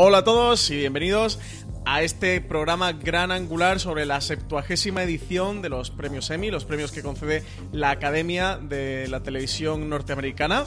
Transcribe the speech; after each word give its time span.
Hola 0.00 0.18
a 0.18 0.22
todos 0.22 0.70
y 0.70 0.76
bienvenidos 0.76 1.40
a 1.84 2.02
este 2.02 2.40
programa 2.40 2.92
gran 2.92 3.32
angular 3.32 3.80
sobre 3.80 4.06
la 4.06 4.20
septuagésima 4.20 5.02
edición 5.02 5.60
de 5.60 5.70
los 5.70 5.90
premios 5.90 6.30
Emmy, 6.30 6.52
los 6.52 6.64
premios 6.64 6.92
que 6.92 7.02
concede 7.02 7.42
la 7.72 7.90
Academia 7.90 8.58
de 8.58 9.08
la 9.08 9.24
Televisión 9.24 9.88
Norteamericana. 9.90 10.66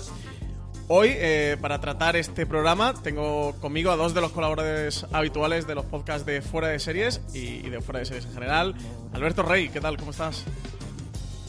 Hoy, 0.89 1.11
eh, 1.13 1.55
para 1.61 1.79
tratar 1.79 2.17
este 2.17 2.45
programa, 2.45 2.93
tengo 2.93 3.55
conmigo 3.61 3.91
a 3.91 3.95
dos 3.95 4.13
de 4.13 4.19
los 4.19 4.33
colaboradores 4.33 5.05
habituales 5.13 5.65
de 5.65 5.75
los 5.75 5.85
podcasts 5.85 6.25
de 6.25 6.41
Fuera 6.41 6.67
de 6.67 6.79
Series 6.79 7.21
y 7.33 7.69
de 7.69 7.79
Fuera 7.79 7.99
de 7.99 8.07
Series 8.07 8.25
en 8.25 8.33
general. 8.33 8.75
Alberto 9.13 9.43
Rey, 9.43 9.69
¿qué 9.69 9.79
tal? 9.79 9.95
¿Cómo 9.95 10.11
estás? 10.11 10.43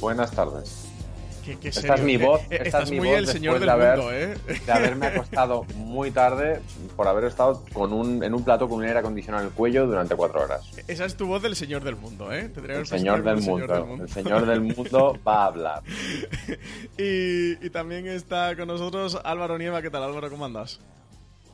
Buenas 0.00 0.30
tardes. 0.30 0.81
Qué, 1.44 1.58
qué 1.58 1.68
Esta 1.68 1.80
serio. 1.80 1.94
es 1.96 2.02
mi 2.02 2.16
voz. 2.16 2.40
Eh, 2.42 2.46
esta 2.50 2.64
estás 2.64 2.82
es 2.84 2.90
mi 2.92 2.98
muy 2.98 3.08
voz 3.08 3.18
el 3.18 3.26
señor 3.26 3.54
del 3.58 3.66
de 3.66 3.70
haber- 3.72 3.96
mundo, 3.98 4.12
¿eh? 4.12 4.34
De 4.64 4.72
haberme 4.72 5.06
acostado 5.08 5.64
muy 5.76 6.10
tarde 6.12 6.60
por 6.96 7.08
haber 7.08 7.24
estado 7.24 7.64
con 7.72 7.92
un, 7.92 8.22
en 8.22 8.32
un 8.34 8.44
plato 8.44 8.68
con 8.68 8.78
un 8.78 8.84
aire 8.84 8.98
acondicionado 9.00 9.42
en 9.44 9.48
el 9.50 9.54
cuello 9.54 9.86
durante 9.86 10.14
cuatro 10.14 10.42
horas. 10.42 10.62
Esa 10.86 11.04
es 11.04 11.16
tu 11.16 11.26
voz 11.26 11.42
del 11.42 11.56
señor 11.56 11.82
del 11.82 11.96
mundo, 11.96 12.32
¿eh? 12.32 12.48
Tendría 12.48 12.78
El 12.78 12.86
señor 12.86 13.22
del 13.24 13.34
presentarme 13.36 13.84
mundo. 13.86 14.04
El 14.04 14.08
señor 14.10 14.46
del 14.46 14.60
mundo 14.60 15.18
va 15.26 15.42
a 15.42 15.46
hablar. 15.46 15.82
Y, 16.98 17.52
y 17.64 17.70
también 17.70 18.06
está 18.06 18.54
con 18.56 18.68
nosotros 18.68 19.18
Álvaro 19.24 19.58
Nieva. 19.58 19.82
¿Qué 19.82 19.90
tal, 19.90 20.02
Álvaro? 20.04 20.30
¿Cómo 20.30 20.44
andas? 20.44 20.80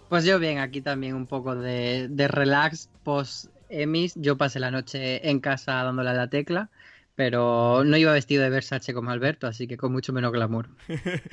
Pues 0.09 0.25
yo 0.25 0.39
bien, 0.39 0.59
aquí 0.59 0.81
también 0.81 1.15
un 1.15 1.27
poco 1.27 1.55
de, 1.55 2.09
de 2.09 2.29
relax 2.29 2.89
post 3.05 3.47
Emis. 3.69 4.15
Yo 4.17 4.37
pasé 4.37 4.59
la 4.59 4.71
noche 4.71 5.29
en 5.29 5.41
casa 5.41 5.73
dándole 5.85 6.11
a 6.11 6.15
la 6.15 6.29
tecla, 6.29 6.71
pero 7.19 7.83
no 7.85 7.97
iba 7.97 8.13
vestido 8.13 8.45
de 8.45 8.49
Versace 8.49 8.95
como 8.95 9.11
Alberto, 9.11 9.49
así 9.49 9.67
que 9.67 9.77
con 9.77 9.91
mucho 9.91 10.13
menos 10.13 10.31
glamour. 10.31 10.69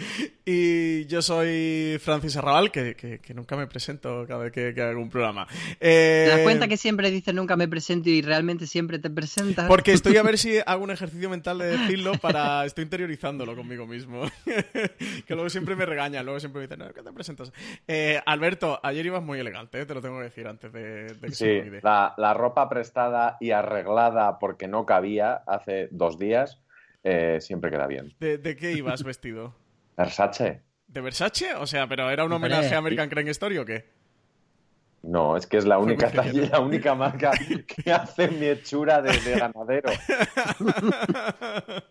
Y 0.48 1.06
yo 1.08 1.24
soy 1.24 1.98
Francis 2.00 2.38
Arrabal, 2.38 2.70
que, 2.72 2.96
que- 2.96 3.18
que 3.18 3.34
nunca 3.34 3.56
me 3.58 3.66
presento 3.66 4.26
cada 4.28 4.44
vez 4.44 4.52
que, 4.52 4.74
que 4.76 4.82
hago 4.84 5.02
un 5.02 5.10
programa. 5.10 5.48
Eh, 5.80 6.26
¿Te 6.28 6.32
das 6.32 6.42
cuenta 6.42 6.68
que 6.68 6.78
siempre 6.78 7.10
dices 7.10 7.34
nunca 7.34 7.56
me 7.56 7.68
presento 7.68 8.10
y 8.12 8.22
realmente 8.22 8.68
siempre 8.68 9.00
te 9.00 9.10
presentas? 9.10 9.68
Porque 9.68 9.92
estoy 9.92 10.18
a 10.18 10.24
ver 10.24 10.38
si 10.38 10.58
hago 10.68 10.84
un 10.84 10.92
ejercicio 10.92 11.32
mental 11.32 11.58
de 11.58 11.78
decirlo 11.78 12.14
para... 12.20 12.64
Estoy 12.66 12.84
interiorizándolo 12.84 13.56
conmigo 13.56 13.88
mismo. 13.88 14.22
que 15.26 15.34
luego 15.34 15.50
siempre 15.50 15.76
me 15.76 15.86
regañan, 15.88 16.24
luego 16.26 16.40
siempre 16.40 16.60
me 16.62 16.68
dicen, 16.68 16.80
no, 16.80 16.94
¿qué 16.94 17.02
te 17.02 17.12
presentas? 17.12 17.52
Eh, 17.88 18.22
Alberto, 18.28 18.80
ayer 18.84 19.06
ibas 19.08 19.24
muy 19.24 19.40
elegante, 19.40 19.82
¿eh? 19.82 19.86
te 19.88 19.96
lo 19.96 20.02
tengo 20.02 20.18
que 20.20 20.26
decir 20.26 20.48
antes 20.48 20.72
de, 20.72 21.06
de 21.16 21.28
que 21.28 21.32
se 21.36 21.46
me 21.46 21.54
Sí, 21.54 21.60
olvide. 21.68 21.80
la, 21.84 22.14
la 22.18 22.34
ropa 22.36 22.70
prestada 22.70 23.38
y 23.40 23.50
arreglada 23.50 24.38
porque 24.38 24.68
no 24.68 24.86
cabía 24.86 25.42
hace 25.48 25.75
dos 25.92 26.18
días 26.18 26.62
eh, 27.04 27.40
siempre 27.42 27.72
queda 27.72 27.88
bien. 27.88 28.14
¿De, 28.20 28.38
de 28.38 28.56
qué 28.56 28.72
ibas 28.74 29.04
vestido? 29.04 29.56
¿Versace? 29.98 30.62
¿De 30.88 31.02
Versace? 31.02 31.54
O 31.56 31.68
sea, 31.68 31.88
¿pero 31.88 32.10
era 32.10 32.24
un 32.26 32.32
homenaje 32.32 32.74
a 32.74 32.78
American 32.78 33.10
Crane 33.10 33.32
Story 33.32 33.58
o 33.58 33.66
qué? 33.66 33.86
No, 35.04 35.38
es 35.38 35.46
que 35.46 35.58
es 35.58 35.66
la 35.66 35.78
única 35.86 36.10
talla, 36.10 36.50
la 36.52 36.60
única 36.60 36.96
marca 36.96 37.32
que 37.68 37.92
hace 37.92 38.28
mi 38.30 38.48
hechura 38.48 39.02
de, 39.02 39.12
de 39.20 39.40
ganadero. 39.40 39.92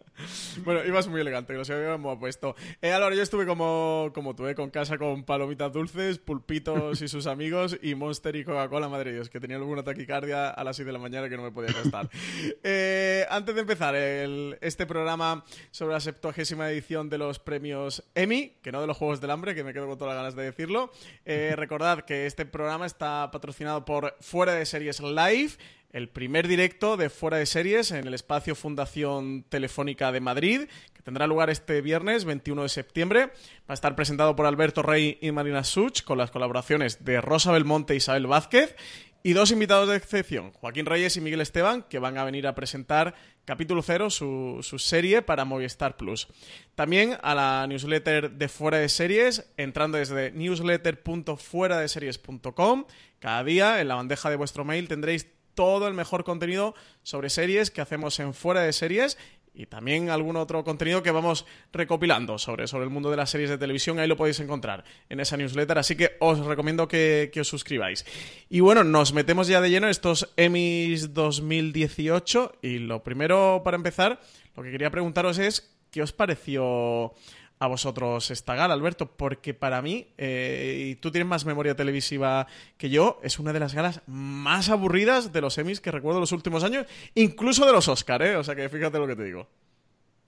bueno, 0.64 0.84
ibas 0.84 1.08
muy 1.08 1.20
elegante, 1.20 1.52
que 1.54 1.58
lo 1.58 1.74
habíamos 1.74 2.18
puesto. 2.18 2.54
Eh, 2.82 2.92
Álvaro, 2.92 3.14
yo 3.14 3.22
estuve 3.22 3.46
como, 3.46 4.10
como 4.14 4.34
tú, 4.34 4.46
eh, 4.46 4.54
con 4.54 4.70
casa 4.70 4.98
con 4.98 5.24
palomitas 5.24 5.72
dulces, 5.72 6.18
pulpitos 6.18 7.02
y 7.02 7.08
sus 7.08 7.26
amigos, 7.26 7.76
y 7.82 7.94
Monster 7.94 8.36
y 8.36 8.44
Coca-Cola, 8.44 8.88
madre 8.88 9.10
de 9.10 9.16
Dios, 9.16 9.30
que 9.30 9.40
tenía 9.40 9.56
alguna 9.56 9.82
taquicardia 9.82 10.50
a 10.50 10.64
las 10.64 10.76
6 10.76 10.86
de 10.86 10.92
la 10.92 10.98
mañana 10.98 11.28
que 11.28 11.36
no 11.36 11.42
me 11.42 11.50
podía 11.50 11.70
acostar. 11.70 12.08
Eh, 12.62 13.26
antes 13.30 13.54
de 13.54 13.60
empezar 13.60 13.94
el- 13.94 14.56
este 14.60 14.86
programa 14.86 15.44
sobre 15.70 15.94
la 15.94 16.00
septuagésima 16.00 16.70
edición 16.70 17.08
de 17.10 17.18
los 17.18 17.38
premios 17.38 18.02
Emmy, 18.14 18.54
que 18.62 18.72
no 18.72 18.80
de 18.80 18.86
los 18.86 18.96
Juegos 18.96 19.20
del 19.20 19.30
Hambre, 19.30 19.54
que 19.54 19.64
me 19.64 19.72
quedo 19.72 19.86
con 19.86 19.98
todas 19.98 20.14
las 20.14 20.22
ganas 20.22 20.34
de 20.36 20.44
decirlo, 20.44 20.90
eh, 21.24 21.54
recordad 21.56 22.00
que 22.04 22.26
este 22.26 22.46
programa 22.46 22.86
está 22.86 23.30
patrocinado 23.30 23.84
por 23.84 24.16
Fuera 24.20 24.54
de 24.54 24.64
Series 24.66 25.00
Live, 25.00 25.52
el 25.94 26.08
primer 26.08 26.48
directo 26.48 26.96
de 26.96 27.08
Fuera 27.08 27.36
de 27.36 27.46
Series 27.46 27.92
en 27.92 28.08
el 28.08 28.14
espacio 28.14 28.56
Fundación 28.56 29.44
Telefónica 29.48 30.10
de 30.10 30.18
Madrid, 30.18 30.62
que 30.92 31.02
tendrá 31.02 31.28
lugar 31.28 31.50
este 31.50 31.80
viernes 31.82 32.24
21 32.24 32.64
de 32.64 32.68
septiembre. 32.68 33.26
Va 33.26 33.30
a 33.68 33.74
estar 33.74 33.94
presentado 33.94 34.34
por 34.34 34.46
Alberto 34.46 34.82
Rey 34.82 35.18
y 35.20 35.30
Marina 35.30 35.62
Such, 35.62 36.02
con 36.02 36.18
las 36.18 36.32
colaboraciones 36.32 37.04
de 37.04 37.20
Rosa 37.20 37.52
Belmonte 37.52 37.92
e 37.92 37.98
Isabel 37.98 38.26
Vázquez. 38.26 38.74
Y 39.22 39.34
dos 39.34 39.52
invitados 39.52 39.88
de 39.88 39.94
excepción, 39.96 40.50
Joaquín 40.52 40.84
Reyes 40.84 41.16
y 41.16 41.20
Miguel 41.20 41.40
Esteban, 41.40 41.84
que 41.84 42.00
van 42.00 42.18
a 42.18 42.24
venir 42.24 42.48
a 42.48 42.56
presentar 42.56 43.14
Capítulo 43.44 43.80
Cero, 43.80 44.10
su, 44.10 44.58
su 44.62 44.80
serie 44.80 45.22
para 45.22 45.44
Movistar 45.44 45.96
Plus. 45.96 46.26
También 46.74 47.18
a 47.22 47.34
la 47.34 47.66
newsletter 47.68 48.32
de 48.32 48.48
Fuera 48.48 48.78
de 48.78 48.88
Series, 48.88 49.48
entrando 49.56 49.96
desde 49.96 50.32
newsletter.fueradeseries.com. 50.32 52.86
Cada 53.20 53.44
día 53.44 53.80
en 53.80 53.86
la 53.88 53.94
bandeja 53.94 54.28
de 54.28 54.36
vuestro 54.36 54.64
mail 54.64 54.88
tendréis 54.88 55.33
todo 55.54 55.88
el 55.88 55.94
mejor 55.94 56.24
contenido 56.24 56.74
sobre 57.02 57.30
series 57.30 57.70
que 57.70 57.80
hacemos 57.80 58.18
en 58.20 58.34
Fuera 58.34 58.62
de 58.62 58.72
Series 58.72 59.16
y 59.54 59.66
también 59.66 60.10
algún 60.10 60.36
otro 60.36 60.64
contenido 60.64 61.02
que 61.02 61.12
vamos 61.12 61.46
recopilando 61.72 62.38
sobre, 62.38 62.66
sobre 62.66 62.84
el 62.84 62.90
mundo 62.90 63.10
de 63.10 63.16
las 63.16 63.30
series 63.30 63.50
de 63.50 63.56
televisión. 63.56 63.98
Ahí 63.98 64.08
lo 64.08 64.16
podéis 64.16 64.40
encontrar 64.40 64.84
en 65.08 65.20
esa 65.20 65.36
newsletter, 65.36 65.78
así 65.78 65.96
que 65.96 66.16
os 66.18 66.40
recomiendo 66.40 66.88
que, 66.88 67.30
os 67.40 67.46
suscribáis. 67.46 68.04
Y 68.50 68.60
bueno, 68.60 68.82
nos 68.82 69.12
metemos 69.12 69.46
ya 69.46 69.60
de 69.60 69.70
lleno 69.70 69.86
en 69.86 69.92
estos 69.92 70.32
Emmys 70.36 71.14
2018 71.14 72.58
y 72.62 72.78
lo 72.78 73.04
primero 73.04 73.62
para 73.64 73.76
empezar, 73.76 74.20
lo 74.56 74.62
que 74.64 74.72
quería 74.72 74.90
preguntaros 74.90 75.38
es, 75.38 75.72
¿qué 75.92 76.02
os 76.02 76.12
pareció 76.12 77.14
a 77.58 77.66
vosotros 77.66 78.30
esta 78.30 78.54
gala, 78.54 78.74
Alberto? 78.74 79.06
Porque 79.06 79.54
para 79.54 79.80
mí, 79.82 80.08
eh, 80.18 80.88
y 80.90 80.94
tú 80.96 81.10
tienes 81.10 81.28
más 81.28 81.44
memoria 81.46 81.74
televisiva 81.74 82.46
que 82.76 82.90
yo, 82.90 83.20
es 83.22 83.38
una 83.38 83.52
de 83.52 83.60
las 83.60 83.74
galas 83.74 84.02
más 84.06 84.68
aburridas 84.70 85.32
de 85.32 85.40
los 85.40 85.56
Emmys 85.58 85.80
que 85.80 85.90
recuerdo 85.90 86.20
los 86.20 86.32
últimos 86.32 86.64
años, 86.64 86.86
incluso 87.14 87.66
de 87.66 87.72
los 87.72 87.88
Oscar, 87.88 88.22
¿eh? 88.22 88.36
O 88.36 88.44
sea 88.44 88.54
que 88.54 88.68
fíjate 88.68 88.98
lo 88.98 89.06
que 89.06 89.16
te 89.16 89.24
digo. 89.24 89.46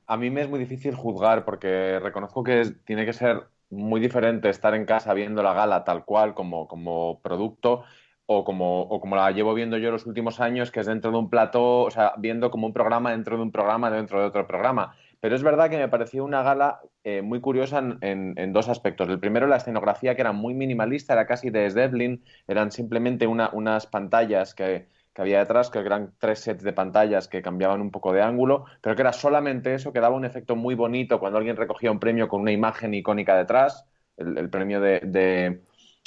A 0.07 0.17
mí 0.17 0.31
me 0.31 0.43
es 0.43 0.49
muy 0.49 0.59
difícil 0.59 0.95
juzgar 0.95 1.45
porque 1.45 1.99
reconozco 1.99 2.45
que 2.45 2.75
tiene 2.85 3.05
que 3.05 3.13
ser 3.13 3.49
muy 3.71 4.01
diferente 4.01 4.49
estar 4.49 4.75
en 4.75 4.85
casa 4.85 5.13
viendo 5.15 5.43
la 5.43 5.53
gala 5.53 5.85
tal 5.85 6.05
cual 6.05 6.35
como, 6.35 6.69
como 6.69 7.21
producto 7.21 7.83
o 8.27 8.45
como, 8.45 8.83
o 8.83 9.01
como 9.01 9.17
la 9.17 9.31
llevo 9.31 9.55
viendo 9.55 9.79
yo 9.79 9.91
los 9.91 10.07
últimos 10.07 10.41
años, 10.41 10.71
que 10.71 10.81
es 10.81 10.87
dentro 10.87 11.13
de 11.13 11.19
un 11.19 11.31
plató, 11.31 11.83
o 11.83 11.91
sea, 11.91 12.13
viendo 12.19 12.51
como 12.51 12.67
un 12.67 12.73
programa 12.73 13.13
dentro 13.13 13.37
de 13.37 13.43
un 13.43 13.53
programa 13.53 13.91
dentro 13.91 14.21
de 14.21 14.27
otro 14.27 14.47
programa. 14.47 14.95
Pero 15.21 15.35
es 15.35 15.43
verdad 15.43 15.71
que 15.71 15.79
me 15.79 15.89
pareció 15.89 16.25
una 16.25 16.43
gala 16.43 16.81
eh, 17.05 17.23
muy 17.23 17.41
curiosa 17.41 17.83
en, 18.01 18.53
dos 18.53 18.69
aspectos. 18.69 19.09
El 19.09 19.19
primero, 19.19 19.47
la 19.47 19.57
escenografía, 19.57 20.15
que 20.15 20.21
era 20.21 20.33
muy 20.33 20.55
minimalista, 20.55 21.15
era 21.15 21.27
casi 21.27 21.51
de 21.51 21.71
Devlin, 21.71 22.23
eran 22.47 22.71
simplemente 22.71 23.27
unas 23.27 23.87
pantallas 23.87 24.55
que, 24.55 24.89
había 25.17 25.39
detrás, 25.39 25.71
que 25.71 25.79
eran 25.79 26.13
tres 26.19 26.41
sets 26.41 26.63
de 26.63 26.73
pantallas 26.73 27.29
que 27.29 27.43
cambiaban 27.43 27.81
un 27.81 27.91
poco 27.91 28.13
de 28.13 28.23
ángulo, 28.23 28.67
pero 28.83 28.95
que 28.95 29.03
era 29.03 29.13
solamente 29.13 29.75
eso, 29.75 29.93
que 29.93 30.01
daba 30.01 30.15
un 30.15 30.27
efecto 30.27 30.57
muy 30.57 30.75
bonito 30.75 31.19
cuando 31.19 31.39
alguien 31.39 31.57
recogía 31.57 31.91
un 31.91 31.99
premio 31.99 32.29
con 32.29 32.43
una 32.43 32.53
imagen 32.53 32.93
icónica 32.93 33.37
detrás. 33.37 33.87
El, 34.19 34.51
premio 34.51 34.81
de, 34.81 35.61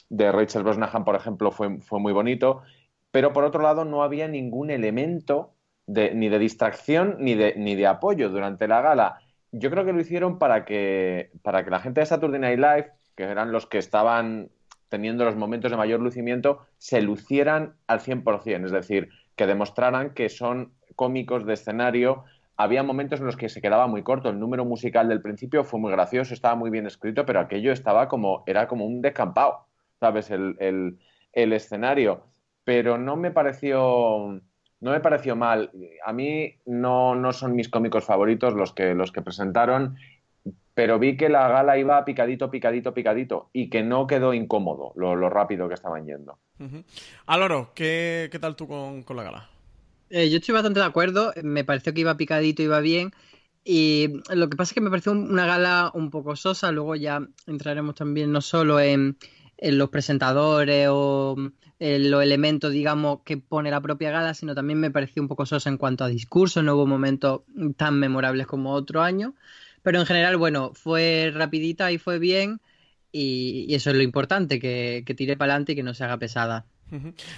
de, 0.09 0.31
Rachel 0.31 0.63
Brosnahan, 0.63 1.03
por 1.05 1.15
ejemplo, 1.15 1.51
fue 1.51 1.99
muy 1.99 2.13
bonito, 2.13 2.61
pero 3.11 3.33
por 3.33 3.43
otro 3.43 3.61
lado 3.61 3.85
no 3.85 4.03
había 4.03 4.27
ningún 4.27 4.69
elemento 4.69 5.55
ni 5.89 6.29
de 6.29 6.39
distracción 6.39 7.17
ni 7.19 7.35
de, 7.35 7.55
ni 7.57 7.75
de 7.75 7.87
apoyo 7.87 8.29
durante 8.29 8.67
la 8.67 8.81
gala. 8.81 9.19
Yo 9.51 9.71
creo 9.71 9.85
que 9.85 9.93
lo 9.93 9.99
hicieron 9.99 10.37
para 10.37 10.63
que, 10.63 11.31
para 11.41 11.63
que 11.63 11.71
la 11.71 11.79
gente 11.79 12.01
de 12.01 12.05
Saturday 12.05 12.39
Night 12.39 12.59
Live, 12.59 12.91
que 13.15 13.23
eran 13.23 13.51
los 13.51 13.65
que 13.65 13.79
estaban 13.79 14.49
teniendo 14.89 15.25
los 15.25 15.35
momentos 15.35 15.71
de 15.71 15.77
mayor 15.77 15.99
lucimiento, 15.99 16.65
se 16.77 17.01
lucieran 17.01 17.75
al 17.87 17.99
100%, 17.99 18.65
es 18.65 18.71
decir, 18.71 19.09
que 19.35 19.47
demostraran 19.47 20.13
que 20.13 20.29
son 20.29 20.73
cómicos 20.95 21.45
de 21.45 21.53
escenario. 21.53 22.23
Había 22.57 22.83
momentos 22.83 23.19
en 23.19 23.25
los 23.25 23.37
que 23.37 23.49
se 23.49 23.61
quedaba 23.61 23.87
muy 23.87 24.03
corto. 24.03 24.29
El 24.29 24.39
número 24.39 24.65
musical 24.65 25.07
del 25.09 25.21
principio 25.21 25.63
fue 25.63 25.79
muy 25.79 25.91
gracioso, 25.91 26.33
estaba 26.33 26.55
muy 26.55 26.69
bien 26.69 26.85
escrito, 26.85 27.25
pero 27.25 27.39
aquello 27.39 27.71
estaba 27.71 28.07
como, 28.07 28.43
era 28.45 28.67
como 28.67 28.85
un 28.85 29.01
descampado, 29.01 29.65
¿sabes? 29.99 30.29
El, 30.29 30.99
el 31.33 31.53
escenario. 31.53 32.25
Pero 32.63 32.97
no 32.97 33.15
me 33.15 33.31
pareció 33.31 34.41
no 34.81 34.91
me 34.91 34.99
pareció 34.99 35.35
mal. 35.35 35.71
A 36.05 36.13
mí 36.13 36.55
no, 36.65 37.15
no 37.15 37.33
son 37.33 37.55
mis 37.55 37.69
cómicos 37.69 38.05
favoritos 38.05 38.53
los 38.53 38.73
que, 38.73 38.93
los 38.93 39.11
que 39.11 39.21
presentaron 39.21 39.97
pero 40.79 40.97
vi 40.97 41.17
que 41.17 41.27
la 41.27 41.49
gala 41.49 41.77
iba 41.77 42.05
picadito, 42.05 42.49
picadito, 42.49 42.93
picadito 42.93 43.49
y 43.51 43.69
que 43.69 43.83
no 43.83 44.07
quedó 44.07 44.33
incómodo 44.33 44.93
lo, 44.95 45.29
rápido 45.29 45.67
que 45.67 45.73
estaban 45.73 46.05
yendo. 46.05 46.39
Álvaro, 47.25 47.73
¿qué, 47.75 48.29
tal 48.39 48.55
tú 48.55 48.65
con, 48.65 49.03
la 49.17 49.23
gala? 49.23 49.49
Eh, 50.09 50.29
yo 50.29 50.37
estoy 50.37 50.53
bastante 50.53 50.79
de 50.79 50.85
acuerdo, 50.85 51.33
me 51.43 51.65
pareció 51.65 51.93
que 51.93 51.99
iba 51.99 52.15
picadito, 52.15 52.63
iba 52.63 52.79
bien. 52.79 53.11
Y 53.65 54.21
lo 54.33 54.49
que 54.49 54.55
pasa 54.55 54.69
es 54.69 54.73
que 54.73 54.79
me 54.79 54.89
pareció 54.89 55.11
una 55.11 55.45
gala 55.45 55.91
un 55.93 56.09
poco 56.11 56.37
sosa, 56.37 56.71
luego 56.71 56.95
ya 56.95 57.27
entraremos 57.45 57.95
también 57.95 58.31
no 58.31 58.39
solo 58.39 58.79
en, 58.79 59.17
los 59.61 59.89
presentadores 59.89 60.87
o 60.89 61.35
en 61.79 62.11
los 62.11 62.23
elementos, 62.23 62.71
digamos, 62.71 63.21
que 63.23 63.37
pone 63.37 63.71
la 63.71 63.81
propia 63.81 64.11
gala, 64.11 64.33
sino 64.33 64.53
también 64.53 64.79
me 64.79 64.91
pareció 64.91 65.21
un 65.21 65.27
poco 65.29 65.45
sosa 65.45 65.69
en 65.69 65.77
cuanto 65.77 66.03
a 66.03 66.09
discurso, 66.09 66.61
no 66.61 66.75
hubo 66.75 66.85
momentos 66.85 67.41
tan 67.77 67.99
memorables 67.99 68.47
como 68.47 68.73
otro 68.73 69.01
año. 69.01 69.33
Pero 69.81 69.99
en 69.99 70.05
general, 70.05 70.35
bueno, 70.37 70.71
fue 70.73 71.31
rapidita 71.33 71.91
y 71.91 71.97
fue 71.97 72.19
bien. 72.19 72.59
Y, 73.11 73.73
eso 73.73 73.89
es 73.89 73.95
lo 73.95 74.03
importante, 74.03 74.59
que, 74.59 75.03
tire 75.15 75.37
para 75.37 75.53
adelante 75.53 75.71
y 75.71 75.75
que 75.75 75.83
no 75.83 75.93
se 75.93 76.03
haga 76.03 76.17
pesada. 76.17 76.65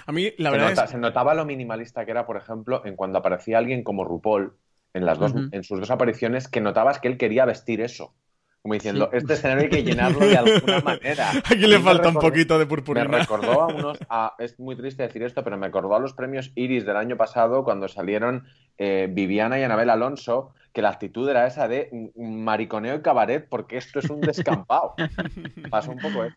A 0.06 0.12
mí, 0.12 0.32
la 0.38 0.50
verdad. 0.50 0.86
Se, 0.86 0.92
se 0.92 0.98
notaba 0.98 1.34
lo 1.34 1.44
minimalista 1.44 2.04
que 2.04 2.10
era, 2.10 2.26
por 2.26 2.36
ejemplo, 2.36 2.84
en 2.84 2.96
cuando 2.96 3.18
aparecía 3.18 3.58
alguien 3.58 3.84
como 3.84 4.04
RuPaul 4.04 4.54
en, 4.94 5.06
las 5.06 5.18
dos, 5.18 5.34
en 5.52 5.62
sus 5.62 5.80
dos 5.80 5.90
apariciones, 5.90 6.48
que 6.48 6.60
notabas 6.60 6.98
que 6.98 7.08
él 7.08 7.16
quería 7.16 7.44
vestir 7.44 7.80
eso. 7.80 8.12
Como 8.62 8.74
diciendo, 8.74 9.10
este 9.12 9.34
escenario 9.34 9.64
hay 9.64 9.70
que 9.70 9.82
llenarlo 9.84 10.20
de 10.20 10.36
alguna 10.36 10.80
manera. 10.80 11.30
Aquí 11.44 11.66
le 11.66 11.80
falta 11.80 12.08
un 12.08 12.14
poquito 12.14 12.58
de 12.60 12.66
purpurina. 12.66 13.08
Me 13.08 13.18
recordó 13.18 13.60
a 13.60 13.66
unos. 13.66 13.98
es 14.38 14.58
muy 14.60 14.76
triste 14.76 15.02
decir 15.02 15.24
esto, 15.24 15.42
pero 15.42 15.58
me 15.58 15.66
recordó 15.66 15.96
a 15.96 15.98
los 15.98 16.12
premios 16.14 16.52
Iris 16.54 16.86
del 16.86 16.96
año 16.96 17.16
pasado 17.16 17.64
cuando 17.64 17.88
salieron 17.88 18.46
eh, 18.78 19.08
Viviana 19.10 19.58
y 19.58 19.64
Anabel 19.64 19.90
Alonso, 19.90 20.54
que 20.72 20.80
la 20.80 20.90
actitud 20.90 21.28
era 21.28 21.46
esa 21.46 21.66
de 21.66 21.90
mariconeo 22.16 22.94
y 22.94 23.02
cabaret, 23.02 23.48
porque 23.48 23.78
esto 23.78 23.98
es 23.98 24.08
un 24.08 24.20
descampado. 24.20 24.94
Pasó 25.70 25.90
un 25.90 25.98
poco, 25.98 26.24
¿eh? 26.24 26.34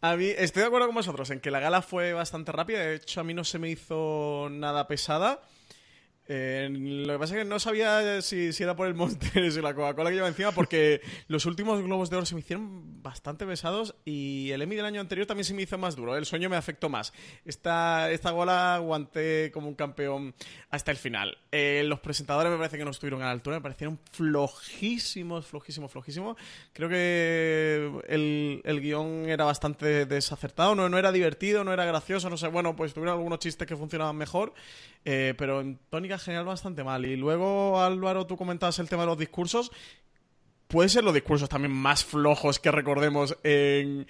A 0.00 0.16
mí, 0.16 0.26
estoy 0.26 0.62
de 0.62 0.68
acuerdo 0.68 0.86
con 0.86 0.94
vosotros 0.94 1.30
en 1.30 1.40
que 1.40 1.50
la 1.50 1.60
gala 1.60 1.82
fue 1.82 2.14
bastante 2.14 2.52
rápida. 2.52 2.80
De 2.80 2.94
hecho, 2.94 3.20
a 3.20 3.24
mí 3.24 3.34
no 3.34 3.44
se 3.44 3.58
me 3.58 3.68
hizo 3.68 4.48
nada 4.50 4.88
pesada. 4.88 5.40
Eh, 6.28 6.68
lo 6.70 7.12
que 7.12 7.18
pasa 7.18 7.34
es 7.34 7.42
que 7.42 7.48
no 7.48 7.58
sabía 7.60 8.20
si, 8.22 8.50
era 8.58 8.74
por 8.74 8.88
el 8.88 8.94
Monster 8.94 9.44
y 9.44 9.50
la 9.62 9.74
Coca-Cola 9.74 10.10
que 10.10 10.16
lleva 10.16 10.28
encima, 10.28 10.52
porque 10.52 11.00
los 11.28 11.46
últimos 11.46 11.82
Globos 11.82 12.10
de 12.10 12.16
Oro 12.16 12.26
se 12.26 12.34
me 12.34 12.40
hicieron 12.40 13.02
bastante 13.02 13.46
pesados 13.46 13.94
y 14.04 14.50
el 14.50 14.62
Emmy 14.62 14.76
del 14.76 14.86
año 14.86 15.00
anterior 15.00 15.26
también 15.26 15.44
se 15.44 15.54
me 15.54 15.62
hizo 15.62 15.78
más 15.78 15.94
duro. 15.94 16.16
El 16.16 16.26
sueño 16.26 16.48
me 16.48 16.56
afectó 16.56 16.88
más. 16.88 17.12
Esta, 17.44 18.10
esta 18.10 18.30
gola 18.30 18.76
aguanté 18.76 19.50
como 19.52 19.68
un 19.68 19.74
campeón 19.74 20.34
hasta 20.70 20.90
el 20.90 20.96
final. 20.96 21.38
Eh, 21.52 21.84
los 21.86 22.00
presentadores 22.00 22.50
me 22.50 22.58
parece 22.58 22.78
que 22.78 22.84
no 22.84 22.90
estuvieron 22.90 23.22
a 23.22 23.26
la 23.26 23.30
altura, 23.30 23.56
me 23.56 23.62
parecieron 23.62 23.98
flojísimos, 24.10 25.46
flojísimos, 25.46 25.92
flojísimos. 25.92 26.36
Creo 26.72 26.88
que 26.88 28.02
el, 28.08 28.62
el 28.64 28.80
guion 28.80 29.28
era 29.28 29.44
bastante 29.44 30.06
desacertado, 30.06 30.74
no, 30.74 30.88
no 30.88 30.98
era 30.98 31.12
divertido, 31.12 31.62
no 31.62 31.72
era 31.72 31.84
gracioso, 31.84 32.28
no 32.28 32.36
sé. 32.36 32.48
Bueno, 32.48 32.74
pues 32.74 32.92
tuvieron 32.92 33.16
algunos 33.16 33.38
chistes 33.38 33.66
que 33.66 33.76
funcionaban 33.76 34.16
mejor. 34.16 34.54
Eh, 35.08 35.34
pero 35.38 35.60
en 35.60 35.78
tónica 35.88 36.15
general 36.18 36.46
bastante 36.46 36.84
mal. 36.84 37.04
Y 37.06 37.16
luego, 37.16 37.80
Álvaro, 37.80 38.26
tú 38.26 38.36
comentabas 38.36 38.78
el 38.78 38.88
tema 38.88 39.02
de 39.02 39.08
los 39.08 39.18
discursos. 39.18 39.72
Puede 40.68 40.88
ser 40.88 41.04
los 41.04 41.14
discursos 41.14 41.48
también 41.48 41.72
más 41.72 42.04
flojos 42.04 42.58
que 42.58 42.72
recordemos 42.72 43.36
en, 43.44 44.06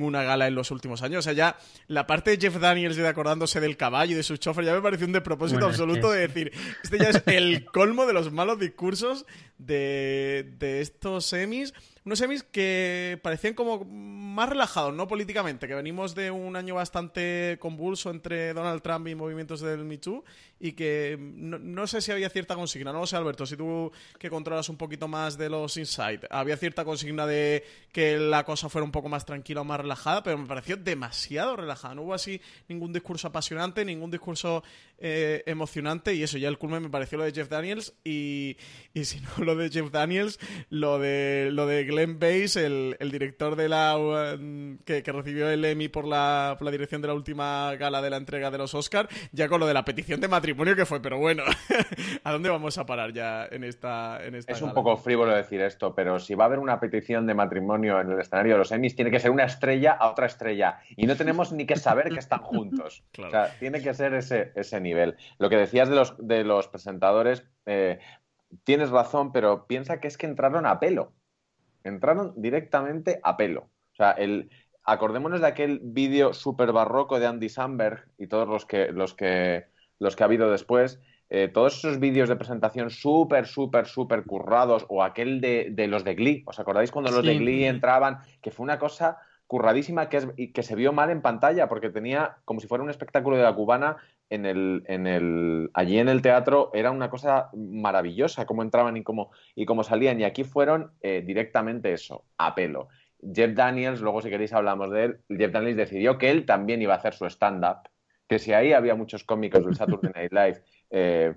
una 0.00 0.22
gala 0.22 0.46
en 0.46 0.54
los 0.54 0.70
últimos 0.70 1.02
años. 1.02 1.18
O 1.18 1.22
sea, 1.22 1.34
ya 1.34 1.58
la 1.86 2.06
parte 2.06 2.30
de 2.30 2.38
Jeff 2.38 2.58
Daniels 2.58 2.96
de 2.96 3.06
acordándose 3.06 3.60
del 3.60 3.76
caballo 3.76 4.12
y 4.12 4.14
de 4.14 4.22
su 4.22 4.38
chofer 4.38 4.64
ya 4.64 4.72
me 4.72 4.80
pareció 4.80 5.06
un 5.06 5.12
despropósito 5.12 5.66
absoluto 5.66 6.10
de 6.10 6.26
decir, 6.26 6.52
este 6.82 6.98
ya 6.98 7.10
es 7.10 7.22
el 7.26 7.66
colmo 7.66 8.06
de 8.06 8.14
los 8.14 8.32
malos 8.32 8.58
discursos 8.58 9.26
de, 9.58 10.50
de 10.58 10.80
estos 10.80 11.26
semis 11.26 11.74
unos 12.08 12.20
semis 12.20 12.42
que 12.42 13.20
parecían 13.22 13.52
como 13.52 13.84
más 13.84 14.48
relajados, 14.48 14.94
¿no? 14.94 15.06
Políticamente, 15.06 15.68
que 15.68 15.74
venimos 15.74 16.14
de 16.14 16.30
un 16.30 16.56
año 16.56 16.74
bastante 16.74 17.58
convulso 17.60 18.10
entre 18.10 18.54
Donald 18.54 18.80
Trump 18.80 19.08
y 19.08 19.14
movimientos 19.14 19.60
del 19.60 19.84
Me 19.84 19.98
Too 19.98 20.24
y 20.58 20.72
que 20.72 21.16
no, 21.20 21.86
sé 21.86 22.00
si 22.00 22.10
había 22.10 22.30
cierta 22.30 22.54
consigna, 22.54 22.92
no 22.92 23.00
lo 23.00 23.06
sé, 23.06 23.16
Alberto, 23.16 23.44
si 23.44 23.56
tú 23.56 23.92
que 24.18 24.30
controlas 24.30 24.68
un 24.70 24.76
poquito 24.76 25.06
más 25.06 25.36
de 25.36 25.50
los 25.50 25.76
insights, 25.76 26.26
había 26.30 26.56
cierta 26.56 26.84
consigna 26.84 27.26
de 27.26 27.64
que 27.92 28.16
la 28.16 28.44
cosa 28.44 28.68
fuera 28.68 28.84
un 28.84 28.90
poco 28.90 29.08
más 29.08 29.26
tranquila 29.26 29.60
o 29.60 29.64
más 29.64 29.80
relajada, 29.80 30.22
pero 30.22 30.38
me 30.38 30.46
pareció 30.46 30.76
demasiado 30.76 31.56
relajada, 31.56 31.94
no 31.94 32.02
hubo 32.02 32.14
así 32.14 32.40
ningún 32.68 32.92
discurso 32.92 33.28
apasionante, 33.28 33.84
ningún 33.84 34.10
discurso 34.10 34.64
eh, 34.98 35.42
emocionante 35.46 36.14
y 36.14 36.22
eso, 36.22 36.38
ya 36.38 36.48
el 36.48 36.58
culmen 36.58 36.82
me 36.82 36.90
pareció 36.90 37.18
lo 37.18 37.24
de 37.24 37.32
Jeff 37.32 37.48
Daniels 37.48 37.94
y, 38.02 38.56
y 38.94 39.04
si 39.04 39.20
no 39.20 39.44
lo 39.44 39.54
de 39.54 39.70
Jeff 39.70 39.90
Daniels, 39.90 40.40
lo 40.70 40.98
de, 40.98 41.50
lo 41.52 41.66
de 41.66 41.84
Glenn 41.98 42.20
Bass, 42.20 42.54
el, 42.54 42.96
director 43.10 43.56
de 43.56 43.68
la 43.68 43.96
um, 43.96 44.78
que, 44.84 45.02
recibió 45.02 45.50
el 45.50 45.64
Emmy 45.64 45.88
por 45.88 46.04
la, 46.04 46.54
por 46.56 46.64
la 46.64 46.70
dirección 46.70 47.02
de 47.02 47.08
la 47.08 47.14
última 47.14 47.74
gala 47.74 48.00
de 48.00 48.08
la 48.08 48.18
entrega 48.18 48.52
de 48.52 48.58
los 48.58 48.72
Oscars, 48.72 49.08
ya 49.32 49.48
con 49.48 49.58
lo 49.58 49.66
de 49.66 49.74
la 49.74 49.84
petición 49.84 50.20
de 50.20 50.28
matrimonio 50.28 50.76
que 50.76 50.86
fue, 50.86 51.02
pero 51.02 51.18
bueno, 51.18 51.42
¿a 52.24 52.30
dónde 52.30 52.50
vamos 52.50 52.78
a 52.78 52.86
parar 52.86 53.12
ya 53.12 53.46
en 53.50 53.64
esta, 53.64 54.24
en 54.24 54.36
esta 54.36 54.52
Es 54.52 54.62
un 54.62 54.74
poco 54.74 54.96
frívolo 54.96 55.34
decir 55.34 55.60
esto, 55.60 55.92
pero 55.92 56.20
si 56.20 56.36
va 56.36 56.44
a 56.44 56.46
haber 56.46 56.60
una 56.60 56.78
petición 56.78 57.26
de 57.26 57.34
matrimonio 57.34 58.00
en 58.00 58.12
el 58.12 58.20
escenario 58.20 58.52
de 58.52 58.58
los 58.58 58.70
Emmys, 58.70 58.94
tiene 58.94 59.10
que 59.10 59.18
ser 59.18 59.32
una 59.32 59.44
estrella 59.44 59.96
a 59.98 60.08
otra 60.08 60.26
estrella. 60.26 60.78
Y 60.96 61.06
no 61.06 61.16
tenemos 61.16 61.52
ni 61.52 61.66
que 61.66 61.74
saber 61.74 62.10
que 62.10 62.20
están 62.20 62.40
juntos. 62.40 63.02
O 63.18 63.30
sea, 63.30 63.52
tiene 63.58 63.82
que 63.82 63.92
ser 63.94 64.14
ese, 64.14 64.52
ese 64.54 64.80
nivel. 64.80 65.16
Lo 65.38 65.50
que 65.50 65.56
decías 65.56 65.88
de 65.88 65.96
los, 65.96 66.14
de 66.18 66.44
los 66.44 66.68
presentadores, 66.68 67.44
eh, 67.66 67.98
tienes 68.62 68.90
razón, 68.90 69.32
pero 69.32 69.66
piensa 69.66 70.00
que 70.00 70.06
es 70.06 70.16
que 70.16 70.26
entraron 70.26 70.64
a 70.64 70.78
pelo 70.78 71.12
entraron 71.88 72.32
directamente 72.36 73.20
a 73.22 73.36
pelo. 73.36 73.70
O 73.92 73.96
sea, 73.96 74.12
el, 74.12 74.50
acordémonos 74.84 75.40
de 75.40 75.46
aquel 75.46 75.80
vídeo 75.82 76.32
súper 76.32 76.72
barroco 76.72 77.18
de 77.18 77.26
Andy 77.26 77.48
Samberg 77.48 78.08
y 78.16 78.26
todos 78.26 78.48
los 78.48 78.64
que, 78.64 78.92
los 78.92 79.14
que, 79.14 79.66
los 79.98 80.16
que 80.16 80.22
ha 80.22 80.26
habido 80.26 80.50
después. 80.50 81.00
Eh, 81.30 81.48
todos 81.48 81.76
esos 81.76 82.00
vídeos 82.00 82.30
de 82.30 82.36
presentación 82.36 82.88
súper, 82.88 83.46
súper, 83.46 83.86
súper 83.86 84.24
currados, 84.24 84.86
o 84.88 85.02
aquel 85.02 85.42
de, 85.42 85.68
de, 85.72 85.86
los 85.86 86.02
de 86.02 86.14
Glee, 86.14 86.42
¿os 86.46 86.58
acordáis 86.58 86.90
cuando 86.90 87.10
los 87.10 87.22
de 87.22 87.36
Glee 87.36 87.66
entraban? 87.66 88.20
Que 88.40 88.50
fue 88.50 88.64
una 88.64 88.78
cosa 88.78 89.18
curradísima 89.46 90.08
que, 90.08 90.16
es, 90.18 90.28
que 90.54 90.62
se 90.62 90.74
vio 90.74 90.92
mal 90.92 91.10
en 91.10 91.20
pantalla, 91.20 91.68
porque 91.68 91.90
tenía 91.90 92.38
como 92.46 92.60
si 92.60 92.66
fuera 92.66 92.84
un 92.84 92.90
espectáculo 92.90 93.36
de 93.36 93.42
la 93.42 93.54
cubana, 93.54 93.98
en 94.30 94.46
el, 94.46 94.84
en 94.86 95.06
el, 95.06 95.70
allí 95.74 95.98
en 95.98 96.08
el 96.08 96.22
teatro 96.22 96.70
era 96.74 96.90
una 96.90 97.10
cosa 97.10 97.50
maravillosa 97.54 98.46
cómo 98.46 98.62
entraban 98.62 98.96
y 98.96 99.02
cómo, 99.02 99.30
y 99.54 99.64
cómo 99.64 99.84
salían. 99.84 100.20
Y 100.20 100.24
aquí 100.24 100.44
fueron 100.44 100.92
eh, 101.00 101.22
directamente 101.26 101.92
eso, 101.92 102.24
a 102.36 102.54
pelo. 102.54 102.88
Jeff 103.20 103.54
Daniels, 103.54 104.00
luego 104.00 104.20
si 104.20 104.30
queréis 104.30 104.52
hablamos 104.52 104.90
de 104.90 105.04
él, 105.04 105.20
Jeff 105.28 105.52
Daniels 105.52 105.76
decidió 105.76 106.18
que 106.18 106.30
él 106.30 106.46
también 106.46 106.80
iba 106.82 106.94
a 106.94 106.98
hacer 106.98 107.14
su 107.14 107.26
stand-up, 107.26 107.88
que 108.28 108.38
si 108.38 108.52
ahí 108.52 108.72
había 108.72 108.94
muchos 108.94 109.24
cómicos 109.24 109.64
del 109.64 109.74
Saturday 109.74 110.12
Night 110.14 110.32
Live 110.32 110.62
eh, 110.90 111.34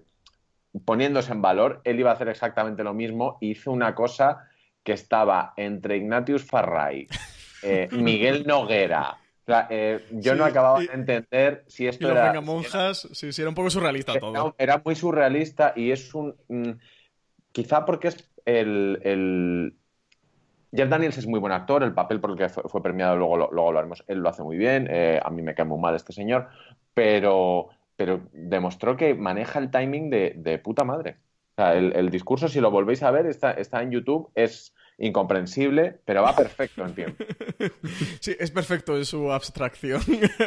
poniéndose 0.86 1.31
en 1.31 1.41
valor, 1.41 1.81
él 1.83 2.00
iba 2.00 2.12
a 2.12 2.13
hacer 2.13 2.29
exactamente 2.29 2.83
lo 2.83 2.93
mismo. 2.93 3.38
Hizo 3.41 3.71
una 3.71 3.95
cosa 3.95 4.48
que 4.83 4.93
estaba 4.93 5.53
entre 5.57 5.98
Ignatius 5.98 6.43
Farray, 6.43 7.07
eh, 7.63 7.88
Miguel 7.91 8.45
Noguera, 8.45 9.17
eh, 9.70 10.05
yo 10.12 10.36
no 10.36 10.46
acababa 10.46 10.79
de 10.79 10.89
entender 10.93 11.63
si 11.67 11.88
esto 11.88 12.08
y 12.08 12.12
era. 12.12 12.39
monjas, 12.41 13.08
sí, 13.12 13.31
sí, 13.31 13.41
era 13.41 13.50
un 13.50 13.55
poco 13.55 13.70
surrealista 13.70 14.20
todo. 14.20 14.55
Era, 14.58 14.81
muy 14.84 14.96
surrealista 14.96 15.74
y 15.75 15.91
es 15.91 16.13
un. 16.13 16.36
Mm, 16.48 16.72
quizá 17.51 17.86
porque 17.86 18.10
es 18.10 18.29
el, 18.46 19.75
Jeff 20.74 20.89
Daniels 20.89 21.17
es 21.17 21.27
muy 21.27 21.39
buen 21.39 21.53
actor, 21.53 21.84
el 21.84 21.93
papel 21.93 22.20
por 22.20 22.31
el 22.31 22.38
que 22.38 22.50
fue, 22.50 22.81
premiado 22.81 23.17
luego 23.17 23.38
lo, 23.38 23.50
luego 23.51 23.72
lo 23.72 23.79
haremos, 23.79 24.03
él 24.08 24.20
lo 24.20 24.29
hace 24.29 24.43
muy 24.43 24.58
bien, 24.58 24.88
eh, 24.89 25.20
a 25.24 25.29
mí 25.29 25.41
me 25.41 25.53
cae 25.53 25.65
muy 25.65 25.79
mal 25.79 25.96
este 25.96 26.13
señor, 26.13 26.48
pero, 26.93 27.70
pero 27.96 28.22
demostró 28.31 28.96
que 28.96 29.13
maneja 29.13 29.60
el 29.60 29.70
timing 29.70 30.10
de, 30.10 30.62
puta 30.63 30.84
madre. 30.84 31.17
O 31.51 31.62
sea, 31.62 31.75
el, 31.75 32.10
discurso, 32.10 32.48
si 32.48 32.62
lo 32.62 32.72
volvéis 32.72 33.03
a 33.03 33.12
ver, 33.12 33.25
está, 33.25 33.51
está 33.51 33.84
en 33.84 33.91
YouTube, 33.91 34.31
es 34.36 34.74
incomprensible, 35.01 36.00
pero 36.05 36.22
va 36.22 36.36
perfecto 36.36 36.86
en 36.86 36.96
tiempo. 36.96 37.25
Sí, 38.20 38.36
es 38.39 38.51
perfecto 38.51 38.98
en 38.98 39.05
su 39.05 39.31
abstracción. 39.31 40.01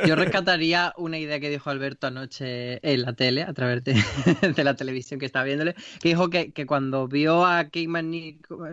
Yo 0.06 0.14
rescataría 0.14 0.92
una 0.96 1.18
idea 1.18 1.40
que 1.40 1.50
dijo 1.50 1.70
Alberto 1.70 2.06
anoche 2.06 2.78
en 2.82 3.02
la 3.02 3.12
tele, 3.14 3.42
a 3.42 3.52
través 3.52 3.82
de, 3.84 3.94
la 4.64 4.74
televisión 4.74 5.18
que 5.18 5.26
estaba 5.26 5.44
viéndole, 5.44 5.74
que 6.00 6.08
dijo 6.08 6.30
que, 6.30 6.52
cuando 6.66 7.08
vio 7.08 7.44
a 7.44 7.64
Kate 7.64 7.86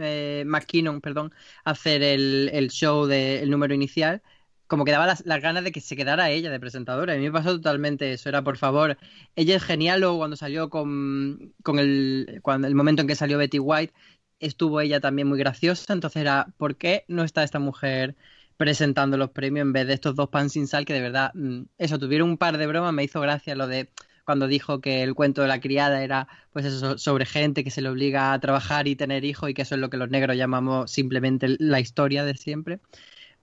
eh, 0.02 0.44
McKinnon 0.46 1.02
perdón, 1.02 1.34
hacer 1.64 2.04
el, 2.04 2.70
show 2.70 3.06
del 3.06 3.50
número 3.50 3.74
inicial, 3.74 4.22
como 4.68 4.86
que 4.86 4.92
daba 4.92 5.06
las, 5.06 5.42
ganas 5.42 5.64
de 5.64 5.72
que 5.72 5.82
se 5.82 5.96
quedara 5.96 6.30
ella 6.30 6.50
de 6.50 6.60
presentadora. 6.60 7.14
A 7.14 7.18
mí 7.18 7.24
me 7.24 7.32
pasó 7.32 7.52
totalmente 7.52 8.14
eso. 8.14 8.30
Era, 8.30 8.44
por 8.44 8.58
favor, 8.58 8.98
ella 9.36 9.58
es 9.58 9.64
genial. 9.64 10.04
O 10.06 10.18
cuando 10.18 10.38
salió 10.38 10.70
con, 10.70 11.54
con 11.64 11.78
el, 11.78 12.40
cuando, 12.42 12.68
el 12.68 12.76
momento 12.76 13.02
en 13.02 13.08
que 13.08 13.16
salió 13.16 13.38
Betty 13.38 13.60
White, 13.60 13.94
estuvo 14.42 14.82
ella 14.82 15.00
también 15.00 15.28
muy 15.28 15.40
graciosa, 15.40 15.94
entonces 15.94 16.22
era, 16.22 16.48
¿por 16.58 16.76
qué 16.78 17.06
no 17.08 17.24
está 17.24 17.44
esta 17.44 17.60
mujer 17.60 18.16
presentando 18.58 19.18
los 19.18 19.32
premios 19.32 19.64
en 19.64 19.74
vez 19.74 19.88
de 19.88 19.94
estos 19.94 20.16
dos 20.16 20.30
pan 20.30 20.50
sin 20.50 20.68
sal 20.68 20.86
que 20.86 20.94
de 20.94 21.02
verdad, 21.02 21.32
mm, 21.34 21.64
eso, 21.78 21.98
tuvieron 22.00 22.30
un 22.30 22.38
par 22.38 22.58
de 22.58 22.68
bromas, 22.68 22.94
me 22.94 23.04
hizo 23.04 23.22
gracia 23.22 23.56
lo 23.56 23.68
de 23.68 23.90
cuando 24.26 24.48
dijo 24.48 24.82
que 24.82 25.04
el 25.04 25.16
cuento 25.16 25.42
de 25.42 25.48
la 25.48 25.60
criada 25.60 26.04
era 26.04 26.28
pues 26.54 26.66
eso 26.66 26.98
sobre 26.98 27.26
gente 27.26 27.64
que 27.64 27.72
se 27.72 27.82
le 27.82 27.90
obliga 27.90 28.34
a 28.34 28.40
trabajar 28.40 28.88
y 28.88 28.96
tener 28.96 29.26
hijos 29.26 29.50
y 29.50 29.54
que 29.54 29.64
eso 29.64 29.76
es 29.76 29.82
lo 29.82 29.90
que 29.90 29.98
los 29.98 30.10
negros 30.10 30.38
llamamos 30.38 30.92
simplemente 30.92 31.56
la 31.60 31.80
historia 31.80 32.24
de 32.24 32.36
siempre. 32.38 32.80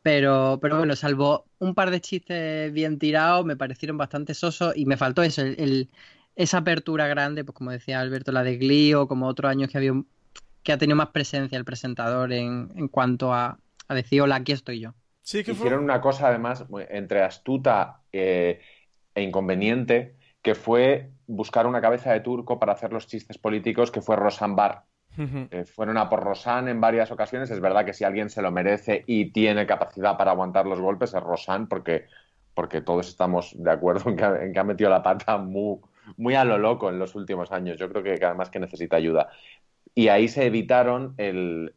Pero, 0.03 0.59
pero 0.63 0.79
bueno, 0.79 0.97
salvo 0.97 1.47
un 1.59 1.75
par 1.75 1.91
de 1.91 2.01
chistes 2.01 2.73
bien 2.73 2.99
tirados, 2.99 3.45
me 3.45 3.57
parecieron 3.57 3.99
bastante 3.99 4.35
sosos 4.35 4.77
y 4.77 4.87
me 4.87 4.97
faltó 4.97 5.23
eso, 5.23 5.43
el, 5.43 5.91
esa 6.37 6.59
apertura 6.59 7.09
grande, 7.09 7.45
pues 7.45 7.57
como 7.57 7.73
decía 7.73 8.01
Alberto, 8.01 8.33
la 8.33 8.45
de 8.45 8.57
Glee 8.59 8.95
o 8.95 9.09
como 9.09 9.27
otros 9.27 9.51
años 9.51 9.69
que 9.71 9.79
había 9.79 9.93
un, 9.93 10.07
que 10.69 10.75
ha 10.75 10.77
tenido 10.77 10.97
más 10.97 11.09
presencia 11.09 11.57
el 11.57 11.65
presentador 11.65 12.31
en, 12.31 12.71
en 12.77 12.89
cuanto 12.89 13.33
a, 13.33 13.59
a, 13.89 13.95
decir, 13.95 14.21
hola, 14.21 14.35
aquí 14.35 14.53
estoy 14.53 14.81
yo. 14.81 14.93
Sí, 15.23 15.43
que 15.43 15.53
Hicieron 15.53 15.83
una 15.83 16.03
cosa 16.03 16.29
además 16.29 16.67
entre 16.91 17.23
astuta 17.23 18.03
eh, 18.13 18.61
e 19.15 19.23
inconveniente, 19.23 20.17
que 20.43 20.55
fue 20.55 21.09
buscar 21.27 21.67
una 21.67 21.81
cabeza 21.81 22.13
de 22.13 22.21
turco 22.21 22.59
para 22.59 22.75
hacer 22.75 22.93
los 22.93 23.07
chistes 23.07 23.39
políticos, 23.39 23.91
que 23.91 24.03
fue 24.03 24.17
Rosan 24.17 24.57
Bar. 24.57 24.85
fueron 25.75 25.97
a 25.97 26.11
por 26.11 26.23
Rosan 26.23 26.69
en 26.69 26.83
varias 26.83 27.11
ocasiones. 27.11 27.51
Es 27.51 27.61
verdad 27.61 27.87
que 27.87 27.95
si 27.95 28.05
alguien 28.05 28.29
se 28.29 28.43
lo 28.43 28.51
merece 28.51 29.05
y 29.07 29.33
tiene 29.33 29.67
capacidad 29.67 30.19
para 30.19 30.33
aguantar 30.33 30.67
los 30.67 30.83
golpes 30.83 31.15
es 31.15 31.23
Rosan, 31.23 31.67
porque, 31.67 32.09
porque 32.53 32.83
todos 32.83 33.09
estamos 33.09 33.55
de 33.57 33.71
acuerdo 33.71 34.11
en 34.11 34.17
que, 34.17 34.25
en 34.25 34.53
que 34.53 34.59
ha 34.59 34.65
metido 34.65 34.91
la 34.91 35.03
pata 35.03 35.39
muy, 35.39 35.79
muy 36.19 36.35
a 36.35 36.45
lo 36.45 36.59
loco 36.59 36.91
en 36.91 36.99
los 36.99 37.15
últimos 37.15 37.53
años. 37.53 37.79
Yo 37.79 37.89
creo 37.89 38.03
que 38.03 38.23
además 38.23 38.51
que 38.51 38.61
necesita 38.61 38.97
ayuda. 38.97 39.31
Y 39.99 40.07
ahí 40.11 40.29
se 40.29 40.47
evitaron 40.47 41.15
el, 41.17 41.75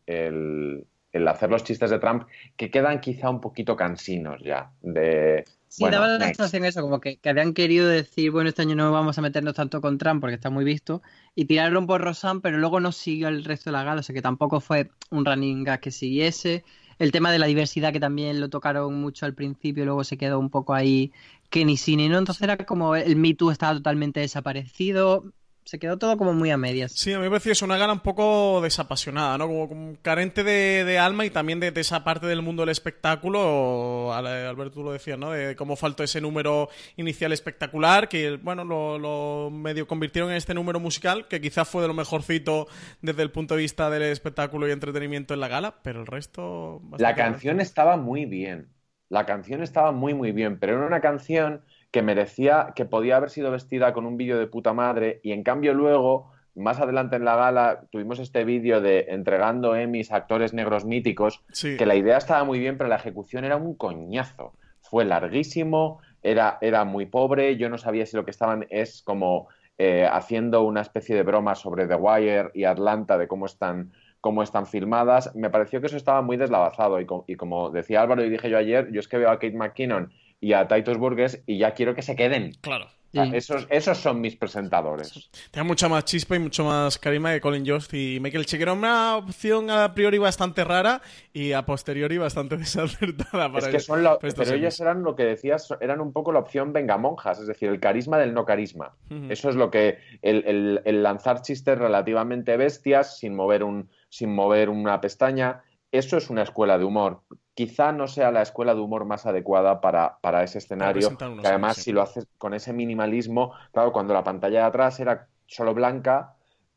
hacer 1.28 1.50
los 1.50 1.64
chistes 1.64 1.90
de 1.90 1.98
Trump, 1.98 2.28
que 2.56 2.70
quedan 2.70 3.02
quizá 3.02 3.32
un 3.32 3.42
poquito 3.42 3.76
cansinos 3.76 4.40
ya. 4.44 4.72
De, 4.84 5.44
sí, 5.68 5.86
daba 5.90 6.06
la 6.06 6.28
sensación 6.28 6.64
eso, 6.66 6.84
como 6.84 7.02
que, 7.02 7.18
habían 7.26 7.56
querido 7.56 7.90
decir, 7.90 8.30
bueno, 8.30 8.50
este 8.50 8.62
año 8.62 8.76
no 8.76 8.92
vamos 8.92 9.18
a 9.18 9.24
meternos 9.24 9.56
tanto 9.56 9.82
con 9.82 9.98
Trump 9.98 10.22
porque 10.22 10.36
está 10.36 10.52
muy 10.52 10.64
visto, 10.64 11.02
y 11.34 11.46
tiraron 11.46 11.88
por 11.88 12.02
Rosan, 12.02 12.42
pero 12.42 12.60
luego 12.60 12.80
no 12.80 12.92
siguió 12.92 13.28
el 13.28 13.44
resto 13.44 13.72
de 13.72 13.78
la 13.78 13.84
gala, 13.84 14.02
o 14.02 14.04
sea 14.04 14.14
que 14.14 14.22
tampoco 14.22 14.60
fue 14.60 14.92
un 15.10 15.26
running 15.26 15.64
gag 15.64 15.80
que 15.80 15.90
siguiese. 15.90 16.64
El 17.00 17.12
tema 17.12 17.32
de 17.32 17.40
la 17.40 17.48
diversidad, 17.48 17.92
que 17.92 18.00
también 18.00 18.40
lo 18.40 18.50
tocaron 18.52 19.02
mucho 19.02 19.26
al 19.26 19.34
principio, 19.34 19.84
luego 19.84 20.04
se 20.04 20.18
quedó 20.18 20.38
un 20.38 20.52
poco 20.52 20.76
ahí 20.76 21.12
que 21.50 21.66
ni 21.66 21.76
ni 21.88 22.08
no, 22.08 22.20
entonces 22.20 22.44
era 22.44 22.58
como 22.58 22.96
el 22.96 23.16
Me 23.16 23.34
Too 23.34 23.50
estaba 23.50 23.74
totalmente 23.74 24.20
desaparecido 24.20 25.34
se 25.64 25.80
quedó 25.80 25.98
todo 25.98 26.18
como 26.18 26.34
muy 26.34 26.50
a 26.50 26.58
medias. 26.58 26.92
Sí, 26.92 27.14
a 27.14 27.18
mí 27.18 27.24
me 27.24 27.30
pareció 27.30 27.52
eso, 27.52 27.66
una 27.66 27.78
gala 27.78 27.94
un 27.94 28.00
poco 28.00 28.62
desapasionada, 28.62 29.38
¿no? 29.38 29.48
Como, 29.48 29.96
carente 30.02 30.44
de, 30.44 31.00
alma 31.00 31.26
y 31.26 31.30
también 31.30 31.60
de, 31.60 31.72
esa 31.76 32.04
parte 32.04 32.28
del 32.28 32.42
mundo 32.42 32.64
del 32.64 32.70
espectáculo. 32.70 34.14
Alberto, 34.14 34.72
tú 34.72 34.84
lo 34.84 34.92
decías, 34.92 35.18
¿no? 35.18 35.32
De 35.32 35.56
cómo 35.56 35.76
faltó 35.76 36.04
ese 36.04 36.20
número 36.20 36.70
inicial 36.98 37.32
espectacular, 37.32 38.10
que, 38.10 38.38
bueno, 38.38 38.64
lo, 38.64 39.50
medio 39.52 39.88
convirtieron 39.88 40.32
en 40.32 40.38
este 40.38 40.54
número 40.54 40.80
musical, 40.80 41.28
que 41.28 41.40
quizás 41.40 41.68
fue 41.70 41.82
de 41.84 41.88
lo 41.88 41.94
mejorcito 41.94 42.68
desde 43.02 43.22
el 43.22 43.32
punto 43.32 43.56
de 43.56 43.62
vista 43.62 43.90
del 43.90 44.04
espectáculo 44.04 44.68
y 44.68 44.72
entretenimiento 44.72 45.34
en 45.34 45.40
la 45.40 45.48
gala, 45.48 45.76
pero 45.84 46.02
el 46.02 46.08
resto... 46.08 46.82
La 46.98 47.16
canción 47.16 47.62
estaba 47.62 47.98
muy 47.98 48.26
bien. 48.26 48.70
La 49.10 49.26
canción 49.26 49.62
estaba 49.62 49.92
muy, 49.92 50.14
muy 50.14 50.32
bien, 50.32 50.58
pero 50.58 50.78
era 50.78 50.88
una 50.88 51.02
canción 51.02 51.64
que 51.92 52.02
merecía, 52.02 52.74
que 52.76 52.86
podía 52.86 53.18
haber 53.18 53.30
sido 53.30 53.52
vestida 53.52 53.94
con 53.94 54.06
un 54.06 54.18
vídeo 54.18 54.40
de 54.40 54.48
puta 54.48 54.74
madre 54.74 55.20
y 55.24 55.34
en 55.34 55.44
cambio 55.44 55.74
luego, 55.74 56.32
más 56.56 56.80
adelante 56.80 57.18
en 57.18 57.26
la 57.26 57.36
gala, 57.36 57.84
tuvimos 57.92 58.20
este 58.20 58.46
vídeo 58.46 58.82
de 58.82 59.08
entregando 59.10 59.76
Emmys 59.76 60.12
a 60.12 60.16
actores 60.16 60.54
negros 60.54 60.86
míticos, 60.86 61.44
que 61.62 61.86
la 61.86 61.96
idea 61.96 62.18
estaba 62.18 62.44
muy 62.46 62.60
bien, 62.60 62.78
pero 62.78 62.90
la 62.90 62.96
ejecución 62.96 63.44
era 63.44 63.58
un 63.58 63.76
coñazo. 63.76 64.54
Fue 64.80 65.06
larguísimo, 65.06 66.00
era, 66.24 66.58
era 66.62 66.86
muy 66.86 67.06
pobre, 67.06 67.58
yo 67.58 67.70
no 67.70 67.78
sabía 67.78 68.06
si 68.06 68.16
lo 68.16 68.26
que 68.26 68.32
estaban 68.32 68.68
es 68.70 69.02
como 69.04 69.50
eh, 69.78 70.08
haciendo 70.10 70.64
una 70.64 70.82
especie 70.82 71.16
de 71.16 71.24
broma 71.24 71.56
sobre 71.56 71.88
The 71.88 71.96
Wire 71.96 72.52
y 72.54 72.64
Atlanta 72.64 73.18
de 73.18 73.28
cómo 73.28 73.46
están 73.46 73.92
cómo 74.22 74.44
están 74.44 74.68
filmadas. 74.68 75.36
Me 75.36 75.50
pareció 75.50 75.82
que 75.82 75.88
eso 75.88 75.98
estaba 75.98 76.22
muy 76.22 76.38
deslavazado 76.38 77.02
y, 77.02 77.08
y, 77.26 77.36
como 77.36 77.72
decía 77.72 78.02
Álvaro 78.02 78.24
y 78.24 78.30
dije 78.30 78.52
yo 78.52 78.58
ayer, 78.60 78.92
yo 78.92 79.00
es 79.00 79.08
que 79.08 79.18
veo 79.18 79.32
a 79.32 79.40
Kate 79.40 79.58
McKinnon 79.58 80.14
y 80.42 80.54
a 80.54 80.68
Titus 80.68 80.98
Burgess 80.98 81.42
y 81.46 81.60
ya 81.60 81.74
quiero 81.74 81.96
que 81.96 82.02
se 82.02 82.16
queden. 82.16 82.54
Claro. 82.62 82.88
esos, 83.14 83.68
esos 83.70 83.98
son 83.98 84.22
mis 84.22 84.36
presentadores. 84.36 85.30
Tiene 85.52 85.68
mucha 85.68 85.88
más 85.88 86.06
chispa 86.06 86.36
y 86.36 86.40
mucho 86.40 86.64
más 86.64 86.98
carisma 86.98 87.32
que 87.34 87.42
Colin 87.42 87.66
Jost 87.66 87.94
y 87.94 88.20
Michael 88.20 88.46
Che, 88.46 88.60
era 88.60 88.74
una 88.74 89.18
opción 89.18 89.70
a 89.70 89.94
priori 89.94 90.18
bastante 90.18 90.64
rara 90.64 91.02
y 91.32 91.52
a 91.52 91.64
posteriori 91.64 92.18
bastante 92.18 92.58
desacertada 92.58 93.52
para 93.52 93.68
es 93.68 93.68
que 93.68 93.80
son 93.80 94.04
Pero 94.20 94.54
ellos 94.56 94.80
eran 94.80 95.04
lo 95.04 95.16
que 95.16 95.26
decías, 95.26 95.70
eran 95.80 96.02
un 96.02 96.12
poco 96.12 96.32
la 96.32 96.40
opción 96.40 96.74
venga 96.74 96.98
monjas, 96.98 97.40
es 97.40 97.48
decir, 97.48 97.70
el 97.70 97.80
carisma 97.80 98.18
del 98.18 98.34
no 98.34 98.44
carisma. 98.46 98.96
Eso 99.30 99.50
es 99.50 99.56
lo 99.56 99.70
que. 99.70 100.00
El, 100.22 100.82
el, 100.86 101.04
lanzar 101.04 101.42
chistes 101.42 101.78
relativamente 101.78 102.58
bestias 102.58 103.18
sin 103.20 103.36
mover, 103.36 103.64
un, 103.64 103.90
sin 104.10 104.34
mover 104.34 104.70
una 104.70 105.00
pestaña. 105.02 105.64
Eso 105.92 106.18
es 106.18 106.30
una 106.30 106.44
escuela 106.44 106.78
de 106.78 106.86
humor 106.86 107.22
quizá 107.54 107.92
no 107.92 108.08
sea 108.08 108.32
la 108.32 108.42
escuela 108.42 108.74
de 108.74 108.82
humor 108.82 109.06
más 109.06 109.26
adecuada 109.26 109.82
para, 109.82 110.18
para 110.22 110.44
ese 110.44 110.60
escenario. 110.60 111.18
Que 111.18 111.48
además, 111.48 111.78
si 111.78 111.92
lo 111.92 112.02
haces 112.02 112.28
con 112.38 112.54
ese 112.54 112.74
minimalismo, 112.74 113.54
claro, 113.72 113.92
cuando 113.92 114.14
la 114.14 114.24
pantalla 114.24 114.60
de 114.60 114.66
atrás 114.66 115.00
era 115.00 115.28
solo 115.48 115.74
blanca, 115.74 116.36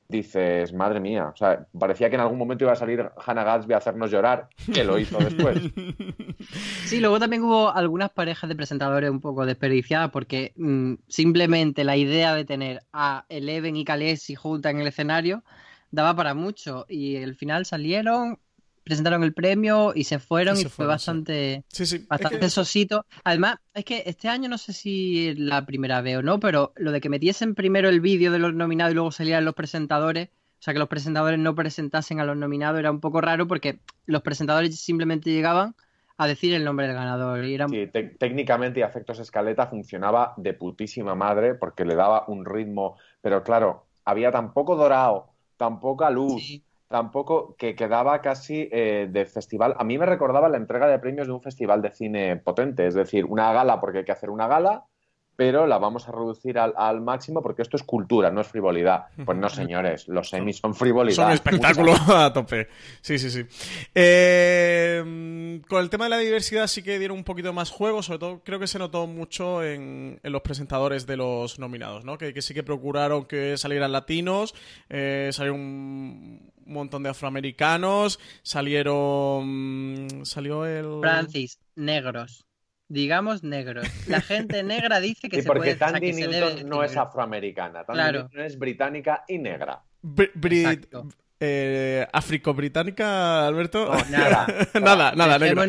dices, 0.09 0.73
madre 0.73 1.01
mía, 1.01 1.33
o 1.33 1.37
sea, 1.37 1.67
parecía 1.79 2.11
que 2.11 2.17
en 2.17 2.21
algún 2.21 2.39
momento 2.39 2.65
iba 2.65 2.73
a 2.73 2.77
salir 2.77 3.11
Hannah 3.25 3.45
Gatsby 3.45 3.73
a 3.73 3.79
hacernos 3.79 4.11
llorar, 4.11 4.49
que 4.73 4.85
lo 4.85 4.99
hizo 4.99 5.19
después. 5.19 5.59
Sí, 6.85 7.01
luego 7.01 7.19
también 7.19 7.43
hubo 7.43 7.71
algunas 7.75 8.11
parejas 8.11 8.49
de 8.49 8.55
presentadores 8.55 9.11
un 9.11 9.21
poco 9.21 9.47
desperdiciadas 9.47 10.11
porque 10.11 10.53
mm, 10.57 10.95
simplemente 11.09 11.83
la 11.85 11.97
idea 11.97 12.35
de 12.35 12.45
tener 12.45 12.83
a 12.93 13.25
Eleven 13.31 13.77
y 13.77 13.85
Khaleesi 13.85 14.35
juntas 14.35 14.73
en 14.73 14.81
el 14.81 14.87
escenario 14.87 15.43
daba 15.91 16.15
para 16.15 16.35
mucho 16.35 16.85
y 16.89 17.17
al 17.23 17.35
final 17.35 17.65
salieron 17.65 18.39
presentaron 18.85 19.25
el 19.25 19.33
premio 19.33 19.93
y 19.95 20.05
se 20.05 20.19
fueron 20.19 20.59
y, 20.59 20.65
fue 20.67 20.87
bastante, 20.87 21.65
bastante 22.07 22.51
sosito. 22.51 23.07
Además, 23.25 23.57
es 23.73 23.85
que 23.85 24.03
este 24.07 24.29
año 24.29 24.49
no 24.49 24.59
sé 24.59 24.73
si 24.73 25.29
es 25.29 25.39
la 25.39 25.65
primera 25.65 26.03
vez 26.03 26.19
o 26.19 26.23
no, 26.23 26.39
pero 26.39 26.73
lo 26.77 26.93
de 26.93 27.01
que 27.01 27.09
metiesen 27.09 27.55
primero 27.55 27.89
el 27.89 28.01
vídeo 28.01 28.31
de 28.31 28.39
los 28.39 28.55
nominados 28.55 28.93
y 28.93 28.95
luego 28.95 29.11
salieran 29.11 29.45
los 29.45 29.55
presentadores, 29.55 30.29
o 30.29 30.63
sea, 30.65 30.75
que 30.75 30.79
los 30.79 30.89
presentadores 30.89 31.39
no 31.39 31.55
presentasen 31.55 32.21
a 32.21 32.25
los 32.25 32.37
nominados 32.37 32.79
era 32.79 32.91
un 32.91 33.01
poco 33.01 33.21
raro 33.21 33.49
porque 33.49 33.81
los 34.07 34.23
presentadores 34.23 34.79
simplemente 34.79 35.31
llegaban 35.31 35.75
a 36.17 36.27
decir 36.27 36.55
el 36.55 36.65
nombre 36.65 36.87
del 36.87 36.95
ganador. 36.95 37.45
Y 37.45 37.59
Sí, 37.59 37.91
técnicamente 38.19 38.81
y 38.81 38.83
afectos 38.83 39.19
escaleta 39.19 39.67
funcionaba 39.67 40.35
de 40.37 40.53
putísima 40.53 41.15
madre 41.15 41.55
porque 41.55 41.85
le 41.85 41.97
daba 41.97 42.25
un 42.29 42.45
ritmo, 42.45 42.97
pero 43.21 43.43
claro, 43.43 43.87
había 44.05 44.31
tan 44.31 44.53
poco 44.53 44.77
dorado, 44.77 45.31
tan 45.57 45.81
poca 45.81 46.11
luz 46.11 46.63
tampoco 46.89 47.57
que 47.57 47.75
quedaba 47.75 48.21
casi 48.21 48.69
eh, 48.73 49.09
de 49.11 49.25
festival. 49.27 49.75
A 49.79 49.85
mí 49.85 49.99
me 49.99 50.07
recordaba 50.07 50.49
la 50.49 50.57
entrega 50.57 50.87
de 50.87 50.99
premios 50.99 51.27
de 51.27 51.33
un 51.33 51.43
festival 51.43 51.83
de 51.83 51.91
cine 51.93 52.37
potente, 52.37 52.87
es 52.87 52.95
decir, 52.95 53.25
una 53.25 53.53
gala 53.53 53.81
porque 53.81 53.99
hay 53.99 54.05
que 54.05 54.13
hacer 54.13 54.31
una 54.31 54.47
gala, 54.47 54.85
pero 55.37 55.67
la 55.67 55.79
vamos 55.79 56.09
a 56.09 56.13
reducir 56.13 56.59
al, 56.59 57.01
máximo 57.01 57.43
porque 57.43 57.63
esto 57.63 57.77
es 57.77 57.83
cultura, 57.83 58.31
no 58.31 58.41
es 58.41 58.47
frivolidad. 58.47 59.07
Pues 59.25 59.37
no, 59.37 59.49
señores, 59.49 60.07
los 60.09 60.29
semis 60.29 60.59
son 60.59 60.75
frivolidad. 60.75 61.17
Son 61.17 61.33
espectáculo 61.33 61.93
a 62.09 62.33
tope. 62.33 62.69
Sí, 63.01 63.19
sí, 63.19 63.31
sí. 63.31 63.45
Eh, 63.95 65.61
con 65.69 65.81
el 65.81 65.91
tema 65.91 66.05
de 66.05 66.11
la 66.11 66.19
diversidad 66.19 66.67
sí 66.69 66.83
que 66.83 66.99
dieron 66.99 67.19
un 67.19 67.25
poquito 67.25 67.53
más 67.53 67.71
juego, 67.71 68.03
sobre 68.03 68.19
todo 68.19 68.43
creo 68.45 68.61
que 68.61 68.67
se 68.67 68.79
notó 68.79 69.07
mucho 69.07 69.65
en, 69.65 70.21
los 70.23 70.43
presentadores 70.43 71.07
de 71.07 71.17
los 71.17 71.59
nominados, 71.59 72.05
¿no? 72.05 72.17
Que, 72.17 72.41
sí 72.41 72.55
que 72.55 72.63
procuraron 72.63 73.25
que 73.25 73.57
salieran 73.57 73.93
latinos, 73.93 74.55
eh, 74.89 75.31
salió 75.33 75.55
un 75.55 76.53
montón 76.67 77.03
de 77.03 77.11
afroamericanos, 77.11 78.21
salieron... 78.43 80.09
salió 80.25 80.65
el... 80.65 81.01
Francis, 81.01 81.59
negros 81.75 82.47
digamos 82.89 83.43
negros. 83.43 83.87
La 84.07 84.21
gente 84.21 84.63
negra 84.63 85.01
dice 85.01 85.29
que 85.29 85.43
se 85.43 85.47
porque 85.47 85.75
puede, 85.75 85.77
Tandy 85.77 86.13
Newton 86.13 86.69
no 86.69 86.83
es 86.83 86.97
afroamericana, 86.97 87.85
Tandy 87.85 88.19
Newton 88.19 88.41
es 88.41 88.59
británica 88.59 89.25
y 89.29 89.39
negra. 89.39 89.83
eh, 91.41 92.07
Áfrico-británica, 92.13 93.47
Alberto. 93.47 93.91
nada. 94.11 94.47
nada, 94.81 95.13
nada, 95.15 95.39
negro. 95.39 95.63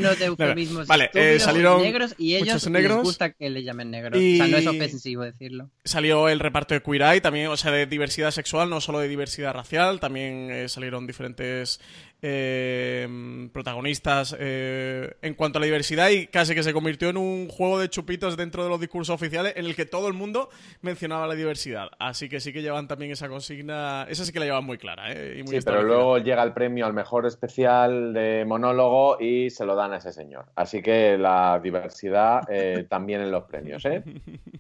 Vale, 0.88 1.10
eh, 1.14 1.40
salieron 1.40 1.82
negros 1.82 2.16
y 2.18 2.36
ellos 2.36 2.70
negros. 2.70 2.98
les 2.98 3.04
gusta 3.04 3.32
que 3.32 3.50
le 3.50 3.64
llamen 3.64 3.92
negros. 3.92 4.18
O 4.18 4.38
sea, 4.38 4.48
no 4.48 4.58
es 4.58 4.68
ofensivo 4.68 5.24
decirlo. 5.24 5.70
Salió 5.84 6.30
el 6.30 6.40
reparto 6.40 6.74
de 6.74 6.82
Queer 6.82 7.02
Eye 7.02 7.22
también, 7.22 7.48
o 7.48 7.58
sea, 7.58 7.72
de 7.72 7.86
diversidad 7.88 8.32
sexual, 8.32 8.70
no 8.70 8.80
solo 8.80 9.00
de 9.00 9.08
diversidad 9.08 9.54
racial. 9.54 10.00
También 10.00 10.50
eh, 10.52 10.70
salieron 10.70 11.08
diferentes 11.08 11.80
eh, 12.22 13.50
protagonistas 13.54 14.36
eh, 14.40 15.16
en 15.22 15.34
cuanto 15.34 15.58
a 15.58 15.62
la 15.62 15.66
diversidad 15.66 16.10
y 16.10 16.28
casi 16.28 16.56
que 16.56 16.64
se 16.64 16.74
convirtió 16.74 17.10
en 17.10 17.18
un 17.18 17.48
juego 17.50 17.80
de 17.80 17.90
chupitos 17.90 18.38
dentro 18.38 18.64
de 18.64 18.70
los 18.70 18.80
discursos 18.80 19.14
oficiales 19.14 19.54
en 19.56 19.66
el 19.66 19.76
que 19.76 19.86
todo 19.86 20.08
el 20.08 20.14
mundo 20.14 20.50
mencionaba 20.82 21.28
la 21.28 21.36
diversidad. 21.36 21.90
Así 22.00 22.30
que 22.30 22.40
sí 22.40 22.54
que 22.54 22.62
llevan 22.62 22.88
también 22.88 23.12
esa 23.12 23.30
consigna, 23.30 24.06
esa 24.10 24.26
sí 24.26 24.32
que 24.32 24.40
la 24.40 24.46
llevan 24.46 24.66
muy 24.66 24.78
clara. 24.78 25.12
¿eh? 25.12 25.44
sí, 25.46 25.60
pero 25.64 25.84
luego 25.84 26.18
llega 26.18 26.44
el 26.44 26.54
premio 26.54 26.86
al 26.86 26.94
mejor 26.94 27.26
especial 27.26 28.14
de 28.14 28.44
monólogo 28.46 29.20
y 29.20 29.50
se 29.50 29.66
lo 29.66 29.76
dan 29.76 29.94
a 29.94 29.98
ese 29.98 30.12
señor. 30.12 30.46
Así 30.56 30.82
que 30.82 31.18
la 31.18 31.60
diversidad 31.62 32.42
eh, 32.50 32.86
también 32.90 33.22
en 33.22 33.32
los 33.32 33.44
premios. 33.44 33.86
¿eh? 33.86 34.04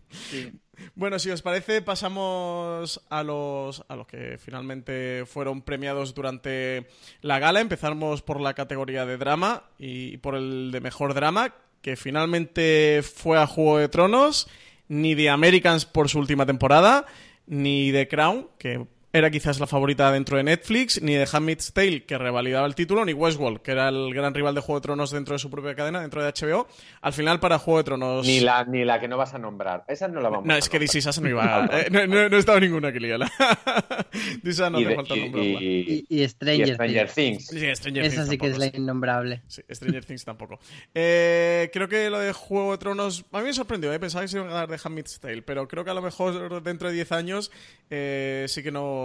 Sí. 0.09 0.49
Bueno, 0.95 1.19
si 1.19 1.29
os 1.29 1.41
parece, 1.41 1.81
pasamos 1.81 3.01
a 3.09 3.23
los, 3.23 3.83
a 3.87 3.95
los 3.95 4.07
que 4.07 4.37
finalmente 4.37 5.23
fueron 5.25 5.61
premiados 5.61 6.13
durante 6.13 6.87
la 7.21 7.39
gala. 7.39 7.61
Empezamos 7.61 8.21
por 8.21 8.41
la 8.41 8.53
categoría 8.53 9.05
de 9.05 9.17
drama 9.17 9.63
y 9.77 10.17
por 10.17 10.35
el 10.35 10.71
de 10.71 10.81
mejor 10.81 11.13
drama, 11.13 11.53
que 11.81 11.95
finalmente 11.95 13.01
fue 13.03 13.37
a 13.37 13.47
Juego 13.47 13.77
de 13.77 13.89
Tronos, 13.89 14.47
ni 14.87 15.15
de 15.15 15.29
Americans 15.29 15.85
por 15.85 16.09
su 16.09 16.19
última 16.19 16.45
temporada, 16.45 17.05
ni 17.47 17.91
de 17.91 18.07
Crown, 18.07 18.47
que 18.57 18.85
era 19.15 19.31
quizás 19.31 19.61
la 19.61 19.65
favorita 19.65 20.11
dentro 20.11 20.35
de 20.35 20.43
Netflix, 20.43 21.01
ni 21.01 21.13
de 21.13 21.25
Handmaid's 21.31 21.71
Tale, 21.71 22.03
que 22.03 22.17
revalidaba 22.17 22.67
el 22.67 22.75
título, 22.75 23.05
ni 23.05 23.13
Westworld, 23.13 23.61
que 23.61 23.71
era 23.71 23.87
el 23.87 24.13
gran 24.13 24.33
rival 24.33 24.53
de 24.53 24.59
Juego 24.59 24.81
de 24.81 24.83
Tronos 24.83 25.09
dentro 25.09 25.35
de 25.35 25.39
su 25.39 25.49
propia 25.49 25.73
cadena, 25.73 26.01
dentro 26.01 26.21
de 26.21 26.33
HBO. 26.33 26.67
Al 26.99 27.13
final, 27.13 27.39
para 27.39 27.57
Juego 27.57 27.77
de 27.77 27.83
Tronos. 27.85 28.27
Ni 28.27 28.41
la, 28.41 28.65
ni 28.65 28.83
la 28.83 28.99
que 28.99 29.07
no 29.07 29.15
vas 29.15 29.33
a 29.33 29.37
nombrar. 29.37 29.85
Esa 29.87 30.09
no 30.09 30.19
la 30.19 30.27
vamos 30.27 30.45
no, 30.45 30.51
a 30.51 30.55
No, 30.55 30.59
es 30.59 30.67
que 30.67 30.79
DC 30.79 30.99
no 31.21 31.29
iba. 31.29 31.65
eh, 31.71 31.87
no, 31.89 32.05
no, 32.07 32.27
no, 32.27 32.37
estaba 32.37 32.59
ninguna 32.59 32.89
aquí, 32.89 32.99
Liala. 32.99 33.31
DC 34.43 34.69
no 34.69 34.79
te 34.79 34.95
falta 34.95 35.15
nombrarla. 35.15 35.61
Y, 35.61 36.05
y, 36.09 36.27
Stranger, 36.27 36.67
y 36.67 36.73
Stranger 36.73 37.09
Things. 37.09 37.47
Sí, 37.47 37.75
Stranger 37.75 38.03
Esa 38.03 38.25
sí 38.25 38.37
que 38.37 38.47
es 38.47 38.57
la 38.57 38.65
innombrable. 38.65 39.43
Sí, 39.47 39.61
Stranger 39.71 40.03
Things 40.03 40.25
tampoco. 40.25 40.59
Eh, 40.93 41.69
creo 41.71 41.87
que 41.87 42.09
lo 42.09 42.19
de 42.19 42.33
Juego 42.33 42.73
de 42.73 42.79
Tronos. 42.79 43.23
A 43.31 43.39
mí 43.39 43.45
me 43.45 43.53
sorprendió, 43.53 43.93
¿eh? 43.93 43.99
pensaba 43.99 44.23
que 44.23 44.27
se 44.27 44.39
iban 44.39 44.49
a 44.49 44.55
dar 44.55 44.67
de 44.67 44.77
Handmaid's 44.83 45.21
Tale, 45.21 45.41
pero 45.41 45.69
creo 45.69 45.85
que 45.85 45.91
a 45.91 45.93
lo 45.93 46.01
mejor 46.01 46.61
dentro 46.61 46.89
de 46.89 46.95
10 46.95 47.13
años 47.13 47.51
eh, 47.89 48.45
sí 48.49 48.61
que 48.61 48.71
nos 48.71 49.04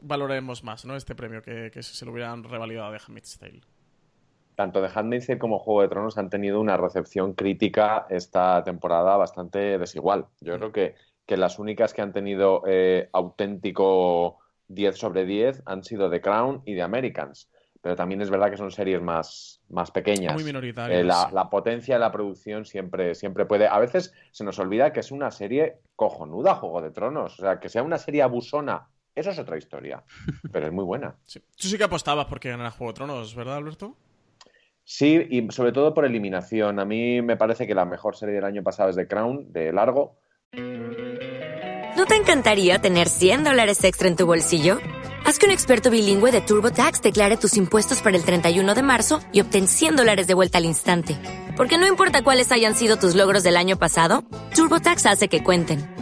valoremos 0.00 0.64
más, 0.64 0.84
¿no? 0.84 0.96
Este 0.96 1.14
premio 1.14 1.42
que, 1.42 1.70
que 1.72 1.82
se 1.82 2.04
lo 2.04 2.12
hubieran 2.12 2.44
revalidado 2.44 2.92
de 2.92 2.98
Handmaid's 2.98 3.38
Tale. 3.38 3.60
Tanto 4.54 4.82
de 4.82 4.90
Handmaid's 4.94 5.26
Tale 5.26 5.38
como 5.38 5.58
Juego 5.58 5.82
de 5.82 5.88
Tronos 5.88 6.18
han 6.18 6.30
tenido 6.30 6.60
una 6.60 6.76
recepción 6.76 7.32
crítica 7.34 8.06
esta 8.10 8.62
temporada 8.64 9.16
bastante 9.16 9.78
desigual. 9.78 10.26
Yo 10.40 10.56
creo 10.56 10.72
que, 10.72 10.94
que 11.26 11.36
las 11.36 11.58
únicas 11.58 11.94
que 11.94 12.02
han 12.02 12.12
tenido 12.12 12.62
eh, 12.66 13.08
auténtico 13.12 14.38
10 14.68 14.96
sobre 14.96 15.24
10 15.24 15.62
han 15.66 15.84
sido 15.84 16.10
The 16.10 16.20
Crown 16.20 16.62
y 16.64 16.74
The 16.74 16.82
Americans. 16.82 17.48
Pero 17.80 17.96
también 17.96 18.20
es 18.20 18.30
verdad 18.30 18.50
que 18.50 18.56
son 18.56 18.70
series 18.70 19.02
más, 19.02 19.60
más 19.68 19.90
pequeñas. 19.90 20.34
Muy 20.34 20.44
minoritarias. 20.44 21.00
Eh, 21.00 21.04
la, 21.04 21.30
la, 21.32 21.50
potencia 21.50 21.96
de 21.96 22.00
la 22.00 22.12
producción 22.12 22.64
siempre, 22.64 23.16
siempre 23.16 23.44
puede. 23.44 23.66
A 23.66 23.78
veces 23.80 24.14
se 24.30 24.44
nos 24.44 24.60
olvida 24.60 24.92
que 24.92 25.00
es 25.00 25.10
una 25.10 25.32
serie 25.32 25.78
cojonuda, 25.96 26.54
Juego 26.54 26.80
de 26.80 26.92
Tronos. 26.92 27.40
O 27.40 27.42
sea, 27.42 27.58
que 27.58 27.68
sea 27.68 27.82
una 27.82 27.98
serie 27.98 28.22
abusona 28.22 28.88
eso 29.14 29.30
es 29.30 29.38
otra 29.38 29.58
historia, 29.58 30.02
pero 30.50 30.66
es 30.66 30.72
muy 30.72 30.84
buena. 30.84 31.14
Sí. 31.24 31.40
Tú 31.56 31.68
sí 31.68 31.78
que 31.78 31.84
apostabas 31.84 32.26
porque 32.26 32.50
ganara 32.50 32.70
Juego 32.70 32.92
de 32.92 32.96
Tronos, 32.96 33.34
¿verdad, 33.34 33.56
Alberto? 33.56 33.96
Sí, 34.84 35.26
y 35.30 35.50
sobre 35.50 35.72
todo 35.72 35.94
por 35.94 36.04
eliminación. 36.04 36.80
A 36.80 36.84
mí 36.84 37.22
me 37.22 37.36
parece 37.36 37.66
que 37.66 37.74
la 37.74 37.84
mejor 37.84 38.16
serie 38.16 38.34
del 38.34 38.44
año 38.44 38.62
pasado 38.62 38.90
es 38.90 38.96
The 38.96 39.06
Crown, 39.06 39.52
de 39.52 39.72
largo. 39.72 40.18
¿No 41.96 42.06
te 42.06 42.16
encantaría 42.16 42.80
tener 42.80 43.08
100 43.08 43.44
dólares 43.44 43.84
extra 43.84 44.08
en 44.08 44.16
tu 44.16 44.26
bolsillo? 44.26 44.78
Haz 45.24 45.38
que 45.38 45.46
un 45.46 45.52
experto 45.52 45.90
bilingüe 45.90 46.32
de 46.32 46.40
TurboTax 46.40 47.00
declare 47.00 47.36
tus 47.36 47.56
impuestos 47.56 48.02
para 48.02 48.16
el 48.16 48.24
31 48.24 48.74
de 48.74 48.82
marzo 48.82 49.20
y 49.32 49.40
obtén 49.40 49.68
100 49.68 49.96
dólares 49.96 50.26
de 50.26 50.34
vuelta 50.34 50.58
al 50.58 50.64
instante. 50.64 51.16
Porque 51.56 51.78
no 51.78 51.86
importa 51.86 52.24
cuáles 52.24 52.50
hayan 52.50 52.74
sido 52.74 52.96
tus 52.96 53.14
logros 53.14 53.44
del 53.44 53.56
año 53.56 53.78
pasado, 53.78 54.24
TurboTax 54.54 55.06
hace 55.06 55.28
que 55.28 55.44
cuenten. 55.44 56.01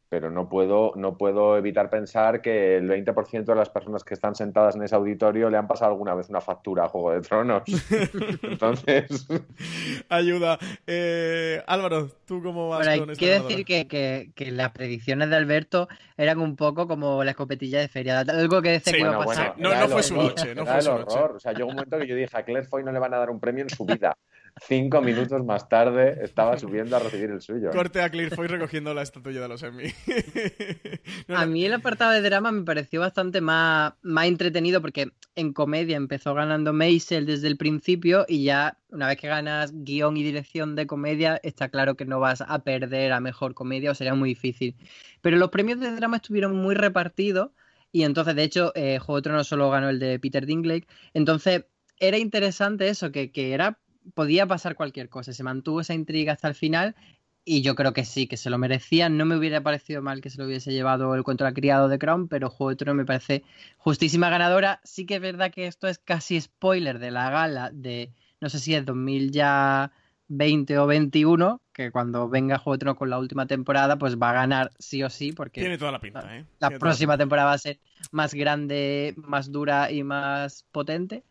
pero 0.11 0.29
no 0.29 0.49
puedo, 0.49 0.91
no 0.97 1.17
puedo 1.17 1.57
evitar 1.57 1.89
pensar 1.89 2.41
que 2.41 2.75
el 2.75 2.89
20% 2.89 3.45
de 3.45 3.55
las 3.55 3.69
personas 3.69 4.03
que 4.03 4.13
están 4.13 4.35
sentadas 4.35 4.75
en 4.75 4.83
ese 4.83 4.93
auditorio 4.93 5.49
le 5.49 5.55
han 5.55 5.69
pasado 5.69 5.91
alguna 5.91 6.13
vez 6.13 6.27
una 6.27 6.41
factura 6.41 6.83
a 6.83 6.89
Juego 6.89 7.13
de 7.13 7.21
Tronos. 7.21 7.63
Entonces. 8.43 9.25
Ayuda. 10.09 10.59
Eh, 10.85 11.63
Álvaro, 11.65 12.09
¿tú 12.25 12.43
cómo 12.43 12.67
vas 12.67 12.85
con 12.85 13.09
esto? 13.11 13.13
Quiero 13.17 13.47
decir 13.47 13.63
que, 13.63 14.33
que, 14.35 14.51
las 14.51 14.71
predicciones 14.71 15.29
de 15.29 15.37
Alberto 15.37 15.87
eran 16.17 16.39
un 16.39 16.57
poco 16.57 16.89
como 16.89 17.23
la 17.23 17.31
escopetilla 17.31 17.79
de 17.79 17.87
feria. 17.87 18.19
Algo 18.19 18.61
que 18.61 18.71
decía 18.71 18.91
que 18.91 18.99
iba 18.99 19.15
a 19.15 19.25
pasar. 19.25 19.53
no, 19.59 19.73
no 19.73 19.87
fue 19.87 20.03
su 20.03 20.17
noche. 20.17 20.53
No 20.53 20.65
fue 20.65 20.79
el 20.79 20.87
horror. 20.89 21.35
O 21.37 21.39
sea, 21.39 21.53
llegó 21.53 21.69
un 21.69 21.75
momento 21.75 21.97
que 21.97 22.07
yo 22.07 22.17
dije 22.17 22.35
a 22.37 22.43
Claire 22.43 22.67
Foy 22.67 22.83
no 22.83 22.91
le 22.91 22.99
van 22.99 23.13
a 23.13 23.17
dar 23.17 23.29
un 23.29 23.39
premio 23.39 23.63
en 23.63 23.69
su 23.69 23.85
vida 23.85 24.17
cinco 24.59 25.01
minutos 25.01 25.43
más 25.43 25.67
tarde 25.69 26.19
estaba 26.23 26.57
subiendo 26.57 26.95
a 26.95 26.99
recibir 26.99 27.29
el 27.29 27.41
suyo. 27.41 27.71
Corte 27.71 28.01
a 28.01 28.09
Foy 28.35 28.47
recogiendo 28.47 28.93
la 28.93 29.01
estatuilla 29.01 29.41
de 29.41 29.47
los 29.47 29.63
Emmy. 29.63 29.85
A 31.29 31.45
mí 31.45 31.65
el 31.65 31.73
apartado 31.73 32.11
de 32.11 32.21
drama 32.21 32.51
me 32.51 32.63
pareció 32.63 32.99
bastante 32.99 33.41
más, 33.41 33.93
más 34.01 34.25
entretenido 34.25 34.81
porque 34.81 35.11
en 35.35 35.53
comedia 35.53 35.97
empezó 35.97 36.33
ganando 36.33 36.73
Maisel 36.73 37.25
desde 37.25 37.47
el 37.47 37.57
principio 37.57 38.25
y 38.27 38.43
ya 38.43 38.77
una 38.89 39.07
vez 39.07 39.17
que 39.17 39.27
ganas 39.27 39.71
guion 39.73 40.17
y 40.17 40.23
dirección 40.23 40.75
de 40.75 40.87
comedia 40.87 41.39
está 41.43 41.69
claro 41.69 41.95
que 41.95 42.05
no 42.05 42.19
vas 42.19 42.41
a 42.41 42.59
perder 42.63 43.13
a 43.13 43.19
mejor 43.19 43.53
comedia 43.53 43.91
o 43.91 43.95
sería 43.95 44.15
muy 44.15 44.29
difícil. 44.29 44.75
Pero 45.21 45.37
los 45.37 45.49
premios 45.49 45.79
de 45.79 45.95
drama 45.95 46.17
estuvieron 46.17 46.55
muy 46.55 46.75
repartidos 46.75 47.51
y 47.91 48.03
entonces 48.03 48.35
de 48.35 48.43
hecho 48.43 48.71
eh, 48.75 48.99
Juego 48.99 49.17
de 49.17 49.21
Tronos 49.23 49.47
solo 49.47 49.69
ganó 49.69 49.89
el 49.89 49.99
de 49.99 50.19
Peter 50.19 50.45
Dinklage. 50.45 50.87
Entonces 51.13 51.65
era 51.97 52.17
interesante 52.17 52.89
eso, 52.89 53.11
que, 53.11 53.31
que 53.31 53.53
era 53.53 53.79
podía 54.13 54.45
pasar 54.47 54.75
cualquier 54.75 55.09
cosa. 55.09 55.33
Se 55.33 55.43
mantuvo 55.43 55.81
esa 55.81 55.93
intriga 55.93 56.33
hasta 56.33 56.47
el 56.47 56.55
final 56.55 56.95
y 57.43 57.61
yo 57.61 57.75
creo 57.75 57.93
que 57.93 58.05
sí, 58.05 58.27
que 58.27 58.37
se 58.37 58.49
lo 58.49 58.57
merecía. 58.57 59.09
No 59.09 59.25
me 59.25 59.35
hubiera 59.35 59.61
parecido 59.61 60.01
mal 60.01 60.21
que 60.21 60.29
se 60.29 60.37
lo 60.37 60.45
hubiese 60.45 60.71
llevado 60.71 61.15
el 61.15 61.23
contra 61.23 61.53
criado 61.53 61.87
de 61.87 61.97
Crown, 61.97 62.27
pero 62.27 62.49
Juego 62.49 62.69
de 62.69 62.75
Tronos 62.75 62.95
me 62.95 63.05
parece 63.05 63.43
justísima 63.77 64.29
ganadora. 64.29 64.79
Sí 64.83 65.05
que 65.05 65.15
es 65.15 65.21
verdad 65.21 65.51
que 65.51 65.67
esto 65.67 65.87
es 65.87 65.97
casi 65.97 66.39
spoiler 66.39 66.99
de 66.99 67.11
la 67.11 67.29
gala 67.31 67.71
de, 67.73 68.11
no 68.39 68.49
sé 68.49 68.59
si 68.59 68.75
es 68.75 68.85
2000 68.85 69.31
ya 69.31 69.91
20 70.27 70.77
o 70.77 70.87
21, 70.87 71.61
que 71.73 71.91
cuando 71.91 72.29
venga 72.29 72.57
Juego 72.57 72.75
de 72.75 72.79
Tronos 72.79 72.97
con 72.97 73.09
la 73.09 73.19
última 73.19 73.47
temporada, 73.47 73.97
pues 73.97 74.17
va 74.17 74.29
a 74.29 74.33
ganar 74.33 74.71
sí 74.79 75.03
o 75.03 75.09
sí, 75.09 75.33
porque 75.33 75.61
Tiene 75.61 75.77
toda 75.77 75.91
la 75.91 75.99
pinta, 75.99 76.21
¿eh? 76.21 76.45
la 76.59 76.69
Tiene 76.69 76.79
toda 76.79 76.89
próxima 76.89 77.17
temporada 77.17 77.47
va 77.47 77.53
a 77.53 77.57
ser 77.57 77.79
más 78.11 78.33
grande, 78.33 79.13
más 79.17 79.51
dura 79.51 79.91
y 79.91 80.03
más 80.03 80.65
potente. 80.71 81.23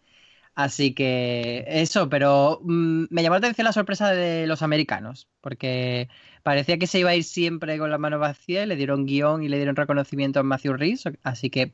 Así 0.54 0.94
que 0.94 1.64
eso, 1.68 2.08
pero 2.08 2.60
mm, 2.62 3.04
me 3.10 3.22
llamó 3.22 3.34
la 3.34 3.38
atención 3.38 3.64
la 3.64 3.72
sorpresa 3.72 4.10
de 4.12 4.46
los 4.46 4.62
americanos, 4.62 5.28
porque 5.40 6.08
parecía 6.42 6.78
que 6.78 6.86
se 6.86 6.98
iba 6.98 7.10
a 7.10 7.14
ir 7.14 7.24
siempre 7.24 7.78
con 7.78 7.90
la 7.90 7.98
mano 7.98 8.18
vacía 8.18 8.64
y 8.64 8.66
le 8.66 8.76
dieron 8.76 9.06
guion 9.06 9.42
y 9.42 9.48
le 9.48 9.56
dieron 9.56 9.76
reconocimiento 9.76 10.40
a 10.40 10.42
Matthew 10.42 10.74
Rhys, 10.74 11.04
así 11.22 11.50
que 11.50 11.72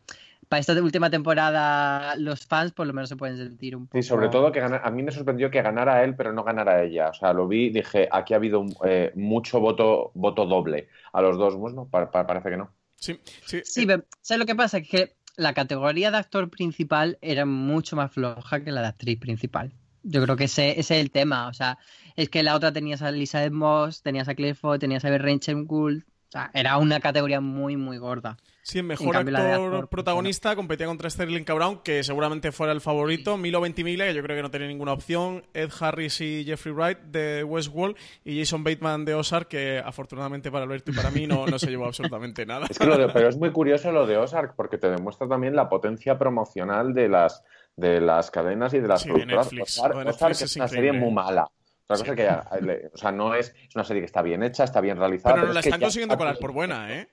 para 0.49 0.61
esta 0.61 0.81
última 0.81 1.11
temporada 1.11 2.15
los 2.17 2.47
fans 2.47 2.71
por 2.73 2.87
lo 2.87 2.93
menos 2.93 3.09
se 3.09 3.17
pueden 3.17 3.37
sentir 3.37 3.75
un 3.75 3.87
poco... 3.89 4.01
Sí, 4.01 4.07
sobre 4.07 4.29
todo 4.29 4.53
que 4.53 4.61
gana- 4.61 4.81
a 4.85 4.91
mí 4.93 5.03
me 5.03 5.11
sorprendió 5.11 5.51
que 5.51 5.63
ganara 5.63 6.05
él, 6.05 6.15
pero 6.15 6.33
no 6.33 6.45
ganara 6.45 6.85
ella. 6.85 7.09
O 7.09 7.15
sea, 7.15 7.33
lo 7.33 7.49
vi, 7.49 7.71
dije, 7.71 8.09
aquí 8.13 8.35
ha 8.35 8.37
habido 8.37 8.61
un, 8.61 8.73
eh, 8.85 9.11
mucho 9.17 9.59
voto, 9.59 10.13
voto 10.15 10.47
doble 10.47 10.89
a 11.13 11.21
los 11.23 11.37
dos. 11.39 11.57
Bueno, 11.57 11.89
pa- 11.91 12.11
pa- 12.13 12.27
parece 12.27 12.51
que 12.51 12.57
no. 12.59 12.73
Sí, 12.95 13.19
sí. 13.45 13.61
Sí, 13.65 13.87
pero 13.87 14.05
¿sabes 14.21 14.39
lo 14.39 14.47
que 14.47 14.55
pasa? 14.55 14.81
Que 14.81 15.16
la 15.37 15.55
categoría 15.55 16.11
de 16.11 16.17
actor 16.17 16.51
principal 16.51 17.19
era 17.21 17.45
mucho 17.45 17.97
más 17.97 18.13
floja 18.13 18.65
que 18.65 18.73
la 18.73 18.81
de 18.81 18.89
actriz 18.89 19.19
principal. 19.19 19.73
Yo 20.03 20.23
creo 20.23 20.37
que 20.37 20.45
ese, 20.45 20.79
ese 20.81 20.97
es 20.97 21.01
el 21.03 21.11
tema. 21.11 21.49
O 21.49 21.53
sea, 21.53 21.79
es 22.17 22.29
que 22.29 22.43
la 22.43 22.55
otra 22.55 22.73
tenías 22.73 23.03
a 23.03 23.11
Elizabeth 23.11 23.53
Moss, 23.53 24.03
tenías 24.03 24.29
a 24.29 24.35
Foy, 24.55 24.79
tenías 24.79 25.05
a 25.05 25.19
Rachel 25.19 25.65
Gould. 25.65 26.05
O 26.29 26.33
sea, 26.33 26.51
era 26.55 26.79
una 26.79 27.01
categoría 27.01 27.41
muy, 27.41 27.77
muy 27.77 27.99
gorda. 27.99 28.37
Sí, 28.69 28.83
mejor 28.83 29.13
cambio, 29.13 29.37
actor, 29.37 29.65
actor, 29.75 29.89
protagonista 29.89 30.57
competía 30.57 30.87
contra 30.89 31.09
Sterling 31.09 31.45
K. 31.45 31.55
Brown, 31.55 31.83
que 31.85 32.03
seguramente 32.03 32.51
fuera 32.51 32.73
el 32.73 32.81
favorito. 32.81 33.37
Milo 33.37 33.61
Ventimiglia, 33.61 34.07
que 34.07 34.15
yo 34.15 34.25
creo 34.25 34.35
que 34.37 34.43
no 34.43 34.51
tenía 34.51 34.67
ninguna 34.67 34.93
opción. 34.93 35.45
Ed 35.55 35.71
Harris 35.79 36.21
y 36.21 36.43
Jeffrey 36.45 36.75
Wright 36.75 36.99
de 36.99 37.45
Westworld. 37.45 37.97
Y 38.25 38.41
Jason 38.41 38.65
Bateman 38.65 39.05
de 39.05 39.15
Ozark, 39.15 39.47
que 39.47 39.79
afortunadamente 39.79 40.51
para 40.51 40.65
Alberto 40.65 40.91
y 40.91 40.95
para 40.97 41.13
mí 41.13 41.29
no, 41.29 41.47
no 41.47 41.61
se 41.61 41.71
llevó 41.71 41.87
absolutamente 41.87 42.45
nada. 42.47 42.67
Es 42.69 42.77
que 42.77 42.87
lo 42.87 42.99
de- 42.99 43.09
pero 43.11 43.29
es 43.29 43.37
muy 43.37 43.53
curioso 43.53 43.93
lo 43.93 44.05
de 44.05 44.17
Ozark, 44.17 44.57
porque 44.57 44.79
te 44.79 44.91
demuestra 44.91 45.29
también 45.29 45.55
la 45.55 45.69
potencia 45.69 46.19
promocional 46.19 46.93
de 46.93 47.09
las, 47.09 47.45
de 47.77 48.01
las 48.01 48.33
cadenas 48.33 48.75
y 48.75 48.81
de 48.81 48.89
las 48.89 49.03
Sí, 49.03 49.11
de. 49.13 49.27
Netflix. 49.27 49.79
Ozark, 49.79 49.97
es 50.33 50.43
es 50.43 50.57
una 50.57 50.65
increíble. 50.65 50.89
serie 50.89 50.93
muy 50.93 51.13
mala. 51.15 51.49
Otra 51.85 51.99
Sí. 51.99 52.03
cosa 52.03 52.17
que, 52.17 52.73
eh, 52.73 52.91
o 52.93 52.97
sea, 52.99 53.13
no 53.13 53.33
es, 53.37 53.55
es 53.69 53.77
una 53.77 53.85
serie 53.85 54.03
que 54.03 54.07
está 54.07 54.23
bien 54.23 54.43
hecha, 54.43 54.65
está 54.65 54.81
bien 54.81 54.97
realizada. 54.99 55.37
Pero 55.37 55.47
no 55.47 55.53
la 55.53 55.63
que 55.63 55.69
están 55.69 55.81
ya 55.81 55.87
consiguiendo 55.87 56.19
colar 56.19 56.37
por 56.41 56.51
buena, 56.51 56.93
¿eh? 56.93 57.07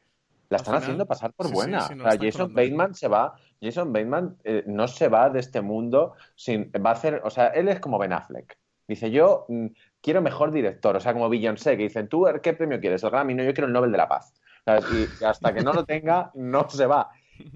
La 0.49 0.57
están 0.57 0.73
final. 0.73 0.83
haciendo 0.83 1.05
pasar 1.05 1.33
por 1.33 1.47
Sí, 1.47 1.53
buena. 1.53 1.81
sí, 1.81 1.95
no 1.95 2.03
o 2.03 2.09
sea, 2.11 2.19
la 2.19 2.27
están 2.27 2.47
Jason. 2.47 2.53
Bateman 2.53 2.93
se 2.95 3.07
va, 3.07 3.33
Jason 3.61 3.93
Bateman 3.93 4.37
eh, 4.43 4.63
no 4.67 4.87
se 4.87 5.07
va 5.07 5.29
de 5.29 5.39
este 5.39 5.61
mundo 5.61 6.13
sin, 6.35 6.71
va 6.85 6.91
a 6.91 6.93
hacer, 6.93 7.21
o 7.23 7.29
sea, 7.29 7.47
él 7.47 7.67
es 7.69 7.79
como 7.79 7.97
Ben 7.97 8.13
Affleck. 8.13 8.57
Dice, 8.87 9.09
yo 9.09 9.45
mm, 9.47 9.67
quiero 10.01 10.21
mejor 10.21 10.51
director, 10.51 10.95
o 10.95 10.99
sea, 10.99 11.13
como 11.13 11.29
Beyoncé, 11.29 11.77
que 11.77 11.83
dicen, 11.83 12.07
¿tú 12.09 12.27
qué 12.43 12.53
premio 12.53 12.79
quieres? 12.79 13.03
El 13.03 13.09
Grammy, 13.11 13.33
no, 13.33 13.43
yo 13.43 13.53
quiero 13.53 13.67
el 13.67 13.73
Nobel 13.73 13.91
de 13.91 13.97
la 13.97 14.07
Paz. 14.07 14.33
¿Sabes? 14.65 14.85
Y 14.93 15.23
hasta 15.25 15.53
que 15.53 15.61
no 15.61 15.73
lo 15.73 15.85
tenga, 15.85 16.31
no 16.35 16.69
se 16.69 16.85
va. 16.85 17.09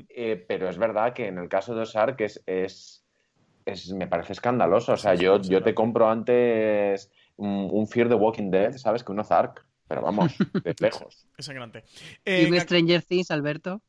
Eh, 0.10 0.44
pero 0.48 0.68
es 0.70 0.78
verdad 0.78 1.14
que 1.14 1.28
en 1.28 1.38
el 1.38 1.48
caso 1.50 1.76
de 1.76 1.82
Ozark 1.82 2.20
es, 2.22 2.42
es, 2.48 3.06
es- 3.66 3.92
me 3.94 4.08
parece 4.08 4.34
escandaloso. 4.34 4.94
O 4.94 4.98
sea, 4.98 5.14
yo, 5.16 5.40
yo 5.42 5.62
te 5.62 5.76
compro 5.76 6.10
antes 6.10 7.12
un, 7.36 7.70
un 7.72 7.88
Fear 7.88 8.08
the 8.10 8.16
Walking 8.16 8.50
Dead, 8.50 8.74
¿sabes? 8.78 9.04
Que 9.04 9.12
un 9.12 9.20
Ozark. 9.20 9.66
Pero 9.88 10.02
vamos, 10.02 10.36
de 10.64 10.76
lejos. 10.80 11.28
Es 11.38 11.46
sangrante. 11.46 11.84
¿Y 12.26 12.46
un 12.46 12.54
ac- 12.54 12.62
Stranger 12.64 13.04
Things, 13.04 13.32
Alberto? 13.32 13.82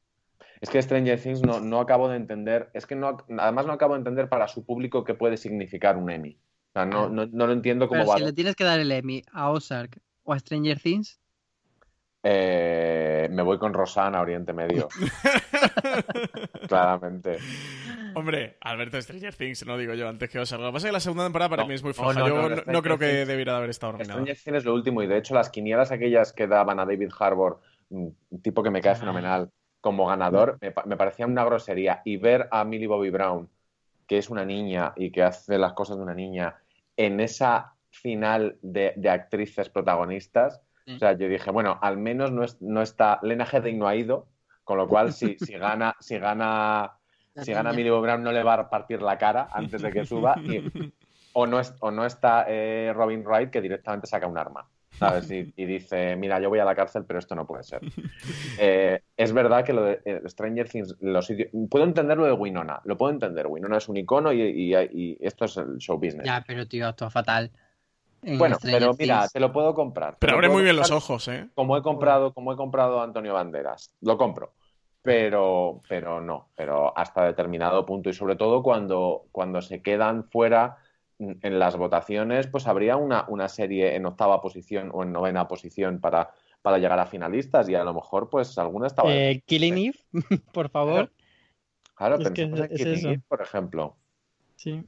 Es 0.60 0.70
que 0.70 0.80
Stranger 0.82 1.20
Things 1.20 1.40
no, 1.42 1.60
no 1.60 1.80
acabo 1.80 2.08
de 2.08 2.16
entender, 2.16 2.70
es 2.74 2.86
que 2.86 2.96
no, 2.96 3.16
además 3.38 3.66
no 3.66 3.72
acabo 3.72 3.94
de 3.94 3.98
entender 3.98 4.28
para 4.28 4.48
su 4.48 4.64
público 4.64 5.04
qué 5.04 5.14
puede 5.14 5.36
significar 5.36 5.96
un 5.96 6.10
Emmy. 6.10 6.36
O 6.70 6.72
sea, 6.72 6.84
no, 6.84 7.08
no, 7.08 7.26
no 7.26 7.46
lo 7.46 7.52
entiendo 7.52 7.88
cómo 7.88 8.00
Pero 8.00 8.10
va. 8.12 8.18
si 8.18 8.24
le 8.24 8.32
tienes 8.32 8.54
que 8.56 8.64
dar 8.64 8.78
el 8.80 8.90
Emmy 8.90 9.22
a 9.32 9.50
Ozark 9.50 9.98
o 10.24 10.32
a 10.32 10.38
Stranger 10.38 10.80
Things, 10.80 11.18
Eh, 12.24 13.28
me 13.30 13.42
voy 13.42 13.58
con 13.58 13.72
Rosana, 13.72 14.20
Oriente 14.20 14.52
Medio. 14.52 14.88
Claramente. 16.68 17.38
Hombre, 18.18 18.56
Alberto 18.60 19.00
Stranger 19.00 19.34
Things, 19.34 19.64
no 19.66 19.76
digo 19.78 19.94
yo 19.94 20.08
antes 20.08 20.28
que 20.30 20.38
os 20.38 20.50
Lo 20.52 20.58
que 20.58 20.64
pasa 20.72 20.78
es 20.78 20.84
que 20.84 20.92
la 20.92 21.00
segunda 21.00 21.24
temporada 21.24 21.48
para 21.50 21.62
No, 21.62 21.68
mí 21.68 21.74
es 21.74 21.82
muy 21.82 21.90
no, 21.90 21.94
floja. 21.94 22.18
no, 22.20 22.28
yo 22.28 22.48
no, 22.66 22.82
creo 22.82 22.98
que 22.98 23.24
debiera 23.26 23.52
de 23.52 23.58
haber 23.58 23.70
estado 23.70 23.92
nominada. 23.92 24.14
Stranger 24.20 24.36
Things 24.36 24.56
es 24.58 24.64
lo 24.64 24.74
último 24.74 25.02
y 25.02 25.06
de 25.06 25.16
hecho 25.18 25.34
las 25.34 25.50
quinielas 25.50 25.90
aquellas 25.92 26.32
que 26.32 26.46
daban 26.46 26.78
a 26.80 26.84
David 26.86 27.10
Harbour, 27.18 27.60
un 27.90 28.16
tipo 28.42 28.62
que 28.62 28.70
me 28.70 28.80
cae 28.80 28.96
fenomenal, 28.96 29.50
como 29.80 30.06
ganador, 30.06 30.58
me, 30.60 30.74
me 30.86 30.96
parecía 30.96 31.26
una 31.26 31.44
grosería. 31.44 32.02
Y 32.04 32.16
ver 32.16 32.48
a 32.50 32.64
Millie 32.64 32.86
Bobby 32.88 33.10
Brown, 33.10 33.48
que 34.06 34.18
es 34.18 34.28
una 34.30 34.44
niña 34.44 34.92
y 34.96 35.10
que 35.10 35.22
hace 35.22 35.56
las 35.58 35.72
cosas 35.74 35.96
de 35.96 36.02
una 36.02 36.14
niña, 36.14 36.56
en 36.96 37.20
esa 37.20 37.74
final 37.90 38.56
de, 38.62 38.92
de 38.96 39.08
actrices 39.10 39.68
protagonistas, 39.68 40.60
Sí. 40.86 40.94
o 40.94 40.98
sea, 40.98 41.12
yo 41.12 41.28
dije, 41.28 41.50
bueno, 41.50 41.78
al 41.82 41.98
menos 41.98 42.32
no, 42.32 42.44
es- 42.44 42.60
no 42.62 42.80
está, 42.80 43.18
Lena 43.22 43.46
Headey 43.50 43.74
no 43.74 43.86
ha 43.86 43.94
ido, 43.94 44.26
con 44.64 44.78
lo 44.78 44.88
cual 44.88 45.12
si, 45.12 45.36
si 45.38 45.52
gana, 45.54 45.94
si 46.00 46.18
gana, 46.18 46.97
si 47.44 47.52
gana. 47.52 47.72
Millie 47.72 47.90
Bobby 47.90 48.02
Brown 48.02 48.22
no 48.22 48.32
le 48.32 48.42
va 48.42 48.54
a 48.54 48.70
partir 48.70 49.02
la 49.02 49.16
cara 49.18 49.48
antes 49.52 49.82
de 49.82 49.92
que 49.92 50.04
suba. 50.04 50.40
y- 50.44 50.62
o 51.34 51.46
no, 51.46 51.60
es, 51.60 51.74
o 51.80 51.90
no 51.90 52.04
está 52.04 52.46
eh, 52.48 52.92
Robin 52.94 53.22
Wright 53.24 53.50
que 53.50 53.60
directamente 53.60 54.06
saca 54.06 54.26
un 54.26 54.38
arma. 54.38 54.66
¿sabes? 54.98 55.30
Y, 55.30 55.52
y 55.56 55.64
dice, 55.64 56.16
mira, 56.16 56.40
yo 56.40 56.48
voy 56.48 56.58
a 56.58 56.64
la 56.64 56.74
cárcel, 56.74 57.04
pero 57.06 57.20
esto 57.20 57.36
no 57.36 57.46
puede 57.46 57.62
ser. 57.62 57.80
Eh, 58.58 59.00
es 59.16 59.32
verdad 59.32 59.64
que 59.64 59.72
lo 59.72 59.82
de 59.84 60.00
eh, 60.04 60.22
Stranger 60.26 60.68
Things, 60.68 60.96
los 61.00 61.32
puedo 61.70 61.84
entender 61.84 62.18
lo 62.18 62.24
de 62.24 62.32
Winona, 62.32 62.80
lo 62.84 62.96
puedo 62.96 63.12
entender. 63.12 63.46
Winona 63.46 63.76
es 63.76 63.88
un 63.88 63.96
icono 63.96 64.32
y, 64.32 64.42
y- 64.42 64.74
y 64.74 65.16
esto 65.20 65.44
es 65.44 65.56
el 65.58 65.78
show 65.78 65.96
business. 65.98 66.26
ya, 66.26 66.42
pero 66.44 66.66
tío, 66.66 66.88
actúa 66.88 67.10
fatal. 67.10 67.52
en 68.22 68.38
bueno, 68.38 68.56
Stranger 68.56 68.80
pero 68.80 68.94
mira, 68.98 69.18
Things. 69.20 69.32
te 69.34 69.38
lo 69.40 69.52
puedo 69.52 69.72
comprar. 69.74 70.16
Pero 70.18 70.34
abre 70.34 70.48
muy 70.48 70.64
bien 70.64 70.74
los 70.74 70.90
ojos, 70.90 71.28
¿eh? 71.28 71.48
Como 71.54 71.76
he 71.76 71.82
comprado, 71.82 72.32
como 72.34 72.52
he 72.52 72.56
comprado 72.56 73.00
a 73.00 73.04
Antonio 73.04 73.34
Banderas, 73.34 73.92
lo 74.00 74.18
compro. 74.18 74.52
Pero, 75.08 75.80
pero 75.88 76.20
no, 76.20 76.48
pero 76.54 76.96
hasta 76.96 77.24
determinado 77.24 77.86
punto. 77.86 78.10
Y 78.10 78.12
sobre 78.12 78.36
todo 78.36 78.62
cuando, 78.62 79.26
cuando 79.32 79.62
se 79.62 79.80
quedan 79.80 80.24
fuera 80.24 80.76
mm, 81.18 81.32
en 81.42 81.58
las 81.58 81.76
votaciones, 81.76 82.46
pues 82.46 82.66
habría 82.66 82.96
una, 82.96 83.24
una 83.28 83.48
serie 83.48 83.96
en 83.96 84.06
octava 84.06 84.40
posición 84.40 84.90
o 84.92 85.02
en 85.02 85.12
novena 85.12 85.48
posición 85.48 86.00
para, 86.00 86.30
para 86.62 86.78
llegar 86.78 86.98
a 86.98 87.06
finalistas 87.06 87.68
y 87.68 87.74
a 87.74 87.84
lo 87.84 87.94
mejor 87.94 88.28
pues 88.28 88.58
alguna 88.58 88.86
estaba... 88.86 89.10
Eh, 89.12 89.42
Killing 89.46 89.78
Eve, 89.78 89.98
por 90.52 90.68
favor. 90.68 91.10
claro, 91.94 92.16
es 92.16 92.28
que 92.28 92.30
pensemos 92.30 92.60
en 92.60 92.72
es 92.72 92.78
Killing. 92.78 93.06
Eve, 93.06 93.22
por 93.28 93.40
ejemplo. 93.40 93.96
Sí. 94.56 94.84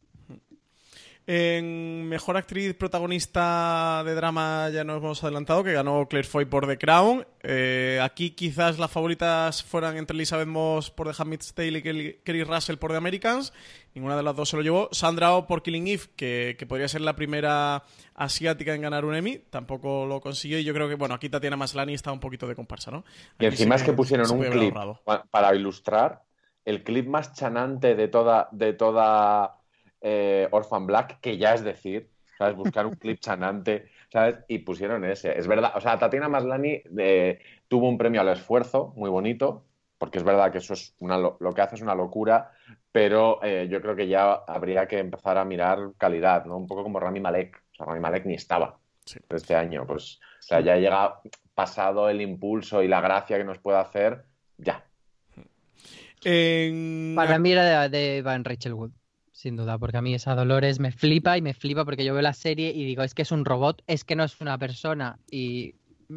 En 1.32 2.08
mejor 2.08 2.36
actriz 2.36 2.74
protagonista 2.74 4.02
de 4.04 4.16
drama 4.16 4.68
ya 4.74 4.82
nos 4.82 4.96
hemos 4.96 5.22
adelantado, 5.22 5.62
que 5.62 5.72
ganó 5.72 6.08
Claire 6.08 6.26
Foy 6.26 6.46
por 6.46 6.66
The 6.66 6.76
Crown. 6.76 7.24
Eh, 7.44 8.00
aquí 8.02 8.32
quizás 8.32 8.80
las 8.80 8.90
favoritas 8.90 9.62
fueran 9.62 9.96
entre 9.96 10.16
Elizabeth 10.16 10.48
Moss 10.48 10.90
por 10.90 11.06
The 11.06 11.22
Handmaid's 11.22 11.54
Tale 11.54 11.78
y 11.78 11.82
Kerry 12.24 12.42
Russell 12.42 12.78
por 12.78 12.90
The 12.90 12.96
Americans. 12.96 13.52
Ninguna 13.94 14.16
de 14.16 14.24
las 14.24 14.34
dos 14.34 14.48
se 14.48 14.56
lo 14.56 14.62
llevó. 14.64 14.88
Sandra 14.90 15.36
Oh 15.36 15.46
por 15.46 15.62
Killing 15.62 15.86
Eve, 15.86 16.02
que, 16.16 16.56
que 16.58 16.66
podría 16.66 16.88
ser 16.88 17.02
la 17.02 17.14
primera 17.14 17.84
asiática 18.16 18.74
en 18.74 18.82
ganar 18.82 19.04
un 19.04 19.14
Emmy. 19.14 19.38
Tampoco 19.38 20.06
lo 20.06 20.20
consiguió 20.20 20.58
y 20.58 20.64
yo 20.64 20.74
creo 20.74 20.88
que, 20.88 20.96
bueno, 20.96 21.14
aquí 21.14 21.28
Tatiana 21.28 21.56
Maslany 21.56 21.94
está 21.94 22.10
un 22.10 22.18
poquito 22.18 22.48
de 22.48 22.56
comparsa, 22.56 22.90
¿no? 22.90 23.04
Y 23.38 23.44
encima 23.46 23.78
sí 23.78 23.82
es 23.82 23.86
que 23.88 23.92
pusieron 23.92 24.28
un 24.32 24.50
clip 24.50 24.76
ahorrado. 24.76 25.00
para 25.30 25.54
ilustrar 25.54 26.24
el 26.64 26.82
clip 26.82 27.06
más 27.06 27.34
chanante 27.34 27.94
de 27.94 28.08
toda, 28.08 28.48
de 28.50 28.72
toda 28.72 29.59
eh, 30.00 30.48
Orphan 30.50 30.86
Black, 30.86 31.20
que 31.20 31.36
ya 31.38 31.54
es 31.54 31.62
decir, 31.62 32.10
¿sabes? 32.38 32.56
Buscar 32.56 32.86
un 32.86 32.94
clip 32.94 33.20
chanante, 33.20 33.90
¿sabes? 34.12 34.36
Y 34.48 34.58
pusieron 34.58 35.04
ese. 35.04 35.38
Es 35.38 35.46
verdad, 35.46 35.72
o 35.74 35.80
sea, 35.80 35.98
Tatiana 35.98 36.28
Maslany 36.28 36.82
eh, 36.98 37.40
tuvo 37.68 37.88
un 37.88 37.98
premio 37.98 38.20
al 38.20 38.28
esfuerzo 38.28 38.92
muy 38.96 39.10
bonito, 39.10 39.64
porque 39.98 40.18
es 40.18 40.24
verdad 40.24 40.50
que 40.50 40.58
eso 40.58 40.72
es 40.74 40.94
una, 41.00 41.18
lo, 41.18 41.36
lo 41.40 41.52
que 41.52 41.60
hace 41.60 41.74
es 41.76 41.82
una 41.82 41.94
locura, 41.94 42.52
pero 42.90 43.38
eh, 43.42 43.68
yo 43.70 43.80
creo 43.82 43.94
que 43.94 44.08
ya 44.08 44.32
habría 44.32 44.88
que 44.88 44.98
empezar 44.98 45.36
a 45.36 45.44
mirar 45.44 45.90
calidad, 45.98 46.46
¿no? 46.46 46.56
Un 46.56 46.66
poco 46.66 46.82
como 46.82 46.98
Rami 46.98 47.20
Malek. 47.20 47.62
O 47.72 47.74
sea, 47.76 47.86
Rami 47.86 48.00
Malek 48.00 48.24
ni 48.24 48.34
estaba 48.34 48.78
Sí. 49.04 49.18
este 49.30 49.54
año. 49.54 49.86
Pues, 49.86 50.20
o 50.38 50.42
sea, 50.42 50.60
ya 50.60 50.76
llega 50.76 51.20
pasado 51.54 52.08
el 52.08 52.20
impulso 52.20 52.82
y 52.82 52.88
la 52.88 53.00
gracia 53.00 53.36
que 53.36 53.44
nos 53.44 53.58
puede 53.58 53.78
hacer, 53.78 54.24
ya. 54.56 54.84
En... 56.24 57.14
Para 57.16 57.38
mí 57.38 57.52
era 57.52 57.88
de, 57.88 57.98
de 57.98 58.22
Van 58.22 58.44
Rachel 58.44 58.74
Wood, 58.74 58.90
sin 59.40 59.56
duda, 59.56 59.78
porque 59.78 59.96
a 59.96 60.02
mí 60.02 60.14
esa 60.14 60.34
Dolores 60.34 60.80
me 60.80 60.92
flipa 60.92 61.38
y 61.38 61.42
me 61.42 61.54
flipa 61.54 61.84
porque 61.86 62.04
yo 62.04 62.12
veo 62.12 62.22
la 62.22 62.34
serie 62.34 62.70
y 62.74 62.84
digo, 62.84 63.02
es 63.02 63.14
que 63.14 63.22
es 63.22 63.32
un 63.32 63.44
robot, 63.46 63.82
es 63.86 64.04
que 64.04 64.14
no 64.14 64.24
es 64.24 64.38
una 64.40 64.58
persona 64.58 65.18
y 65.30 65.72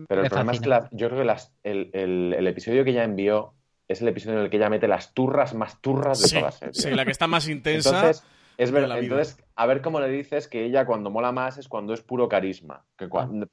Pero 0.10 0.22
me 0.22 0.28
el 0.28 0.30
problema 0.30 0.52
es 0.52 0.60
que 0.60 0.70
la- 0.70 0.90
yo 0.92 1.08
creo 1.08 1.20
que 1.20 1.26
las- 1.26 1.54
el, 1.64 1.90
el- 1.94 2.36
el 2.38 2.48
episodio 2.48 2.84
que 2.84 2.90
ella 2.92 3.04
envió 3.06 3.54
es 3.88 4.02
el 4.02 4.10
episodio 4.10 4.40
en 4.40 4.44
el 4.46 4.50
que 4.50 4.58
ella 4.58 4.70
mete 4.70 4.88
las 4.88 5.14
turras 5.14 5.54
más 5.54 5.80
turras 5.82 6.20
de 6.22 6.28
Sí, 6.28 6.36
toda 6.36 6.48
la 6.48 6.52
serie. 6.52 6.74
sí, 6.74 6.90
la 6.92 7.06
que 7.06 7.12
está 7.12 7.28
más 7.28 7.48
intensa. 7.48 7.90
Entonces, 7.90 8.24
es 8.58 8.72
de 8.72 8.80
ver- 8.80 8.90
la 8.90 8.96
vida. 8.96 9.04
entonces 9.16 9.43
a 9.56 9.66
ver 9.66 9.82
cómo 9.82 10.00
le 10.00 10.10
dices 10.10 10.48
que 10.48 10.66
ella 10.66 10.86
cuando 10.86 11.10
mola 11.10 11.32
más 11.32 11.58
es 11.58 11.68
cuando 11.68 11.94
es 11.94 12.02
puro 12.02 12.28
carisma. 12.28 12.84
Que 12.98 13.08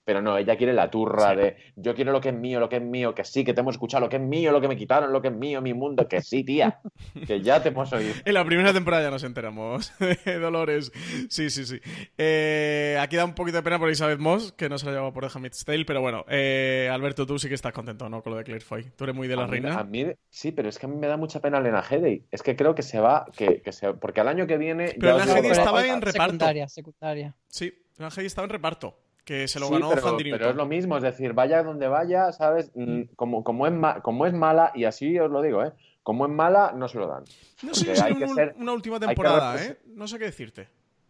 Pero 0.05 0.23
no, 0.23 0.37
ella 0.37 0.57
quiere 0.57 0.73
la 0.73 0.91
turra 0.91 1.35
de 1.35 1.57
yo 1.77 1.95
quiero 1.95 2.13
lo 2.13 2.21
que 2.21 2.31
es 2.31 2.35
mío, 2.35 2.61
lo 2.61 2.69
que 2.69 2.77
es 2.77 2.83
mío, 2.83 3.15
que 3.15 3.25
sí, 3.25 3.45
que 3.45 3.55
te 3.55 3.61
hemos 3.61 3.75
escuchado, 3.75 4.05
lo 4.05 4.09
que 4.09 4.17
es 4.17 4.23
mío, 4.23 4.53
lo 4.53 4.61
que 4.61 4.69
me 4.69 4.77
quitaron, 4.77 5.13
lo 5.13 5.23
que 5.23 5.29
es 5.29 5.35
mío, 5.35 5.61
mi 5.61 5.75
mundo, 5.75 6.09
que 6.09 6.23
sí, 6.23 6.45
tía, 6.45 6.81
que 7.27 7.41
ya 7.41 7.63
te 7.63 7.71
hemos 7.71 7.93
oído. 7.93 8.15
en 8.25 8.35
la 8.35 8.45
primera 8.45 8.73
temporada 8.73 9.05
ya 9.05 9.11
nos 9.11 9.25
enteramos, 9.25 9.93
Dolores. 10.41 10.93
Sí, 11.29 11.51
sí, 11.51 11.65
sí. 11.65 11.81
Eh, 12.19 12.99
aquí 13.01 13.17
da 13.17 13.25
un 13.25 13.35
poquito 13.35 13.59
de 13.59 13.63
pena 13.63 13.79
por 13.79 13.89
Elizabeth 13.89 14.19
Moss, 14.19 14.53
que 14.53 14.69
no 14.69 14.79
se 14.79 14.87
la 14.87 14.93
llevado 14.93 15.13
por 15.13 15.27
The 15.31 15.51
Tale, 15.65 15.85
pero 15.85 16.01
bueno, 16.01 16.25
eh, 16.29 16.89
Alberto, 16.91 17.27
tú 17.27 17.39
sí 17.39 17.49
que 17.49 17.55
estás 17.55 17.73
contento, 17.73 18.09
¿no? 18.09 18.23
Con 18.23 18.33
lo 18.33 18.39
de 18.39 18.45
Claire 18.45 18.65
Foy. 18.65 18.91
Tú 18.97 19.05
eres 19.05 19.17
muy 19.17 19.29
de 19.29 19.37
la 19.37 19.47
reina. 19.47 19.79
A 19.79 19.85
mí, 19.85 20.07
sí, 20.29 20.53
pero 20.53 20.69
es 20.69 20.79
que 20.79 20.87
a 20.87 20.89
mí 20.89 20.97
me 20.97 21.07
da 21.07 21.17
mucha 21.17 21.41
pena 21.41 21.61
Lena 21.61 21.83
Headey. 21.89 22.27
Es 22.31 22.43
que 22.43 22.57
creo 22.57 22.75
que 22.75 22.83
se 22.83 23.01
va, 23.01 23.27
que, 23.37 23.63
que 23.63 23.73
se, 23.73 23.93
porque 23.95 24.21
al 24.21 24.29
año 24.29 24.47
que 24.47 24.59
viene... 24.59 24.95
Pero 24.99 25.19
Lena 25.19 25.39
Headey 25.39 25.51
estaba 25.51 25.85
en 25.87 25.90
reparto. 26.03 26.33
Secundaria, 26.33 26.69
secundaria. 26.69 27.37
Sí, 27.49 27.73
estaba 27.99 28.45
en 28.45 28.51
reparto 28.51 28.97
que 29.25 29.47
se 29.47 29.61
lo 29.61 29.71
ganó 29.71 29.91
pero, 29.91 30.17
pero 30.17 30.51
es 30.51 30.57
lo 30.57 30.67
mismo, 30.67 30.97
es 30.97 31.03
decir, 31.03 31.35
vaya 31.35 31.63
donde 31.63 31.87
vaya, 31.89 32.33
¿sabes? 32.33 32.73
Mm, 32.75 33.03
como, 33.15 33.45
como, 33.45 33.67
es 33.67 33.73
como 34.03 34.27
es 34.27 34.33
mala, 34.33 34.73
y 34.75 34.85
así 34.85 35.19
os 35.19 35.31
lo 35.31 35.43
digo, 35.43 35.63
¿eh? 35.63 35.73
Como 36.03 36.27
es 36.27 36.33
mala, 36.33 36.73
no 36.75 36.89
se 36.89 36.99
lo 36.99 37.07
dan. 37.07 37.25
No 37.63 37.75
sé 37.75 37.95
si 37.95 38.03
hay 38.03 38.17
que 38.17 38.27
ser, 38.27 38.55
una 38.59 38.73
última 38.73 38.99
temporada, 38.99 39.63
¿eh? 39.63 39.79
No 39.87 40.09
sé 40.09 40.19
qué 40.19 40.25
decirte. 40.25 40.69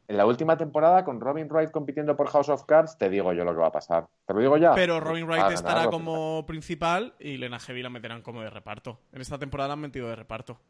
En 0.09 0.16
la 0.16 0.27
última 0.27 0.59
temporada, 0.59 1.05
con 1.05 1.21
Robin 1.21 1.49
Wright 1.49 1.71
compitiendo 1.71 2.16
por 2.16 2.29
House 2.29 2.49
of 2.49 2.64
Cards, 2.64 2.99
te 2.99 3.09
digo 3.09 3.33
yo 3.33 3.45
lo 3.45 3.53
que 3.53 3.61
va 3.61 3.69
a 3.69 3.73
pasar. 3.73 4.09
Te 4.27 4.35
lo 4.35 4.40
digo 4.40 4.57
ya. 4.57 4.75
Pero 4.75 4.99
Robin 4.99 5.25
Wright 5.25 5.53
estará 5.53 5.88
como 5.88 6.45
principal 6.47 7.14
y 7.21 7.37
Lena 7.37 7.61
Heavy 7.61 7.83
la 7.83 7.90
meterán 7.90 8.21
como 8.21 8.43
de 8.43 8.51
reparto. 8.51 8.99
En 9.12 9.21
esta 9.21 9.38
temporada 9.38 9.69
la 9.69 9.75
han 9.75 9.81
metido 9.81 10.09
de 10.09 10.16
reparto. 10.16 10.61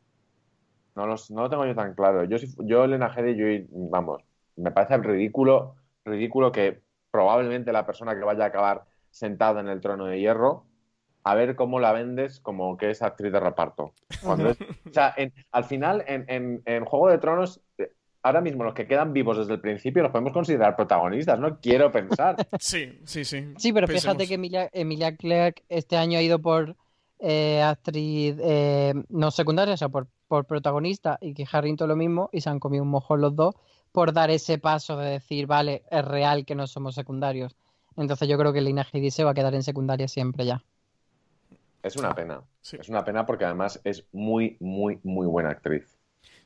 No, 0.94 1.06
no 1.06 1.42
lo 1.42 1.50
tengo 1.50 1.66
yo 1.66 1.74
tan 1.74 1.94
claro. 1.94 2.24
Yo, 2.24 2.36
yo 2.58 2.86
Lena 2.86 3.12
Headey, 3.14 3.36
yo, 3.36 3.66
vamos, 3.90 4.22
me 4.56 4.70
parece 4.70 4.98
ridículo, 4.98 5.76
ridículo 6.04 6.52
que 6.52 6.80
probablemente 7.10 7.72
la 7.72 7.86
persona 7.86 8.14
que 8.14 8.24
vaya 8.24 8.44
a 8.44 8.48
acabar 8.48 8.84
sentada 9.10 9.60
en 9.60 9.68
el 9.68 9.80
trono 9.80 10.06
de 10.06 10.20
hierro, 10.20 10.64
a 11.24 11.34
ver 11.34 11.56
cómo 11.56 11.80
la 11.80 11.92
vendes 11.92 12.40
como 12.40 12.76
que 12.76 12.90
es 12.90 13.02
actriz 13.02 13.32
de 13.32 13.40
reparto. 13.40 13.92
Cuando 14.22 14.50
o 14.88 14.92
sea, 14.92 15.14
al 15.52 15.64
final, 15.64 16.04
en, 16.06 16.62
en, 16.64 16.84
Juego 16.84 17.08
de 17.08 17.18
Tronos, 17.18 17.60
eh, 17.78 17.92
ahora 18.22 18.40
mismo 18.40 18.64
los 18.64 18.74
que 18.74 18.86
quedan 18.86 19.12
vivos 19.12 19.38
desde 19.38 19.54
el 19.54 19.60
principio 19.60 20.02
los 20.02 20.12
podemos 20.12 20.32
considerar 20.32 20.76
protagonistas, 20.76 21.38
¿no? 21.38 21.58
Quiero 21.60 21.90
pensar. 21.90 22.36
Sí, 22.58 23.00
sí, 23.04 23.24
sí. 23.24 23.52
Sí, 23.56 23.72
pero 23.72 23.86
fíjate 23.86 24.26
que 24.26 24.34
Emilia, 24.34 24.70
Emilia 24.72 25.16
Clarke 25.16 25.62
este 25.68 25.96
año 25.96 26.18
ha 26.18 26.22
ido 26.22 26.38
por 26.38 26.76
eh, 27.18 27.60
actriz 27.62 28.36
eh, 28.40 28.94
no 29.08 29.30
secundaria, 29.30 29.74
o 29.74 29.76
sea, 29.76 29.88
por, 29.88 30.08
por 30.30 30.44
protagonista, 30.44 31.18
y 31.20 31.34
que 31.34 31.44
Harrington 31.50 31.88
lo 31.88 31.96
mismo, 31.96 32.30
y 32.32 32.40
se 32.40 32.50
han 32.50 32.60
comido 32.60 32.84
un 32.84 32.90
mojón 32.90 33.20
los 33.20 33.34
dos 33.34 33.56
por 33.90 34.12
dar 34.12 34.30
ese 34.30 34.58
paso 34.58 34.96
de 34.96 35.10
decir, 35.10 35.48
vale, 35.48 35.82
es 35.90 36.04
real 36.04 36.46
que 36.46 36.54
no 36.54 36.68
somos 36.68 36.94
secundarios. 36.94 37.56
Entonces 37.96 38.28
yo 38.28 38.38
creo 38.38 38.52
que 38.52 38.60
Lina 38.60 38.86
Headey 38.92 39.10
se 39.10 39.24
va 39.24 39.32
a 39.32 39.34
quedar 39.34 39.56
en 39.56 39.64
secundaria 39.64 40.06
siempre 40.06 40.46
ya. 40.46 40.62
Es 41.82 41.96
una 41.96 42.14
pena. 42.14 42.42
Es 42.62 42.88
una 42.88 43.04
pena 43.04 43.26
porque 43.26 43.44
además 43.44 43.80
es 43.82 44.06
muy, 44.12 44.56
muy, 44.60 45.00
muy 45.02 45.26
buena 45.26 45.50
actriz. 45.50 45.98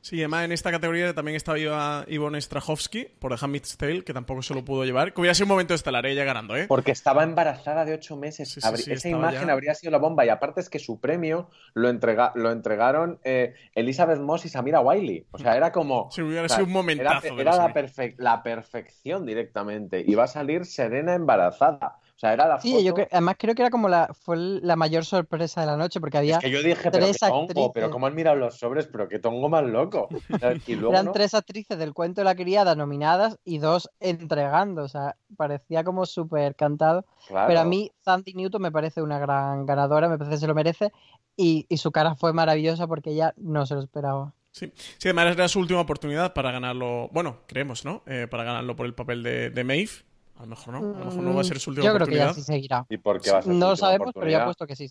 Sí, 0.05 0.19
además 0.19 0.45
en 0.45 0.53
esta 0.53 0.71
categoría 0.71 1.15
también 1.15 1.35
estaba 1.35 2.05
Ivonne 2.09 2.39
Strahovski 2.39 3.07
por 3.19 3.35
The 3.35 3.43
Handmaid's 3.43 3.79
Tale, 3.79 4.05
que 4.05 4.13
tampoco 4.13 4.43
se 4.43 4.53
lo 4.53 4.63
pudo 4.63 4.85
llevar. 4.85 5.15
Que 5.15 5.21
hubiera 5.23 5.35
sido 5.35 5.47
un 5.47 5.53
momento 5.53 5.73
estelar, 5.73 6.05
ella 6.05 6.25
ganando, 6.25 6.55
¿eh? 6.55 6.67
Porque 6.69 6.93
estaba 6.93 7.23
embarazada 7.23 7.87
de 7.87 7.95
ocho 7.95 8.15
meses. 8.15 8.55
Esa 8.59 9.09
imagen 9.09 9.49
habría 9.49 9.75
sido 9.75 9.91
la 9.91 9.97
bomba. 9.97 10.27
Y 10.27 10.29
aparte 10.29 10.61
es 10.61 10.69
que 10.69 10.79
su 10.79 11.01
premio 11.01 11.49
lo, 11.73 11.89
entrega 11.89 12.33
lo 12.35 12.53
entregaron 12.53 13.19
eh, 13.25 13.55
Elizabeth 13.75 14.21
Moss 14.21 14.45
y 14.45 14.51
Samira 14.51 14.81
Wiley. 14.81 15.25
O 15.31 15.39
sea, 15.39 15.57
era 15.57 15.73
como... 15.73 16.11
Sí, 16.11 16.21
hubiera 16.21 16.51
sido 16.51 16.67
un 16.67 16.73
momentazo. 16.73 17.41
Era, 17.41 17.57
la, 17.57 17.73
la 18.19 18.43
perfección 18.43 19.25
directamente. 19.25 20.05
Y 20.07 20.15
va 20.17 20.25
a 20.25 20.29
salir 20.29 20.67
Serena 20.67 21.15
embarazada. 21.15 21.97
Sea, 22.25 22.33
era 22.33 22.49
la 22.49 22.59
sí, 22.59 22.83
yo 22.83 22.95
además 23.11 23.37
creo 23.39 23.55
que 23.55 23.61
era 23.61 23.71
como 23.71 23.87
la 23.87 24.09
fue 24.15 24.39
la 24.39 24.77
mayor 24.77 25.05
sorpresa 25.05 25.61
de 25.61 25.67
la 25.67 25.77
noche 25.77 26.01
porque 26.01 26.17
había 26.17 26.37
es 26.37 26.43
que 26.43 26.51
yo 26.51 26.63
dije, 26.63 26.91
tres 26.91 27.19
pero 27.21 27.45
tongo, 27.47 27.73
pero 27.75 27.91
cómo 27.91 28.07
han 28.07 28.15
mirado 28.15 28.35
los 28.37 28.57
sobres, 28.57 28.87
pero 28.87 29.09
qué 29.09 29.19
tongo 29.19 29.51
más 29.51 29.63
loco. 29.65 30.09
Eran 30.67 31.13
tres 31.13 31.35
actrices 31.35 31.77
del 31.77 31.93
cuento 31.93 32.23
de 32.23 32.25
la 32.25 32.35
criada 32.35 32.75
nominadas 32.75 33.39
y 33.45 33.59
dos 33.59 33.91
entregando, 34.01 34.85
o 34.85 34.89
sea, 34.89 35.17
parecía 35.37 35.85
como 35.85 36.07
súper 36.07 36.55
cantado. 36.57 37.05
Pero 37.29 37.61
a 37.61 37.65
mí 37.65 37.93
Sandy 38.01 38.33
Newton 38.33 38.63
me 38.63 38.73
parece 38.73 39.03
una 39.03 39.19
gran 39.19 39.67
ganadora, 39.67 40.09
me 40.09 40.17
parece 40.17 40.37
que 40.37 40.41
se 40.41 40.47
lo 40.47 40.55
merece 40.55 40.93
y, 41.37 41.67
su 41.77 41.93
cara 41.93 42.15
fue 42.15 42.33
maravillosa 42.33 42.87
porque 42.87 43.11
ella 43.11 43.35
no 43.37 43.67
se 43.67 43.75
lo 43.75 43.83
esperaba. 43.83 44.33
Sí. 44.51 44.73
sí, 44.75 45.09
además 45.09 45.35
era 45.35 45.49
su 45.49 45.59
última 45.59 45.81
oportunidad 45.81 46.33
para 46.33 46.53
ganarlo, 46.53 47.11
bueno, 47.13 47.41
creemos, 47.47 47.85
¿no? 47.85 48.03
Eh, 48.07 48.29
para 48.31 48.45
ganarlo 48.45 48.77
por 48.77 48.87
el 48.87 48.95
papel 48.95 49.23
de, 49.23 49.51
de 49.51 49.65
Maeve 49.65 49.91
a 50.37 50.43
lo 50.43 50.47
mejor 50.49 50.75
no. 50.75 50.79
A 50.79 50.99
lo 50.99 51.05
mejor 51.07 51.23
no 51.23 51.35
va 51.35 51.41
a 51.41 51.45
ser 51.45 51.59
su 51.61 51.71
última 51.71 51.87
Yo 51.87 51.95
creo 51.95 52.07
que 52.07 52.17
ya 52.17 52.35
sí 52.35 52.43
seguirá. 52.43 52.87
¿Y 52.89 52.99
por 52.99 53.21
qué 53.21 53.31
va 53.31 53.39
a 53.39 53.43
ser 53.43 53.53
No 53.53 53.71
lo 53.71 53.77
sabemos, 53.77 54.11
pero 54.15 54.29
ya 54.29 54.43
he 54.43 54.45
puesto 54.45 54.67
que 54.67 54.77
sí. 54.77 54.91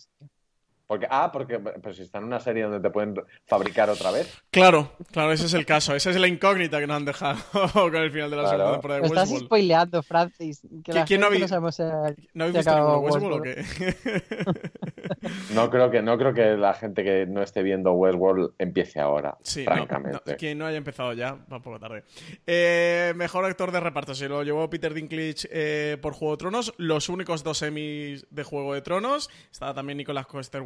Porque, 0.86 1.06
ah, 1.08 1.30
porque 1.32 1.58
pero 1.58 1.94
si 1.94 2.02
está 2.02 2.18
en 2.18 2.24
una 2.24 2.40
serie 2.40 2.64
donde 2.64 2.80
te 2.80 2.90
pueden 2.90 3.14
fabricar 3.46 3.88
otra 3.88 4.10
vez. 4.10 4.36
Claro, 4.50 4.92
claro, 5.10 5.32
ese 5.32 5.46
es 5.46 5.54
el 5.54 5.64
caso. 5.64 5.94
Esa 5.94 6.10
es 6.10 6.16
la 6.16 6.28
incógnita 6.28 6.78
que 6.78 6.86
nos 6.86 6.96
han 6.98 7.06
dejado 7.06 7.38
con 7.72 7.96
el 7.96 8.10
final 8.10 8.30
de 8.30 8.36
la 8.36 8.48
segunda 8.48 8.72
temporada 8.72 9.00
de 9.00 9.02
Westworld. 9.08 9.32
Estás 9.32 9.46
spoileando, 9.46 10.02
Francis. 10.02 10.60
¿Quién 11.06 11.20
no, 11.20 11.26
habéis 11.28 11.50
no, 11.50 11.60
¿No 12.34 12.44
habéis 12.44 12.56
visto 12.56 12.98
Westworld 13.00 13.38
o 13.38 13.42
qué? 13.42 13.64
no, 15.54 15.70
creo 15.70 15.90
que, 15.90 16.02
no 16.02 16.18
creo 16.18 16.34
que 16.34 16.56
la 16.56 16.74
gente 16.74 17.02
que 17.02 17.26
no 17.26 17.42
esté 17.42 17.62
viendo 17.62 17.92
Westworld 17.92 18.52
empiece 18.58 19.00
ahora, 19.00 19.38
sí, 19.42 19.64
francamente. 19.64 20.36
quien 20.36 20.58
no 20.58 20.66
haya 20.66 20.76
empezado 20.76 21.14
ya, 21.14 21.32
va 21.50 21.56
un 21.56 21.62
poco 21.62 21.80
tarde. 21.80 22.04
Eh, 22.46 23.14
mejor 23.16 23.46
actor 23.46 23.72
de 23.72 23.80
reparto, 23.80 24.14
se 24.14 24.28
lo 24.28 24.42
llevó 24.42 24.68
Peter 24.68 24.92
Dinklage 24.92 25.48
eh, 25.50 25.96
por 26.02 26.12
Juego 26.12 26.34
de 26.34 26.38
Tronos. 26.38 26.74
Los 26.76 27.08
únicos 27.08 27.42
dos 27.42 27.62
Emmys 27.62 28.26
de 28.30 28.42
Juego 28.44 28.74
de 28.74 28.82
Tronos. 28.82 29.30
Estaba 29.50 29.72
también 29.72 29.96
Nicolas 29.96 30.26
Coster 30.26 30.62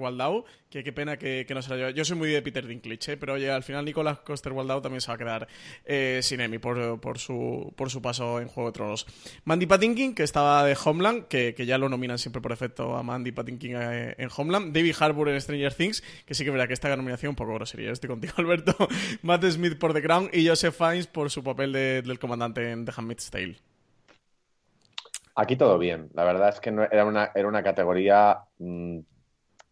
Que 0.71 0.85
qué 0.85 0.93
pena 0.93 1.17
que, 1.17 1.47
no 1.55 1.63
se 1.63 1.71
lo 1.71 1.77
lleve. 1.77 1.95
Yo 1.95 2.05
soy 2.05 2.17
muy 2.17 2.29
de 2.29 2.43
Peter 2.43 2.67
Dinklage, 2.67 3.13
¿eh? 3.13 3.17
pero 3.17 3.35
oye, 3.35 3.51
al 3.51 3.63
final 3.63 3.85
Nicolas 3.85 4.21
Coster 4.21 4.53
Waldau 4.53 4.83
también 4.83 5.01
se 5.01 5.09
va 5.09 5.15
a 5.15 5.19
quedar 5.19 5.49
eh, 5.85 6.21
sin 6.23 6.41
Emmy 6.41 6.59
por, 6.59 7.19
su, 7.19 7.73
por 7.75 7.91
su 7.91 8.03
paso 8.03 8.41
en 8.41 8.49
Juego 8.49 8.71
de 8.71 8.75
Tronos. 8.75 9.07
Mandy 9.45 9.67
Patinkin, 9.67 10.15
que 10.15 10.23
estaba 10.23 10.65
de 10.65 10.77
Homeland, 10.85 11.27
que, 11.27 11.55
ya 11.67 11.79
lo 11.79 11.89
nominan 11.89 12.19
siempre 12.19 12.43
por 12.43 12.53
efecto 12.53 12.97
a 12.97 13.03
Mandy 13.03 13.33
Patinkin 13.33 13.77
eh, 13.77 14.15
en 14.19 14.29
Homeland. 14.37 14.75
David 14.75 14.95
Harbour 14.99 15.31
en 15.31 15.41
Stranger 15.41 15.73
Things, 15.73 16.03
que 16.27 16.35
sí 16.35 16.45
que 16.45 16.51
verá 16.51 16.67
que 16.67 16.75
esta 16.75 16.95
nominación 16.95 17.31
un 17.31 17.37
poco 17.37 17.55
grosería. 17.55 17.91
Estoy 17.91 18.09
contigo, 18.09 18.35
Alberto. 18.39 18.77
Matt 19.23 19.45
Smith 19.45 19.79
por 19.79 19.95
The 19.95 20.03
Crown 20.03 20.31
y 20.33 20.47
Joseph 20.47 20.75
Fiennes 20.77 21.07
por 21.07 21.31
su 21.31 21.43
papel 21.43 21.73
del 21.73 22.19
comandante 22.19 22.71
en 22.71 22.85
The 22.85 22.93
Handmaid's 22.97 23.31
Tale. 23.31 23.57
Aquí 25.39 25.55
todo 25.55 25.79
bien. 25.79 26.11
La 26.15 26.25
verdad 26.25 26.49
es 26.49 26.59
que 26.59 26.71
era, 26.71 27.05
una, 27.05 27.31
era 27.33 27.47
una 27.47 27.63
categoría 27.63 28.41
mm, 28.59 28.99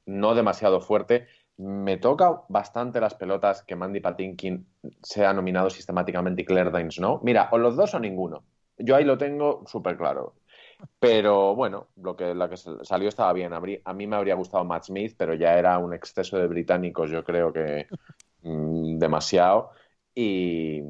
no 0.06 0.34
demasiado 0.34 0.80
fuerte. 0.80 1.26
Me 1.58 1.96
toca 1.96 2.42
bastante 2.48 3.00
las 3.00 3.14
pelotas 3.14 3.62
que 3.62 3.76
Mandy 3.76 4.00
Patinkin 4.00 4.66
sea 5.02 5.32
nominado 5.32 5.70
sistemáticamente 5.70 6.42
y 6.42 6.44
Claire 6.44 6.70
Danes 6.70 6.98
no. 7.00 7.20
Mira, 7.22 7.48
o 7.52 7.58
los 7.58 7.76
dos 7.76 7.94
o 7.94 8.00
ninguno. 8.00 8.44
Yo 8.78 8.96
ahí 8.96 9.04
lo 9.04 9.18
tengo 9.18 9.64
súper 9.66 9.96
claro. 9.96 10.34
Pero 10.98 11.54
bueno, 11.54 11.88
lo 11.96 12.16
que, 12.16 12.34
la 12.34 12.48
que 12.48 12.56
salió 12.56 13.08
estaba 13.08 13.32
bien. 13.32 13.52
A 13.52 13.92
mí 13.94 14.06
me 14.06 14.16
habría 14.16 14.34
gustado 14.34 14.64
Matt 14.64 14.84
Smith, 14.84 15.14
pero 15.16 15.34
ya 15.34 15.58
era 15.58 15.78
un 15.78 15.94
exceso 15.94 16.36
de 16.36 16.46
británicos, 16.46 17.10
yo 17.10 17.24
creo 17.24 17.52
que 17.52 17.86
mm, 18.42 18.98
demasiado. 18.98 19.70
Y, 20.14 20.82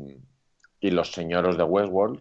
y, 0.81 0.91
los 0.91 1.13
señoros 1.13 1.57
de 1.57 1.65
Westworld, 1.65 2.21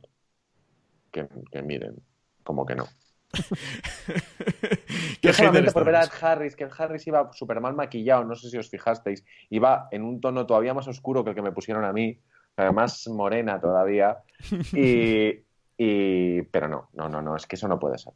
que 1.12 1.62
miren, 1.64 1.96
como 2.44 2.66
que 2.66 2.76
no. 2.76 2.86
Yo 5.22 5.34
solamente 5.34 5.72
por 5.72 5.86
ver 5.86 5.96
a 5.96 6.02
Harris, 6.22 6.56
que 6.56 6.64
el 6.64 6.72
Harris 6.78 7.08
iba 7.08 7.32
súper 7.34 7.60
mal 7.60 7.76
maquillado, 7.76 8.24
no 8.24 8.36
sé 8.36 8.50
si 8.50 8.58
os 8.58 8.70
fijasteis, 8.70 9.26
iba 9.50 9.88
en 9.92 10.04
un 10.04 10.22
tono 10.22 10.46
todavía 10.46 10.74
más 10.74 10.88
oscuro 10.88 11.24
que 11.24 11.32
el 11.32 11.36
que 11.36 11.42
me 11.42 11.52
pusieron 11.52 11.84
a 11.86 11.92
mí, 11.94 12.20
más 12.74 13.08
morena 13.08 13.60
todavía, 13.60 14.18
y, 14.72 16.42
pero 16.44 16.68
no, 16.68 16.90
no, 16.94 17.10
no, 17.10 17.22
no, 17.22 17.36
es 17.36 17.46
que 17.46 17.56
eso 17.56 17.68
no 17.68 17.80
puede 17.80 17.98
ser. 17.98 18.14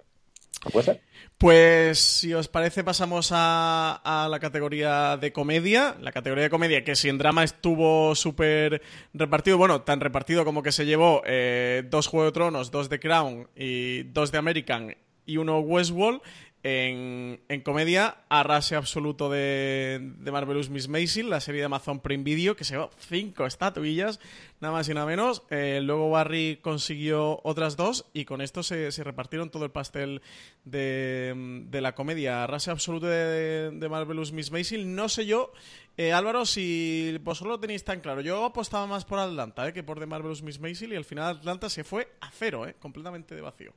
¿No 0.65 0.72
puede 0.72 0.86
ser? 0.86 1.02
Pues 1.38 2.00
si 2.00 2.34
os 2.34 2.50
parece 2.50 2.84
pasamos 2.84 3.30
a, 3.32 4.28
la 4.30 4.39
categoría 4.39 5.15
de 5.15 5.32
comedia. 5.32 5.95
La 6.02 6.12
categoría 6.12 6.43
de 6.43 6.50
comedia 6.50 6.84
que 6.84 6.98
si 6.98 7.08
en 7.08 7.17
drama 7.17 7.45
estuvo 7.45 8.13
súper 8.13 8.82
repartido, 9.13 9.58
bueno, 9.58 9.84
tan 9.84 10.02
repartido 10.02 10.43
como 10.43 10.63
que 10.63 10.74
se 10.74 10.86
llevó 10.86 11.22
eh, 11.26 11.84
dos 11.89 12.08
Juego 12.08 12.26
de 12.26 12.32
Tronos, 12.34 12.72
dos 12.72 12.89
de 12.89 13.00
Crown 13.00 13.48
y 13.56 14.04
dos 14.04 14.34
de 14.34 14.38
American 14.38 14.95
y 15.26 15.38
uno 15.38 15.60
Westworld. 15.60 16.22
En, 16.62 17.39
comedia, 17.63 18.17
arrase 18.28 18.76
absoluto 18.76 19.30
de, 19.30 20.13
de 20.17 20.32
Marvelous 20.32 20.69
Miss 20.69 20.89
Maisel, 20.89 21.30
la 21.30 21.39
serie 21.39 21.62
de 21.62 21.65
Amazon 21.65 22.02
Prime 22.02 22.24
Video, 22.24 22.56
que 22.56 22.63
se 22.63 22.74
llevó 22.74 22.89
cinco 23.00 23.45
estatuillas, 23.45 24.19
nada 24.60 24.74
más 24.74 24.89
y 24.89 24.93
nada 24.93 25.06
menos. 25.06 25.43
Eh, 25.50 25.80
luego 25.82 26.10
Barry 26.10 26.60
consiguió 26.62 27.39
otras 27.43 27.78
dos 27.78 28.06
y 28.13 28.26
con 28.26 28.41
esto 28.41 28.63
se, 28.63 28.91
repartieron 29.04 29.50
todo 29.50 29.63
el 29.63 29.72
pastel 29.72 30.22
de, 30.65 31.67
la 31.72 31.95
comedia. 31.95 32.43
Arrase 32.43 32.72
absoluto 32.72 33.08
de, 33.08 33.72
de 33.72 33.89
Marvelous 33.89 34.32
Miss 34.32 34.52
Maisel. 34.52 34.95
No 34.95 35.08
sé 35.08 35.26
yo, 35.26 35.54
eh, 36.02 36.13
Álvaro, 36.13 36.45
si 36.45 37.17
vosotros 37.22 37.56
lo 37.56 37.60
tenéis 37.60 37.84
tan 37.84 38.00
claro. 38.00 38.22
Yo 38.22 38.45
apostaba 38.45 38.88
más 38.88 39.04
por 39.04 39.19
Atlanta 39.19 39.67
eh, 39.67 39.74
que 39.74 39.84
por 39.84 40.00
The 40.00 40.06
Marvelous 40.06 40.41
Miss 40.41 40.58
Maisel 40.58 40.93
y 40.93 40.95
al 40.95 41.04
final 41.04 41.36
Atlanta 41.36 41.69
se 41.69 41.84
fue 41.84 42.08
a 42.22 42.32
cero, 42.32 42.65
eh, 42.65 42.76
completamente 42.80 43.36
de 43.36 43.41
vacío. 43.41 43.74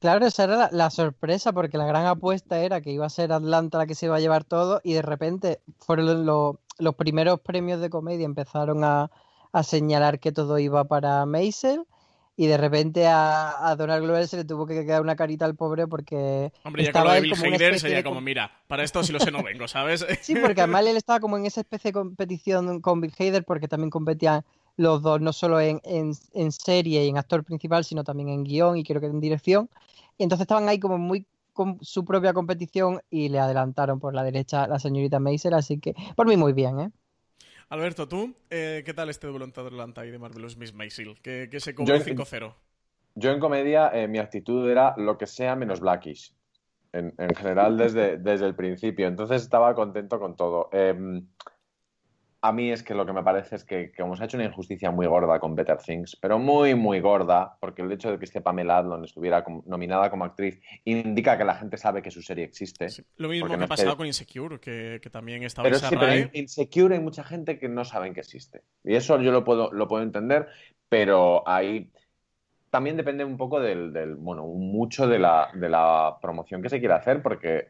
Claro, 0.00 0.26
esa 0.26 0.44
era 0.44 0.68
la, 0.72 0.90
sorpresa, 0.90 1.52
porque 1.52 1.78
la 1.78 1.86
gran 1.86 2.06
apuesta 2.06 2.58
era 2.58 2.80
que 2.80 2.90
iba 2.90 3.06
a 3.06 3.10
ser 3.10 3.32
Atlanta 3.32 3.78
la 3.78 3.86
que 3.86 3.94
se 3.94 4.06
iba 4.06 4.16
a 4.16 4.20
llevar 4.20 4.44
todo, 4.44 4.80
y 4.84 4.92
de 4.92 5.02
repente 5.02 5.60
fueron 5.78 6.26
los 6.26 6.94
primeros 6.96 7.40
premios 7.40 7.80
de 7.80 7.90
comedia, 7.90 8.24
empezaron 8.24 8.84
a, 8.84 9.10
señalar 9.62 10.20
que 10.20 10.32
todo 10.32 10.58
iba 10.58 10.84
para 10.84 11.24
Maisel, 11.24 11.86
y 12.36 12.46
de 12.46 12.58
repente 12.58 13.06
a, 13.06 13.74
Donald 13.78 14.04
Glover 14.04 14.28
se 14.28 14.36
le 14.36 14.44
tuvo 14.44 14.66
que 14.66 14.84
quedar 14.84 15.00
una 15.00 15.16
carita 15.16 15.46
al 15.46 15.54
pobre 15.54 15.86
porque. 15.86 16.52
Hombre, 16.64 16.84
ya 16.84 16.92
con 16.92 17.04
lo 17.04 17.12
de 17.12 17.22
Bill 17.22 17.34
Hader 17.34 17.80
sería 17.80 18.02
como, 18.02 18.20
mira, 18.20 18.52
para 18.66 18.84
esto 18.84 19.02
si 19.02 19.14
lo 19.14 19.18
sé 19.18 19.30
no 19.30 19.42
vengo, 19.42 19.66
¿sabes? 19.66 20.06
sí, 20.20 20.34
porque 20.36 20.60
además 20.60 20.84
él 20.86 20.98
estaba 20.98 21.20
como 21.20 21.38
en 21.38 21.46
esa 21.46 21.62
especie 21.62 21.88
de 21.88 21.94
competición 21.94 22.82
con 22.82 23.00
Bill 23.00 23.14
Hader, 23.18 23.44
porque 23.44 23.68
también 23.68 23.88
competían 23.88 24.44
los 24.76 25.02
dos, 25.02 25.20
no 25.20 25.32
solo 25.32 25.60
en, 25.60 25.80
en, 25.84 26.52
serie 26.52 27.04
y 27.04 27.08
en 27.08 27.18
actor 27.18 27.44
principal, 27.44 27.84
sino 27.84 28.04
también 28.04 28.28
en 28.28 28.44
guion 28.44 28.76
y 28.76 28.84
creo 28.84 29.00
que 29.00 29.06
en 29.06 29.20
dirección. 29.20 29.70
Y 30.18 30.22
entonces 30.22 30.42
estaban 30.42 30.68
ahí 30.68 30.78
como 30.78 30.98
muy 30.98 31.26
con 31.52 31.78
su 31.80 32.04
propia 32.04 32.34
competición 32.34 33.00
y 33.08 33.30
le 33.30 33.38
adelantaron 33.38 33.98
por 33.98 34.14
la 34.14 34.22
derecha 34.22 34.66
la 34.66 34.78
señorita 34.78 35.18
Maisel, 35.18 35.54
así 35.54 35.80
que 35.80 35.94
por 36.14 36.26
mí 36.26 36.36
muy 36.36 36.52
bien, 36.52 36.80
¿eh? 36.80 36.90
Alberto, 37.70 38.06
¿tú 38.06 38.34
eh, 38.50 38.82
qué 38.84 38.94
tal 38.94 39.08
este 39.08 39.26
duelo 39.26 39.44
entre 39.44 39.64
Atlanta 39.64 40.06
y 40.06 40.10
de 40.10 40.18
Marvelous 40.18 40.56
Miss 40.56 40.74
Maisel? 40.74 41.16
¿Qué, 41.20 41.48
se 41.58 41.74
cobró 41.74 41.96
5-0? 41.96 42.54
Yo 43.14 43.30
en 43.30 43.40
comedia 43.40 43.90
eh, 43.92 44.06
mi 44.06 44.18
actitud 44.18 44.68
era 44.68 44.94
lo 44.98 45.16
que 45.18 45.26
sea 45.26 45.56
menos 45.56 45.80
Blackish. 45.80 46.32
En, 46.92 47.12
en 47.18 47.34
general 47.34 47.76
desde, 47.76 48.18
desde 48.18 48.46
el 48.46 48.54
principio. 48.54 49.08
Entonces 49.08 49.42
estaba 49.42 49.74
contento 49.74 50.20
con 50.20 50.36
todo. 50.36 50.70
Eh, 50.72 51.22
a 52.46 52.52
mí 52.52 52.70
es 52.70 52.82
que 52.82 52.94
lo 52.94 53.04
que 53.04 53.12
me 53.12 53.24
parece 53.24 53.56
es 53.56 53.64
que, 53.64 53.90
que 53.90 54.02
ha 54.02 54.24
hecho 54.24 54.36
una 54.36 54.46
injusticia 54.46 54.90
muy 54.92 55.06
gorda 55.06 55.40
con 55.40 55.56
Better 55.56 55.78
Things, 55.78 56.16
pero 56.16 56.38
muy, 56.38 56.76
muy 56.76 57.00
gorda, 57.00 57.56
porque 57.60 57.82
el 57.82 57.90
hecho 57.90 58.10
de 58.10 58.18
que 58.18 58.24
este 58.24 58.40
Pamela 58.40 58.78
Adlon 58.78 59.04
estuviera 59.04 59.44
nominada 59.66 60.10
como 60.10 60.24
actriz 60.24 60.60
indica 60.84 61.36
que 61.36 61.44
la 61.44 61.56
gente 61.56 61.76
sabe 61.76 62.02
que 62.02 62.10
su 62.12 62.22
serie 62.22 62.44
existe. 62.44 62.86
lo 63.16 63.28
mismo 63.28 63.48
que 63.48 63.54
ha 63.54 63.66
pasado 63.66 63.96
con 63.96 64.06
Insecure, 64.06 64.60
que, 64.60 65.00
también 65.10 65.42
estaba 65.42 65.64
pero, 65.64 65.78
sí, 65.78 65.96
pero 65.98 66.12
en 66.12 66.30
Insecure 66.34 66.94
hay 66.94 67.00
mucha 67.00 67.24
gente 67.24 67.58
que 67.58 67.68
no 67.68 67.84
saben 67.84 68.14
que 68.14 68.20
existe. 68.20 68.62
Y 68.84 68.94
eso 68.94 69.20
yo 69.20 69.32
lo 69.32 69.42
puedo, 69.42 69.72
lo 69.72 69.88
puedo 69.88 70.04
entender, 70.04 70.46
pero 70.88 71.46
ahí 71.48 71.90
también 72.70 72.96
depende 72.96 73.24
un 73.24 73.36
poco 73.36 73.58
del, 73.58 73.92
del 73.92 74.14
bueno, 74.14 74.46
mucho 74.46 75.08
de 75.08 75.18
la, 75.18 75.48
de 75.52 75.68
la 75.68 76.18
promoción 76.22 76.62
que 76.62 76.68
se 76.68 76.78
quiere 76.78 76.94
hacer, 76.94 77.22
porque 77.22 77.68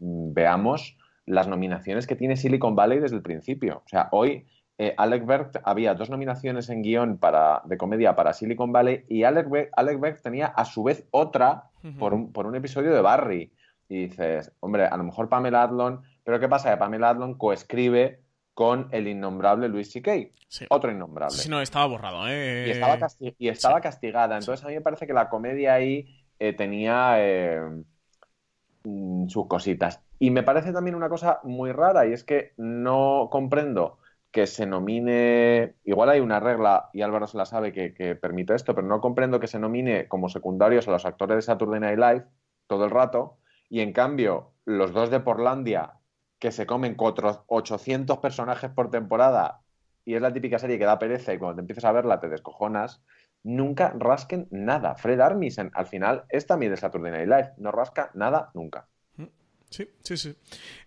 mm, 0.00 0.32
veamos 0.32 0.96
las 1.26 1.48
nominaciones 1.48 2.06
que 2.06 2.16
tiene 2.16 2.36
Silicon 2.36 2.74
Valley 2.74 3.00
desde 3.00 3.16
el 3.16 3.22
principio. 3.22 3.82
O 3.84 3.88
sea, 3.88 4.08
hoy 4.12 4.46
eh, 4.78 4.94
Alec 4.96 5.26
Berg 5.26 5.50
había 5.64 5.94
dos 5.94 6.10
nominaciones 6.10 6.68
en 6.68 6.82
guion 6.82 7.18
para, 7.18 7.62
de 7.64 7.76
comedia 7.76 8.14
para 8.14 8.32
Silicon 8.32 8.72
Valley 8.72 9.04
y 9.08 9.24
Alec 9.24 9.48
Berg, 9.48 10.22
tenía 10.22 10.46
a 10.46 10.64
su 10.64 10.82
vez 10.82 11.06
otra 11.10 11.70
por, 11.98 12.14
un, 12.14 12.32
por, 12.32 12.46
un, 12.46 12.54
episodio 12.54 12.92
de 12.92 13.00
Barry. 13.00 13.52
Y 13.88 14.08
dices, 14.08 14.52
hombre, 14.60 14.86
a 14.86 14.96
lo 14.96 15.04
mejor 15.04 15.28
Pamela 15.28 15.62
Adlon, 15.62 16.02
pero 16.24 16.40
¿qué 16.40 16.48
pasa? 16.48 16.70
Que 16.70 16.76
Pamela 16.76 17.10
Adlon 17.10 17.34
coescribe 17.34 18.20
con 18.52 18.88
el 18.90 19.06
innombrable 19.06 19.68
Luis 19.68 19.92
C.K. 19.92 20.12
Otro 20.70 20.90
innombrable. 20.90 21.36
Sí, 21.36 21.48
no, 21.48 21.60
estaba 21.60 21.86
borrado, 21.86 22.26
¿eh? 22.28 22.66
Y 22.66 22.70
estaba, 23.48 23.80
castigada. 23.80 24.38
Entonces 24.38 24.64
a 24.64 24.68
mí 24.68 24.74
me 24.74 24.80
parece 24.80 25.06
que 25.06 25.12
la 25.12 25.28
comedia 25.28 25.74
ahí 25.74 26.06
eh, 26.38 26.52
tenía 26.52 27.16
eh, 27.18 27.60
mm, 28.84 29.28
sus 29.28 29.46
cositas. 29.46 30.00
Y 30.18 30.30
me 30.30 30.42
parece 30.42 30.72
también 30.72 30.96
una 30.96 31.08
cosa 31.08 31.40
muy 31.44 31.72
rara 31.72 32.06
y 32.06 32.12
es 32.12 32.24
que 32.24 32.54
no 32.56 33.28
comprendo 33.30 33.98
que 34.30 34.46
se 34.46 34.66
nomine, 34.66 35.76
igual 35.84 36.10
hay 36.10 36.20
una 36.20 36.40
regla 36.40 36.90
y 36.92 37.02
Álvaro 37.02 37.26
se 37.26 37.38
la 37.38 37.46
sabe 37.46 37.72
que, 37.72 38.16
permite 38.16 38.54
esto, 38.54 38.74
pero 38.74 38.86
no 38.86 39.00
comprendo 39.00 39.40
que 39.40 39.46
se 39.46 39.58
nomine 39.58 40.08
como 40.08 40.28
secundarios 40.28 40.86
a 40.88 40.90
los 40.90 41.06
actores 41.06 41.36
de 41.36 41.42
Saturday 41.42 41.80
Night 41.80 41.98
Live 41.98 42.26
todo 42.66 42.84
el 42.84 42.90
rato 42.90 43.38
y 43.68 43.80
en 43.80 43.92
cambio 43.92 44.52
los 44.64 44.92
dos 44.92 45.10
de 45.10 45.20
Portlandia 45.20 45.94
que 46.38 46.52
se 46.52 46.66
comen 46.66 46.96
otros 46.98 47.42
800 47.46 48.18
personajes 48.18 48.70
por 48.70 48.90
temporada 48.90 49.62
y 50.04 50.14
es 50.14 50.22
la 50.22 50.32
típica 50.32 50.58
serie 50.58 50.78
que 50.78 50.84
da 50.84 50.98
pereza 50.98 51.32
y 51.32 51.38
cuando 51.38 51.56
te 51.56 51.60
empiezas 51.62 51.84
a 51.84 51.92
verla 51.92 52.20
te 52.20 52.28
descojonas, 52.28 53.02
nunca 53.42 53.94
rasquen 53.98 54.48
nada. 54.50 54.96
Fred 54.96 55.20
Armisen 55.20 55.70
al 55.74 55.86
final 55.86 56.24
es 56.28 56.46
también 56.46 56.72
de 56.72 56.76
Saturday 56.76 57.12
Night 57.12 57.28
Live, 57.28 57.52
no 57.58 57.72
rasca 57.72 58.10
nada 58.14 58.50
nunca. 58.54 58.88
Sí, 59.68 59.84
sí, 60.00 60.16
sí. 60.16 60.34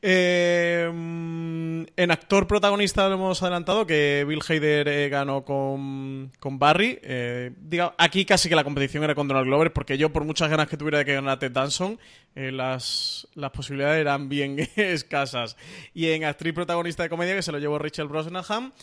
Em, 0.01 1.85
en 1.97 2.11
actor 2.11 2.47
protagonista 2.47 3.07
lo 3.09 3.15
hemos 3.15 3.43
adelantado 3.43 3.85
que 3.85 4.25
Bill 4.27 4.39
Hader 4.47 4.87
eh, 4.87 5.09
ganó 5.09 5.43
con, 5.43 6.31
Barry. 6.41 6.97
Eh, 7.03 7.51
aquí 7.97 8.23
casi 8.23 8.47
que 8.47 8.55
la 8.55 8.63
competición 8.63 9.03
era 9.03 9.15
con 9.15 9.27
Donald 9.27 9.47
Glover, 9.47 9.73
porque 9.73 9.97
yo, 9.97 10.13
por 10.13 10.23
muchas 10.23 10.49
ganas 10.49 10.69
que 10.69 10.77
tuviera 10.77 10.99
de 10.99 11.05
que 11.05 11.13
ganara 11.13 11.37
Ted 11.37 11.51
Danson, 11.51 11.99
eh, 12.35 12.53
las, 12.53 13.27
posibilidades 13.53 13.99
eran 13.99 14.29
bien 14.29 14.57
escasas. 14.77 15.57
Y 15.93 16.11
en 16.11 16.23
actriz 16.23 16.53
protagonista 16.53 17.03
de 17.03 17.09
comedia, 17.09 17.35
que 17.35 17.43
se 17.43 17.51
lo 17.51 17.59
llevó 17.59 17.79
Rachel 17.79 18.07
Brosnahan, 18.07 18.73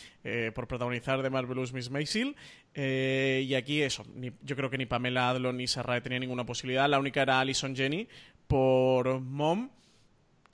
por 0.55 0.67
protagonizar 0.67 1.23
de 1.23 1.31
Marvelous 1.31 1.73
Miss 1.73 1.89
Maisel. 1.91 2.37
y 2.75 3.55
aquí 3.55 3.81
eso, 3.83 4.05
yo 4.43 4.57
creo 4.57 4.69
que 4.69 4.77
ni 4.77 4.85
Pamela 4.85 5.31
Adlon 5.31 5.57
ni 5.57 5.69
Sarah 5.69 6.01
tenía 6.01 6.19
ninguna 6.19 6.45
posibilidad. 6.45 6.89
La 6.89 6.99
única 6.99 7.23
era 7.23 7.41
Alison 7.41 7.75
Jenny 7.75 8.09
por 8.49 9.21
Mom 9.21 9.71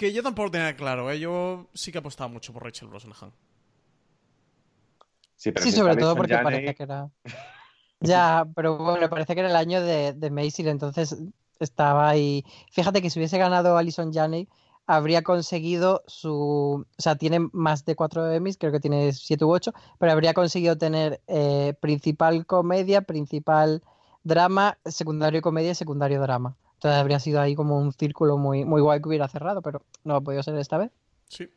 que 0.02 0.12
yo 0.12 0.24
tampoco 0.24 0.50
tenía 0.50 0.74
claro, 0.74 1.12
¿eh? 1.12 1.20
yo 1.20 1.68
sí 1.74 1.92
que 1.92 1.98
apostaba 1.98 2.26
mucho 2.26 2.52
por 2.52 2.64
Rachel 2.64 2.88
Brosnahan. 2.88 3.30
Sí, 5.36 5.52
sobre 5.70 5.94
todo 5.94 6.16
porque 6.16 6.36
parece 6.38 6.74
que 6.74 6.82
era. 6.82 7.08
ya, 8.00 8.44
pero 8.56 8.78
bueno, 8.78 9.08
parece 9.08 9.34
que 9.34 9.40
era 9.42 9.50
el 9.50 9.54
año 9.54 9.80
de, 9.80 10.12
de 10.12 10.30
Macy, 10.30 10.68
entonces 10.68 11.16
estaba 11.60 12.08
ahí. 12.08 12.44
Fíjate 12.72 13.00
que 13.00 13.10
si 13.10 13.20
hubiese 13.20 13.38
ganado 13.38 13.76
Alison 13.76 14.12
Janney, 14.12 14.48
habría 14.86 15.22
conseguido 15.22 16.02
su. 16.08 16.84
O 16.84 17.00
sea, 17.00 17.14
tiene 17.14 17.38
más 17.52 17.84
de 17.84 17.94
cuatro 17.94 18.28
Emmys, 18.28 18.58
creo 18.58 18.72
que 18.72 18.80
tiene 18.80 19.12
siete 19.12 19.44
u 19.44 19.52
ocho, 19.52 19.72
pero 20.00 20.10
habría 20.10 20.34
conseguido 20.34 20.76
tener 20.78 21.20
eh, 21.28 21.74
principal 21.80 22.44
comedia, 22.44 23.02
principal 23.02 23.84
drama, 24.24 24.78
secundario 24.84 25.42
comedia 25.42 25.70
y 25.70 25.74
secundario 25.76 26.20
drama. 26.20 26.56
Entonces 26.82 27.00
habría 27.00 27.20
sido 27.20 27.40
ahí 27.40 27.54
como 27.54 27.78
un 27.78 27.92
círculo 27.92 28.38
muy, 28.38 28.64
muy 28.64 28.80
guay 28.82 29.00
que 29.00 29.08
hubiera 29.08 29.28
cerrado, 29.28 29.62
pero 29.62 29.82
no 30.02 30.16
ha 30.16 30.20
podido 30.20 30.42
ser 30.42 30.56
esta 30.56 30.78
vez. 30.78 30.90
Sí, 31.32 31.48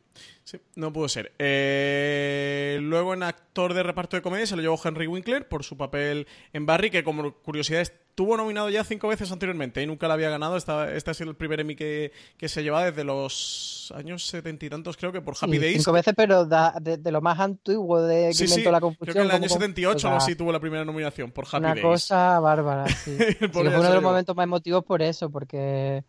sí, 0.42 0.58
no 0.74 0.90
pudo 0.90 1.06
ser. 1.06 1.32
Eh, 1.38 2.78
luego 2.80 3.12
en 3.12 3.22
actor 3.22 3.74
de 3.74 3.82
reparto 3.82 4.16
de 4.16 4.22
comedia 4.22 4.46
se 4.46 4.56
lo 4.56 4.62
llevó 4.62 4.80
Henry 4.82 5.06
Winkler 5.06 5.46
por 5.46 5.64
su 5.64 5.76
papel 5.76 6.26
en 6.54 6.64
Barry, 6.64 6.88
que 6.88 7.04
como 7.04 7.34
curiosidad 7.42 7.82
estuvo 7.82 8.38
nominado 8.38 8.70
ya 8.70 8.84
cinco 8.84 9.08
veces 9.08 9.30
anteriormente 9.30 9.82
y 9.82 9.86
nunca 9.86 10.08
la 10.08 10.14
había 10.14 10.30
ganado. 10.30 10.56
este 10.56 11.10
ha 11.10 11.14
sido 11.14 11.28
el 11.28 11.36
primer 11.36 11.60
Emmy 11.60 11.76
que, 11.76 12.10
se 12.40 12.62
lleva 12.62 12.86
desde 12.86 13.04
los 13.04 13.92
años 13.94 14.26
setenta 14.26 14.64
y 14.64 14.70
tantos, 14.70 14.96
creo 14.96 15.12
que 15.12 15.20
por 15.20 15.34
Happy 15.38 15.58
Days. 15.58 15.76
Cinco 15.76 15.92
veces, 15.92 16.14
pero 16.16 16.46
de, 16.46 17.12
lo 17.12 17.20
más 17.20 17.38
antiguo 17.38 18.00
de 18.00 18.34
que 18.34 18.44
inventó 18.44 18.70
la 18.70 18.80
confusión. 18.80 19.12
Creo 19.12 19.24
que 19.24 19.28
en 19.28 19.36
el 19.36 19.42
año 19.42 19.48
78 19.50 20.08
o 20.08 20.12
así 20.12 20.36
tuvo 20.36 20.52
la 20.52 20.60
primera 20.60 20.86
nominación 20.86 21.32
por 21.32 21.44
Happy 21.44 21.64
Days. 21.64 21.84
Una 21.84 21.90
cosa 21.92 22.40
bárbara, 22.40 22.88
sí. 22.88 23.14
fue 23.52 23.60
uno 23.60 23.82
de 23.82 23.94
los 23.94 24.02
momentos 24.02 24.34
más 24.34 24.44
emotivos 24.44 24.82
por 24.86 25.02
eso, 25.02 25.28
porque 25.28 26.02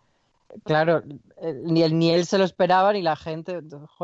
Claro, 0.64 1.04
eh, 1.42 1.62
ni 1.64 1.84
él, 1.84 1.98
ni 1.98 2.12
él 2.12 2.26
se 2.26 2.38
lo 2.38 2.44
esperaba, 2.44 2.94
ni 2.94 3.02
la 3.02 3.16
gente. 3.16 3.60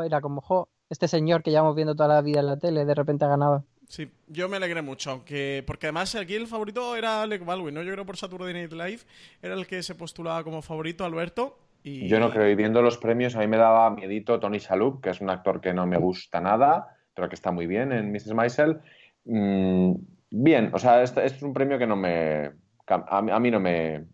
era 0.05 0.21
como, 0.21 0.41
jo, 0.41 0.69
este 0.89 1.07
señor 1.07 1.43
que 1.43 1.51
llevamos 1.51 1.75
viendo 1.75 1.95
toda 1.95 2.09
la 2.09 2.21
vida 2.21 2.41
en 2.41 2.47
la 2.47 2.57
tele, 2.57 2.85
de 2.85 2.95
repente 2.95 3.25
ha 3.25 3.29
ganado. 3.29 3.65
Sí, 3.87 4.09
yo 4.27 4.49
me 4.49 4.57
alegré 4.57 4.81
mucho, 4.81 5.11
aunque 5.11 5.63
porque 5.67 5.87
además 5.87 6.15
aquí 6.15 6.35
el 6.35 6.47
favorito 6.47 6.95
era 6.95 7.21
Alec 7.21 7.45
Baldwin, 7.45 7.75
¿no? 7.75 7.83
Yo 7.83 7.91
creo 7.91 8.05
por 8.05 8.17
Saturday 8.17 8.53
Night 8.53 8.71
Live 8.71 8.99
era 9.41 9.53
el 9.53 9.67
que 9.67 9.83
se 9.83 9.95
postulaba 9.95 10.43
como 10.43 10.61
favorito, 10.61 11.05
Alberto. 11.05 11.59
Y... 11.83 12.07
Yo 12.07 12.19
no 12.19 12.31
creo, 12.31 12.49
y 12.49 12.55
viendo 12.55 12.81
los 12.81 12.97
premios 12.97 13.35
a 13.35 13.39
mí 13.39 13.47
me 13.47 13.57
daba 13.57 13.89
miedito 13.89 14.39
Tony 14.39 14.59
Shalhoub, 14.59 15.01
que 15.01 15.09
es 15.09 15.21
un 15.21 15.29
actor 15.29 15.61
que 15.61 15.73
no 15.73 15.85
me 15.85 15.97
gusta 15.97 16.39
nada, 16.39 16.97
pero 17.13 17.29
que 17.29 17.35
está 17.35 17.51
muy 17.51 17.67
bien 17.67 17.91
en 17.91 18.11
Mrs. 18.11 18.33
Maisel. 18.33 18.79
Mm, 19.25 19.93
bien, 20.31 20.71
o 20.73 20.79
sea, 20.79 21.03
este, 21.03 21.25
este, 21.25 21.37
es 21.37 21.43
un 21.43 21.53
premio 21.53 21.77
que 21.77 21.87
no 21.87 21.95
me... 21.95 22.51
a 22.87 23.39
mí 23.39 23.51
no 23.51 23.59
me, 23.59 24.05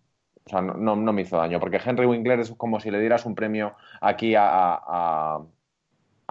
o 0.49 0.51
sea, 0.51 0.61
no, 0.61 0.95
me 0.95 1.21
hizo 1.21 1.37
daño, 1.37 1.59
porque 1.59 1.79
Henry 1.83 2.07
Winkler 2.07 2.39
es 2.39 2.51
como 2.51 2.79
si 2.79 2.89
le 2.89 2.99
dieras 2.99 3.25
un 3.25 3.35
premio 3.35 3.75
aquí 4.01 4.33
a, 4.33 4.43
a 4.47 5.41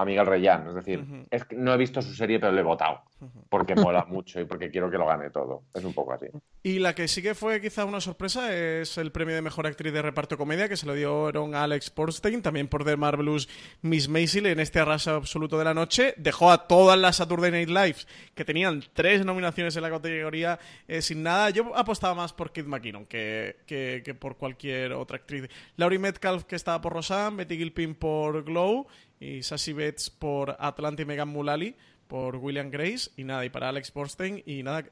Miguel 0.05 0.25
Reyán. 0.25 0.67
Es 0.67 0.75
decir, 0.75 1.05
es 1.29 1.45
que 1.45 1.55
no 1.55 1.73
he 1.73 1.77
visto 1.77 2.01
su 2.01 2.13
serie, 2.13 2.39
pero 2.39 2.51
le 2.51 2.61
he 2.61 2.63
votado. 2.63 3.01
Porque 3.49 3.75
mola 3.75 4.05
mucho 4.05 4.39
y 4.39 4.45
porque 4.45 4.69
quiero 4.69 4.89
que 4.89 4.97
lo 4.97 5.05
gane 5.05 5.29
todo. 5.29 5.63
Es 5.73 5.83
un 5.83 5.93
poco 5.93 6.13
así. 6.13 6.27
Y 6.63 6.79
la 6.79 6.95
que 6.95 7.07
sí 7.07 7.21
que 7.21 7.35
fue 7.35 7.59
quizá 7.61 7.85
una 7.85 7.99
sorpresa 8.01 8.55
es 8.55 8.97
el 8.97 9.11
premio 9.11 9.35
de 9.35 9.41
mejor 9.41 9.67
actriz 9.67 9.91
de 9.91 10.01
reparto 10.01 10.37
comedia 10.37 10.69
que 10.69 10.77
se 10.77 10.85
lo 10.85 10.93
dieron 10.93 11.55
a 11.55 11.63
Alex 11.63 11.93
Borstein, 11.93 12.41
también 12.41 12.67
por 12.67 12.85
The 12.85 12.95
Marvelous 12.95 13.49
Miss 13.81 14.07
Maisel 14.07 14.45
en 14.45 14.59
este 14.59 14.79
arraso 14.79 15.15
absoluto 15.15 15.57
de 15.57 15.65
la 15.65 15.73
noche. 15.73 16.13
Dejó 16.17 16.51
a 16.51 16.67
todas 16.67 16.97
las 16.97 17.17
Saturday 17.17 17.51
Night 17.51 17.69
Lives 17.69 18.07
que 18.35 18.45
tenían 18.45 18.83
tres 18.93 19.25
nominaciones 19.25 19.75
en 19.75 19.81
la 19.81 19.89
categoría 19.89 20.59
eh, 20.87 21.01
sin 21.01 21.23
nada. 21.23 21.49
Yo 21.49 21.75
apostaba 21.75 22.15
más 22.15 22.33
por 22.33 22.51
Kid 22.51 22.65
McKinnon 22.65 23.05
que, 23.05 23.57
que, 23.65 24.15
por 24.19 24.37
cualquier 24.37 24.93
otra 24.93 25.17
actriz. 25.17 25.49
Laurie 25.75 25.99
Metcalf 25.99 26.43
que 26.45 26.55
estaba 26.55 26.81
por 26.81 26.93
Roseanne, 26.93 27.37
Betty 27.37 27.57
Gilpin 27.57 27.95
por 27.95 28.43
Glow 28.43 28.87
y 29.19 29.43
Sassy 29.43 29.73
Betts 29.73 30.09
por 30.09 30.55
Atlanta 30.59 31.01
y 31.01 31.05
Megan 31.05 31.29
Mullally 31.29 31.75
por 32.07 32.37
William 32.37 32.71
Grace 32.71 33.11
y 33.17 33.23
nada, 33.23 33.45
y 33.45 33.49
para 33.49 33.69
Alex 33.69 33.93
Borstein 33.93 34.41
y 34.45 34.63
nada, 34.63 34.85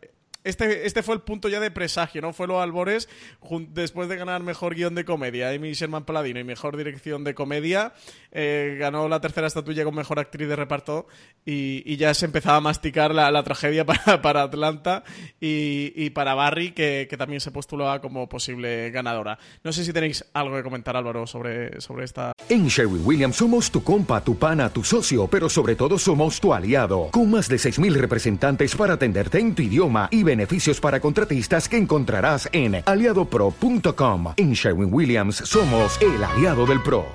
este, 0.44 0.86
este 0.86 1.04
fue 1.04 1.16
el 1.16 1.22
punto 1.22 1.50
ya 1.50 1.60
de 1.60 1.72
presagio, 1.72 2.22
¿no? 2.22 2.34
Fue 2.34 2.48
lo 2.48 2.62
Albores 2.62 3.10
después 3.70 4.08
de 4.10 4.16
ganar 4.16 4.44
mejor 4.44 4.76
guion 4.76 4.96
de 4.96 5.06
comedia, 5.06 5.50
Amy 5.50 5.74
Sherman 5.74 6.06
Paladino 6.06 6.40
y 6.40 6.44
mejor 6.44 6.78
dirección 6.78 7.24
de 7.24 7.34
comedia. 7.34 7.94
Eh, 8.32 8.78
ganó 8.80 9.08
la 9.08 9.20
tercera 9.20 9.48
estatuilla 9.48 9.84
con 9.84 9.96
mejor 9.96 10.20
actriz 10.20 10.48
de 10.48 10.56
reparto 10.56 11.08
y, 11.46 11.98
ya 11.98 12.14
se 12.14 12.26
empezaba 12.26 12.58
a 12.58 12.62
masticar 12.62 13.16
la, 13.16 13.44
tragedia 13.44 13.86
para, 14.22 14.44
Atlanta 14.44 15.04
y, 15.40 16.10
para 16.12 16.36
Barry, 16.36 16.72
que, 16.72 17.08
también 17.18 17.42
se 17.42 17.52
postulaba 17.52 18.00
como 18.00 18.30
posible 18.30 18.92
ganadora. 18.92 19.40
No 19.64 19.74
sé 19.74 19.84
si 19.84 19.92
tenéis 19.92 20.24
algo 20.34 20.56
que 20.56 20.64
comentar, 20.64 20.96
Álvaro, 20.96 21.26
sobre, 21.26 21.82
sobre 21.82 22.06
esta. 22.06 22.34
En 22.50 22.68
Sherwin 22.68 23.02
Williams 23.04 23.38
somos 23.38 23.72
tu 23.72 23.84
compa, 23.84 24.24
tu 24.24 24.38
pana, 24.38 24.70
tu 24.70 24.84
socio, 24.84 25.28
pero 25.28 25.50
sobre 25.50 25.76
todo 25.76 25.98
somos 25.98 26.40
tu 26.40 26.54
aliado, 26.54 27.10
con 27.12 27.32
más 27.32 27.50
de 27.50 27.56
6.000 27.56 27.94
representantes 27.94 28.76
para 28.76 28.94
atenderte 28.94 29.40
en 29.40 29.56
tu 29.56 29.64
idioma 29.64 30.10
y 30.12 30.24
beneficios 30.28 30.80
para 30.80 31.00
contratistas 31.00 31.68
que 31.68 31.78
encontrarás 31.78 32.48
en 32.52 32.84
aliadopro.com. 32.86 34.34
En 34.38 34.54
Sherwin 34.54 34.94
Williams 34.94 35.38
somos 35.38 36.00
el 36.02 36.24
aliado 36.24 36.68
del 36.68 36.84
PRO. 36.84 37.06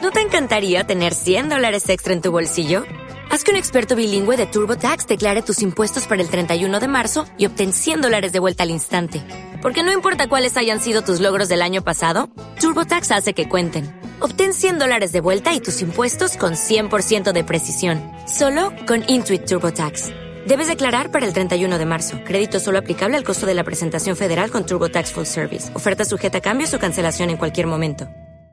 ¿No 0.00 0.12
te 0.12 0.20
encantaría 0.20 0.84
tener 0.84 1.12
100 1.12 1.48
dólares 1.48 1.88
extra 1.88 2.12
en 2.12 2.22
tu 2.22 2.30
bolsillo? 2.30 2.84
Haz 3.30 3.44
que 3.44 3.50
un 3.50 3.56
experto 3.56 3.94
bilingüe 3.96 4.36
de 4.36 4.46
TurboTax 4.46 5.06
declare 5.06 5.42
tus 5.42 5.60
impuestos 5.60 6.06
para 6.06 6.22
el 6.22 6.30
31 6.30 6.80
de 6.80 6.88
marzo 6.88 7.26
y 7.36 7.46
obtén 7.46 7.72
100 7.72 8.00
dólares 8.00 8.32
de 8.32 8.38
vuelta 8.38 8.62
al 8.62 8.70
instante. 8.70 9.22
Porque 9.60 9.82
no 9.82 9.92
importa 9.92 10.28
cuáles 10.28 10.56
hayan 10.56 10.80
sido 10.80 11.02
tus 11.02 11.20
logros 11.20 11.48
del 11.48 11.62
año 11.62 11.82
pasado, 11.82 12.30
TurboTax 12.60 13.10
hace 13.10 13.34
que 13.34 13.48
cuenten. 13.48 13.92
Obtén 14.20 14.54
100 14.54 14.78
dólares 14.78 15.12
de 15.12 15.20
vuelta 15.20 15.52
y 15.52 15.60
tus 15.60 15.82
impuestos 15.82 16.36
con 16.36 16.54
100% 16.54 17.32
de 17.32 17.44
precisión, 17.44 18.00
solo 18.26 18.72
con 18.86 19.04
Intuit 19.08 19.44
TurboTax. 19.44 20.27
Debes 20.48 20.66
declarar 20.66 21.12
para 21.12 21.26
el 21.26 21.34
31 21.34 21.76
de 21.76 21.84
marzo. 21.84 22.20
Crédito 22.24 22.58
solo 22.58 22.78
aplicable 22.78 23.18
al 23.18 23.22
costo 23.22 23.44
de 23.44 23.52
la 23.52 23.64
presentación 23.64 24.16
federal 24.16 24.50
con 24.50 24.64
Turbo 24.64 24.88
Tax 24.88 25.12
Full 25.12 25.24
Service. 25.24 25.70
Oferta 25.76 26.06
sujeta 26.06 26.38
a 26.38 26.40
cambios 26.40 26.72
o 26.72 26.78
cancelación 26.78 27.28
en 27.28 27.36
cualquier 27.36 27.66
momento. 27.66 28.08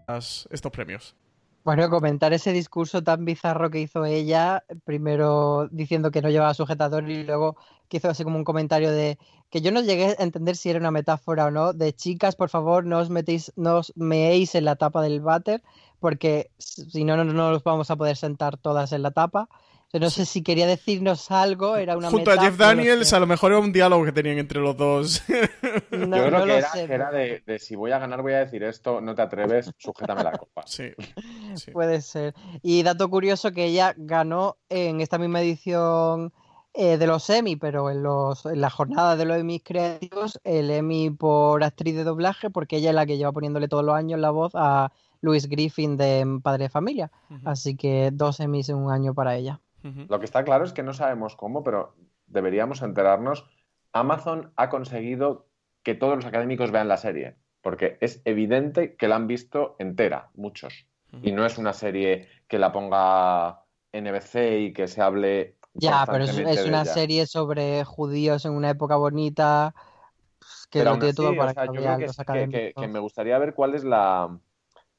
Estos 0.10 0.74
premios. 0.74 1.16
Bueno, 1.64 1.90
comentar 1.90 2.34
ese 2.34 2.52
discurso 2.52 3.02
tan 3.02 3.24
bizarro 3.24 3.72
que 3.72 3.80
hizo 3.80 4.04
ella, 4.04 4.66
primero 4.84 5.70
diciendo 5.72 6.12
que 6.12 6.22
no 6.22 6.30
llevaba 6.30 6.54
sujetador 6.54 7.10
y 7.10 7.24
luego 7.24 7.56
que 7.88 7.96
hizo 7.96 8.10
así 8.10 8.26
como 8.26 8.36
un 8.36 8.44
comentario 8.44 8.92
de 8.92 9.18
que 9.50 9.62
yo 9.62 9.72
no 9.72 9.80
llegué 9.80 10.18
a 10.20 10.22
entender 10.24 10.58
si 10.58 10.72
era 10.72 10.80
una 10.80 10.92
metáfora 10.92 11.46
o 11.46 11.52
no, 11.52 11.72
de 11.72 11.94
chicas, 11.94 12.36
por 12.36 12.50
favor, 12.50 12.86
no 12.86 13.00
os 13.00 13.10
metéis, 13.10 13.54
no 13.56 13.78
os 13.78 13.94
meéis 13.96 14.54
en 14.56 14.66
la 14.66 14.76
tapa 14.76 15.02
del 15.02 15.22
váter, 15.22 15.64
porque 16.02 16.52
si 16.58 17.06
no, 17.06 17.16
no, 17.16 17.24
no 17.24 17.52
nos 17.52 17.64
vamos 17.64 17.90
a 17.90 17.96
poder 17.96 18.18
sentar 18.18 18.58
todas 18.58 18.92
en 18.92 19.02
la 19.02 19.12
tapa. 19.12 19.48
No 20.00 20.10
sé 20.10 20.26
si 20.26 20.44
quería 20.44 20.68
decirnos 20.68 21.32
algo, 21.32 21.76
era 21.78 21.98
una 21.98 22.10
Junto 22.10 22.32
a 22.32 22.38
Jeff 22.38 22.58
Daniels, 22.58 23.14
a 23.14 23.20
lo 23.20 23.28
mejor 23.28 23.52
era 23.52 23.62
un 23.62 23.72
diálogo 23.72 24.04
que 24.06 24.12
tenían 24.12 24.38
entre 24.38 24.60
los 24.60 24.76
dos. 24.76 25.24
No, 25.92 26.18
Yo 26.18 26.28
creo 26.28 26.46
que, 26.46 26.94
era, 26.94 27.12
de, 27.12 27.60
si 27.60 27.76
voy 27.76 27.92
a 27.92 28.00
ganar 28.00 28.22
voy 28.22 28.34
a 28.34 28.40
decir 28.40 28.64
esto, 28.64 29.02
no 29.02 29.16
te 29.16 29.22
atreves, 29.22 29.72
sujétame 29.78 30.24
la 30.24 30.34
copa. 30.34 30.64
Sí, 30.66 30.92
Puede 31.72 32.02
ser. 32.02 32.34
Y 32.62 32.84
dato 32.84 33.10
curioso 33.10 33.52
que 33.52 33.66
ella 33.66 33.94
ganó 33.98 34.58
en 34.70 35.02
esta 35.02 35.18
misma 35.18 35.42
edición 35.42 36.34
eh, 36.74 36.98
de 36.98 37.08
los 37.08 37.30
Emmy, 37.30 37.56
pero 37.56 37.90
en, 37.90 38.04
los, 38.04 38.46
en 38.46 38.60
la 38.60 38.70
jornada 38.70 39.16
de 39.16 39.26
los 39.26 39.38
Emmy 39.38 39.62
creativos, 39.62 40.40
el 40.44 40.70
Emmy 40.70 41.10
por 41.10 41.64
actriz 41.64 41.96
de 41.96 42.04
doblaje, 42.04 42.50
porque 42.50 42.78
ella 42.78 42.90
es 42.90 42.96
la 42.96 43.06
que 43.06 43.18
lleva 43.18 43.32
poniéndole 43.32 43.70
todos 43.70 43.86
los 43.86 43.96
años 43.96 44.20
la 44.20 44.32
voz 44.32 44.52
a 44.56 44.92
Louis 45.22 45.48
Griffin 45.48 45.96
de 45.98 46.40
Padre 46.44 46.66
de 46.66 46.70
Familia. 46.70 47.12
Así 47.46 47.76
que 47.76 48.12
dos 48.12 48.40
Emmys 48.42 48.70
en 48.70 48.76
un 48.76 48.92
año 48.92 49.14
para 49.14 49.36
ella. 49.36 49.62
Lo 50.08 50.20
que 50.20 50.26
está 50.26 50.44
claro 50.44 50.66
es 50.66 50.74
que 50.74 50.84
no 50.84 50.94
sabemos 50.94 51.36
cómo, 51.36 51.64
pero 51.64 51.96
deberíamos 52.26 52.82
enterarnos. 52.82 53.46
Amazon 53.94 54.52
ha 54.56 54.70
conseguido 54.70 55.48
que 55.84 55.94
todos 55.94 56.16
los 56.16 56.26
académicos 56.26 56.72
vean 56.72 56.88
la 56.88 56.98
serie, 56.98 57.36
porque 57.62 57.98
es 58.02 58.22
evidente 58.26 58.96
que 58.96 59.08
la 59.08 59.16
han 59.16 59.28
visto 59.28 59.76
entera, 59.78 60.30
muchos. 60.34 60.88
Y 61.22 61.32
no 61.32 61.46
es 61.46 61.58
una 61.58 61.72
serie 61.72 62.28
que 62.48 62.60
la 62.60 62.74
ponga 62.74 63.62
NBC 63.94 64.36
y 64.60 64.74
que 64.74 64.88
se 64.88 65.02
hable. 65.02 65.56
Ya, 65.74 66.06
pero 66.06 66.26
es, 66.26 66.66
una 66.66 66.84
serie 66.84 67.26
sobre 67.26 67.86
judíos 67.86 68.46
en 68.46 68.52
una 68.52 68.72
época 68.72 68.98
bonita 68.98 69.74
pues, 70.40 70.68
que 70.70 70.84
lo 70.84 70.98
tiene 70.98 71.14
todo 71.14 71.36
para 71.38 71.54
que, 71.54 72.74
que 72.76 72.88
me 72.88 73.00
gustaría 73.00 73.38
ver 73.38 73.54
cuál 73.54 73.76
es 73.76 73.84
la, 73.84 74.38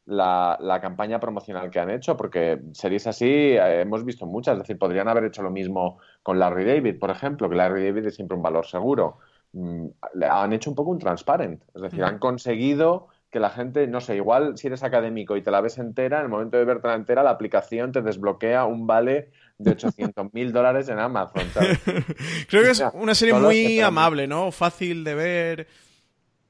la, 0.07 0.79
campaña 0.81 1.21
promocional 1.21 1.71
que 1.71 1.81
han 1.81 1.91
hecho, 1.91 2.17
porque 2.17 2.61
series 2.73 3.07
así 3.07 3.27
eh, 3.27 3.81
hemos 3.81 4.05
visto 4.05 4.27
muchas, 4.27 4.55
es 4.55 4.61
decir, 4.61 4.79
podrían 4.79 5.09
haber 5.09 5.25
hecho 5.25 5.43
lo 5.43 5.51
mismo 5.51 5.99
con 6.23 6.39
Larry 6.39 6.65
David, 6.65 6.99
por 6.99 7.11
ejemplo, 7.11 7.49
que 7.49 7.57
Larry 7.57 7.85
David 7.87 8.07
es 8.07 8.15
siempre 8.15 8.37
un 8.37 8.43
valor 8.43 8.67
seguro. 8.67 9.19
Mm, 9.53 9.87
han 10.31 10.53
hecho 10.53 10.71
un 10.71 10.77
poco 10.77 10.91
un 10.91 10.99
transparent, 10.99 11.63
es 11.75 11.83
decir, 11.83 12.05
han 12.05 12.19
conseguido 12.19 13.09
que 13.31 13.41
la 13.41 13.51
gente, 13.51 13.87
no 13.89 14.01
sé, 14.01 14.17
igual 14.17 14.57
si 14.57 14.69
eres 14.69 14.83
académico 14.83 15.37
y 15.37 15.43
te 15.43 15.51
la 15.51 15.61
ves 15.61 15.79
entera, 15.79 16.19
en 16.19 16.25
el 16.25 16.29
momento 16.29 16.57
de 16.57 16.65
verte 16.65 16.89
entera, 16.93 17.23
la 17.23 17.31
aplicación 17.31 17.93
te 17.93 18.01
desbloquea 18.01 18.65
un 18.65 18.87
vale 18.87 19.31
de 19.59 19.73
800 19.73 20.33
mil 20.33 20.53
dólares 20.53 20.89
en 20.89 20.99
Amazon. 21.01 21.43
Creo 22.49 22.63
que 22.63 22.71
es 22.71 22.85
una 22.95 23.15
serie 23.15 23.35
muy 23.35 23.81
amable, 23.81 24.27
¿no? 24.27 24.53
Fácil 24.53 25.03
de 25.05 25.15
ver. 25.15 25.67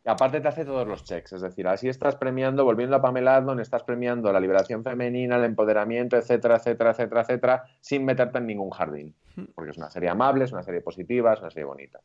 Y 0.07 0.09
aparte 0.09 0.41
te 0.41 0.47
hace 0.47 0.65
todos 0.65 0.87
los 0.87 1.03
checks, 1.03 1.33
es 1.33 1.41
decir, 1.41 1.67
así 1.67 1.89
estás 1.89 2.15
premiando, 2.15 2.65
volviendo 2.65 2.95
a 2.95 3.03
Pamela 3.03 3.35
Adlon, 3.35 3.59
estás 3.59 3.83
premiando 3.83 4.33
la 4.33 4.39
liberación 4.39 4.85
femenina, 4.85 5.35
el 5.35 5.43
empoderamiento, 5.43 6.17
etcétera, 6.17 6.59
etcétera, 6.59 6.93
etcétera, 6.93 7.23
etcétera, 7.23 7.65
sin 7.81 8.05
meterte 8.05 8.39
en 8.39 8.47
ningún 8.47 8.71
jardín. 8.71 9.17
Porque 9.53 9.73
es 9.73 9.77
una 9.77 9.91
serie 9.91 10.09
amable, 10.09 10.45
es 10.45 10.53
una 10.53 10.63
serie 10.63 10.81
positiva, 10.81 11.33
es 11.33 11.41
una 11.41 11.51
serie 11.51 11.65
bonita. 11.65 12.01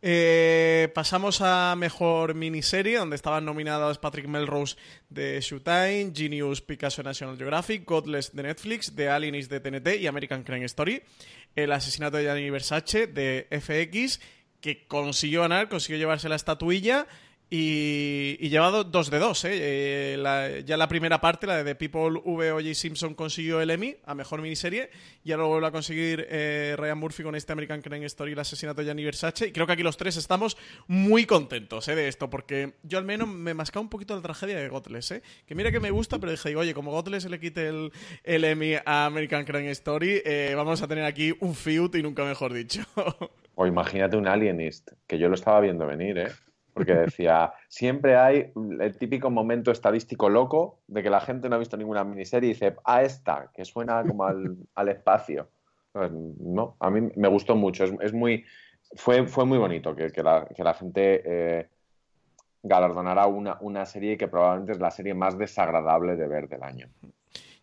Eh, 0.00 0.90
pasamos 0.94 1.42
a 1.42 1.74
mejor 1.76 2.34
miniserie, 2.34 2.96
donde 2.96 3.16
estaban 3.16 3.44
nominados 3.44 3.98
Patrick 3.98 4.26
Melrose 4.26 4.76
de 5.10 5.38
Showtime, 5.42 6.12
Genius 6.14 6.62
Picasso 6.62 7.02
National 7.02 7.36
Geographic, 7.36 7.84
Godless 7.84 8.34
de 8.34 8.42
Netflix, 8.42 8.94
The 8.96 9.10
Alienist 9.10 9.50
de 9.50 9.60
TNT 9.60 10.00
y 10.00 10.06
American 10.06 10.44
Crime 10.44 10.64
Story, 10.64 11.02
El 11.54 11.72
asesinato 11.72 12.16
de 12.16 12.24
Gianni 12.24 12.48
Versace 12.48 13.06
de 13.06 13.48
FX 13.50 14.18
que 14.60 14.86
consiguió 14.86 15.42
ganar, 15.42 15.68
consiguió 15.68 15.98
llevarse 15.98 16.28
la 16.28 16.36
estatuilla 16.36 17.06
y, 17.48 18.36
y 18.40 18.48
lleva 18.48 18.70
dos 18.70 19.08
de 19.08 19.18
dos. 19.20 19.44
¿eh? 19.44 19.50
eh 19.52 20.62
ya 20.66 20.76
la 20.76 20.88
primera 20.88 21.20
parte, 21.20 21.46
la 21.46 21.62
de 21.62 21.64
The 21.64 21.74
People 21.76 22.20
V. 22.24 22.52
O.J. 22.52 22.74
Simpson, 22.74 23.14
consiguió 23.14 23.60
el 23.60 23.70
Emmy 23.70 23.96
a 24.04 24.14
mejor 24.14 24.42
miniserie. 24.42 24.90
Y 25.24 25.30
ahora 25.30 25.44
lo 25.44 25.48
vuelve 25.50 25.66
a 25.68 25.70
conseguir 25.70 26.26
eh, 26.28 26.74
Ryan 26.76 26.98
Murphy 26.98 27.22
con 27.22 27.36
este 27.36 27.52
American 27.52 27.82
Crime 27.82 28.04
Story, 28.06 28.32
el 28.32 28.38
asesinato 28.40 28.80
de 28.80 28.86
Gianni 28.86 29.04
Versace. 29.04 29.46
Y 29.46 29.52
creo 29.52 29.66
que 29.66 29.74
aquí 29.74 29.84
los 29.84 29.96
tres 29.96 30.16
estamos 30.16 30.56
muy 30.88 31.24
contentos 31.24 31.86
¿eh? 31.86 31.94
de 31.94 32.08
esto, 32.08 32.28
porque 32.28 32.74
yo 32.82 32.98
al 32.98 33.04
menos 33.04 33.28
me 33.28 33.54
mascaba 33.54 33.82
un 33.82 33.90
poquito 33.90 34.16
la 34.16 34.22
tragedia 34.22 34.58
de 34.58 34.68
Godless. 34.68 35.12
¿eh? 35.12 35.22
Que 35.46 35.54
mira 35.54 35.70
que 35.70 35.78
me 35.78 35.92
gusta, 35.92 36.18
pero 36.18 36.32
dije, 36.32 36.56
oye, 36.56 36.74
como 36.74 36.90
Godless 36.90 37.30
le 37.30 37.38
quite 37.38 37.68
el, 37.68 37.92
el 38.24 38.44
Emmy 38.44 38.74
a 38.74 39.06
American 39.06 39.44
Crime 39.44 39.70
Story, 39.70 40.20
eh, 40.24 40.52
vamos 40.56 40.82
a 40.82 40.88
tener 40.88 41.04
aquí 41.04 41.32
un 41.38 41.54
feud 41.54 41.94
y 41.94 42.02
nunca 42.02 42.24
mejor 42.24 42.52
dicho. 42.52 42.82
o 43.56 43.66
imagínate 43.66 44.16
un 44.16 44.28
Alienist, 44.28 44.92
que 45.06 45.18
yo 45.18 45.28
lo 45.28 45.34
estaba 45.34 45.60
viendo 45.60 45.86
venir, 45.86 46.18
¿eh? 46.18 46.28
porque 46.74 46.94
decía, 46.94 47.54
siempre 47.68 48.16
hay 48.16 48.52
el 48.80 48.98
típico 48.98 49.30
momento 49.30 49.70
estadístico 49.70 50.28
loco 50.28 50.80
de 50.86 51.02
que 51.02 51.08
la 51.08 51.20
gente 51.20 51.48
no 51.48 51.56
ha 51.56 51.58
visto 51.58 51.78
ninguna 51.78 52.04
miniserie 52.04 52.50
y 52.50 52.52
dice, 52.52 52.76
ah, 52.84 53.02
esta, 53.02 53.50
que 53.54 53.64
suena 53.64 54.04
como 54.04 54.24
al, 54.24 54.88
espacio. 54.88 55.48
No, 55.94 56.76
a 56.78 56.90
mí 56.90 57.08
me 57.16 57.28
gustó 57.28 57.56
mucho, 57.56 57.84
es, 57.84 58.12
muy, 58.12 58.44
fue, 58.94 59.26
fue 59.26 59.46
muy 59.46 59.56
bonito 59.56 59.96
que, 59.96 60.22
la, 60.22 60.74
gente 60.74 61.22
eh, 61.24 61.68
galardonara 62.62 63.26
una, 63.26 63.56
una 63.62 63.86
serie 63.86 64.18
que 64.18 64.28
probablemente 64.28 64.72
es 64.72 64.78
la 64.78 64.90
serie 64.90 65.14
más 65.14 65.38
desagradable 65.38 66.14
de 66.16 66.28
ver 66.28 66.46
del 66.46 66.62
año. 66.62 66.90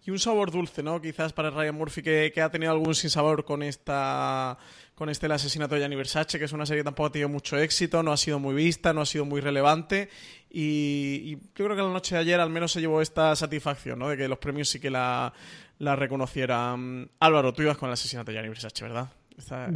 Y 0.06 0.12
un 0.12 0.20
sabor 0.20 0.52
dulce, 0.52 0.84
¿no? 0.84 1.02
Quizás 1.02 1.32
para 1.34 1.50
Ryan 1.50 1.76
Murphy 1.76 2.02
que, 2.02 2.42
ha 2.42 2.50
tenido 2.50 2.72
algún 2.72 2.94
sinsabor 2.94 3.46
con 3.46 3.64
esta 3.64 4.58
con 4.96 5.10
este 5.10 5.26
El 5.26 5.32
asesinato 5.32 5.74
de 5.74 5.82
Gianni 5.82 5.96
Versace, 5.96 6.38
que 6.38 6.46
es 6.46 6.52
una 6.52 6.66
serie 6.66 6.82
que 6.82 6.86
tampoco 6.86 7.08
ha 7.08 7.12
tenido 7.12 7.30
mucho 7.30 7.58
éxito, 7.58 8.04
no 8.04 8.12
ha 8.12 8.18
sido 8.18 8.38
muy 8.38 8.54
vista, 8.54 8.94
no 8.94 9.02
ha 9.02 9.06
sido 9.06 9.26
muy 9.26 9.42
relevante 9.42 10.10
y, 10.50 11.36
yo 11.36 11.66
creo 11.66 11.76
que 11.76 11.82
la 11.82 11.90
noche 11.90 12.16
de 12.16 12.22
ayer 12.22 12.40
al 12.40 12.50
menos 12.50 12.72
se 12.72 12.80
llevó 12.80 13.02
esta 13.02 13.36
satisfacción, 13.36 13.98
¿no? 13.98 14.10
De 14.10 14.18
que 14.18 14.28
los 14.28 14.38
premios 14.38 14.70
sí 14.70 14.80
que 14.80 14.92
la, 14.92 15.34
la 15.80 15.96
reconocieran. 15.96 17.10
Álvaro, 17.20 17.54
tú 17.54 17.64
ibas 17.64 17.78
con 17.78 17.90
El 17.90 17.94
asesinato 17.94 18.32
de 18.32 18.36
Gianni 18.36 18.50
Versace, 18.50 18.84
¿verdad? 18.84 19.10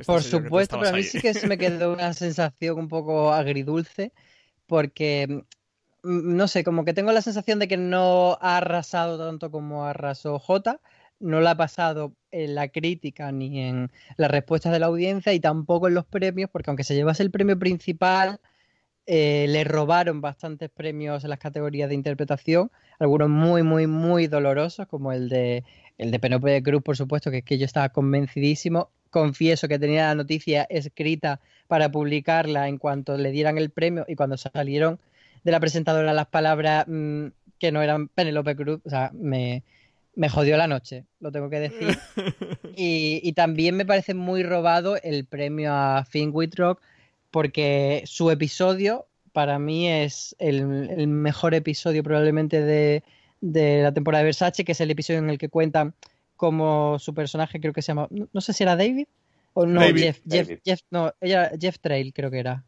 Por 0.05 0.21
supuesto, 0.21 0.77
pero 0.79 0.89
a 0.89 0.93
mí 0.93 1.03
sí 1.03 1.19
que 1.19 1.33
se 1.33 1.47
me 1.47 1.57
quedó 1.57 1.91
una 1.91 2.13
sensación 2.13 2.77
un 2.77 2.87
poco 2.87 3.33
agridulce 3.33 4.11
porque 4.67 5.43
no 6.07 6.47
sé, 6.47 6.63
como 6.63 6.85
que 6.85 6.93
tengo 6.93 7.11
la 7.11 7.21
sensación 7.21 7.59
de 7.59 7.67
que 7.67 7.77
no 7.77 8.37
ha 8.41 8.57
arrasado 8.57 9.17
tanto 9.17 9.51
como 9.51 9.85
arrasó 9.85 10.39
J, 10.39 10.79
no 11.19 11.41
la 11.41 11.51
ha 11.51 11.57
pasado 11.57 12.13
en 12.31 12.55
la 12.55 12.69
crítica 12.69 13.31
ni 13.31 13.61
en 13.61 13.91
las 14.17 14.31
respuestas 14.31 14.71
de 14.71 14.79
la 14.79 14.85
audiencia 14.87 15.33
y 15.33 15.39
tampoco 15.39 15.87
en 15.87 15.95
los 15.95 16.05
premios, 16.05 16.49
porque 16.49 16.69
aunque 16.69 16.83
se 16.83 16.95
llevase 16.95 17.23
el 17.23 17.31
premio 17.31 17.57
principal, 17.59 18.39
eh, 19.05 19.47
le 19.49 19.63
robaron 19.63 20.21
bastantes 20.21 20.69
premios 20.69 21.23
en 21.23 21.29
las 21.29 21.39
categorías 21.39 21.89
de 21.89 21.95
interpretación, 21.95 22.71
algunos 22.99 23.29
muy, 23.29 23.63
muy, 23.63 23.87
muy 23.87 24.27
dolorosos, 24.27 24.87
como 24.87 25.11
el 25.11 25.29
de 25.29 25.63
el 25.97 26.11
de 26.11 26.19
Penelope 26.19 26.61
Cruz, 26.63 26.83
por 26.83 26.95
supuesto, 26.95 27.31
que 27.31 27.39
es 27.39 27.43
que 27.43 27.57
yo 27.57 27.65
estaba 27.65 27.89
convencidísimo. 27.89 28.91
Confieso 29.09 29.67
que 29.67 29.79
tenía 29.79 30.07
la 30.07 30.15
noticia 30.15 30.63
escrita 30.69 31.39
para 31.67 31.91
publicarla 31.91 32.67
en 32.67 32.77
cuanto 32.77 33.17
le 33.17 33.31
dieran 33.31 33.57
el 33.57 33.71
premio 33.71 34.05
y 34.07 34.15
cuando 34.15 34.37
salieron 34.37 34.99
de 35.47 35.53
la 35.53 35.61
presentadora 35.61 36.13
las 36.13 36.27
palabras 36.27 36.83
mm, 36.89 37.27
que 37.57 37.71
no 37.71 37.81
eran 37.81 38.09
Penelope 38.09 38.53
Cruz, 38.57 38.81
o 38.83 38.89
sea, 38.89 39.11
me, 39.13 39.63
jodió 40.29 40.57
la 40.57 40.67
noche, 40.67 41.05
lo 41.21 41.31
tengo 41.31 41.49
que 41.49 41.61
decir. 41.61 41.97
Y, 42.75 43.31
también 43.31 43.77
me 43.77 43.85
parece 43.85 44.13
muy 44.13 44.43
robado 44.43 44.97
el 45.01 45.25
premio 45.25 45.73
a 45.73 46.03
Finn 46.03 46.31
Whitrock 46.33 46.81
porque 47.31 48.03
su 48.05 48.29
episodio 48.29 49.07
para 49.31 49.57
mí 49.57 49.87
es 49.87 50.35
el, 50.37 50.67
mejor 51.07 51.53
episodio 51.53 52.03
probablemente 52.03 52.61
de, 52.61 53.03
la 53.81 53.93
temporada 53.93 54.23
de 54.23 54.25
Versace, 54.25 54.65
que 54.65 54.73
es 54.73 54.81
el 54.81 54.91
episodio 54.91 55.19
en 55.19 55.29
el 55.29 55.37
que 55.37 55.47
cuentan 55.47 55.95
como 56.35 56.99
su 56.99 57.13
personaje, 57.13 57.61
creo 57.61 57.71
que 57.71 57.81
se 57.81 57.87
llama, 57.87 58.09
no, 58.09 58.41
sé 58.41 58.51
si 58.51 58.63
era 58.63 58.75
David 58.75 59.07
o 59.53 59.65
no, 59.65 59.79
Jeff, 59.81 60.19
Jeff, 60.27 60.81
no, 60.91 61.13
ella, 61.21 61.51
Jeff 61.57 61.79
Trail 61.79 62.13
creo 62.13 62.29
que 62.29 62.39
era. 62.39 62.65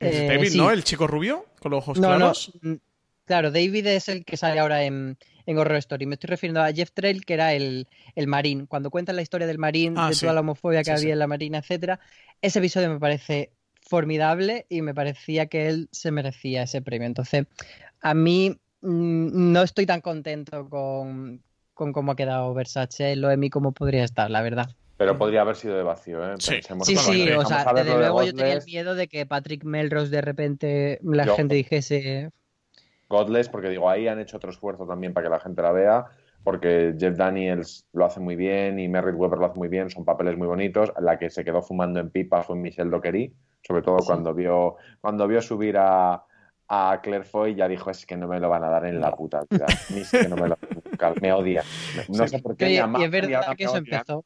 Eh, 0.00 0.26
David, 0.28 0.54
¿no? 0.54 0.70
¿El 0.70 0.84
chico 0.84 1.06
rubio? 1.06 1.46
Con 1.60 1.72
los 1.72 1.78
ojos 1.78 1.98
claros. 1.98 2.52
No. 2.60 2.72
Mm, 2.72 2.76
claro, 3.24 3.50
David 3.50 3.86
es 3.86 4.08
el 4.08 4.24
que 4.24 4.36
sale 4.36 4.60
ahora 4.60 4.84
en, 4.84 5.16
Horror 5.46 5.76
Story. 5.76 6.06
Me 6.06 6.14
estoy 6.14 6.28
refiriendo 6.28 6.60
a 6.60 6.72
Jeff 6.72 6.90
Trail, 6.92 7.24
que 7.24 7.34
era 7.34 7.54
el, 7.54 7.86
marín. 8.26 8.66
Cuando 8.66 8.90
cuentan 8.90 9.16
la 9.16 9.22
historia 9.22 9.46
del 9.46 9.58
marín, 9.58 9.94
ah, 9.96 10.10
de 10.10 10.16
toda 10.16 10.32
la 10.32 10.40
homofobia 10.40 10.82
que 10.82 10.90
había 10.90 11.12
en 11.12 11.18
la 11.18 11.26
marina, 11.26 11.58
etcétera, 11.58 12.00
ese 12.42 12.58
episodio 12.58 12.90
me 12.90 12.98
parece 12.98 13.52
formidable 13.80 14.66
y 14.68 14.82
me 14.82 14.94
parecía 14.94 15.46
que 15.46 15.68
él 15.68 15.88
se 15.92 16.10
merecía 16.10 16.64
ese 16.64 16.82
premio. 16.82 17.06
Entonces, 17.06 17.46
a 18.00 18.14
mí 18.14 18.58
mm, 18.80 19.52
no 19.52 19.62
estoy 19.62 19.86
tan 19.86 20.00
contento 20.00 20.68
con, 20.68 21.42
con 21.74 21.92
cómo 21.92 22.12
ha 22.12 22.16
quedado 22.16 22.52
Versace, 22.52 23.14
lo 23.16 23.28
de 23.28 23.36
mí 23.36 23.50
como 23.50 23.72
podría 23.72 24.04
estar, 24.04 24.30
la 24.30 24.42
verdad. 24.42 24.74
Pero 24.96 25.18
podría 25.18 25.42
haber 25.42 25.56
sido 25.56 25.76
de 25.76 25.82
vacío, 25.82 26.24
¿eh? 26.24 26.34
Sí, 26.38 26.60
sí, 26.62 27.30
o 27.32 27.44
sea, 27.44 27.72
desde 27.74 27.96
luego 27.96 28.22
yo 28.22 28.34
tenía 28.34 28.54
el 28.54 28.64
miedo 28.64 28.94
de 28.94 29.08
que 29.08 29.26
Patrick 29.26 29.64
Melrose 29.64 30.10
de 30.10 30.20
repente 30.22 30.98
la 31.02 31.26
gente 31.34 31.54
dijese... 31.54 32.30
Godless, 33.08 33.48
porque 33.48 33.68
digo, 33.68 33.88
ahí 33.88 34.08
han 34.08 34.18
hecho 34.18 34.38
otro 34.38 34.50
esfuerzo 34.50 34.86
también 34.86 35.12
para 35.12 35.26
que 35.26 35.30
la 35.30 35.38
gente 35.38 35.62
la 35.62 35.70
vea, 35.70 36.06
porque 36.42 36.94
Jeff 36.98 37.16
Daniels 37.16 37.86
lo 37.92 38.04
hace 38.04 38.20
muy 38.20 38.36
bien 38.36 38.80
y 38.80 38.88
Merritt 38.88 39.14
Weber 39.16 39.38
lo 39.38 39.46
hace 39.46 39.58
muy 39.58 39.68
bien, 39.68 39.90
son 39.90 40.04
papeles 40.04 40.36
muy 40.36 40.48
bonitos. 40.48 40.92
La 40.98 41.18
que 41.18 41.30
se 41.30 41.44
quedó 41.44 41.62
fumando 41.62 42.00
en 42.00 42.10
pipa 42.10 42.42
fue 42.42 42.56
Michelle 42.56 42.90
Dockery, 42.90 43.32
sobre 43.62 43.82
todo 43.82 43.98
cuando 43.98 44.34
vio 44.34 44.76
cuando 45.00 45.28
vio 45.28 45.40
subir 45.40 45.76
a, 45.78 46.24
a 46.68 47.00
Claire 47.02 47.24
Foy 47.24 47.54
ya 47.54 47.68
dijo 47.68 47.90
es 47.90 48.06
que 48.06 48.16
no 48.16 48.26
me 48.26 48.40
lo 48.40 48.48
van 48.48 48.64
a 48.64 48.70
dar 48.70 48.86
en 48.86 49.00
la 49.00 49.12
puta 49.12 49.44
vida. 49.48 49.66
que 50.10 50.28
no 50.28 50.36
me, 50.36 50.48
lo, 50.48 50.58
me 51.20 51.32
odia. 51.32 51.62
No 52.08 52.26
sé 52.26 52.40
por 52.40 52.56
qué. 52.56 52.72
y 52.72 52.76
es 52.78 53.10
verdad 53.10 53.54
que 53.56 53.64
eso 53.64 53.76
empezó 53.76 54.24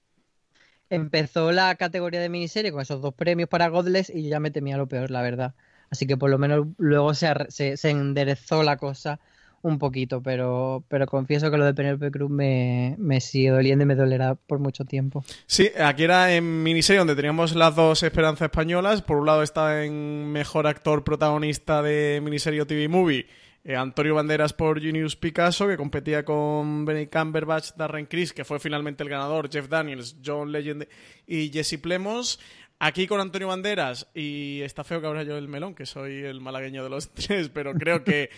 empezó 0.90 1.52
la 1.52 1.74
categoría 1.76 2.20
de 2.20 2.28
miniserie 2.28 2.72
con 2.72 2.82
esos 2.82 3.00
dos 3.00 3.14
premios 3.14 3.48
para 3.48 3.68
Godless 3.68 4.10
y 4.10 4.28
ya 4.28 4.40
me 4.40 4.50
temía 4.50 4.76
lo 4.76 4.88
peor, 4.88 5.10
la 5.10 5.22
verdad. 5.22 5.54
Así 5.88 6.06
que 6.06 6.16
por 6.16 6.30
lo 6.30 6.38
menos 6.38 6.66
luego 6.78 7.14
se, 7.14 7.32
se, 7.48 7.90
enderezó 7.90 8.62
la 8.62 8.76
cosa 8.76 9.18
un 9.62 9.78
poquito, 9.78 10.22
pero, 10.22 10.84
pero 10.88 11.06
confieso 11.06 11.50
que 11.50 11.58
lo 11.58 11.64
de 11.64 11.74
Penelope 11.74 12.10
Cruz 12.10 12.30
me, 12.30 12.94
me 12.98 13.20
sigue 13.20 13.50
doliendo 13.50 13.82
y 13.82 13.86
me 13.86 13.94
dolerá 13.94 14.34
por 14.34 14.58
mucho 14.58 14.84
tiempo. 14.84 15.24
Sí, 15.46 15.70
aquí 15.82 16.04
era 16.04 16.34
en 16.34 16.62
miniserie 16.62 16.98
donde 16.98 17.16
teníamos 17.16 17.54
las 17.54 17.74
dos 17.74 18.02
esperanzas 18.02 18.46
españolas. 18.46 19.02
Por 19.02 19.18
un 19.18 19.26
lado 19.26 19.42
está 19.42 19.84
en 19.84 20.30
mejor 20.32 20.66
actor 20.66 21.04
protagonista 21.04 21.82
de 21.82 22.20
miniserie 22.22 22.64
TV 22.64 22.88
Movie 22.88 23.26
eh, 23.62 23.76
Antonio 23.76 24.14
Banderas 24.14 24.52
por 24.52 24.82
Junius 24.82 25.16
Picasso, 25.16 25.68
que 25.68 25.76
competía 25.76 26.24
con 26.24 26.84
Benny 26.84 27.08
Cumberbatch, 27.08 27.72
Darren 27.76 28.06
Criss, 28.06 28.32
que 28.32 28.44
fue 28.44 28.58
finalmente 28.58 29.02
el 29.02 29.10
ganador, 29.10 29.50
Jeff 29.50 29.68
Daniels, 29.68 30.16
John 30.24 30.50
Legend 30.50 30.86
y 31.26 31.50
Jesse 31.50 31.78
Plemons. 31.78 32.40
Aquí 32.78 33.06
con 33.06 33.20
Antonio 33.20 33.48
Banderas, 33.48 34.08
y 34.14 34.62
está 34.62 34.84
feo 34.84 35.02
que 35.02 35.06
abra 35.06 35.22
yo 35.22 35.36
el 35.36 35.48
melón, 35.48 35.74
que 35.74 35.84
soy 35.84 36.24
el 36.24 36.40
malagueño 36.40 36.82
de 36.82 36.88
los 36.88 37.10
tres, 37.14 37.50
pero 37.50 37.74
creo 37.74 38.02
que. 38.02 38.30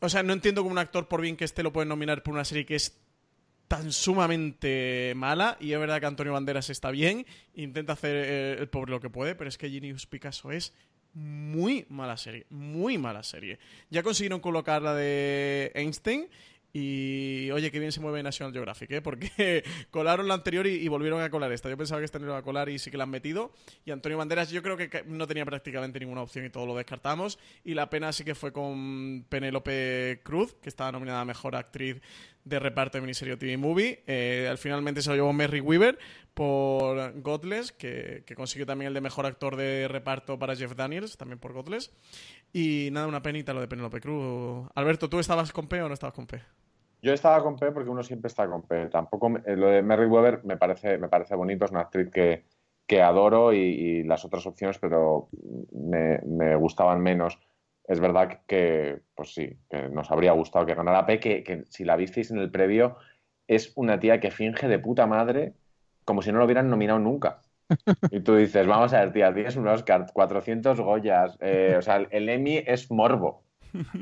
O 0.00 0.08
sea, 0.08 0.22
no 0.22 0.32
entiendo 0.32 0.62
como 0.62 0.70
un 0.70 0.78
actor, 0.78 1.08
por 1.08 1.20
bien 1.20 1.36
que 1.36 1.44
esté, 1.44 1.64
lo 1.64 1.72
pueden 1.72 1.88
nominar 1.88 2.22
por 2.22 2.32
una 2.32 2.44
serie 2.44 2.64
que 2.64 2.76
es 2.76 3.00
tan 3.66 3.92
sumamente 3.92 5.12
mala 5.14 5.58
y 5.60 5.72
es 5.72 5.78
verdad 5.78 6.00
que 6.00 6.06
Antonio 6.06 6.32
Banderas 6.32 6.70
está 6.70 6.90
bien, 6.90 7.26
intenta 7.54 7.92
hacer 7.92 8.16
eh, 8.16 8.56
el 8.58 8.68
pobre 8.68 8.92
lo 8.92 9.00
que 9.00 9.10
puede, 9.10 9.34
pero 9.34 9.48
es 9.48 9.58
que 9.58 9.68
Genius 9.68 10.06
Picasso 10.06 10.50
es 10.50 10.72
muy 11.14 11.86
mala 11.88 12.16
serie, 12.16 12.46
muy 12.50 12.98
mala 12.98 13.22
serie. 13.22 13.58
Ya 13.90 14.02
consiguieron 14.02 14.40
colocar 14.40 14.82
la 14.82 14.94
de 14.94 15.72
Einstein 15.74 16.28
y 16.72 17.50
oye, 17.50 17.70
qué 17.70 17.78
bien 17.78 17.92
se 17.92 18.00
mueve 18.00 18.22
National 18.22 18.52
Geographic, 18.52 18.90
¿eh? 18.92 19.00
porque 19.00 19.64
colaron 19.90 20.28
la 20.28 20.34
anterior 20.34 20.66
y, 20.66 20.86
volvieron 20.88 21.22
a 21.22 21.30
colar 21.30 21.50
esta. 21.52 21.70
Yo 21.70 21.76
pensaba 21.76 22.00
que 22.00 22.04
esta 22.04 22.18
no 22.18 22.26
iba 22.26 22.36
a 22.36 22.42
colar 22.42 22.68
y 22.68 22.78
sí 22.78 22.90
que 22.90 22.98
la 22.98 23.04
han 23.04 23.10
metido. 23.10 23.52
Y 23.84 23.90
Antonio 23.90 24.18
Banderas, 24.18 24.50
yo 24.50 24.62
creo 24.62 24.76
que 24.76 25.02
no 25.06 25.26
tenía 25.26 25.46
prácticamente 25.46 25.98
ninguna 25.98 26.22
opción 26.22 26.44
y 26.44 26.50
todo 26.50 26.66
lo 26.66 26.76
descartamos. 26.76 27.38
Y 27.64 27.74
la 27.74 27.88
pena 27.88 28.12
sí 28.12 28.22
que 28.22 28.34
fue 28.34 28.52
con 28.52 29.24
Penélope 29.28 30.20
Cruz, 30.22 30.54
que 30.60 30.68
estaba 30.68 30.92
nominada 30.92 31.22
a 31.22 31.24
mejor 31.24 31.56
actriz 31.56 32.00
de 32.44 32.58
reparto 32.58 32.98
de 32.98 33.02
miniserie 33.02 33.36
TV 33.36 33.56
Movie. 33.56 34.02
Eh, 34.06 34.46
al 34.48 34.58
finalmente 34.58 35.02
se 35.02 35.10
lo 35.10 35.16
llevó 35.16 35.32
Merry 35.32 35.60
Weaver 35.60 35.98
por 36.34 37.20
Godless, 37.20 37.72
que, 37.72 38.24
consiguió 38.36 38.66
también 38.66 38.88
el 38.88 38.94
de 38.94 39.00
mejor 39.00 39.26
actor 39.26 39.56
de 39.56 39.88
reparto 39.88 40.38
para 40.38 40.54
Jeff 40.54 40.74
Daniels, 40.74 41.16
también 41.16 41.38
por 41.38 41.52
Godless. 41.52 41.92
Y 42.52 42.90
nada, 42.92 43.06
una 43.06 43.22
penita 43.22 43.52
lo 43.52 43.60
de 43.60 43.68
Penelope 43.68 44.00
Cruz. 44.00 44.68
Alberto, 44.74 45.08
¿tú 45.08 45.18
estabas 45.18 45.52
con 45.52 45.68
P 45.68 45.82
o 45.82 45.88
no 45.88 45.94
estabas 45.94 46.14
con 46.14 46.26
P? 46.26 46.40
Yo 47.02 47.12
estaba 47.12 47.42
con 47.42 47.56
P 47.56 47.70
porque 47.70 47.90
uno 47.90 48.02
siempre 48.02 48.28
está 48.28 48.48
con 48.48 48.62
P. 48.62 48.86
Tampoco 48.86 49.36
eh, 49.44 49.56
lo 49.56 49.68
de 49.68 49.82
Merry 49.82 50.06
Weaver 50.06 50.44
me 50.44 50.56
parece, 50.56 50.98
me 50.98 51.08
parece 51.08 51.34
bonito, 51.34 51.64
es 51.64 51.70
una 51.70 51.80
actriz 51.80 52.10
que, 52.10 52.44
que 52.88 53.02
adoro 53.02 53.52
y, 53.52 54.02
las 54.04 54.24
otras 54.24 54.46
opciones, 54.46 54.78
pero 54.78 55.28
me, 55.72 56.56
gustaban 56.56 57.00
menos. 57.00 57.38
Es 57.88 58.00
verdad 58.00 58.40
que, 58.46 59.00
pues 59.14 59.34
sí, 59.34 59.58
que 59.68 59.88
nos 59.88 60.10
habría 60.10 60.32
gustado 60.32 60.66
que 60.66 60.74
ganara 60.74 61.06
P, 61.06 61.18
que, 61.18 61.42
que 61.42 61.64
si 61.68 61.84
la 61.84 61.96
visteis 61.96 62.30
en 62.30 62.38
el 62.38 62.50
previo, 62.50 62.96
es 63.48 63.72
una 63.74 63.98
tía 63.98 64.20
que 64.20 64.30
finge 64.30 64.68
de 64.68 64.78
puta 64.78 65.06
madre 65.06 65.54
como 66.04 66.22
si 66.22 66.30
no 66.30 66.38
lo 66.38 66.44
hubieran 66.44 66.70
nominado 66.70 66.98
nunca. 66.98 67.42
Y 68.10 68.20
tú 68.20 68.36
dices, 68.36 68.66
vamos 68.66 68.94
a 68.94 69.00
ver, 69.00 69.12
tía, 69.12 69.34
tienes 69.34 69.56
un 69.56 69.68
Oscar, 69.68 70.06
400 70.12 70.80
Goyas, 70.80 71.36
eh, 71.40 71.74
o 71.78 71.82
sea, 71.82 71.96
el 71.96 72.28
Emmy 72.28 72.62
es 72.66 72.90
morbo. 72.90 73.42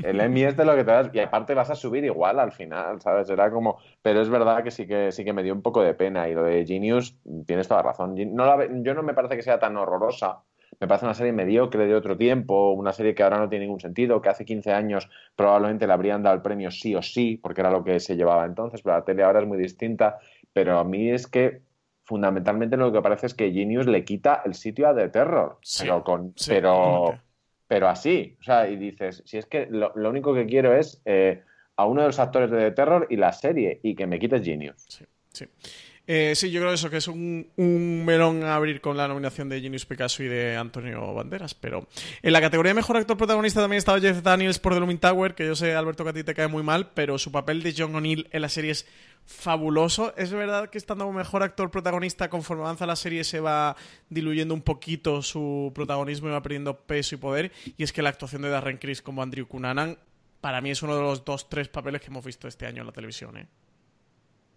El 0.03 0.21
Emmy 0.21 0.45
es 0.45 0.57
de 0.57 0.65
lo 0.65 0.77
que 0.77 0.85
te 0.85 0.93
das 0.93 1.11
y 1.13 1.19
aparte 1.19 1.55
vas 1.55 1.71
a 1.71 1.75
subir 1.75 2.05
igual 2.05 2.39
al 2.39 2.53
final, 2.53 3.01
¿sabes? 3.01 3.29
Era 3.31 3.51
como, 3.51 3.79
pero 4.03 4.21
es 4.21 4.29
verdad 4.29 4.63
que 4.63 4.71
sí 4.71 4.87
que 4.87 5.11
sí 5.13 5.25
que 5.25 5.33
me 5.33 5.43
dio 5.43 5.53
un 5.53 5.63
poco 5.63 5.83
de 5.83 5.95
pena 5.95 6.29
y 6.29 6.35
lo 6.35 6.45
de 6.45 6.65
Genius 6.65 7.17
tienes 7.47 7.69
toda 7.69 7.83
razón. 7.83 8.15
No 8.35 8.83
yo 8.83 8.95
no 8.95 9.03
me 9.03 9.15
parece 9.15 9.37
que 9.37 9.43
sea 9.43 9.59
tan 9.59 9.77
horrorosa. 9.77 10.45
Me 10.81 10.87
parece 10.87 11.07
una 11.07 11.15
serie 11.15 11.33
mediocre 11.33 11.87
de 11.87 11.95
otro 11.95 12.17
tiempo, 12.17 12.73
una 12.73 12.93
serie 12.93 13.15
que 13.15 13.23
ahora 13.23 13.39
no 13.39 13.49
tiene 13.49 13.65
ningún 13.65 13.81
sentido, 13.81 14.21
que 14.21 14.29
hace 14.29 14.45
15 14.45 14.73
años 14.73 15.09
probablemente 15.35 15.87
le 15.87 15.93
habrían 15.93 16.23
dado 16.23 16.37
el 16.37 16.43
premio 16.43 16.71
sí 16.71 16.95
o 16.95 17.03
sí, 17.03 17.39
porque 17.43 17.63
era 17.63 17.71
lo 17.71 17.83
que 17.83 18.01
se 18.01 18.17
llevaba 18.17 18.45
entonces, 18.45 18.83
pero 18.83 18.97
la 18.97 19.05
tele 19.05 19.23
ahora 19.23 19.41
es 19.41 19.47
muy 19.47 19.59
distinta. 19.59 20.19
Pero 20.53 20.79
a 20.79 20.85
mí 20.85 21.11
es 21.11 21.27
que 21.27 21.63
fundamentalmente 22.05 22.77
lo 22.77 22.93
que 22.93 23.03
parece 23.03 23.27
es 23.27 23.35
que 23.35 23.53
Genius 23.53 23.87
le 23.87 24.05
quita 24.05 24.43
el 24.45 24.55
sitio 24.55 24.89
a 24.89 24.95
The 24.95 25.09
Terror. 25.09 25.59
pero 25.81 26.05
con. 26.05 26.35
pero, 26.47 27.19
pero 27.67 27.89
así. 27.89 28.37
O 28.41 28.43
sea, 28.43 28.69
y 28.69 28.77
dices, 28.77 29.23
si 29.27 29.39
es 29.39 29.47
que 29.47 29.67
lo, 29.67 29.93
único 29.95 30.33
que 30.33 30.47
quiero 30.47 30.75
es 30.75 31.03
eh, 31.05 31.43
a 31.77 31.87
uno 31.87 32.03
de 32.03 32.09
los 32.09 32.19
actores 32.19 32.51
de 32.51 32.59
The 32.59 32.71
Terror 32.71 33.07
y 33.11 33.17
la 33.17 33.33
serie, 33.33 33.81
y 33.83 33.95
que 33.95 34.07
me 34.07 34.19
quites 34.19 34.43
Genius. 34.43 34.85
Sí, 34.89 35.05
sí. 35.33 35.47
Eh, 36.09 36.35
sí, 36.37 36.53
yo 36.53 36.61
creo 36.61 36.73
eso, 36.73 36.89
que 36.89 36.99
es 36.99 37.09
un, 37.09 37.51
melón 37.57 38.45
a 38.45 38.55
abrir 38.55 38.81
con 38.81 38.97
la 38.97 39.09
nominación 39.09 39.49
de 39.49 39.61
Genius 39.61 39.87
Picasso 39.87 40.23
y 40.23 40.29
de 40.29 40.57
Antonio 40.57 41.13
Banderas. 41.13 41.55
Pero 41.55 41.89
en 42.23 42.33
la 42.33 42.41
categoría 42.41 42.71
de 42.71 42.75
mejor 42.75 42.97
actor 42.97 43.17
protagonista 43.17 43.61
también 43.61 43.79
estaba 43.79 44.01
Jeff 44.01 44.23
Daniels 44.23 44.59
por 44.59 44.75
The 44.75 44.81
Looming 44.81 44.99
Tower, 44.99 45.35
que 45.35 45.47
yo 45.47 45.57
sé, 45.57 45.75
Alberto, 45.75 46.05
que 46.05 46.11
a 46.11 46.13
ti 46.13 46.23
te 46.23 46.35
cae 46.35 46.47
muy 46.47 46.63
mal, 46.63 46.91
pero 46.95 47.19
su 47.19 47.33
papel 47.33 47.63
de 47.63 47.75
John 47.77 47.95
O'Neill 47.95 48.29
en 48.31 48.43
la 48.43 48.49
serie 48.49 48.71
es 48.71 48.87
fabuloso. 49.25 50.15
Es 50.17 50.31
verdad 50.33 50.71
que 50.71 50.79
estando 50.79 51.11
mejor 51.11 51.43
actor 51.43 51.73
protagonista, 51.73 52.31
conforme 52.31 52.63
avanza 52.63 52.87
la 52.87 52.97
serie, 52.97 53.25
se 53.25 53.41
va 53.41 53.77
diluyendo 54.09 54.55
un 54.55 54.63
poquito 54.63 55.23
su 55.23 55.73
protagonismo 55.75 56.29
y 56.29 56.33
va 56.33 56.43
perdiendo 56.43 56.79
peso 56.79 57.17
y 57.17 57.19
poder. 57.19 57.53
Y 57.77 57.83
es 57.83 57.93
que 57.93 58.03
la 58.03 58.11
actuación 58.11 58.43
de 58.43 58.51
Darren 58.51 58.79
Criss 58.79 59.03
como 59.03 59.23
Andrew 59.23 59.49
Cunanan, 59.49 59.99
para 60.41 60.61
mí 60.61 60.71
es 60.71 60.83
uno 60.83 60.95
de 60.95 61.03
los 61.03 61.25
dos, 61.25 61.49
tres 61.49 61.67
papeles 61.67 62.01
que 62.01 62.07
hemos 62.09 62.25
visto 62.25 62.47
este 62.47 62.67
año 62.67 62.83
en 62.83 62.87
la 62.87 62.93
televisión. 62.93 63.37
¿eh? 63.37 63.49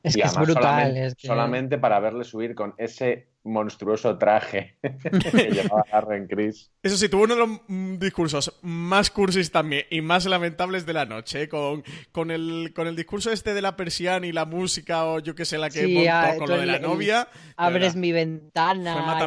Es 0.03 0.15
que 0.15 0.21
es 0.21 0.35
brutal. 0.35 1.13
Solamente, 1.17 1.77
para 1.77 1.99
verle 1.99 2.23
subir 2.23 2.55
con 2.55 2.73
ese 2.77 3.27
monstruoso 3.43 4.17
traje 4.17 4.77
que 4.81 5.49
llevaba 5.51 5.83
Darren 5.91 6.27
Criss. 6.27 6.71
Eso 6.83 6.97
sí, 6.97 7.09
tuvo 7.09 7.23
uno 7.23 7.35
de 7.35 7.39
los 7.39 7.61
mm, 7.67 7.97
discursos 7.97 8.59
más 8.61 9.09
cursis 9.09 9.51
también 9.51 9.85
y 9.89 10.01
más 10.01 10.25
lamentables 10.25 10.85
de 10.85 10.93
la 10.93 11.05
noche, 11.05 11.43
¿eh? 11.43 11.49
con, 11.49 11.83
con, 12.11 12.31
el, 12.31 12.73
con 12.75 12.87
el 12.87 12.95
discurso 12.95 13.31
este 13.31 13.53
de 13.53 13.61
la 13.61 13.75
persiana 13.75 14.27
y 14.27 14.31
la 14.31 14.45
música 14.45 15.05
o 15.05 15.19
yo 15.19 15.35
que 15.35 15.45
sé, 15.45 15.57
la 15.57 15.69
que 15.69 15.85
sí, 15.85 16.05
con 16.37 16.49
lo 16.49 16.57
de 16.57 16.65
la 16.65 16.79
novia. 16.79 17.27
abres 17.55 17.95
mi 17.95 18.11
ventana. 18.11 19.19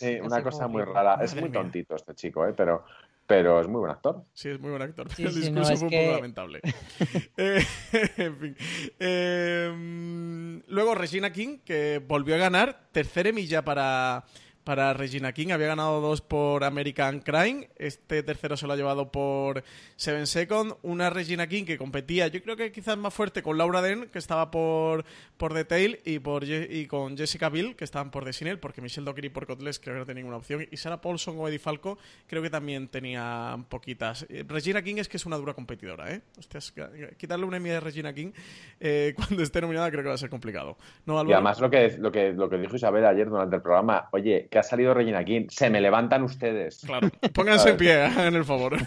¿eh? 0.00 0.20
una 0.22 0.42
cosa 0.42 0.68
muy 0.68 0.82
rara. 0.82 1.18
Es 1.22 1.34
muy 1.34 1.50
tontito 1.50 1.94
este 1.94 2.14
chico, 2.14 2.46
¿eh? 2.46 2.54
pero 2.56 2.84
pero 3.28 3.60
es 3.60 3.68
muy 3.68 3.80
buen 3.80 3.92
actor. 3.92 4.24
Sí, 4.32 4.48
es 4.48 4.58
muy 4.58 4.70
buen 4.70 4.80
actor. 4.80 5.06
el 5.18 5.34
discurso 5.34 5.76
fue 5.76 5.88
un 5.88 5.92
poco 5.92 6.12
lamentable. 6.12 6.60
Eh, 7.36 7.64
en 8.16 8.36
fin. 8.38 8.56
Em, 8.98 10.62
luego 10.66 10.94
Regina 10.94 11.30
King, 11.30 11.58
que 11.64 12.02
volvió 12.04 12.34
a 12.34 12.38
ganar. 12.38 12.88
Tercera 12.90 13.30
milla 13.30 13.64
para, 13.64 14.24
para 14.68 14.92
Regina 14.92 15.32
King. 15.32 15.48
Había 15.50 15.68
ganado 15.68 16.02
dos 16.02 16.20
por 16.20 16.62
American 16.62 17.20
Crime. 17.20 17.70
Este 17.76 18.22
tercero 18.22 18.54
se 18.54 18.66
lo 18.66 18.74
ha 18.74 18.76
llevado 18.76 19.10
por 19.10 19.64
Seven 19.96 20.26
Second. 20.26 20.74
Una 20.82 21.08
Regina 21.08 21.46
King 21.46 21.64
que 21.64 21.78
competía, 21.78 22.28
yo 22.28 22.42
creo 22.42 22.54
que 22.54 22.70
quizás 22.70 22.98
más 22.98 23.14
fuerte 23.14 23.42
con 23.42 23.56
Laura 23.56 23.80
Dern, 23.80 24.10
que 24.10 24.18
estaba 24.18 24.50
por, 24.50 25.06
por 25.38 25.54
The 25.54 25.64
Tale, 25.64 26.02
y, 26.04 26.18
por, 26.18 26.44
y 26.44 26.86
con 26.86 27.16
Jessica 27.16 27.48
Bill, 27.48 27.76
que 27.76 27.84
estaban 27.84 28.10
por 28.10 28.26
The 28.26 28.34
Sinel, 28.34 28.58
porque 28.58 28.82
Michelle 28.82 29.06
Dockery 29.06 29.30
por 29.30 29.46
Cotles 29.46 29.78
creo 29.78 29.94
que 29.94 30.00
no 30.00 30.04
tenía 30.04 30.20
ninguna 30.20 30.36
opción. 30.36 30.66
Y 30.70 30.76
Sarah 30.76 31.00
Paulson 31.00 31.36
o 31.38 31.48
Eddie 31.48 31.58
Falco 31.58 31.96
creo 32.26 32.42
que 32.42 32.50
también 32.50 32.88
tenía 32.88 33.56
poquitas. 33.70 34.26
Eh, 34.28 34.44
Regina 34.46 34.82
King 34.82 34.96
es 34.98 35.08
que 35.08 35.16
es 35.16 35.24
una 35.24 35.38
dura 35.38 35.54
competidora, 35.54 36.12
¿eh? 36.12 36.20
Hostias, 36.38 36.74
quitarle 37.16 37.46
una 37.46 37.56
enmienda 37.56 37.80
de 37.80 37.86
Regina 37.86 38.12
King 38.12 38.32
eh, 38.80 39.14
cuando 39.16 39.42
esté 39.42 39.62
nominada 39.62 39.90
creo 39.90 40.02
que 40.02 40.10
va 40.10 40.16
a 40.16 40.18
ser 40.18 40.28
complicado. 40.28 40.76
¿No, 41.06 41.24
y 41.24 41.32
además 41.32 41.58
lo 41.58 41.70
que, 41.70 41.96
lo, 41.98 42.12
que, 42.12 42.34
lo 42.34 42.50
que 42.50 42.58
dijo 42.58 42.76
Isabel 42.76 43.06
ayer 43.06 43.30
durante 43.30 43.56
el 43.56 43.62
programa, 43.62 44.10
oye, 44.12 44.46
que 44.50 44.57
ha 44.58 44.62
salido 44.62 44.94
Regina 44.94 45.24
King. 45.24 45.46
Se 45.48 45.70
me 45.70 45.80
levantan 45.80 46.22
ustedes. 46.22 46.82
Claro, 46.84 47.10
pónganse 47.34 47.70
en 47.70 47.76
pie, 47.76 48.04
en 48.26 48.34
el 48.34 48.44
favor. 48.44 48.76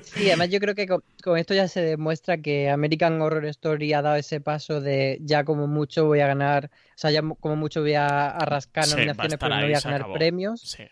Sí, 0.00 0.28
además 0.28 0.48
yo 0.50 0.60
creo 0.60 0.74
que 0.74 0.86
con, 0.86 1.02
esto 1.38 1.54
ya 1.54 1.66
se 1.66 1.82
demuestra 1.82 2.38
que 2.38 2.70
American 2.70 3.20
Horror 3.20 3.44
Story 3.46 3.92
ha 3.92 4.00
dado 4.00 4.16
ese 4.16 4.40
paso 4.40 4.80
de 4.80 5.18
ya 5.22 5.44
como 5.44 5.66
mucho 5.66 6.06
voy 6.06 6.20
a 6.20 6.28
ganar, 6.28 6.66
o 6.66 6.92
sea, 6.94 7.10
ya 7.10 7.20
como 7.40 7.56
mucho 7.56 7.80
voy 7.80 7.94
a, 7.94 8.30
rascar 8.38 8.86
nominaciones, 8.88 9.36
pero 9.38 9.56
no 9.56 9.62
voy 9.62 9.74
a 9.74 9.80
ganar 9.80 10.12
premios. 10.12 10.60
Sí. 10.60 10.84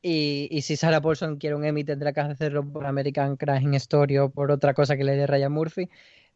Y, 0.00 0.48
y, 0.50 0.62
si 0.62 0.76
Sarah 0.76 1.00
Paulson 1.00 1.36
quiere 1.36 1.56
un 1.56 1.64
Emmy 1.64 1.84
tendrá 1.84 2.12
que 2.12 2.20
hacerlo 2.20 2.66
por 2.66 2.86
American 2.86 3.36
Crime 3.36 3.76
Story 3.76 4.16
o 4.18 4.30
por 4.30 4.50
otra 4.50 4.72
cosa 4.72 4.96
que 4.96 5.04
le 5.04 5.14
dé 5.14 5.26
Ryan 5.26 5.52
Murphy. 5.52 5.90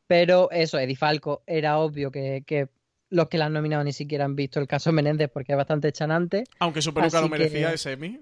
Pero 0.07 0.51
eso, 0.51 0.79
Eddie 0.79 0.97
Falco, 0.97 1.43
era 1.47 1.79
obvio 1.79 2.11
que, 2.11 2.45
que 2.47 2.69
los 3.13 3.29
que 3.29 3.39
la 3.39 3.47
han 3.47 3.53
nominado 3.53 3.85
ni 3.85 3.93
siquiera 3.93 4.25
han 4.25 4.35
visto 4.35 4.59
el 4.59 4.67
caso 4.67 4.91
Menéndez 4.91 5.31
porque 5.33 5.53
es 5.53 5.57
bastante 5.57 5.93
chanante. 5.93 6.45
Aunque 6.59 6.81
su 6.81 6.93
peluca 6.95 7.21
lo 7.21 7.29
merecía 7.29 7.73
ese 7.73 7.93
Emmy. 7.93 8.21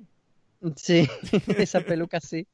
Sí, 0.76 1.08
esa 1.58 1.80
peluca 1.80 2.20
sí. 2.20 2.46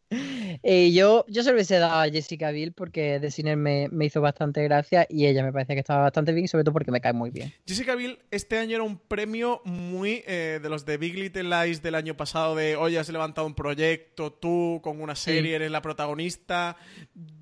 Y 0.62 0.94
yo, 0.94 1.24
yo 1.28 1.42
se 1.42 1.50
lo 1.50 1.57
hubiese 1.57 1.78
dado 1.78 2.00
a 2.00 2.09
Jessica 2.09 2.50
Biel 2.50 2.72
porque 2.72 3.18
de 3.18 3.30
cine 3.30 3.57
me, 3.57 3.88
hizo 4.04 4.20
bastante 4.20 4.62
gracia 4.62 5.07
y 5.09 5.26
ella 5.26 5.42
me 5.42 5.52
parece 5.52 5.74
que 5.74 5.80
estaba 5.80 6.02
bastante 6.02 6.32
bien, 6.32 6.46
sobre 6.46 6.64
todo 6.64 6.72
porque 6.72 6.92
me 6.92 7.00
cae 7.00 7.12
muy 7.12 7.30
bien. 7.30 7.52
Jessica 7.66 7.94
Biel 7.94 8.18
este 8.30 8.59
año 8.59 8.76
era 8.76 8.84
un 8.84 8.98
premio 8.98 9.61
muy 9.64 10.22
eh, 10.26 10.61
de 10.62 10.68
los 10.68 10.86
de 10.86 10.96
Big 10.96 11.14
Little 11.14 11.44
Lies 11.44 11.82
del 11.82 11.96
año 11.96 12.16
pasado, 12.16 12.54
de 12.54 12.76
hoy 12.76 12.96
has 12.96 13.09
levantado 13.09 13.46
un 13.46 13.54
proyecto, 13.54 14.32
tú 14.32 14.80
con 14.82 15.00
una 15.00 15.16
serie 15.16 15.57
eres 15.57 15.70
la 15.70 15.82
protagonista. 15.82 16.76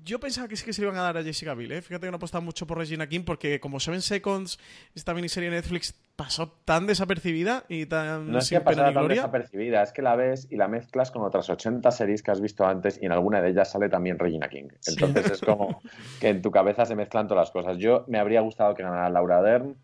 Yo 0.03 0.19
pensaba 0.19 0.47
que 0.47 0.55
sí 0.55 0.65
que 0.65 0.73
se 0.73 0.81
iban 0.81 0.97
a 0.97 1.01
dar 1.01 1.17
a 1.17 1.23
Jessica 1.23 1.53
Biel, 1.53 1.73
¿eh? 1.73 1.81
fíjate 1.81 2.07
que 2.07 2.11
no 2.11 2.17
apostado 2.17 2.41
mucho 2.41 2.65
por 2.65 2.79
Regina 2.79 3.07
King 3.07 3.21
porque 3.23 3.59
como 3.59 3.79
Seven 3.79 4.01
Seconds, 4.01 4.57
esta 4.95 5.13
miniserie 5.13 5.49
de 5.49 5.57
Netflix 5.57 5.93
pasó 6.15 6.51
tan 6.65 6.87
desapercibida 6.87 7.65
y 7.67 7.85
tan 7.85 8.31
no 8.31 8.39
es 8.39 8.49
que 8.49 8.59
tan 8.59 9.07
desapercibida, 9.07 9.83
es 9.83 9.91
que 9.91 10.01
la 10.01 10.15
ves 10.15 10.47
y 10.49 10.55
la 10.55 10.67
mezclas 10.67 11.11
con 11.11 11.23
otras 11.23 11.49
80 11.49 11.91
series 11.91 12.23
que 12.23 12.31
has 12.31 12.41
visto 12.41 12.65
antes 12.65 12.99
y 13.01 13.05
en 13.05 13.11
alguna 13.11 13.41
de 13.41 13.49
ellas 13.49 13.71
sale 13.71 13.89
también 13.89 14.17
Regina 14.17 14.47
King. 14.47 14.69
Entonces 14.87 15.31
es 15.31 15.41
como 15.41 15.81
que 16.19 16.29
en 16.29 16.41
tu 16.41 16.51
cabeza 16.51 16.85
se 16.85 16.95
mezclan 16.95 17.27
todas 17.27 17.47
las 17.47 17.51
cosas. 17.51 17.77
Yo 17.77 18.05
me 18.07 18.19
habría 18.19 18.41
gustado 18.41 18.73
que 18.75 18.83
ganara 18.83 19.09
Laura 19.09 19.41
Dern 19.41 19.77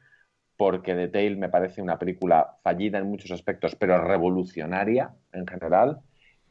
porque 0.57 0.93
The 0.93 1.07
Tale 1.07 1.35
me 1.35 1.49
parece 1.49 1.81
una 1.81 1.97
película 1.97 2.57
fallida 2.63 2.99
en 2.99 3.09
muchos 3.09 3.31
aspectos, 3.31 3.75
pero 3.75 3.97
revolucionaria 4.03 5.13
en 5.33 5.47
general. 5.47 6.01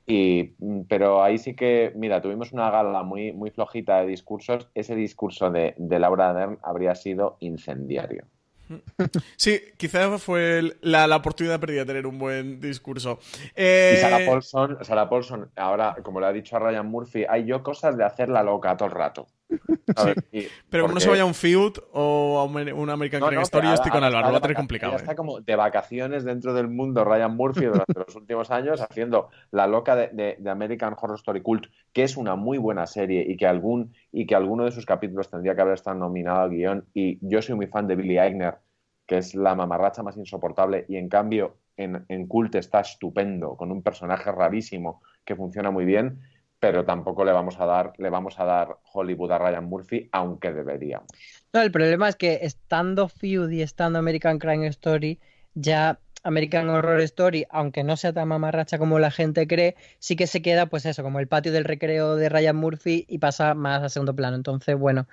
Y, 0.07 0.57
pero 0.89 1.23
ahí 1.23 1.39
sí 1.39 1.55
que, 1.55 1.93
mira, 1.95 2.21
tuvimos 2.21 2.53
una 2.53 2.71
gala 2.71 3.05
muy, 3.05 3.33
muy 3.33 3.51
flojita 3.51 4.01
de 4.01 4.09
discursos. 4.09 4.69
Ese 4.75 4.97
discurso 4.97 5.51
de, 5.51 5.75
de 5.79 5.99
Laura 6.01 6.35
Dern 6.35 6.59
habría 6.63 6.97
sido 6.97 7.37
incendiario. 7.39 8.27
Sí, 9.37 9.61
quizás 9.77 10.23
fue 10.23 10.77
la, 10.81 11.17
oportunidad 11.17 11.61
perdida 11.61 11.81
de 11.81 11.87
tener 11.87 12.07
un 12.07 12.19
buen 12.19 12.61
discurso. 12.61 13.19
Y 13.57 13.97
Sarah 13.97 14.23
eh, 14.23 14.27
Paulson, 14.27 14.79
Sarah 14.83 15.09
Paulson, 15.09 15.51
ahora, 15.57 15.97
como 16.03 16.21
le 16.21 16.27
ha 16.27 16.33
dicho 16.33 16.57
a 16.57 16.61
Ryan 16.61 16.87
Murphy, 16.87 17.25
hay 17.29 17.47
yo 17.47 17.63
cosas 17.63 17.97
de 17.97 18.05
hacer 18.05 18.29
la 18.29 18.43
loca 18.43 18.77
todo 18.77 18.89
el 18.89 18.95
rato. 18.95 19.27
pero 20.71 20.85
como 20.85 20.95
no 20.95 21.01
se 21.01 21.09
vaya 21.09 21.23
a 21.23 21.27
un 21.27 21.35
Feud 21.35 21.79
o 21.93 22.39
a 22.39 22.45
un 22.45 22.91
American 22.91 23.21
Crime 23.23 23.43
Story, 23.43 23.69
yo 23.69 23.75
estoy 23.75 23.91
con 23.91 24.05
Álvaro, 24.05 24.31
va 24.31 24.39
a 24.39 24.41
tener 24.41 24.57
complicado. 24.57 24.97
Está 24.97 25.13
¿eh? 25.13 25.17
como 25.17 25.41
de 25.41 25.57
vacaciones 25.57 26.25
dentro 26.25 26.55
del 26.55 26.69
mundo 26.69 27.05
Ryan 27.05 27.37
Murphy 27.37 27.67
durante 27.67 27.95
los 27.95 28.15
últimos 28.15 28.51
años 28.51 28.81
haciendo 28.81 29.31
la 29.51 29.67
loca 29.67 29.97
de, 29.97 30.39
American 30.47 30.97
Horror 31.01 31.19
Story 31.19 31.43
Cult, 31.43 31.67
que 31.93 32.05
es 32.05 32.17
una 32.17 32.37
muy 32.37 32.59
buena 32.59 32.87
serie 32.87 33.25
y 33.27 33.37
que 33.37 33.47
algún 33.47 33.93
y 34.13 34.27
que 34.27 34.35
alguno 34.35 34.65
de 34.65 34.73
sus 34.73 34.87
capítulos 34.87 35.31
tendría 35.31 35.55
que 35.55 35.61
haber 35.61 35.75
estado 35.75 35.99
nominado 35.99 36.41
al 36.41 36.51
guion. 36.51 36.85
Y 36.95 37.19
yo 37.27 37.43
soy 37.43 37.55
muy 37.55 37.67
fan 37.67 37.87
de 37.87 37.97
Billy 37.97 38.19
Eichner, 38.19 38.59
que 39.07 39.19
es 39.19 39.35
la 39.35 39.55
mamarracha 39.55 40.03
más 40.03 40.17
insoportable, 40.17 40.85
y 40.89 40.97
en 40.97 41.09
cambio 41.09 41.57
en, 41.77 42.05
en 42.09 42.27
Cult 42.27 42.55
está 42.55 42.81
estupendo, 42.81 43.57
con 43.57 43.71
un 43.73 43.83
personaje 43.83 44.31
rarísimo 44.31 45.03
que 45.25 45.37
funciona 45.37 45.71
muy 45.71 45.85
bien 45.85 46.21
pero 46.61 46.85
tampoco 46.85 47.25
le 47.25 47.33
vamos 47.33 47.59
a 47.59 47.65
dar, 47.65 47.95
le 47.97 48.11
vamos 48.11 48.39
a 48.39 48.45
dar 48.45 48.77
Hollywood 48.93 49.33
a 49.33 49.39
Ryan 49.39 49.65
Murphy, 49.65 50.09
aunque 50.13 50.53
deberíamos. 50.53 51.09
No, 51.53 51.63
el 51.63 51.73
problema 51.73 52.09
es 52.09 52.17
que 52.17 52.41
estando 52.43 53.09
Feud 53.09 53.51
y 53.51 53.63
estando 53.63 53.99
American 53.99 54.39
Crime 54.39 54.67
Story, 54.69 55.19
ya 55.55 55.99
American 56.23 56.69
Horror 56.69 57.01
Story, 57.01 57.47
aunque 57.51 57.83
no 57.83 57.97
sea 57.97 58.13
tan 58.13 58.29
mamarracha 58.29 58.79
como 58.79 58.99
la 58.99 59.11
gente 59.11 59.47
cree, 59.47 59.75
sí 59.99 60.17
que 60.17 60.27
se 60.27 60.43
queda, 60.43 60.67
pues 60.67 60.85
eso, 60.85 61.03
como 61.03 61.19
el 61.19 61.29
patio 61.29 61.51
del 61.51 61.65
recreo 61.65 62.17
de 62.17 62.29
Ryan 62.29 62.57
Murphy 62.57 63.07
y 63.09 63.19
pasa 63.19 63.55
más 63.55 63.83
a 63.83 63.89
segundo 63.89 64.15
plano. 64.15 64.37
Entonces, 64.37 64.77
bueno, 64.77 65.09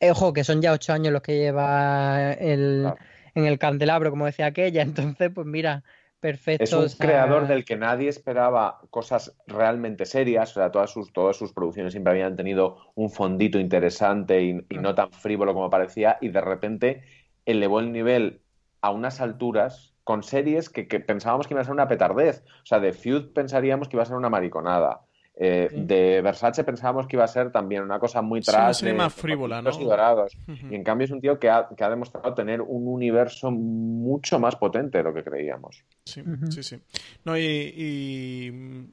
ojo, 0.00 0.32
que 0.32 0.44
son 0.44 0.62
ya 0.62 0.72
ocho 0.72 0.92
años 0.92 1.12
los 1.12 1.22
que 1.22 1.36
lleva 1.36 2.32
el, 2.34 2.92
en 3.34 3.44
el 3.44 3.58
candelabro, 3.58 4.10
como 4.10 4.26
decía 4.26 4.46
aquella. 4.46 4.82
Entonces, 4.82 5.32
pues 5.34 5.46
mira, 5.48 5.82
Perfecto. 6.20 6.62
Es 6.62 6.72
un 6.74 6.86
creador 6.98 7.48
del 7.48 7.64
que 7.64 7.76
nadie 7.76 8.10
esperaba 8.10 8.82
cosas 8.90 9.34
realmente 9.46 10.04
serias, 10.04 10.50
o 10.50 10.54
sea, 10.60 10.70
todas 10.70 10.90
sus, 10.90 11.12
todas 11.14 11.36
sus 11.36 11.54
producciones 11.54 11.94
siempre 11.94 12.12
habían 12.12 12.36
tenido 12.36 12.92
un 12.94 13.10
fondito 13.10 13.58
interesante 13.58 14.42
y, 14.42 14.52
no 14.76 14.94
tan 14.94 15.10
frívolo 15.12 15.54
como 15.54 15.70
parecía, 15.70 16.18
y 16.20 16.28
de 16.28 16.42
repente 16.42 17.02
elevó 17.46 17.80
el 17.80 17.90
nivel 17.90 18.42
a 18.82 18.90
unas 18.90 19.22
alturas 19.22 19.94
con 20.04 20.22
series 20.22 20.68
que, 20.68 20.88
que 20.88 21.00
pensábamos 21.00 21.46
que 21.46 21.54
iba 21.54 21.62
a 21.62 21.64
ser 21.64 21.72
una 21.72 21.88
petardez. 21.88 22.44
O 22.62 22.66
sea, 22.66 22.80
de 22.80 22.92
Feud 22.92 23.32
pensaríamos 23.32 23.88
que 23.88 23.96
iba 23.96 24.02
a 24.02 24.06
ser 24.06 24.16
una 24.16 24.28
mariconada. 24.28 25.06
Eh, 25.42 25.70
de 25.72 26.20
Versace 26.20 26.64
pensábamos 26.64 27.06
que 27.06 27.16
iba 27.16 27.24
a 27.24 27.28
ser 27.28 27.50
también 27.50 27.82
una 27.82 27.98
cosa 27.98 28.20
muy 28.20 28.42
tras 28.42 28.82
más 28.82 29.14
frívola, 29.14 29.62
¿no? 29.62 29.70
Y 29.70 29.84
dorados. 29.84 30.36
Y 30.70 30.74
en 30.74 30.84
cambio 30.84 31.06
es 31.06 31.10
un 31.12 31.22
tío 31.22 31.38
que 31.38 31.48
ha, 31.48 31.66
demostrado 31.88 32.34
tener 32.34 32.60
un 32.60 32.86
universo 32.86 33.50
mucho 33.50 34.38
más 34.38 34.56
potente 34.56 34.98
de 34.98 35.04
lo 35.04 35.14
que 35.14 35.24
creíamos. 35.24 35.82
Sí, 36.04 36.22
sí, 36.50 36.62
sí. 36.62 36.78
No, 37.24 37.38
y, 37.38 38.90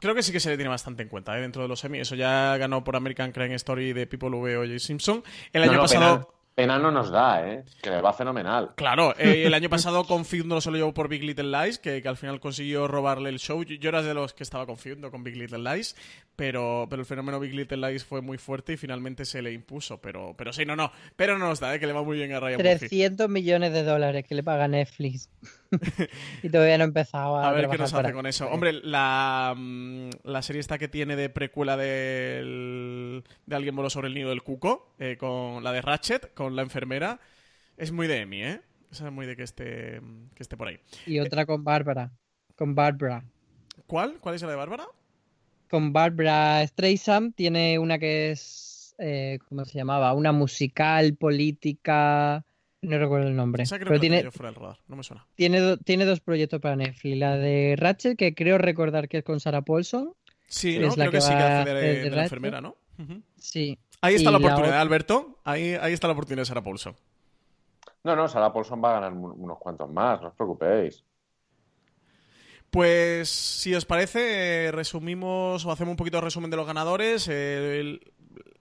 creo 0.00 0.16
que 0.16 0.24
sí 0.24 0.32
que 0.32 0.40
se 0.40 0.50
le 0.50 0.56
tiene 0.56 0.68
bastante 0.68 1.04
en 1.04 1.08
cuenta 1.08 1.38
¿eh? 1.38 1.40
dentro 1.40 1.62
de 1.62 1.68
los 1.68 1.78
semi. 1.78 2.00
Eso 2.00 2.16
ya 2.16 2.56
ganó 2.56 2.82
por 2.82 2.96
American 2.96 3.30
Crime 3.30 3.54
Story 3.54 3.92
de 3.92 4.08
People 4.08 4.30
V 4.30 4.56
o 4.56 4.66
J. 4.66 4.80
Simpson. 4.80 5.22
El 5.52 5.62
año 5.62 5.78
pasado. 5.78 6.33
Pena 6.54 6.78
no 6.78 6.92
nos 6.92 7.10
da, 7.10 7.44
¿eh? 7.48 7.64
Que 7.82 7.90
le 7.90 8.00
va 8.00 8.12
fenomenal. 8.12 8.74
Claro, 8.76 9.12
eh, 9.18 9.44
el 9.44 9.54
año 9.54 9.68
pasado 9.70 10.04
con 10.04 10.24
no 10.44 10.60
se 10.60 10.70
lo 10.70 10.76
llevó 10.76 10.94
por 10.94 11.08
Big 11.08 11.24
Little 11.24 11.50
Lies, 11.50 11.80
que, 11.80 12.00
al 12.06 12.16
final 12.16 12.38
consiguió 12.38 12.86
robarle 12.86 13.30
el 13.30 13.40
show. 13.40 13.64
Yo, 13.64 13.88
era 13.88 14.02
de 14.02 14.14
los 14.14 14.34
que 14.34 14.44
estaba 14.44 14.64
confiando 14.64 15.10
con 15.10 15.24
Big 15.24 15.36
Little 15.36 15.58
Lies. 15.58 15.96
Pero, 16.36 16.86
pero 16.90 17.00
el 17.00 17.06
fenómeno 17.06 17.38
Big 17.38 17.54
Little 17.54 17.88
Lies 17.88 18.04
fue 18.04 18.20
muy 18.20 18.38
fuerte 18.38 18.74
y 18.74 18.76
finalmente 18.76 19.24
se 19.24 19.42
le 19.42 19.52
impuso. 19.52 20.00
Pero, 20.00 20.34
pero 20.36 20.52
sí, 20.52 20.64
no, 20.64 20.76
no. 20.76 20.90
Pero 21.16 21.38
no 21.38 21.48
nos 21.48 21.60
da, 21.60 21.74
¿eh? 21.74 21.80
que 21.80 21.86
le 21.86 21.92
va 21.92 22.02
muy 22.02 22.16
bien 22.16 22.32
a 22.32 22.40
Ryan 22.40 22.58
300 22.58 23.28
millones 23.28 23.72
de 23.72 23.84
dólares 23.84 24.24
que 24.26 24.34
le 24.34 24.42
paga 24.42 24.66
Netflix. 24.68 25.30
y 26.42 26.48
todavía 26.48 26.78
no 26.78 26.84
empezaba 26.84 27.46
a, 27.46 27.50
a 27.50 27.52
ver 27.52 27.68
qué 27.68 27.78
nos 27.78 27.92
hace 27.94 28.12
con 28.12 28.26
eso. 28.26 28.48
Hombre, 28.48 28.72
la, 28.72 29.54
mm, 29.56 30.10
la 30.24 30.42
serie 30.42 30.60
esta 30.60 30.78
que 30.78 30.88
tiene 30.88 31.16
de 31.16 31.28
precuela 31.28 31.76
de 31.76 33.22
Alguien 33.50 33.76
voló 33.76 33.90
sobre 33.90 34.08
el 34.08 34.14
nido 34.14 34.30
del 34.30 34.42
cuco, 34.42 34.94
eh, 34.98 35.16
con 35.16 35.62
la 35.62 35.72
de 35.72 35.82
Ratchet, 35.82 36.34
con 36.34 36.56
la 36.56 36.62
enfermera, 36.62 37.20
es 37.76 37.92
muy 37.92 38.06
de 38.06 38.20
Emmy, 38.20 38.42
¿eh? 38.42 38.60
Esa 38.90 39.06
es 39.06 39.12
muy 39.12 39.26
de 39.26 39.36
que 39.36 39.42
esté, 39.42 40.00
que 40.34 40.42
esté 40.42 40.56
por 40.56 40.68
ahí. 40.68 40.78
Y 41.06 41.18
otra 41.18 41.46
con 41.46 41.64
Bárbara. 41.64 42.12
Con 42.54 42.74
Bárbara. 42.74 43.24
¿Cuál? 43.86 44.20
¿Cuál 44.20 44.36
es 44.36 44.42
la 44.42 44.50
de 44.50 44.56
Bárbara? 44.56 44.86
Con 45.74 45.92
Barbara 45.92 46.64
Streisand. 46.64 47.34
Tiene 47.34 47.80
una 47.80 47.98
que 47.98 48.30
es, 48.30 48.94
eh, 48.98 49.40
¿cómo 49.48 49.64
se 49.64 49.76
llamaba? 49.76 50.12
Una 50.12 50.30
musical 50.30 51.16
política. 51.16 52.44
No 52.80 52.96
recuerdo 52.96 53.26
el 53.26 53.34
nombre. 53.34 53.64
pero 53.68 53.98
tiene, 53.98 54.22
No 54.22 54.96
me 54.96 55.02
suena. 55.02 55.26
Tiene, 55.34 55.76
tiene 55.78 56.04
dos 56.04 56.20
proyectos 56.20 56.60
para 56.60 56.76
Netflix. 56.76 57.18
La 57.18 57.36
de 57.36 57.74
Ratchet, 57.76 58.16
que 58.16 58.36
creo 58.36 58.56
recordar 58.56 59.08
que 59.08 59.18
es 59.18 59.24
con 59.24 59.40
Sarah 59.40 59.62
Paulson. 59.62 60.12
Sí, 60.46 60.78
¿no? 60.78 60.90
creo 60.90 61.10
que, 61.10 61.20
sí 61.20 61.30
que 61.30 61.42
hace 61.42 61.74
de, 61.74 62.10
la 62.10 62.22
enfermera, 62.22 62.60
¿no? 62.60 62.76
Sí. 63.36 63.76
Ahí 64.00 64.14
está 64.14 64.30
la 64.30 64.38
oportunidad, 64.38 64.80
Alberto. 64.80 65.40
Ahí, 65.42 65.74
ahí 65.74 65.92
está 65.92 66.06
la 66.06 66.12
oportunidad 66.12 66.42
de 66.42 66.46
Sarah 66.46 66.62
Paulson. 66.62 66.94
No, 68.04 68.14
no, 68.14 68.28
Sarah 68.28 68.52
Paulson 68.52 68.80
va 68.80 68.90
a 68.90 69.00
ganar 69.00 69.12
unos 69.12 69.58
cuantos 69.58 69.90
más, 69.90 70.22
no 70.22 70.28
os 70.28 70.34
preocupéis. 70.34 71.02
Pues 72.74 73.28
si 73.28 73.72
os 73.72 73.84
parece, 73.84 74.72
resumimos 74.72 75.64
o 75.64 75.70
hacemos 75.70 75.92
un 75.92 75.96
poquito 75.96 76.16
de 76.16 76.22
resumen 76.22 76.50
de 76.50 76.56
los 76.56 76.66
ganadores. 76.66 77.28
El, 77.28 78.00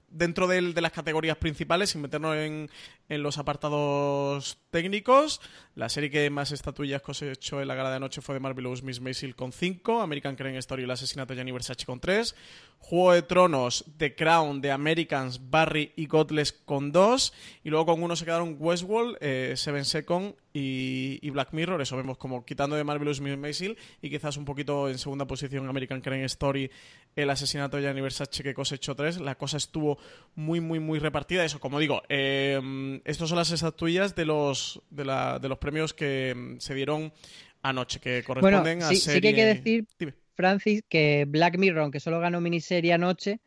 dentro 0.07 0.45
de 0.45 0.79
las 0.79 0.91
categorías 0.91 1.35
principales, 1.35 1.89
sin 1.89 2.01
meternos 2.03 2.35
en, 2.35 2.69
los 3.09 3.37
apartados 3.37 4.57
técnicos, 4.71 5.41
la 5.75 5.89
serie 5.89 6.09
que 6.09 6.29
más 6.29 6.51
estatuillas 6.51 7.01
cosechó 7.01 7.61
en 7.61 7.67
la 7.67 7.75
gala 7.75 7.89
de 7.89 7.97
anoche 7.97 8.21
fue 8.21 8.33
de 8.33 8.39
Marvelous 8.39 8.81
Miss 8.81 9.01
Maisel 9.01 9.35
con 9.35 9.51
5, 9.51 10.01
American 10.01 10.35
Crime 10.35 10.57
Story 10.57 10.81
y 10.81 10.85
el 10.85 10.91
asesinato 10.91 11.33
de 11.33 11.37
Gianni 11.37 11.51
Versace 11.51 11.85
con 11.85 11.99
3, 11.99 12.35
Juego 12.79 13.13
de 13.13 13.21
Tronos, 13.21 13.85
The 13.97 14.15
Crown, 14.15 14.61
The 14.61 14.71
Americans, 14.71 15.49
Barry 15.49 15.93
y 15.95 16.07
Godless 16.07 16.53
con 16.53 16.91
2, 16.91 17.33
y 17.63 17.69
luego 17.69 17.85
con 17.85 18.03
uno 18.03 18.15
se 18.15 18.25
quedaron 18.25 18.57
Westworld, 18.59 19.17
eh, 19.21 19.53
Seven 19.55 19.85
Second 19.85 20.35
y, 20.53 21.29
Black 21.31 21.53
Mirror, 21.53 21.81
eso 21.81 21.97
vemos 21.97 22.17
como 22.17 22.45
quitando 22.45 22.75
de 22.75 22.83
Marvelous 22.83 23.21
Miss 23.21 23.37
Maisel 23.37 23.77
y 24.01 24.09
quizás 24.09 24.37
un 24.37 24.45
poquito 24.45 24.89
en 24.89 24.97
segunda 24.97 25.25
posición 25.25 25.67
American 25.67 26.01
Crime 26.01 26.25
Story, 26.25 26.69
el 27.15 27.29
asesinato 27.29 27.77
de 27.77 27.83
Gianni 27.83 28.01
Versace 28.01 28.43
que 28.43 28.53
cosechó 28.53 28.95
3, 28.95 29.21
la 29.21 29.35
cosa 29.35 29.57
estuvo 29.57 29.97
muy, 30.35 30.59
muy, 30.59 30.79
muy 30.79 30.99
repartida. 30.99 31.45
Eso, 31.45 31.59
como 31.59 31.79
digo, 31.79 32.03
eh, 32.09 32.92
estos 33.05 33.29
son 33.29 33.37
las 33.37 33.51
estatuillas 33.51 34.15
de 34.15 34.25
los, 34.25 34.81
de, 34.89 35.05
la, 35.05 35.39
de 35.39 35.49
los 35.49 35.57
premios 35.57 35.93
que 35.93 36.33
mm, 36.35 36.59
se 36.59 36.73
dieron 36.73 37.13
anoche, 37.61 37.99
que 37.99 38.23
corresponden 38.23 38.83
a 38.83 38.89
sí, 38.89 38.97
serie... 38.97 39.15
Sí 39.15 39.21
que 39.21 39.27
hay 39.27 39.35
que 39.35 39.45
decir, 39.45 40.13
Francis, 40.35 40.83
que 40.87 41.25
Black 41.27 41.57
Mirror, 41.57 41.83
aunque 41.83 41.99
solo 41.99 42.19
ganó 42.19 42.41
miniserie 42.41 42.93
anoche, 42.93 43.39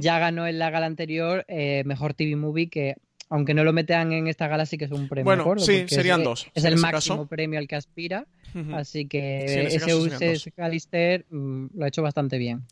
ya 0.00 0.18
ganó 0.18 0.46
en 0.46 0.58
la 0.58 0.70
gala 0.70 0.86
anterior 0.86 1.44
eh, 1.46 1.84
Mejor 1.84 2.14
TV 2.14 2.34
Movie, 2.34 2.68
que 2.68 2.96
aunque 3.30 3.54
no 3.54 3.62
lo 3.62 3.72
metan 3.72 4.12
en 4.12 4.26
esta 4.26 4.48
gala, 4.48 4.64
sí 4.66 4.78
que 4.78 4.86
es 4.86 4.90
un 4.90 5.08
premio. 5.08 5.24
Bueno, 5.24 5.58
sí, 5.58 5.84
serían 5.86 6.24
dos. 6.24 6.48
Es 6.54 6.64
el 6.64 6.78
máximo 6.78 7.26
premio 7.26 7.58
al 7.58 7.68
que 7.68 7.76
aspira. 7.76 8.26
Así 8.72 9.06
que 9.06 9.66
ese 9.66 10.50
Calister 10.52 11.26
mm, 11.28 11.66
lo 11.74 11.84
ha 11.84 11.88
hecho 11.88 12.02
bastante 12.02 12.38
bien. 12.38 12.64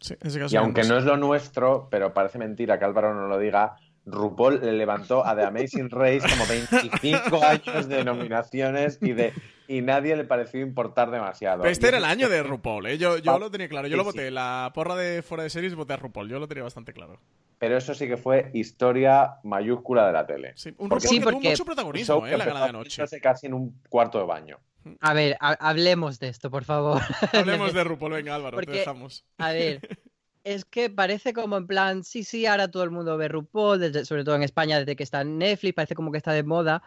y 0.51 0.57
aunque 0.57 0.85
no 0.85 0.99
es 0.99 1.05
lo 1.05 1.17
nuestro, 1.17 1.89
pero 1.91 2.15
parece 2.15 2.39
mentira 2.39 2.79
que 2.79 2.85
Álvaro 2.87 3.15
no 3.15 3.29
lo 3.29 3.39
diga, 3.39 3.77
RuPaul 4.07 4.61
le 4.63 4.73
levantó 4.73 5.27
a 5.27 5.35
The 5.35 5.43
Amazing 5.45 5.91
Race 5.91 6.21
como 6.21 6.47
25 6.47 7.45
años 7.45 7.89
de 7.89 8.05
nominaciones 8.05 8.99
y 9.03 9.13
de 9.13 9.33
y 9.69 9.83
nadie 9.83 10.17
le 10.17 10.25
pareció 10.25 10.61
importar 10.61 11.11
demasiado. 11.11 11.63
Pero 11.63 11.73
este 11.73 11.89
era 11.89 11.99
el 11.99 12.05
año 12.05 12.29
de 12.29 12.43
RuPaul, 12.43 12.87
¿eh? 12.87 12.99
yo, 12.99 13.19
yo 13.19 13.39
lo 13.39 13.51
tenía 13.51 13.69
claro, 13.69 13.89
yo 13.89 13.97
lo 13.97 14.05
voté, 14.05 14.31
la 14.31 14.71
porra 14.75 14.95
de 14.95 15.23
fuera 15.23 15.43
de 15.43 15.51
series 15.51 15.75
voté 15.75 15.95
a 15.95 15.97
RuPaul, 15.97 16.29
yo 16.29 16.39
lo 16.39 16.47
tenía 16.47 16.63
bastante 16.63 16.93
claro. 16.93 17.19
Pero 17.59 17.77
eso 17.77 17.95
sí 17.95 18.07
que 18.07 18.17
fue 18.17 18.51
historia 18.55 19.37
mayúscula 19.43 20.07
de 20.07 20.13
la 20.13 20.27
tele. 20.27 20.53
Sí, 20.57 20.73
un 20.79 20.91
RuPaul 20.91 21.11
que 21.11 21.31
tuvo 21.31 21.41
mucho 21.41 21.65
protagonismo, 21.65 22.27
¿eh? 22.27 22.37
La 22.37 22.45
gala 22.45 22.61
de 22.61 22.69
anoche. 22.69 23.03
Casi 23.21 23.47
en 23.47 23.55
un 23.55 23.81
cuarto 23.89 24.19
de 24.19 24.25
baño. 24.25 24.61
A 25.01 25.15
ver, 25.15 25.37
hablemos 25.41 26.21
de 26.21 26.29
esto, 26.29 26.51
por 26.51 26.65
favor. 26.65 27.01
Hablemos 27.33 27.73
de 27.75 27.83
RuPaul, 27.83 28.13
venga 28.13 28.35
Álvaro, 28.35 28.59
te 28.59 28.71
dejamos. 28.71 29.25
A 29.39 29.53
ver, 29.53 29.81
es 30.47 30.65
que 30.65 30.91
parece 30.91 31.33
como 31.33 31.57
en 31.57 31.67
plan, 31.67 32.05
sí, 32.05 32.23
sí, 32.23 32.47
ahora 32.47 32.71
todo 32.71 32.85
el 32.85 32.93
mundo 32.93 33.17
ve 33.17 33.27
RuPaul, 33.27 34.07
sobre 34.07 34.23
todo 34.23 34.37
en 34.37 34.45
España, 34.45 34.79
desde 34.79 34.95
que 34.95 35.03
está 35.03 35.23
en 35.23 35.39
Netflix, 35.39 35.75
parece 35.75 35.97
como 35.97 36.13
que 36.13 36.19
está 36.19 36.33
de 36.33 36.45
moda. 36.45 36.85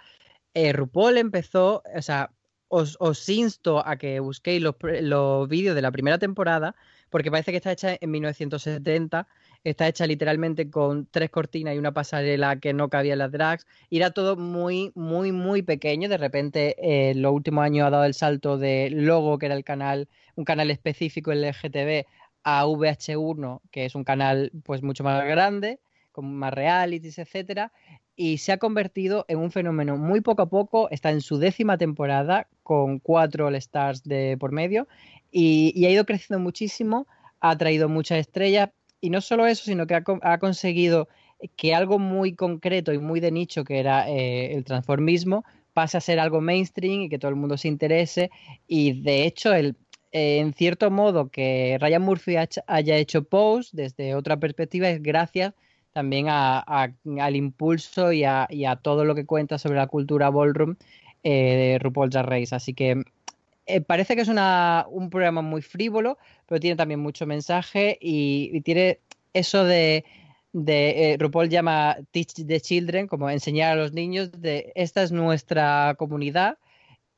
Eh, 0.53 0.71
RuPaul 0.71 1.17
empezó, 1.17 1.83
o 1.93 2.01
sea, 2.01 2.31
os, 2.69 2.97
insto 3.27 3.85
a 3.85 3.97
que 3.97 4.21
busquéis 4.21 4.61
los, 4.61 4.75
los 5.01 5.49
vídeos 5.49 5.75
de 5.75 5.81
la 5.81 5.91
primera 5.91 6.17
temporada, 6.17 6.73
porque 7.09 7.31
parece 7.31 7.51
que 7.51 7.57
está 7.57 7.73
hecha 7.73 7.97
en 7.99 8.11
1970, 8.11 9.27
está 9.65 9.89
hecha 9.89 10.07
literalmente 10.07 10.69
con 10.69 11.05
tres 11.07 11.29
cortinas 11.29 11.75
y 11.75 11.79
una 11.79 11.93
pasarela 11.93 12.59
que 12.61 12.73
no 12.73 12.89
cabía 12.89 13.13
en 13.13 13.19
las 13.19 13.31
drags, 13.31 13.67
y 13.89 13.97
era 13.97 14.11
todo 14.11 14.37
muy, 14.37 14.93
muy, 14.95 15.33
muy 15.33 15.63
pequeño. 15.63 16.07
De 16.07 16.17
repente, 16.17 16.75
eh, 16.79 17.11
en 17.11 17.21
los 17.21 17.33
últimos 17.33 17.65
años 17.65 17.87
ha 17.87 17.89
dado 17.89 18.05
el 18.05 18.13
salto 18.13 18.57
de 18.57 18.89
Logo, 18.89 19.37
que 19.37 19.47
era 19.47 19.55
el 19.55 19.65
canal, 19.65 20.07
un 20.35 20.45
canal 20.45 20.71
específico 20.71 21.33
LGTB, 21.33 22.05
a 22.43 22.65
VH1, 22.65 23.61
que 23.71 23.85
es 23.85 23.95
un 23.95 24.03
canal 24.03 24.51
pues 24.63 24.81
mucho 24.81 25.03
más 25.03 25.23
grande, 25.25 25.79
con 26.11 26.33
más 26.35 26.53
realities, 26.53 27.19
etcétera, 27.19 27.71
y 28.15 28.39
se 28.39 28.51
ha 28.51 28.57
convertido 28.57 29.25
en 29.29 29.39
un 29.39 29.51
fenómeno 29.51 29.97
muy 29.97 30.21
poco 30.21 30.41
a 30.41 30.49
poco, 30.49 30.89
está 30.89 31.11
en 31.11 31.21
su 31.21 31.37
décima 31.37 31.77
temporada 31.77 32.47
con 32.63 32.99
cuatro 32.99 33.47
All 33.47 33.55
Stars 33.55 34.03
de 34.03 34.35
por 34.37 34.51
medio 34.51 34.87
y, 35.31 35.85
ha 35.85 35.89
ido 35.89 36.05
creciendo 36.05 36.43
muchísimo, 36.43 37.07
ha 37.39 37.57
traído 37.57 37.87
muchas 37.87 38.19
estrellas 38.19 38.71
y 38.99 39.09
no 39.09 39.21
solo 39.21 39.47
eso, 39.47 39.63
sino 39.63 39.87
que 39.87 39.95
ha, 39.95 40.37
conseguido 40.39 41.07
que 41.55 41.73
algo 41.73 41.99
muy 41.99 42.35
concreto 42.35 42.91
y 42.91 42.99
muy 42.99 43.21
de 43.21 43.31
nicho, 43.31 43.63
que 43.63 43.79
era 43.79 44.09
eh, 44.09 44.53
el 44.53 44.65
transformismo, 44.65 45.45
pase 45.73 45.97
a 45.97 46.01
ser 46.01 46.19
algo 46.19 46.41
mainstream 46.41 47.03
y 47.03 47.09
que 47.09 47.19
todo 47.19 47.29
el 47.29 47.37
mundo 47.37 47.57
se 47.57 47.69
interese. 47.69 48.31
Y 48.67 49.01
de 49.01 49.23
hecho, 49.25 49.53
el, 49.53 49.77
en 50.11 50.53
cierto 50.53 50.89
modo, 50.89 51.29
que 51.29 51.77
Ryan 51.79 52.01
Murphy 52.01 52.35
haya 52.37 52.97
hecho 52.97 53.23
Pose 53.23 53.69
desde 53.73 54.15
otra 54.15 54.37
perspectiva 54.37 54.89
es 54.89 55.01
gracias 55.03 55.53
también 55.93 56.27
al 56.29 57.35
impulso 57.35 58.11
y 58.11 58.23
a, 58.23 58.47
todo 58.81 59.05
lo 59.05 59.15
que 59.15 59.25
cuenta 59.25 59.57
sobre 59.57 59.77
la 59.77 59.87
cultura 59.87 60.29
ballroom 60.29 60.75
eh, 61.23 61.31
de 61.31 61.79
RuPaul's 61.79 62.13
Drag 62.13 62.25
Race. 62.25 62.55
Así 62.55 62.73
que 62.73 63.03
eh, 63.65 63.81
parece 63.81 64.15
que 64.15 64.21
es 64.21 64.29
un 64.29 65.09
programa 65.09 65.41
muy 65.41 65.61
frívolo, 65.61 66.17
pero 66.47 66.59
tiene 66.59 66.75
también 66.75 66.99
mucho 66.99 67.25
mensaje 67.25 67.97
y, 68.01 68.61
tiene 68.61 68.99
eso 69.33 69.63
de, 69.63 70.05
de 70.53 71.13
eh, 71.13 71.17
RuPaul 71.17 71.49
llama 71.49 71.97
Teach 72.11 72.45
the 72.47 72.61
Children, 72.61 73.07
como 73.07 73.29
enseñar 73.29 73.73
a 73.73 73.75
los 73.75 73.93
niños 73.93 74.31
de 74.31 74.71
esta 74.75 75.03
es 75.03 75.11
nuestra 75.11 75.95
comunidad 75.97 76.57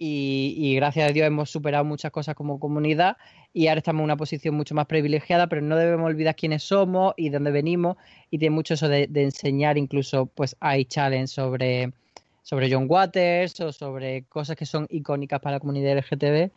y, 0.03 0.73
gracias 0.77 1.07
a 1.07 1.13
Dios 1.13 1.27
hemos 1.27 1.51
superado 1.51 1.85
muchas 1.85 2.11
cosas 2.11 2.33
como 2.33 2.59
comunidad 2.59 3.17
y 3.53 3.67
ahora 3.67 3.79
estamos 3.79 3.99
en 3.99 4.05
una 4.05 4.17
posición 4.17 4.55
mucho 4.55 4.73
más 4.73 4.87
privilegiada, 4.87 5.45
pero 5.47 5.61
no 5.61 5.75
debemos 5.75 6.07
olvidar 6.07 6.35
quiénes 6.35 6.63
somos 6.63 7.13
y 7.17 7.29
de 7.29 7.33
dónde 7.35 7.51
venimos 7.51 7.97
y 8.31 8.39
tiene 8.39 8.55
mucho 8.55 8.73
eso 8.73 8.89
de, 8.89 9.07
enseñar, 9.13 9.77
incluso 9.77 10.25
pues 10.25 10.55
hay 10.59 10.85
challenge 10.85 11.27
sobre, 11.27 11.93
sobre 12.41 12.73
John 12.73 12.87
Waters 12.89 13.59
o 13.59 13.71
sobre 13.71 14.23
cosas 14.23 14.55
que 14.55 14.65
son 14.65 14.87
icónicas 14.89 15.39
para 15.39 15.57
la 15.57 15.59
comunidad 15.59 15.95
LGTB 15.95 16.49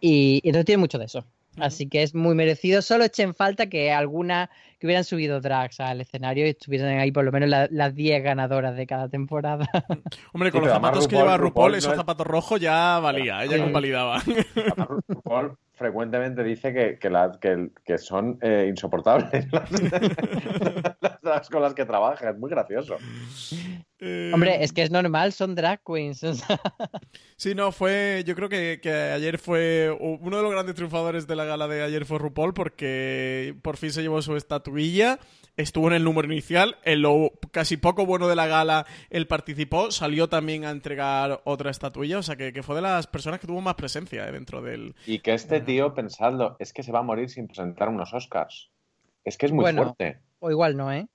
y 0.00 0.40
entonces 0.44 0.66
tiene 0.66 0.78
mucho 0.78 0.98
de 0.98 1.06
eso. 1.06 1.24
Así 1.58 1.88
que 1.88 2.02
es 2.02 2.14
muy 2.14 2.34
merecido. 2.34 2.82
Solo 2.82 3.04
echen 3.04 3.34
falta 3.34 3.68
que 3.68 3.92
alguna 3.92 4.50
que 4.78 4.86
hubieran 4.86 5.04
subido 5.04 5.40
drags 5.40 5.80
al 5.80 6.00
escenario 6.00 6.46
y 6.46 6.50
estuvieran 6.50 6.98
ahí 6.98 7.12
por 7.12 7.24
lo 7.24 7.30
menos 7.30 7.68
las 7.70 7.94
10 7.94 8.22
ganadoras 8.22 8.74
de 8.76 8.86
cada 8.86 9.08
temporada. 9.08 9.68
Hombre, 10.32 10.50
con 10.50 10.62
los 10.62 10.72
zapatos 10.72 11.06
que 11.06 11.16
lleva 11.16 11.36
RuPaul, 11.36 11.74
esos 11.74 11.94
zapatos 11.94 12.26
rojos 12.26 12.60
ya 12.60 12.98
valía, 12.98 13.44
ella 13.44 13.58
convalidaba. 13.58 14.22
RuPaul 15.08 15.56
frecuentemente 15.82 16.44
dice 16.44 16.72
que, 16.72 16.98
que, 16.98 17.70
que, 17.84 17.98
son 17.98 18.38
eh, 18.40 18.66
insoportables 18.68 19.46
las, 21.00 21.20
drags 21.20 21.48
con 21.48 21.60
las 21.60 21.74
que 21.74 21.84
trabaja, 21.84 22.30
es 22.30 22.38
muy 22.38 22.50
gracioso. 22.50 22.96
Hombre, 24.32 24.64
es 24.64 24.72
que 24.72 24.82
es 24.82 24.90
normal, 24.90 25.32
son 25.32 25.54
drag 25.54 25.80
queens. 25.84 26.22
sí, 27.36 27.54
no, 27.54 27.70
fue. 27.70 28.24
Yo 28.26 28.34
creo 28.34 28.48
que, 28.48 28.80
ayer 29.14 29.38
fue. 29.38 29.96
Uno 30.00 30.38
de 30.38 30.42
los 30.42 30.50
grandes 30.50 30.74
triunfadores 30.74 31.28
de 31.28 31.36
la 31.36 31.44
gala 31.44 31.68
de 31.68 31.82
ayer 31.82 32.04
fue 32.04 32.18
RuPaul 32.18 32.52
porque 32.52 33.54
por 33.62 33.76
fin 33.76 33.92
se 33.92 34.02
llevó 34.02 34.20
su 34.20 34.36
estatuilla. 34.36 35.20
Estuvo 35.56 35.86
en 35.86 35.92
el 35.92 36.02
número 36.02 36.32
inicial. 36.32 36.78
En 36.82 37.02
lo 37.02 37.30
casi 37.52 37.76
poco 37.76 38.04
bueno 38.04 38.26
de 38.26 38.34
la 38.34 38.48
gala, 38.48 38.86
él 39.08 39.28
participó. 39.28 39.92
Salió 39.92 40.28
también 40.28 40.64
a 40.64 40.70
entregar 40.70 41.40
otra 41.44 41.70
estatuilla. 41.70 42.18
O 42.18 42.22
sea 42.24 42.34
que, 42.34 42.60
fue 42.64 42.74
de 42.74 42.82
las 42.82 43.06
personas 43.06 43.38
que 43.38 43.46
tuvo 43.46 43.60
más 43.60 43.76
presencia 43.76 44.26
eh, 44.26 44.32
dentro 44.32 44.62
del. 44.62 44.96
Y 45.06 45.20
que 45.20 45.34
este 45.34 45.60
tío, 45.60 45.94
pensando, 45.94 46.56
es 46.58 46.72
que 46.72 46.82
se 46.82 46.90
va 46.90 47.00
a 47.00 47.04
morir 47.04 47.30
sin 47.30 47.46
presentar 47.46 47.88
unos 47.88 48.12
Oscars. 48.12 48.72
Es 49.22 49.38
que 49.38 49.46
es 49.46 49.52
muy 49.52 49.72
fuerte. 49.72 50.18
O 50.40 50.50
igual 50.50 50.76
no, 50.76 50.92
¿eh? 50.92 51.06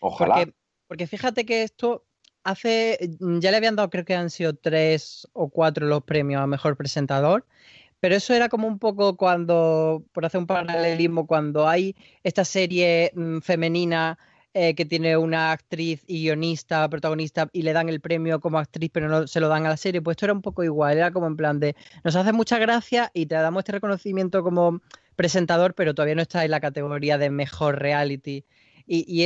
Ojalá. 0.00 0.34
Porque, 0.34 0.52
porque 0.88 1.06
fíjate 1.06 1.46
que 1.46 1.62
esto 1.62 2.04
hace, 2.44 2.98
ya 3.20 3.50
le 3.50 3.56
habían 3.56 3.76
dado, 3.76 3.90
creo 3.90 4.04
que 4.04 4.14
han 4.14 4.30
sido 4.30 4.54
tres 4.54 5.28
o 5.32 5.48
cuatro 5.48 5.86
los 5.86 6.02
premios 6.02 6.40
a 6.40 6.46
mejor 6.46 6.76
presentador, 6.76 7.44
pero 8.00 8.16
eso 8.16 8.34
era 8.34 8.48
como 8.48 8.66
un 8.66 8.78
poco 8.78 9.16
cuando, 9.16 10.04
por 10.12 10.26
hacer 10.26 10.40
un 10.40 10.46
paralelismo, 10.46 11.26
cuando 11.26 11.68
hay 11.68 11.94
esta 12.24 12.44
serie 12.44 13.12
mm, 13.14 13.38
femenina 13.40 14.18
eh, 14.54 14.74
que 14.74 14.84
tiene 14.84 15.16
una 15.16 15.52
actriz 15.52 16.04
y 16.06 16.24
guionista, 16.24 16.88
protagonista, 16.90 17.48
y 17.52 17.62
le 17.62 17.72
dan 17.72 17.88
el 17.88 18.00
premio 18.00 18.40
como 18.40 18.58
actriz, 18.58 18.90
pero 18.92 19.08
no 19.08 19.26
se 19.26 19.40
lo 19.40 19.48
dan 19.48 19.64
a 19.64 19.70
la 19.70 19.76
serie, 19.76 20.02
pues 20.02 20.16
esto 20.16 20.26
era 20.26 20.34
un 20.34 20.42
poco 20.42 20.62
igual, 20.62 20.98
era 20.98 21.10
como 21.10 21.26
en 21.26 21.36
plan 21.36 21.58
de, 21.58 21.74
nos 22.04 22.16
hace 22.16 22.32
mucha 22.32 22.58
gracia 22.58 23.10
y 23.14 23.26
te 23.26 23.34
damos 23.36 23.60
este 23.60 23.72
reconocimiento 23.72 24.42
como 24.42 24.82
presentador, 25.16 25.74
pero 25.74 25.94
todavía 25.94 26.16
no 26.16 26.22
está 26.22 26.44
en 26.44 26.50
la 26.50 26.60
categoría 26.60 27.16
de 27.16 27.30
mejor 27.30 27.78
reality. 27.80 28.44
Y, 28.86 29.24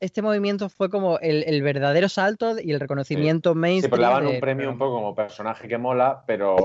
este 0.00 0.22
movimiento 0.22 0.68
fue 0.68 0.90
como 0.90 1.18
el, 1.18 1.62
verdadero 1.62 2.08
salto 2.08 2.56
y 2.60 2.72
el 2.72 2.80
reconocimiento 2.80 3.52
sí. 3.52 3.58
mainstream. 3.58 3.90
Sí, 3.90 3.90
pero 3.90 4.02
le 4.02 4.08
daban 4.08 4.26
un 4.34 4.40
premio 4.40 4.70
un 4.70 4.78
poco 4.78 4.96
como 4.96 5.14
personaje 5.14 5.68
que 5.68 5.78
mola, 5.78 6.22
pero 6.26 6.56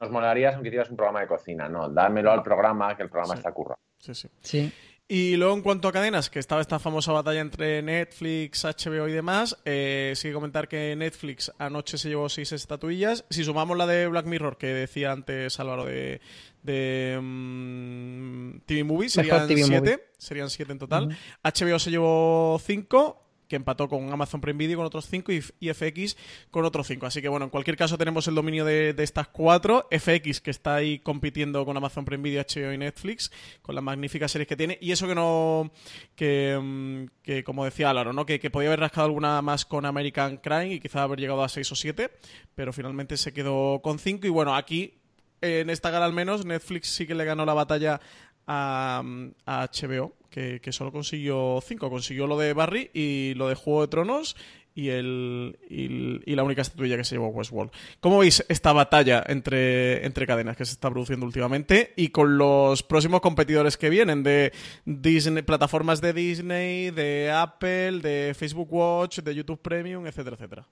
nos 0.00 0.10
molarías 0.10 0.54
aunque 0.54 0.68
hicieras 0.68 0.90
un 0.90 0.96
programa 0.96 1.20
de 1.20 1.26
cocina, 1.26 1.68
¿no? 1.68 1.88
Dámelo 1.88 2.32
al 2.32 2.42
programa, 2.42 2.96
que 2.96 3.02
el 3.02 3.08
programa 3.08 3.34
está 3.34 3.52
curra. 3.52 3.76
Sí, 3.98 4.14
sí. 4.14 4.28
Sí. 4.40 4.72
Y 5.12 5.34
luego 5.34 5.54
en 5.54 5.62
cuanto 5.62 5.88
a 5.88 5.92
cadenas, 5.92 6.30
que 6.30 6.38
estaba 6.38 6.60
esta 6.60 6.78
famosa 6.78 7.10
batalla 7.10 7.40
entre 7.40 7.82
Netflix, 7.82 8.64
HBO 8.64 9.08
y 9.08 9.12
demás, 9.12 9.56
eh, 9.64 10.12
sí 10.14 10.28
que 10.28 10.34
comentar 10.34 10.68
que 10.68 10.94
Netflix 10.94 11.50
anoche 11.58 11.98
se 11.98 12.10
llevó 12.10 12.28
seis 12.28 12.52
estatuillas. 12.52 13.24
Si 13.28 13.42
sumamos 13.42 13.76
la 13.76 13.88
de 13.88 14.06
Black 14.06 14.26
Mirror, 14.26 14.56
que 14.56 14.68
decía 14.68 15.10
antes 15.10 15.58
Álvaro 15.58 15.84
de, 15.84 16.20
de 16.62 17.18
mm, 17.20 18.60
TV 18.66 18.84
Movies, 18.84 19.12
serían 19.12 19.48
siete. 19.48 20.10
Serían 20.18 20.50
siete 20.50 20.72
en 20.72 20.78
total. 20.78 21.16
HBO 21.42 21.78
se 21.78 21.90
llevó 21.90 22.60
cinco 22.64 23.30
que 23.50 23.56
empató 23.56 23.88
con 23.88 24.10
Amazon 24.10 24.40
Prime 24.40 24.56
Video 24.56 24.78
con 24.78 24.86
otros 24.86 25.08
5 25.08 25.32
y, 25.32 25.72
FX 25.74 26.16
con 26.52 26.64
otros 26.64 26.86
5. 26.86 27.04
Así 27.04 27.20
que 27.20 27.28
bueno, 27.28 27.46
en 27.46 27.50
cualquier 27.50 27.76
caso 27.76 27.98
tenemos 27.98 28.28
el 28.28 28.36
dominio 28.36 28.64
de, 28.64 28.94
estas 28.96 29.26
cuatro. 29.26 29.88
FX 29.90 30.40
que 30.40 30.52
está 30.52 30.76
ahí 30.76 31.00
compitiendo 31.00 31.66
con 31.66 31.76
Amazon 31.76 32.04
Prime 32.04 32.22
Video, 32.22 32.42
HBO 32.42 32.72
y 32.72 32.78
Netflix, 32.78 33.32
con 33.60 33.74
las 33.74 33.82
magníficas 33.82 34.30
series 34.30 34.46
que 34.46 34.56
tiene. 34.56 34.78
Y 34.80 34.92
eso 34.92 35.08
que 35.08 35.16
no, 35.16 35.72
que, 36.14 36.56
mm, 36.62 37.42
como 37.44 37.64
decía 37.64 37.90
Álvaro, 37.90 38.12
¿no? 38.12 38.24
Que, 38.24 38.38
podía 38.50 38.68
haber 38.68 38.80
rascado 38.80 39.06
alguna 39.06 39.42
más 39.42 39.64
con 39.64 39.84
American 39.84 40.36
Crime 40.36 40.74
y 40.74 40.80
quizá 40.80 41.02
haber 41.02 41.18
llegado 41.18 41.42
a 41.42 41.48
6 41.48 41.72
o 41.72 41.74
7, 41.74 42.10
pero 42.54 42.72
finalmente 42.72 43.16
se 43.16 43.32
quedó 43.32 43.80
con 43.82 43.98
5. 43.98 44.28
Y 44.28 44.30
bueno, 44.30 44.54
aquí 44.54 44.99
en 45.40 45.70
esta 45.70 45.90
gala 45.90 46.06
al 46.06 46.12
menos, 46.12 46.44
Netflix 46.44 46.88
sí 46.88 47.06
que 47.06 47.14
le 47.14 47.24
ganó 47.24 47.44
la 47.44 47.54
batalla 47.54 48.00
a, 48.46 49.02
a 49.46 49.68
HBO 49.68 50.14
que, 50.30 50.72
solo 50.72 50.92
consiguió 50.92 51.60
cinco. 51.66 51.90
Consiguió 51.90 52.26
lo 52.26 52.38
de 52.38 52.52
Barry 52.52 52.90
y 52.94 53.34
lo 53.34 53.48
de 53.48 53.54
Juego 53.54 53.82
de 53.82 53.88
Tronos 53.88 54.36
y, 54.74 54.88
el, 54.88 55.58
y, 55.68 56.34
la 56.34 56.44
única 56.44 56.62
estatuilla 56.62 56.96
que 56.96 57.04
se 57.04 57.16
llevó 57.16 57.28
Westworld. 57.28 57.72
¿Cómo 57.98 58.18
veis 58.18 58.44
esta 58.48 58.72
batalla 58.72 59.24
entre, 59.26 60.06
entre 60.06 60.26
cadenas 60.26 60.56
que 60.56 60.64
se 60.64 60.72
está 60.72 60.88
produciendo 60.88 61.26
últimamente 61.26 61.92
y 61.96 62.08
con 62.08 62.38
los 62.38 62.82
próximos 62.82 63.20
competidores 63.20 63.76
que 63.76 63.90
vienen 63.90 64.22
de 64.22 64.52
Disney, 64.84 65.42
plataformas 65.42 66.00
de 66.00 66.12
Disney, 66.12 66.90
de 66.90 67.30
Apple, 67.34 68.00
de 68.00 68.34
Facebook 68.38 68.72
Watch, 68.72 69.18
de 69.20 69.34
YouTube 69.34 69.60
Premium, 69.60 70.06
etcétera, 70.06 70.36
etcétera? 70.36 70.66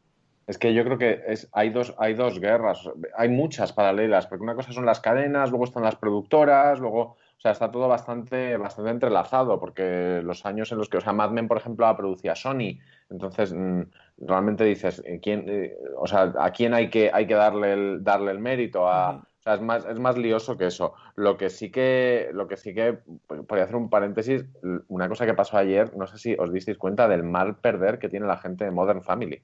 Es 0.48 0.58
que 0.58 0.72
yo 0.72 0.82
creo 0.82 0.96
que 0.96 1.22
es, 1.26 1.48
hay, 1.52 1.68
dos, 1.68 1.94
hay 1.98 2.14
dos 2.14 2.40
guerras, 2.40 2.88
hay 3.16 3.28
muchas 3.28 3.74
paralelas, 3.74 4.26
porque 4.26 4.44
una 4.44 4.54
cosa 4.54 4.72
son 4.72 4.86
las 4.86 4.98
cadenas, 4.98 5.50
luego 5.50 5.66
están 5.66 5.82
las 5.82 5.96
productoras, 5.96 6.80
luego 6.80 7.16
o 7.38 7.40
sea, 7.40 7.52
está 7.52 7.70
todo 7.70 7.86
bastante, 7.86 8.56
bastante 8.56 8.90
entrelazado, 8.90 9.60
porque 9.60 10.20
los 10.24 10.44
años 10.44 10.72
en 10.72 10.78
los 10.78 10.88
que, 10.88 10.96
o 10.96 11.00
sea, 11.00 11.12
Mad 11.12 11.30
Men, 11.30 11.46
por 11.46 11.58
ejemplo, 11.58 11.86
la 11.86 11.96
producía 11.96 12.34
Sony. 12.34 12.78
Entonces, 13.10 13.52
mm, 13.52 13.82
realmente 14.26 14.64
dices, 14.64 15.02
eh, 15.04 15.20
¿quién, 15.22 15.44
eh, 15.48 15.76
o 15.96 16.06
sea, 16.08 16.32
¿a 16.38 16.50
quién 16.50 16.74
hay 16.74 16.90
que, 16.90 17.10
hay 17.12 17.26
que 17.28 17.34
darle, 17.34 17.74
el, 17.74 18.02
darle 18.02 18.32
el 18.32 18.40
mérito? 18.40 18.88
A, 18.88 19.16
O 19.16 19.42
sea, 19.42 19.54
es 19.54 19.60
más, 19.60 19.84
es 19.84 20.00
más 20.00 20.18
lioso 20.18 20.56
que 20.56 20.66
eso. 20.66 20.94
Lo 21.14 21.36
que 21.36 21.48
sí 21.50 21.70
que, 21.70 22.30
lo 22.32 22.48
que 22.48 22.56
sí 22.56 22.74
que, 22.74 22.98
podría 23.26 23.64
hacer 23.64 23.76
un 23.76 23.90
paréntesis, 23.90 24.46
una 24.88 25.08
cosa 25.08 25.26
que 25.26 25.34
pasó 25.34 25.58
ayer, 25.58 25.96
no 25.96 26.06
sé 26.06 26.18
si 26.18 26.34
os 26.38 26.52
disteis 26.52 26.78
cuenta 26.78 27.06
del 27.06 27.22
mal 27.22 27.58
perder 27.58 27.98
que 27.98 28.08
tiene 28.08 28.26
la 28.26 28.38
gente 28.38 28.64
de 28.64 28.70
Modern 28.72 29.02
Family 29.02 29.42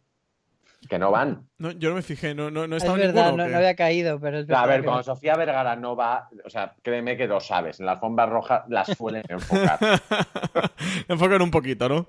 que 0.87 0.99
no 0.99 1.11
van. 1.11 1.49
No, 1.59 1.71
yo 1.73 1.91
no 1.91 1.97
me 1.97 2.03
fijé, 2.03 2.35
no, 2.35 2.51
no, 2.51 2.67
no 2.67 2.77
Es 2.77 2.85
verdad, 2.85 3.33
no, 3.33 3.45
había 3.45 3.75
caído, 3.75 4.21
pero 4.21 4.39
es 4.39 4.47
verdad. 4.47 4.65
A 4.65 4.67
ver, 4.67 4.85
cuando 4.85 5.03
Sofía 5.03 5.37
Vergara 5.37 5.77
no 5.77 5.97
va, 5.97 6.29
o 6.45 6.51
sea, 6.51 6.75
créeme 6.83 7.17
que 7.17 7.27
lo 7.27 7.41
sabes, 7.41 7.81
en 7.81 7.87
la 7.87 7.93
alfombra 7.93 8.27
roja 8.27 8.65
las 8.69 8.89
suelen 8.89 9.23
enfocar. 9.29 9.79
Enfocan 11.09 11.43
un 11.43 11.51
poquito, 11.51 11.89
¿no? 11.89 12.07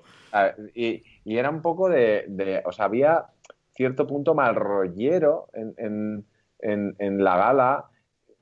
y, 0.74 1.02
y, 1.24 1.38
era 1.38 1.48
un 1.48 1.62
poco 1.62 1.88
de, 1.88 2.62
o 2.66 2.72
sea, 2.72 2.86
había 2.86 3.26
cierto 3.74 4.06
punto 4.06 4.34
mal 4.34 4.54
rollero 4.54 5.48
en, 5.54 6.24
en, 6.58 6.96
en, 6.98 7.24
la 7.24 7.36
gala. 7.36 7.84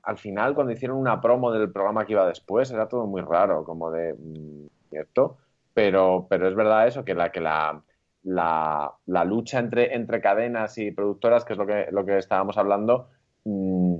Al 0.03 0.17
final, 0.17 0.55
cuando 0.55 0.73
hicieron 0.73 0.97
una 0.97 1.21
promo 1.21 1.51
del 1.51 1.71
programa 1.71 2.05
que 2.05 2.13
iba 2.13 2.27
después, 2.27 2.69
era 2.71 2.87
todo 2.87 3.05
muy 3.05 3.21
raro, 3.21 3.63
como 3.63 3.91
de, 3.91 4.13
mm, 4.13 4.67
¿cierto? 4.89 5.37
Pero, 5.73 6.27
pero 6.29 6.47
es 6.47 6.55
verdad 6.55 6.87
eso, 6.87 7.05
que 7.05 7.15
la 7.15 7.31
que 7.31 7.41
la 7.41 7.81
la, 8.25 8.91
la, 9.05 9.23
lucha 9.23 9.59
entre, 9.59 9.95
entre 9.95 10.19
cadenas 10.19 10.77
y 10.77 10.91
productoras, 10.91 11.45
que 11.45 11.53
es 11.53 11.59
lo 11.59 11.65
que, 11.65 11.87
lo 11.91 12.05
que 12.05 12.17
estábamos 12.17 12.57
hablando, 12.57 13.07
mm, 13.45 13.97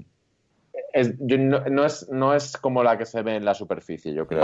no, 1.28 1.86
es, 1.86 2.10
no 2.10 2.34
es 2.34 2.58
como 2.58 2.84
la 2.84 2.98
que 2.98 3.06
se 3.06 3.22
ve 3.22 3.36
en 3.36 3.46
la 3.46 3.54
superficie, 3.54 4.14
yo 4.14 4.28
creo. 4.28 4.44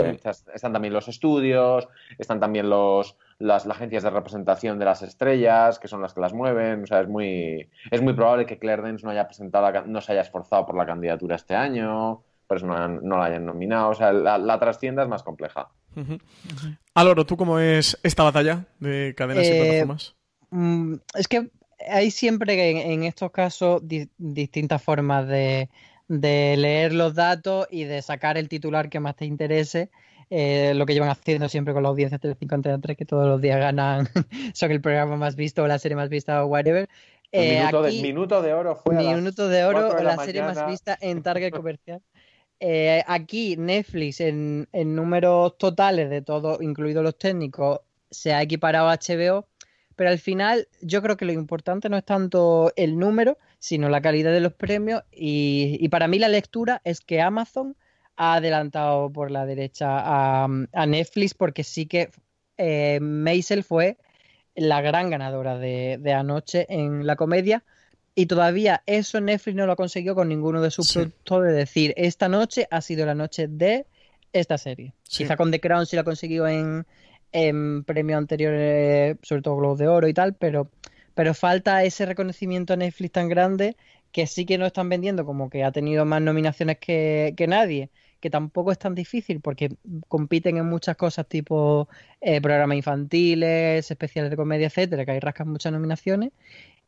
Están 0.54 0.72
también 0.72 0.92
los 0.92 1.08
estudios, 1.08 1.88
están 2.18 2.40
también 2.40 2.68
los, 2.68 3.16
las, 3.38 3.66
agencias 3.66 4.02
de 4.02 4.10
representación 4.10 4.78
de 4.78 4.84
las 4.84 5.02
estrellas, 5.02 5.78
que 5.78 5.88
son 5.88 6.02
las 6.02 6.12
que 6.12 6.20
las 6.20 6.34
mueven. 6.34 6.82
O 6.82 6.86
sea, 6.86 7.00
es 7.00 7.08
muy, 7.08 7.70
es 7.90 8.02
muy 8.02 8.12
probable 8.12 8.46
que 8.46 8.58
Claire 8.58 8.92
no 9.02 9.10
haya 9.10 9.26
presentado, 9.26 9.86
no 9.86 10.00
se 10.00 10.12
haya 10.12 10.20
esforzado 10.22 10.66
por 10.66 10.76
la 10.76 10.86
candidatura 10.86 11.36
este 11.36 11.54
año, 11.54 12.22
por 12.52 12.58
eso 12.58 12.66
no, 12.66 12.86
no 12.86 13.16
la 13.16 13.24
hayan 13.24 13.46
nominado. 13.46 13.88
O 13.88 13.94
sea, 13.94 14.12
la, 14.12 14.36
la 14.36 14.58
trastienda 14.58 15.02
es 15.02 15.08
más 15.08 15.22
compleja. 15.22 15.70
Aloro, 16.92 17.24
¿tú 17.24 17.38
cómo 17.38 17.58
es 17.58 17.98
esta 18.02 18.24
batalla 18.24 18.66
de 18.78 19.14
cadenas 19.16 19.46
y 19.46 19.48
eh, 19.48 19.60
plataformas? 19.62 20.14
Mm, 20.50 20.96
es 21.14 21.28
que 21.28 21.50
hay 21.88 22.10
siempre 22.10 22.92
en, 22.92 23.04
estos 23.04 23.30
casos 23.30 23.80
distintas 24.18 24.82
formas 24.82 25.26
de, 25.26 25.70
leer 26.08 26.92
los 26.92 27.14
datos 27.14 27.68
y 27.70 27.84
de 27.84 28.02
sacar 28.02 28.36
el 28.36 28.50
titular 28.50 28.90
que 28.90 29.00
más 29.00 29.16
te 29.16 29.24
interese. 29.24 29.88
Eh, 30.28 30.74
lo 30.74 30.84
que 30.84 30.92
llevan 30.92 31.08
haciendo 31.08 31.48
siempre 31.48 31.72
con 31.72 31.82
la 31.82 31.88
audiencia 31.88 32.18
350 32.18 32.80
3 32.82 32.96
que 32.98 33.06
todos 33.06 33.26
los 33.26 33.40
días 33.40 33.58
ganan, 33.58 34.08
son 34.54 34.72
el 34.72 34.82
programa 34.82 35.16
más 35.16 35.36
visto 35.36 35.62
o 35.62 35.66
la 35.66 35.78
serie 35.78 35.96
más 35.96 36.10
vista 36.10 36.44
o 36.44 36.48
whatever. 36.48 36.86
Eh, 37.32 37.60
minuto, 37.60 37.82
de, 37.82 37.92
minuto, 38.02 38.42
de, 38.42 38.52
oro 38.52 38.76
fue. 38.76 38.94
Minuto 38.94 39.48
de 39.48 39.64
oro, 39.64 39.96
la, 39.96 40.02
la 40.02 40.24
serie 40.24 40.42
más 40.42 40.66
vista 40.66 40.98
en 41.00 41.22
Target 41.22 41.50
comercial. 41.50 42.02
Eh, 42.64 43.02
aquí 43.08 43.56
Netflix 43.56 44.20
en, 44.20 44.68
números 44.72 45.58
totales 45.58 46.08
de 46.08 46.22
todo, 46.22 46.62
incluidos 46.62 47.02
los 47.02 47.18
técnicos, 47.18 47.80
se 48.08 48.32
ha 48.34 48.40
equiparado 48.40 48.88
a 48.88 48.98
HBO, 48.98 49.48
pero 49.96 50.10
al 50.10 50.20
final 50.20 50.68
yo 50.80 51.02
creo 51.02 51.16
que 51.16 51.24
lo 51.24 51.32
importante 51.32 51.88
no 51.88 51.96
es 51.96 52.04
tanto 52.04 52.72
el 52.76 53.00
número, 53.00 53.36
sino 53.58 53.88
la 53.88 54.00
calidad 54.00 54.30
de 54.32 54.38
los 54.38 54.52
premios 54.52 55.02
y, 55.10 55.88
para 55.88 56.06
mí 56.06 56.20
la 56.20 56.28
lectura 56.28 56.80
es 56.84 57.00
que 57.00 57.20
Amazon 57.20 57.76
ha 58.14 58.34
adelantado 58.34 59.10
por 59.10 59.32
la 59.32 59.44
derecha 59.44 60.44
a, 60.44 60.86
Netflix 60.86 61.34
porque 61.34 61.64
sí 61.64 61.86
que 61.86 62.10
eh, 62.58 63.00
Maisel 63.00 63.64
fue 63.64 63.98
la 64.54 64.80
gran 64.82 65.10
ganadora 65.10 65.58
de, 65.58 65.98
de 66.00 66.12
anoche 66.12 66.66
en 66.68 67.08
la 67.08 67.16
comedia 67.16 67.64
y 68.14 68.26
todavía 68.26 68.82
eso 68.86 69.20
Netflix 69.20 69.56
no 69.56 69.66
lo 69.66 69.72
ha 69.72 69.76
conseguido 69.76 70.14
con 70.14 70.28
ninguno 70.28 70.60
de 70.60 70.70
sus 70.70 70.92
productos 70.92 71.44
de 71.44 71.52
decir, 71.52 71.94
esta 71.96 72.28
noche 72.28 72.66
ha 72.70 72.80
sido 72.80 73.06
la 73.06 73.14
noche 73.14 73.48
de 73.48 73.86
esta 74.32 74.58
serie. 74.58 74.92
Quizá 75.02 75.36
con 75.36 75.50
The 75.50 75.60
Crown 75.60 75.86
sí 75.86 75.96
lo 75.96 76.02
ha 76.02 76.04
conseguido 76.04 76.46
en, 76.46 76.86
en 77.32 77.84
premios 77.84 78.18
anteriores, 78.18 79.16
sobre 79.22 79.42
todo 79.42 79.56
Globos 79.56 79.78
de 79.78 79.88
Oro 79.88 80.08
y 80.08 80.14
tal, 80.14 80.34
pero, 80.34 80.70
pero 81.14 81.34
falta 81.34 81.84
ese 81.84 82.06
reconocimiento 82.06 82.74
a 82.74 82.76
Netflix 82.76 83.12
tan 83.12 83.28
grande 83.28 83.76
que 84.12 84.26
sí 84.26 84.44
que 84.44 84.58
no 84.58 84.66
están 84.66 84.90
vendiendo 84.90 85.24
como 85.24 85.48
que 85.48 85.64
ha 85.64 85.72
tenido 85.72 86.04
más 86.04 86.20
nominaciones 86.20 86.76
que, 86.78 87.34
nadie, 87.48 87.88
que 88.20 88.28
tampoco 88.28 88.70
es 88.70 88.78
tan 88.78 88.94
difícil 88.94 89.40
porque 89.40 89.70
compiten 90.06 90.58
en 90.58 90.66
muchas 90.66 90.96
cosas 90.96 91.26
tipo 91.26 91.88
eh, 92.20 92.42
programas 92.42 92.76
infantiles, 92.76 93.90
especiales 93.90 94.30
de 94.30 94.36
comedia, 94.36 94.66
etcétera, 94.66 95.06
que 95.06 95.12
hay 95.12 95.20
rascas 95.20 95.46
muchas 95.46 95.72
nominaciones 95.72 96.30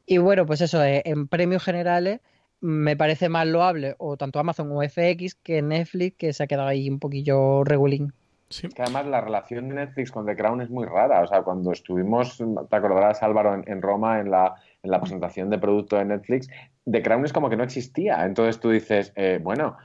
y 0.07 0.19
bueno, 0.19 0.47
pues 0.47 0.61
eso, 0.61 0.83
eh, 0.83 1.03
en 1.05 1.29
premios 1.29 1.63
generales 1.63 2.21
me 2.61 2.97
parece 2.97 3.29
más 3.29 3.47
loable 3.47 3.95
o 3.99 4.17
tanto 4.17 4.39
Amazon 4.39 4.71
o 4.73 4.83
FX 4.83 5.35
que 5.35 5.61
Netflix, 5.61 6.17
que 6.17 6.33
se 6.33 6.43
ha 6.43 6.47
quedado 6.47 6.69
ahí 6.69 6.89
un 6.89 6.99
poquillo 6.99 7.63
regulín. 7.65 8.13
Sí. 8.49 8.69
Que 8.69 8.83
además 8.83 9.07
la 9.07 9.21
relación 9.21 9.69
de 9.69 9.75
Netflix 9.75 10.11
con 10.11 10.27
The 10.27 10.37
Crown 10.37 10.61
es 10.61 10.71
muy 10.71 10.87
rara. 10.87 11.23
O 11.23 11.27
sea, 11.27 11.43
cuando 11.43 11.73
estuvimos, 11.73 12.39
te 12.39 12.77
acordarás 12.77 13.23
Álvaro, 13.23 13.63
en, 13.67 13.83
Roma, 13.83 14.21
en 14.21 14.31
la, 14.31 14.55
en 14.83 14.91
la, 14.91 15.01
presentación 15.01 15.51
de 15.51 15.59
producto 15.59 15.97
de 15.97 16.05
Netflix, 16.05 16.49
The 16.91 17.03
Crown 17.03 17.25
es 17.25 17.33
como 17.33 17.51
que 17.51 17.57
no 17.57 17.65
existía. 17.65 18.25
Entonces 18.25 18.61
tú 18.61 18.71
dices, 18.71 19.13
eh, 19.17 19.41
bueno, 19.43 19.77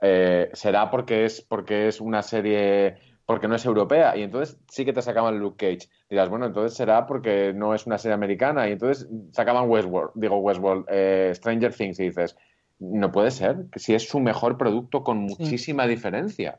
eh, 0.00 0.50
será 0.52 0.90
porque 0.90 1.24
es, 1.24 1.40
porque 1.40 1.88
es 1.88 2.00
una 2.00 2.22
serie 2.22 2.96
porque 3.26 3.48
no 3.48 3.56
es 3.56 3.64
europea. 3.64 4.16
Y 4.16 4.22
entonces 4.22 4.56
sí 4.68 4.84
que 4.84 4.92
te 4.92 5.02
sacaban 5.02 5.38
Luke 5.38 5.66
Cage. 5.66 5.88
Dirás, 6.08 6.28
bueno, 6.28 6.46
entonces 6.46 6.76
será 6.76 7.06
porque 7.06 7.52
no 7.52 7.74
es 7.74 7.84
una 7.86 7.98
serie 7.98 8.14
americana. 8.14 8.68
Y 8.68 8.72
entonces 8.72 9.08
sacaban 9.32 9.68
Westworld, 9.68 10.12
digo 10.14 10.38
Westworld, 10.38 10.86
eh, 10.88 11.32
Stranger 11.34 11.74
Things, 11.74 11.98
y 12.00 12.04
dices, 12.04 12.36
no 12.78 13.10
puede 13.10 13.32
ser, 13.32 13.66
que 13.72 13.80
si 13.80 13.94
es 13.94 14.08
su 14.08 14.20
mejor 14.20 14.56
producto 14.56 15.02
con 15.02 15.18
muchísima 15.18 15.86
diferencia. 15.86 16.58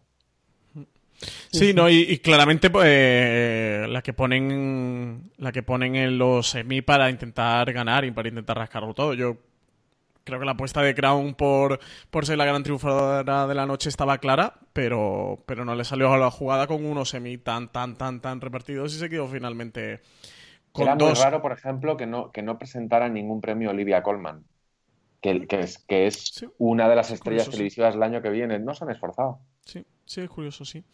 Sí, 1.51 1.74
no, 1.74 1.89
y, 1.89 2.20
claramente 2.20 2.70
pues, 2.70 2.86
eh, 2.88 3.86
la 3.89 4.03
que 4.03 4.13
ponen 4.13 5.32
la 5.38 5.51
que 5.51 5.63
ponen 5.63 5.95
en 5.95 6.18
los 6.18 6.49
semi 6.49 6.82
para 6.82 7.09
intentar 7.09 7.72
ganar 7.74 8.05
y 8.05 8.11
para 8.11 8.30
intentar 8.30 8.57
rascarlo 8.57 8.93
todo. 8.93 9.13
Yo 9.15 9.38
creo 10.28 10.39
que 10.39 10.45
la 10.45 10.51
apuesta 10.51 10.82
de 10.82 10.93
Crown 10.93 11.34
por, 11.34 11.80
por 12.11 12.25
ser 12.25 12.38
la 12.38 12.45
gran 12.45 12.61
triunfadora 12.61 13.47
de 13.47 13.55
la 13.55 13.65
noche 13.65 13.89
estaba 13.89 14.19
clara, 14.19 14.59
pero, 14.73 15.43
pero 15.45 15.65
no 15.65 15.73
le 15.73 15.84
salió 15.84 16.13
a 16.13 16.17
la 16.17 16.30
jugada 16.30 16.67
con 16.67 16.86
unos 16.86 17.09
semi 17.09 17.38
tan, 17.38 17.71
tan, 17.71 17.95
tan, 17.95 18.21
tan 18.21 18.41
repartidos 18.41 18.93
y 18.93 18.99
se 18.99 19.09
quedó 19.09 19.28
finalmente 19.28 20.01
con 20.71 20.84
Era 20.84 20.95
muy 20.95 21.13
raro, 21.13 21.41
por 21.41 21.53
ejemplo, 21.53 21.97
que 21.97 22.05
no, 22.05 22.32
que 22.32 22.43
no 22.43 22.59
presentara 22.59 23.09
ningún 23.09 23.41
premio 23.41 23.71
Olivia 23.71 24.03
Colman, 24.03 24.43
que, 25.21 25.47
que 25.47 25.61
es, 25.61 25.80
que 25.80 26.05
es 26.05 26.45
una 26.57 26.88
de 26.88 26.95
las 26.95 27.09
estrellas 27.09 27.49
televisivas 27.49 27.93
del 27.93 28.03
año 28.03 28.21
que 28.21 28.30
viene. 28.30 28.59
No 28.59 28.75
se 28.75 28.84
han 28.84 28.91
esforzado. 28.91 29.39
Sí. 29.65 29.86
Sí, 30.08 30.22
es 30.22 30.30
curioso, 30.30 30.64
sí. 30.64 30.86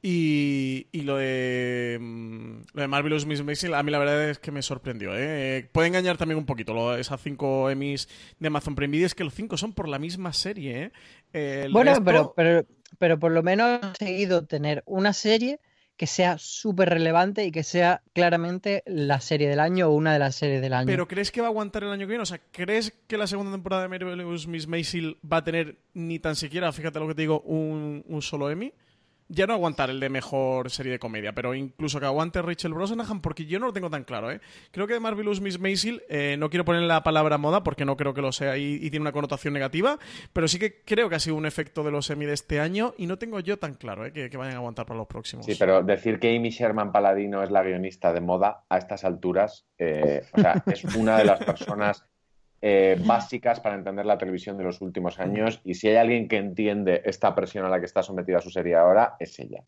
Y, 0.00 0.86
y 0.92 1.02
lo 1.02 1.16
de 1.16 1.98
mm, 2.00 2.60
lo 2.72 2.82
de 2.82 2.86
Marvelous 2.86 3.26
Miss 3.26 3.42
Maisel, 3.42 3.74
a 3.74 3.82
mí 3.82 3.90
la 3.90 3.98
verdad 3.98 4.30
es 4.30 4.38
que 4.38 4.52
me 4.52 4.62
sorprendió. 4.62 5.10
¿eh? 5.16 5.68
Puede 5.72 5.88
engañar 5.88 6.16
también 6.16 6.38
un 6.38 6.46
poquito 6.46 6.72
lo, 6.72 6.96
esas 6.96 7.20
cinco 7.20 7.68
Emmys 7.68 8.08
de 8.38 8.46
Amazon 8.46 8.76
Prime 8.76 8.92
Video, 8.92 9.06
es 9.06 9.16
que 9.16 9.24
los 9.24 9.34
cinco 9.34 9.56
son 9.56 9.72
por 9.72 9.88
la 9.88 9.98
misma 9.98 10.32
serie. 10.32 10.92
¿eh? 11.32 11.68
bueno, 11.72 11.94
pero, 12.04 12.32
pero, 12.36 12.64
pero 12.98 13.18
por 13.18 13.32
lo 13.32 13.42
menos 13.42 13.78
he 13.78 13.80
conseguido 13.80 14.46
tener 14.46 14.84
una 14.86 15.12
serie 15.14 15.58
que 16.00 16.06
sea 16.06 16.38
súper 16.38 16.88
relevante 16.88 17.44
y 17.44 17.52
que 17.52 17.62
sea 17.62 18.00
claramente 18.14 18.82
la 18.86 19.20
serie 19.20 19.50
del 19.50 19.60
año 19.60 19.88
o 19.88 19.90
una 19.90 20.14
de 20.14 20.18
las 20.18 20.34
series 20.34 20.62
del 20.62 20.72
año. 20.72 20.86
¿Pero 20.86 21.06
crees 21.06 21.30
que 21.30 21.42
va 21.42 21.48
a 21.48 21.50
aguantar 21.50 21.84
el 21.84 21.90
año 21.90 22.06
que 22.06 22.12
viene? 22.12 22.22
O 22.22 22.26
sea, 22.26 22.40
¿crees 22.52 22.94
que 23.06 23.18
la 23.18 23.26
segunda 23.26 23.52
temporada 23.52 23.82
de 23.82 23.88
Marvelous 23.88 24.46
Miss 24.46 24.66
Maisel 24.66 25.18
va 25.30 25.36
a 25.36 25.44
tener 25.44 25.76
ni 25.92 26.18
tan 26.18 26.36
siquiera, 26.36 26.72
fíjate 26.72 26.98
lo 27.00 27.06
que 27.06 27.14
te 27.16 27.20
digo, 27.20 27.42
un, 27.42 28.02
un 28.08 28.22
solo 28.22 28.50
Emmy? 28.50 28.72
Ya 29.30 29.46
no 29.46 29.54
aguantar 29.54 29.90
el 29.90 30.00
de 30.00 30.08
mejor 30.08 30.70
serie 30.70 30.92
de 30.92 30.98
comedia, 30.98 31.32
pero 31.32 31.54
incluso 31.54 32.00
que 32.00 32.06
aguante 32.06 32.42
Rachel 32.42 32.74
Brosnahan, 32.74 33.20
porque 33.20 33.46
yo 33.46 33.58
no 33.60 33.66
lo 33.66 33.72
tengo 33.72 33.88
tan 33.88 34.04
claro, 34.04 34.30
¿eh? 34.30 34.40
Creo 34.72 34.86
que 34.86 34.94
de 34.94 35.00
Marvelous 35.00 35.40
Miss 35.40 35.58
Maisel, 35.60 36.02
eh, 36.08 36.36
no 36.38 36.50
quiero 36.50 36.64
poner 36.64 36.82
la 36.82 37.02
palabra 37.02 37.38
moda 37.38 37.62
porque 37.62 37.84
no 37.84 37.96
creo 37.96 38.12
que 38.12 38.22
lo 38.22 38.32
sea 38.32 38.58
y, 38.58 38.90
tiene 38.90 39.02
una 39.02 39.12
connotación 39.12 39.54
negativa, 39.54 39.98
pero 40.32 40.48
sí 40.48 40.58
que 40.58 40.82
creo 40.82 41.08
que 41.08 41.14
ha 41.14 41.20
sido 41.20 41.36
un 41.36 41.46
efecto 41.46 41.84
de 41.84 41.92
los 41.92 42.10
Emmy 42.10 42.26
de 42.26 42.32
este 42.32 42.58
año 42.58 42.92
y 42.98 43.06
no 43.06 43.18
tengo 43.18 43.38
yo 43.38 43.58
tan 43.58 43.74
claro, 43.74 44.04
¿eh? 44.04 44.12
Que, 44.12 44.36
vayan 44.36 44.54
a 44.54 44.58
aguantar 44.58 44.86
para 44.86 44.98
los 44.98 45.06
próximos. 45.06 45.46
Sí, 45.46 45.54
pero 45.58 45.82
decir 45.82 46.18
que 46.18 46.34
Amy 46.34 46.50
Sherman 46.50 46.92
Paladino 46.92 47.42
es 47.42 47.50
la 47.50 47.62
guionista 47.62 48.12
de 48.12 48.20
moda 48.20 48.64
a 48.68 48.78
estas 48.78 49.04
alturas, 49.04 49.66
eh, 49.78 50.22
o 50.32 50.40
sea, 50.40 50.62
es 50.66 50.84
una 50.96 51.18
de 51.18 51.24
las 51.24 51.44
personas 51.44 52.04
eh, 52.62 53.00
básicas 53.06 53.58
para 53.58 53.74
entender 53.74 54.04
la 54.04 54.18
televisión 54.18 54.58
de 54.58 54.64
los 54.64 54.82
últimos 54.82 55.18
años 55.18 55.62
y 55.64 55.74
si 55.74 55.88
hay 55.88 55.96
alguien 55.96 56.28
que 56.28 56.36
entiende 56.36 57.00
esta 57.06 57.34
presión 57.34 57.64
a 57.64 57.70
la 57.70 57.80
que 57.80 57.86
está 57.86 58.02
sometida 58.02 58.42
su 58.42 58.50
serie 58.50 58.74
ahora, 58.74 59.16
es 59.18 59.38
ella. 59.38 59.62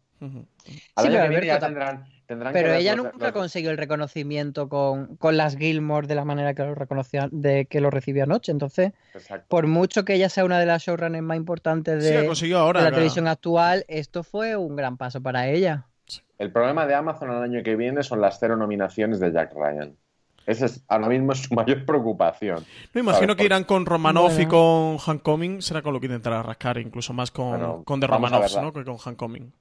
pero 2.27 2.75
ella 2.75 2.95
nunca 2.95 3.29
ha 3.29 3.33
consiguió 3.33 3.71
el 3.71 3.79
reconocimiento 3.79 4.69
con, 4.69 5.17
las 5.37 5.57
Gilmore 5.57 6.07
de 6.07 6.15
la 6.15 6.27
manera 6.27 6.53
que 6.53 6.65
lo 6.65 6.75
reconocía, 6.75 7.31
de 7.33 7.65
que 7.65 7.81
lo 7.81 7.91
recibió 7.91 8.25
anoche. 8.25 8.53
Entonces, 8.53 8.93
por 9.49 9.67
mucho 9.67 10.05
que 10.05 10.13
ella 10.13 10.29
sea 10.29 10.45
una 10.45 10.61
de 10.61 10.67
las 10.67 10.83
showrunners 10.83 11.25
más 11.25 11.39
importantes 11.39 12.05
de, 12.05 12.29
la 12.29 12.91
televisión 12.91 13.27
actual, 13.27 13.87
esto 13.89 14.23
fue 14.23 14.55
un 14.57 14.77
gran 14.77 14.99
paso 14.99 15.23
para 15.23 15.49
ella. 15.49 15.87
El 16.39 16.53
problema 16.53 16.87
de 16.87 16.95
Amazon 16.95 17.31
el 17.31 17.43
año 17.43 17.63
que 17.63 17.75
viene 17.75 18.03
son 18.03 18.21
las 18.21 18.39
cero 18.39 18.57
nominaciones 18.57 19.19
de 19.19 19.33
Jack 19.33 19.55
Ryan. 19.55 19.97
Esa 20.47 20.67
es 20.67 20.85
ahora 20.89 21.09
mismo 21.09 21.35
su 21.35 21.55
mayor 21.55 21.85
preocupación. 21.85 22.65
Me 22.93 23.01
imagino 23.01 23.37
que 23.37 23.45
irán 23.45 23.65
con 23.65 23.87
Romanov 23.87 24.39
y 24.41 24.47
con 24.47 24.99
Hancoming. 24.99 25.63
Será 25.63 25.83
con 25.83 25.93
lo 25.93 26.01
que 26.01 26.07
intentará 26.07 26.43
rascar, 26.43 26.79
incluso 26.79 27.13
más 27.13 27.31
con, 27.31 27.85
con 27.85 28.01
The 28.01 28.07
Romanovs, 28.07 28.57
¿no? 28.61 28.73
Que 28.73 28.85
con 28.85 28.97
Hancoming. 29.05 29.53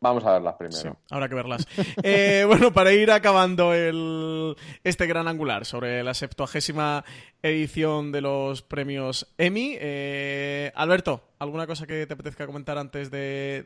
Vamos 0.00 0.24
a 0.24 0.32
verlas 0.32 0.54
primero. 0.54 0.80
Sí, 0.80 0.88
habrá 1.10 1.28
que 1.28 1.34
verlas. 1.34 1.66
Eh, 2.04 2.44
bueno, 2.46 2.72
para 2.72 2.92
ir 2.92 3.10
acabando 3.10 3.74
el, 3.74 4.56
este 4.84 5.06
gran 5.06 5.26
angular 5.26 5.64
sobre 5.64 6.04
la 6.04 6.14
septuagésima 6.14 7.04
edición 7.42 8.12
de 8.12 8.20
los 8.20 8.62
premios 8.62 9.26
Emmy, 9.36 9.76
eh, 9.80 10.70
Alberto, 10.76 11.22
¿alguna 11.38 11.66
cosa 11.66 11.86
que 11.86 12.06
te 12.06 12.14
apetezca 12.14 12.46
comentar 12.46 12.78
antes 12.78 13.10
de 13.10 13.64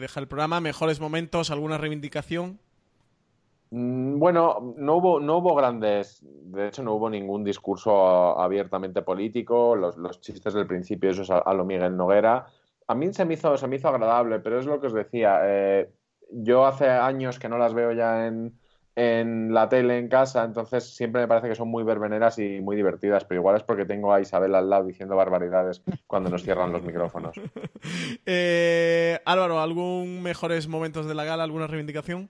dejar 0.00 0.22
el 0.22 0.28
programa? 0.28 0.60
¿Mejores 0.60 1.00
momentos? 1.00 1.50
¿Alguna 1.50 1.76
reivindicación? 1.76 2.58
Mm, 3.70 4.18
bueno, 4.18 4.74
no 4.76 4.96
hubo, 4.96 5.20
no 5.20 5.38
hubo 5.38 5.54
grandes, 5.54 6.20
de 6.22 6.68
hecho 6.68 6.82
no 6.82 6.94
hubo 6.94 7.10
ningún 7.10 7.44
discurso 7.44 8.38
abiertamente 8.40 9.02
político, 9.02 9.76
los, 9.76 10.20
chistes 10.20 10.54
del 10.54 10.66
principio, 10.66 11.10
eso 11.10 11.22
es 11.22 11.30
a, 11.30 11.52
lo 11.52 11.64
Miguel 11.64 11.96
Noguera. 11.96 12.46
A 12.86 12.94
mí 12.94 13.12
se 13.12 13.24
me 13.24 13.34
hizo, 13.34 13.56
se 13.56 13.68
me 13.68 13.76
hizo 13.76 13.88
agradable, 13.88 14.40
pero 14.40 14.58
es 14.58 14.66
lo 14.66 14.80
que 14.80 14.86
os 14.86 14.94
decía, 14.94 15.40
eh, 15.44 15.90
yo 16.30 16.66
hace 16.66 16.88
años 16.88 17.38
que 17.38 17.48
no 17.48 17.58
las 17.58 17.74
veo 17.74 17.92
ya 17.92 18.26
en, 18.26 18.54
la 19.52 19.68
tele 19.68 19.98
en 19.98 20.08
casa, 20.08 20.42
entonces 20.42 20.96
siempre 20.96 21.20
me 21.20 21.28
parece 21.28 21.48
que 21.48 21.54
son 21.54 21.68
muy 21.68 21.84
verbeneras 21.84 22.36
y 22.40 22.60
muy 22.60 22.74
divertidas, 22.74 23.24
pero 23.24 23.40
igual 23.40 23.54
es 23.54 23.62
porque 23.62 23.84
tengo 23.84 24.12
a 24.12 24.20
Isabel 24.20 24.56
al 24.56 24.68
lado 24.68 24.86
diciendo 24.86 25.14
barbaridades 25.14 25.84
cuando 26.08 26.30
nos 26.30 26.42
cierran 26.42 26.72
los 26.72 26.82
micrófonos. 26.82 27.36
Eh, 28.26 29.20
Álvaro, 29.24 29.60
¿algún 29.60 30.22
mejores 30.22 30.66
momentos 30.66 31.06
de 31.06 31.14
la 31.14 31.24
gala, 31.24 31.44
alguna 31.44 31.66
reivindicación? 31.68 32.28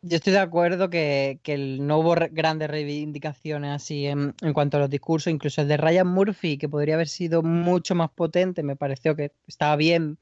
Yo 0.00 0.16
estoy 0.16 0.32
de 0.32 0.38
acuerdo 0.38 0.90
que, 0.90 1.40
no 1.80 1.98
hubo 1.98 2.14
grandes 2.30 2.70
reivindicaciones 2.70 3.70
así 3.72 4.06
en, 4.06 4.32
cuanto 4.54 4.76
a 4.76 4.80
los 4.80 4.90
discursos, 4.90 5.32
incluso 5.32 5.60
el 5.60 5.68
de 5.68 5.76
Ryan 5.76 6.06
Murphy, 6.06 6.56
que 6.56 6.68
podría 6.68 6.94
haber 6.94 7.08
sido 7.08 7.42
mucho 7.42 7.96
más 7.96 8.10
potente, 8.10 8.62
me 8.62 8.76
pareció 8.76 9.16
que 9.16 9.32
estaba 9.48 9.74
bien 9.74 10.18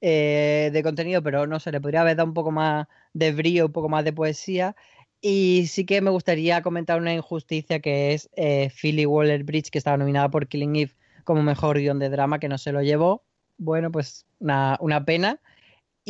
eh, 0.00 0.70
de 0.72 0.82
contenido, 0.82 1.22
pero 1.22 1.46
no 1.46 1.60
sé, 1.60 1.70
le 1.70 1.80
podría 1.80 2.00
haber 2.00 2.16
dado 2.16 2.28
un 2.28 2.34
poco 2.34 2.50
más 2.50 2.88
de 3.12 3.32
brío, 3.32 3.66
un 3.66 3.72
poco 3.72 3.88
más 3.88 4.04
de 4.04 4.12
poesía. 4.12 4.74
Y 5.20 5.66
sí 5.68 5.86
que 5.86 6.00
me 6.00 6.10
gustaría 6.10 6.62
comentar 6.62 6.98
una 6.98 7.14
injusticia 7.14 7.78
que 7.80 8.14
es 8.14 8.30
eh, 8.36 8.70
Philly 8.70 9.06
Waller 9.06 9.44
Bridge, 9.44 9.70
que 9.70 9.78
estaba 9.78 9.96
nominada 9.96 10.28
por 10.30 10.48
Killing 10.48 10.74
Eve 10.76 10.92
como 11.24 11.42
mejor 11.42 11.78
guion 11.78 12.00
de 12.00 12.08
drama, 12.08 12.40
que 12.40 12.48
no 12.48 12.58
se 12.58 12.72
lo 12.72 12.82
llevó. 12.82 13.22
Bueno, 13.58 13.92
pues 13.92 14.26
una, 14.40 14.76
una 14.80 15.04
pena 15.04 15.38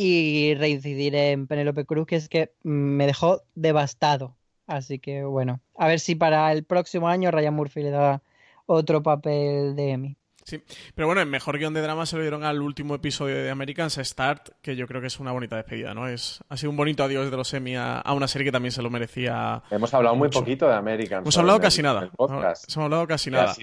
y 0.03 0.55
reincidir 0.55 1.13
en 1.13 1.45
Penélope 1.45 1.85
Cruz, 1.85 2.07
que 2.07 2.15
es 2.15 2.27
que 2.27 2.51
me 2.63 3.05
dejó 3.05 3.43
devastado. 3.53 4.35
Así 4.65 4.97
que 4.97 5.23
bueno, 5.25 5.59
a 5.77 5.87
ver 5.87 5.99
si 5.99 6.15
para 6.15 6.51
el 6.51 6.63
próximo 6.63 7.07
año 7.07 7.29
Ryan 7.29 7.53
Murphy 7.53 7.83
le 7.83 7.91
da 7.91 8.23
otro 8.65 9.03
papel 9.03 9.75
de 9.75 9.91
Emmy. 9.91 10.17
Sí, 10.43 10.63
pero 10.95 11.07
bueno, 11.07 11.21
el 11.21 11.27
mejor 11.27 11.59
guion 11.59 11.75
de 11.75 11.81
drama 11.81 12.07
se 12.07 12.15
lo 12.15 12.23
dieron 12.23 12.43
al 12.43 12.63
último 12.63 12.95
episodio 12.95 13.35
de 13.35 13.51
Americans 13.51 13.99
Start, 14.01 14.49
que 14.63 14.75
yo 14.75 14.87
creo 14.87 15.01
que 15.01 15.05
es 15.05 15.19
una 15.19 15.31
bonita 15.31 15.55
despedida, 15.55 15.93
¿no? 15.93 16.07
Es, 16.07 16.43
ha 16.49 16.57
sido 16.57 16.71
un 16.71 16.77
bonito 16.77 17.03
adiós 17.03 17.29
de 17.29 17.37
los 17.37 17.53
Emmy 17.53 17.75
a, 17.75 18.01
una 18.11 18.27
serie 18.27 18.45
que 18.45 18.51
también 18.51 18.71
se 18.71 18.81
lo 18.81 18.89
merecía. 18.89 19.61
Hemos 19.69 19.93
hablado 19.93 20.15
muy 20.15 20.29
poquito 20.29 20.67
de 20.67 20.73
Americans. 20.73 21.21
Hemos 21.21 21.37
hablado 21.37 21.59
casi 21.59 21.83
nada. 21.83 22.09
Hemos 22.17 22.77
hablado 22.77 23.05
casi 23.05 23.29
nada. 23.29 23.53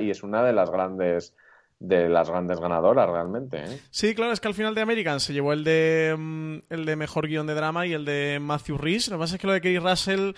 y 0.00 0.10
es 0.10 0.24
una 0.24 0.42
de 0.42 0.52
las 0.52 0.70
grandes 0.70 1.36
de 1.78 2.08
las 2.08 2.30
grandes 2.30 2.60
ganadoras 2.60 3.08
realmente. 3.08 3.64
¿eh? 3.64 3.80
Sí, 3.90 4.14
claro, 4.14 4.32
es 4.32 4.40
que 4.40 4.48
al 4.48 4.54
final 4.54 4.74
de 4.74 4.80
American 4.80 5.20
se 5.20 5.32
llevó 5.32 5.52
el 5.52 5.64
de 5.64 6.14
mm, 6.16 6.56
el 6.70 6.84
de 6.84 6.96
mejor 6.96 7.26
guion 7.26 7.46
de 7.46 7.54
drama 7.54 7.86
y 7.86 7.92
el 7.92 8.04
de 8.04 8.38
Matthew 8.40 8.78
Rhys. 8.78 9.08
Lo 9.08 9.16
que 9.16 9.20
pasa 9.20 9.34
es 9.34 9.40
que 9.40 9.46
lo 9.46 9.52
de 9.52 9.60
Kerry 9.60 9.78
Russell. 9.78 10.32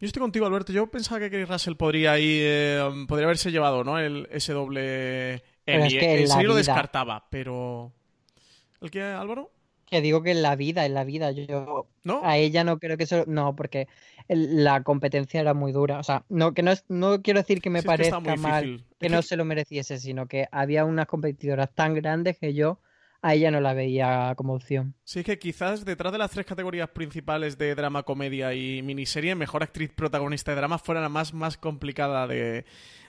Yo 0.00 0.06
estoy 0.06 0.20
contigo, 0.20 0.46
Alberto. 0.46 0.72
Yo 0.72 0.86
pensaba 0.86 1.20
que 1.20 1.30
Kerry 1.30 1.44
Russell 1.44 1.74
podría 1.74 2.18
ir, 2.18 2.42
eh, 2.44 3.04
podría 3.08 3.26
haberse 3.26 3.50
llevado, 3.50 3.82
¿no? 3.82 3.98
El, 3.98 4.28
ese 4.30 4.52
doble 4.52 5.42
Emmy. 5.66 5.96
Es 5.96 6.34
que 6.34 6.44
lo 6.44 6.54
descartaba, 6.54 7.26
pero. 7.30 7.92
¿El 8.80 8.90
qué, 8.90 9.02
Álvaro? 9.02 9.50
Que 9.90 10.00
digo 10.00 10.22
que 10.22 10.32
en 10.32 10.42
la 10.42 10.56
vida, 10.56 10.84
en 10.84 10.94
la 10.94 11.04
vida, 11.04 11.30
yo 11.30 11.88
¿No? 12.04 12.20
a 12.24 12.36
ella 12.36 12.64
no 12.64 12.78
creo 12.78 12.96
que 12.96 13.04
eso, 13.04 13.24
no, 13.26 13.56
porque 13.56 13.88
la 14.28 14.82
competencia 14.82 15.40
era 15.40 15.54
muy 15.54 15.72
dura, 15.72 15.98
o 15.98 16.02
sea, 16.02 16.24
no 16.28 16.52
que 16.52 16.62
no 16.62 16.72
es, 16.72 16.84
no 16.88 17.22
quiero 17.22 17.40
decir 17.40 17.62
que 17.62 17.70
me 17.70 17.82
parezca 17.82 18.20
mal 18.20 18.84
que 18.98 19.08
no 19.08 19.22
se 19.22 19.36
lo 19.36 19.44
mereciese, 19.44 19.98
sino 19.98 20.26
que 20.26 20.46
había 20.52 20.84
unas 20.84 21.06
competidoras 21.06 21.74
tan 21.74 21.94
grandes 21.94 22.38
que 22.38 22.52
yo 22.52 22.80
a 23.20 23.34
ella 23.34 23.50
no 23.50 23.60
la 23.60 23.74
veía 23.74 24.34
como 24.36 24.54
opción. 24.54 24.94
Sí, 25.04 25.24
que 25.24 25.38
quizás 25.38 25.84
detrás 25.84 26.12
de 26.12 26.18
las 26.18 26.30
tres 26.30 26.46
categorías 26.46 26.88
principales 26.90 27.58
de 27.58 27.74
drama, 27.74 28.04
comedia 28.04 28.54
y 28.54 28.82
miniserie, 28.82 29.34
mejor 29.34 29.62
actriz 29.62 29.90
protagonista 29.92 30.52
de 30.52 30.56
drama 30.58 30.78
fuera 30.78 31.00
la 31.00 31.08
más, 31.08 31.34
más 31.34 31.56
complicada 31.56 32.26
de, 32.26 32.64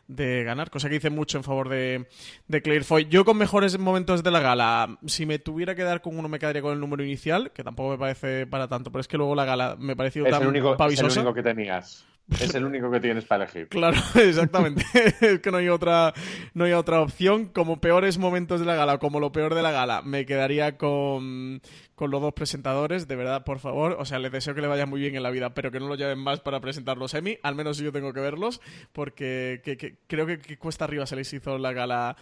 de 0.09 0.43
ganar, 0.43 0.71
cosa 0.71 0.89
que 0.89 0.95
dice 0.95 1.09
mucho 1.09 1.37
en 1.37 1.43
favor 1.43 1.69
de, 1.69 2.07
de 2.47 2.61
Claire 2.61 2.83
Foy. 2.83 3.07
Yo 3.09 3.23
con 3.23 3.37
mejores 3.37 3.77
momentos 3.77 4.23
de 4.23 4.31
la 4.31 4.39
gala, 4.41 4.97
si 5.05 5.25
me 5.25 5.39
tuviera 5.39 5.75
que 5.75 5.83
dar 5.83 6.01
con 6.01 6.17
uno 6.17 6.27
me 6.27 6.39
quedaría 6.39 6.61
con 6.61 6.73
el 6.73 6.79
número 6.79 7.03
inicial, 7.03 7.51
que 7.53 7.63
tampoco 7.63 7.91
me 7.91 7.97
parece 7.97 8.47
para 8.47 8.67
tanto, 8.67 8.91
pero 8.91 9.01
es 9.01 9.07
que 9.07 9.17
luego 9.17 9.35
la 9.35 9.45
gala 9.45 9.75
me 9.79 9.95
pareció 9.95 10.25
es 10.25 10.31
tan 10.31 10.41
el 10.41 10.47
único, 10.47 10.75
Es 10.89 10.99
el 10.99 11.05
único 11.05 11.33
que 11.33 11.43
tenías. 11.43 12.05
Es 12.39 12.53
el 12.53 12.65
único 12.65 12.91
que 12.91 12.99
tienes 12.99 13.25
para 13.25 13.45
elegir. 13.45 13.67
Claro, 13.69 13.97
exactamente. 14.15 14.83
es 15.21 15.39
que 15.39 15.51
no 15.51 15.57
hay 15.57 15.69
otra, 15.69 16.13
no 16.53 16.65
hay 16.65 16.73
otra 16.73 17.01
opción. 17.01 17.45
Como 17.45 17.81
peores 17.81 18.17
momentos 18.17 18.59
de 18.59 18.65
la 18.65 18.75
gala, 18.75 18.97
como 18.97 19.19
lo 19.19 19.31
peor 19.31 19.55
de 19.55 19.61
la 19.61 19.71
gala, 19.71 20.01
me 20.01 20.25
quedaría 20.25 20.77
con, 20.77 21.61
con 21.95 22.11
los 22.11 22.21
dos 22.21 22.33
presentadores, 22.33 23.07
de 23.07 23.15
verdad, 23.15 23.43
por 23.43 23.59
favor. 23.59 23.97
O 23.99 24.05
sea, 24.05 24.19
les 24.19 24.31
deseo 24.31 24.55
que 24.55 24.61
le 24.61 24.67
vaya 24.67 24.85
muy 24.85 25.01
bien 25.01 25.15
en 25.15 25.23
la 25.23 25.31
vida, 25.31 25.53
pero 25.53 25.71
que 25.71 25.79
no 25.79 25.87
lo 25.87 25.95
lleven 25.95 26.19
más 26.19 26.39
para 26.39 26.59
presentar 26.59 26.97
los 26.97 27.13
Emmy. 27.13 27.37
Al 27.43 27.55
menos 27.55 27.77
yo 27.77 27.91
tengo 27.91 28.13
que 28.13 28.21
verlos, 28.21 28.61
porque 28.93 29.61
creo 30.07 30.25
que, 30.25 30.57
cuesta 30.57 30.85
arriba 30.85 31.05
se 31.05 31.15
les 31.15 31.33
hizo 31.33 31.57
la 31.57 31.73
gala 31.73 32.15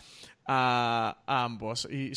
a, 0.47 1.17
ambos. 1.25 1.87
Y 1.91 2.11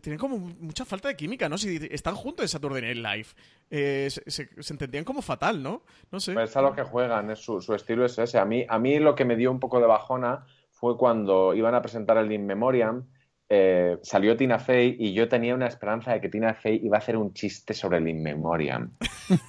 tienen 0.00 0.18
como 0.18 0.38
mucha 0.38 0.84
falta 0.84 1.08
de 1.08 1.16
química, 1.16 1.48
¿no? 1.48 1.58
Si 1.58 1.88
están 1.90 2.14
juntos 2.14 2.44
en 2.44 2.48
Saturday 2.48 2.82
Night 2.82 2.96
Live. 2.96 3.28
Eh, 3.70 4.08
se, 4.10 4.48
entendían 4.70 5.04
como 5.04 5.22
fatal, 5.22 5.62
¿no? 5.62 5.82
No 6.10 6.20
sé. 6.20 6.32
Pues 6.32 6.50
es 6.50 6.56
a 6.56 6.62
lo 6.62 6.74
que 6.74 6.82
juegan, 6.82 7.30
es 7.30 7.40
su, 7.40 7.60
su, 7.60 7.74
estilo 7.74 8.04
es 8.04 8.18
ese. 8.18 8.38
A 8.38 8.44
mí, 8.44 8.64
a 8.68 8.78
mí 8.78 8.98
lo 8.98 9.14
que 9.14 9.24
me 9.24 9.36
dio 9.36 9.50
un 9.50 9.60
poco 9.60 9.80
de 9.80 9.86
bajona 9.86 10.46
fue 10.70 10.96
cuando 10.96 11.54
iban 11.54 11.74
a 11.74 11.82
presentar 11.82 12.16
el 12.18 12.32
In 12.32 12.46
Memoriam 12.46 13.06
eh, 13.46 13.98
salió 14.02 14.36
Tina 14.36 14.58
Fey 14.58 14.96
y 14.98 15.12
yo 15.12 15.28
tenía 15.28 15.54
una 15.54 15.66
esperanza 15.66 16.12
de 16.12 16.20
que 16.20 16.30
Tina 16.30 16.54
Fey 16.54 16.80
iba 16.82 16.96
a 16.96 16.98
hacer 16.98 17.16
un 17.16 17.34
chiste 17.34 17.74
sobre 17.74 17.98
el 17.98 18.08
In 18.08 18.22
Memoriam. 18.22 18.90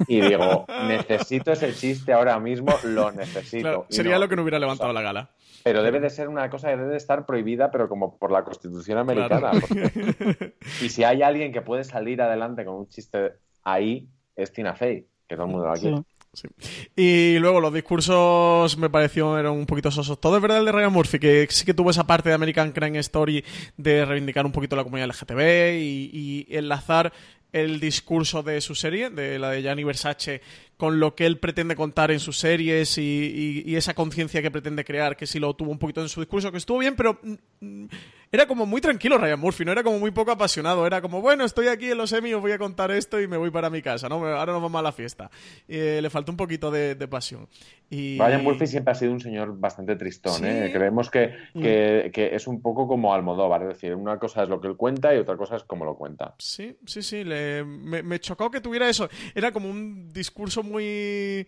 Y 0.07 0.19
digo, 0.19 0.65
necesito 0.87 1.53
ese 1.53 1.73
chiste 1.73 2.11
ahora 2.11 2.37
mismo, 2.39 2.77
lo 2.83 3.11
necesito. 3.11 3.85
sería 3.89 4.19
lo 4.19 4.27
que 4.27 4.35
no 4.35 4.41
hubiera 4.41 4.59
levantado 4.59 4.91
la 4.91 5.01
gala. 5.01 5.29
Pero 5.65 5.81
debe 5.81 5.99
de 5.99 6.11
ser 6.11 6.29
una 6.29 6.47
cosa 6.47 6.69
que 6.69 6.77
debe 6.77 6.91
de 6.91 6.97
estar 6.97 7.25
prohibida, 7.25 7.71
pero 7.71 7.89
como 7.89 8.19
por 8.19 8.31
la 8.31 8.43
Constitución 8.43 8.99
americana. 8.99 9.49
y 10.83 10.89
si 10.89 11.03
hay 11.03 11.23
alguien 11.23 11.51
que 11.51 11.63
puede 11.63 11.83
salir 11.83 12.21
adelante 12.21 12.63
con 12.63 12.75
un 12.75 12.87
chiste 12.87 13.31
ahí, 13.63 14.07
es 14.35 14.53
Tina 14.53 14.75
Fey, 14.75 15.07
que 15.27 15.35
todo 15.35 15.47
el 15.47 15.51
mundo 15.51 15.67
lo 15.67 15.73
quiere. 15.73 16.03
Y 16.95 17.39
luego 17.39 17.59
los 17.59 17.73
discursos 17.73 18.77
me 18.77 18.91
parecieron 18.91 19.39
eran 19.39 19.53
un 19.53 19.65
poquito 19.65 19.89
sosos. 19.89 20.21
Todo 20.21 20.35
es 20.35 20.41
verdad 20.43 20.59
el 20.59 20.65
de 20.65 20.71
Ryan 20.71 20.93
Murphy, 20.93 21.17
que 21.17 21.47
sí 21.49 21.65
que 21.65 21.73
tuvo 21.73 21.89
esa 21.89 22.05
parte 22.05 22.29
de 22.29 22.35
American 22.35 22.71
Crime 22.71 22.99
Story 22.99 23.43
de 23.75 24.05
reivindicar 24.05 24.45
un 24.45 24.51
poquito 24.51 24.75
la 24.75 24.83
comunidad 24.83 25.07
LGTB 25.07 25.79
y, 25.79 26.45
y 26.47 26.55
enlazar 26.55 27.11
el 27.55 27.79
discurso 27.79 28.43
de 28.43 28.59
su 28.59 28.75
serie, 28.75 29.09
de 29.09 29.39
la 29.39 29.51
de 29.51 29.61
Gianni 29.61 29.85
Versace, 29.85 30.41
con 30.75 30.99
lo 30.99 31.15
que 31.15 31.25
él 31.25 31.39
pretende 31.39 31.73
contar 31.73 32.11
en 32.11 32.19
sus 32.19 32.37
series 32.37 32.97
y, 32.97 33.63
y 33.65 33.77
esa 33.77 33.93
conciencia 33.93 34.41
que 34.41 34.51
pretende 34.51 34.83
crear, 34.83 35.15
que 35.15 35.25
sí 35.25 35.39
lo 35.39 35.53
tuvo 35.53 35.71
un 35.71 35.79
poquito 35.79 36.01
en 36.01 36.09
su 36.09 36.19
discurso, 36.19 36.51
que 36.51 36.57
estuvo 36.57 36.79
bien, 36.79 36.97
pero 36.97 37.17
mm, 37.61 37.85
era 38.35 38.47
como 38.47 38.65
muy 38.65 38.81
tranquilo 38.81 39.17
Ryan 39.17 39.39
Murphy, 39.39 39.65
no 39.65 39.71
era 39.71 39.83
como 39.83 39.99
muy 39.99 40.11
poco 40.11 40.31
apasionado, 40.31 40.85
era 40.85 41.01
como, 41.01 41.21
bueno, 41.21 41.43
estoy 41.45 41.67
aquí 41.67 41.91
en 41.91 41.97
los 41.97 42.11
Emmy, 42.13 42.33
os 42.33 42.41
voy 42.41 42.51
a 42.51 42.57
contar 42.57 42.91
esto 42.91 43.19
y 43.19 43.27
me 43.27 43.37
voy 43.37 43.49
para 43.49 43.69
mi 43.69 43.81
casa, 43.81 44.09
¿no? 44.09 44.15
Ahora 44.25 44.53
nos 44.53 44.61
vamos 44.61 44.79
a 44.79 44.83
la 44.83 44.91
fiesta. 44.91 45.31
Eh, 45.67 45.99
le 46.01 46.09
faltó 46.09 46.31
un 46.31 46.37
poquito 46.37 46.69
de, 46.69 46.95
pasión. 47.07 47.47
Y... 47.89 48.17
Ryan 48.19 48.43
Murphy 48.43 48.67
siempre 48.67 48.91
ha 48.91 48.95
sido 48.95 49.11
un 49.11 49.19
señor 49.19 49.57
bastante 49.57 49.95
tristón, 49.95 50.43
¿eh? 50.45 50.69
Creemos 50.73 51.09
que, 51.09 51.33
mm. 51.53 51.61
que, 51.61 52.11
que, 52.13 52.35
es 52.35 52.47
un 52.47 52.61
poco 52.61 52.87
como 52.87 53.13
Almodóvar, 53.13 53.61
es 53.63 53.67
decir, 53.69 53.95
una 53.95 54.19
cosa 54.19 54.43
es 54.43 54.49
lo 54.49 54.59
que 54.59 54.67
él 54.67 54.75
cuenta 54.75 55.15
y 55.15 55.17
otra 55.17 55.37
cosa 55.37 55.55
es 55.55 55.63
cómo 55.63 55.85
lo 55.85 55.95
cuenta. 55.95 56.35
Sí, 56.37 56.77
sí, 56.85 57.01
sí, 57.01 57.23
me, 57.23 58.03
me 58.03 58.19
chocó 58.19 58.51
que 58.51 58.61
tuviera 58.61 58.89
eso. 58.89 59.09
Era 59.33 59.51
como 59.51 59.69
un 59.69 60.09
discurso 60.09 60.63
muy 60.63 61.47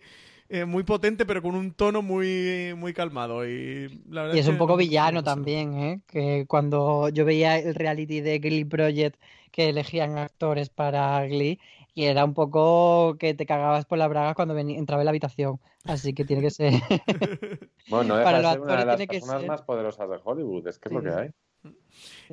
eh, 0.50 0.64
muy 0.64 0.82
potente, 0.82 1.26
pero 1.26 1.42
con 1.42 1.54
un 1.54 1.72
tono 1.72 2.00
muy, 2.00 2.72
muy 2.76 2.94
calmado. 2.94 3.46
Y, 3.46 4.02
es 4.34 4.48
un 4.48 4.56
poco 4.56 4.76
villano 4.76 5.22
también, 5.22 5.74
¿eh? 5.74 6.00
Que 6.06 6.46
cuando 6.48 7.08
yo 7.10 7.24
veía 7.24 7.58
el 7.58 7.74
reality 7.74 8.20
de 8.20 8.38
Glee 8.38 8.64
Project 8.64 9.20
que 9.52 9.68
elegían 9.68 10.16
actores 10.16 10.68
para 10.70 11.24
Glee, 11.26 11.58
y 11.94 12.04
era 12.04 12.24
un 12.24 12.32
poco 12.32 13.16
que 13.18 13.34
te 13.34 13.44
cagabas 13.44 13.84
por 13.84 13.98
la 13.98 14.08
braga 14.08 14.34
cuando 14.34 14.56
entraba 14.56 15.02
en 15.02 15.06
la 15.06 15.10
habitación. 15.10 15.58
Así 15.84 16.14
que 16.14 16.24
tiene 16.24 16.42
que 16.42 16.50
ser. 16.50 16.72
bueno, 17.90 18.16
no 18.16 18.22
Para 18.22 18.40
ser 18.52 18.60
una 18.60 18.76
de 18.76 18.86
las 18.86 19.06
personas 19.06 19.46
más 19.46 19.62
poderosas 19.62 20.08
de 20.08 20.18
Hollywood, 20.22 20.68
es 20.68 20.78
que 20.78 20.88
es 20.88 20.94
lo 20.94 21.02
que 21.02 21.10
hay. 21.10 21.30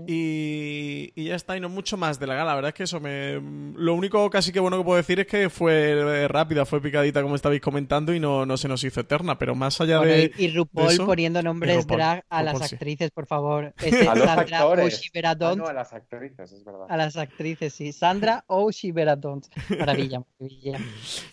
Y, 0.07 1.23
ya 1.23 1.35
está, 1.35 1.55
y 1.55 1.59
no 1.59 1.69
mucho 1.69 1.97
más 1.97 2.19
de 2.19 2.27
la 2.27 2.35
gala. 2.35 2.51
La 2.51 2.55
verdad 2.55 2.69
es 2.69 2.75
que 2.75 2.83
eso 2.83 2.99
me. 2.99 3.41
Lo 3.75 3.93
único 3.93 4.29
casi 4.29 4.51
que 4.51 4.59
bueno 4.59 4.77
que 4.77 4.83
puedo 4.83 4.97
decir 4.97 5.19
es 5.19 5.27
que 5.27 5.49
fue 5.49 6.27
rápida, 6.27 6.65
fue 6.65 6.81
picadita, 6.81 7.21
como 7.21 7.35
estabais 7.35 7.61
comentando, 7.61 8.13
y 8.13 8.19
no, 8.19 8.45
no 8.45 8.57
se 8.57 8.67
nos 8.67 8.83
hizo 8.83 9.01
eterna. 9.01 9.37
Pero 9.37 9.55
más 9.55 9.79
allá 9.79 9.99
de. 10.01 10.31
Y 10.37 10.49
RuPaul 10.49 10.97
poniendo 11.05 11.41
nombres 11.41 11.87
drag 11.87 12.25
a 12.29 12.43
las 12.43 12.61
actrices, 12.61 13.11
por 13.11 13.25
favor. 13.25 13.73
a 14.09 14.15
los 14.15 14.27
actores. 14.27 15.11
Ah, 15.23 15.55
no, 15.55 15.67
a 15.67 15.73
las 15.73 15.93
actrices, 15.93 16.51
es 16.51 16.63
verdad. 16.63 16.87
A 16.89 16.97
las 16.97 17.15
actrices, 17.15 17.73
sí. 17.73 17.93
Sandra 17.93 18.43
O'Shiveradont. 18.47 19.47
Maravilla, 19.69 20.23
maravilla. 20.39 20.79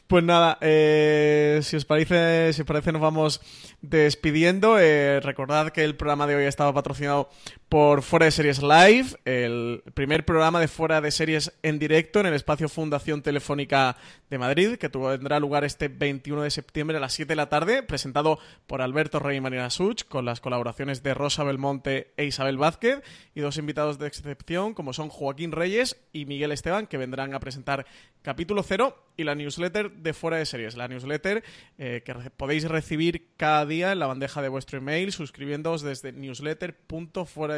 Pues 0.06 0.24
nada, 0.24 0.58
eh, 0.60 1.60
si 1.62 1.76
os 1.76 1.84
parece, 1.84 2.52
si 2.52 2.62
os 2.62 2.66
parece, 2.66 2.92
nos 2.92 3.02
vamos 3.02 3.40
despidiendo. 3.80 4.78
Eh, 4.78 5.20
recordad 5.20 5.70
que 5.70 5.84
el 5.84 5.96
programa 5.96 6.26
de 6.26 6.36
hoy 6.36 6.44
estaba 6.44 6.72
patrocinado 6.72 7.28
por 7.68 8.02
Fuera 8.12 8.26
de 8.26 8.32
Series 8.32 8.60
Live, 8.60 9.16
el 9.24 9.82
primer 9.94 10.26
programa 10.26 10.60
de 10.60 10.68
Fuera 10.68 11.00
de 11.00 11.10
Series 11.10 11.50
en 11.62 11.78
directo 11.78 12.20
en 12.20 12.26
el 12.26 12.34
espacio 12.34 12.68
Fundación 12.68 13.22
Telefónica 13.22 13.96
de 14.28 14.36
Madrid, 14.36 14.76
que 14.76 14.90
tendrá 14.90 15.40
lugar 15.40 15.64
este 15.64 15.88
21 15.88 16.42
de 16.42 16.50
septiembre 16.50 16.98
a 16.98 17.00
las 17.00 17.14
7 17.14 17.30
de 17.30 17.36
la 17.36 17.48
tarde, 17.48 17.82
presentado 17.82 18.38
por 18.66 18.82
Alberto 18.82 19.18
Rey 19.18 19.38
y 19.38 19.40
Marina 19.40 19.70
Such, 19.70 20.04
con 20.04 20.26
las 20.26 20.42
colaboraciones 20.42 21.02
de 21.02 21.14
Rosa 21.14 21.42
Belmonte 21.42 22.12
e 22.18 22.26
Isabel 22.26 22.58
Vázquez, 22.58 23.00
y 23.34 23.40
dos 23.40 23.56
invitados 23.56 23.98
de 23.98 24.08
excepción, 24.08 24.74
como 24.74 24.92
son 24.92 25.08
Joaquín 25.08 25.50
Reyes 25.50 25.96
y 26.12 26.26
Miguel 26.26 26.52
Esteban, 26.52 26.88
que 26.88 26.98
vendrán 26.98 27.32
a 27.32 27.40
presentar 27.40 27.86
capítulo 28.20 28.62
cero 28.62 28.96
y 29.16 29.24
la 29.24 29.34
newsletter 29.34 29.90
de 29.90 30.12
Fuera 30.12 30.36
de 30.36 30.46
Series. 30.46 30.76
La 30.76 30.88
newsletter 30.88 31.42
eh, 31.78 32.02
que 32.04 32.14
podéis 32.36 32.64
recibir 32.68 33.30
cada 33.36 33.66
día 33.66 33.92
en 33.92 33.98
la 33.98 34.06
bandeja 34.06 34.42
de 34.42 34.48
vuestro 34.48 34.78
email, 34.78 35.12
suscribiéndoos 35.12 35.82
desde 35.82 36.12
newsletter.fuera 36.12 37.54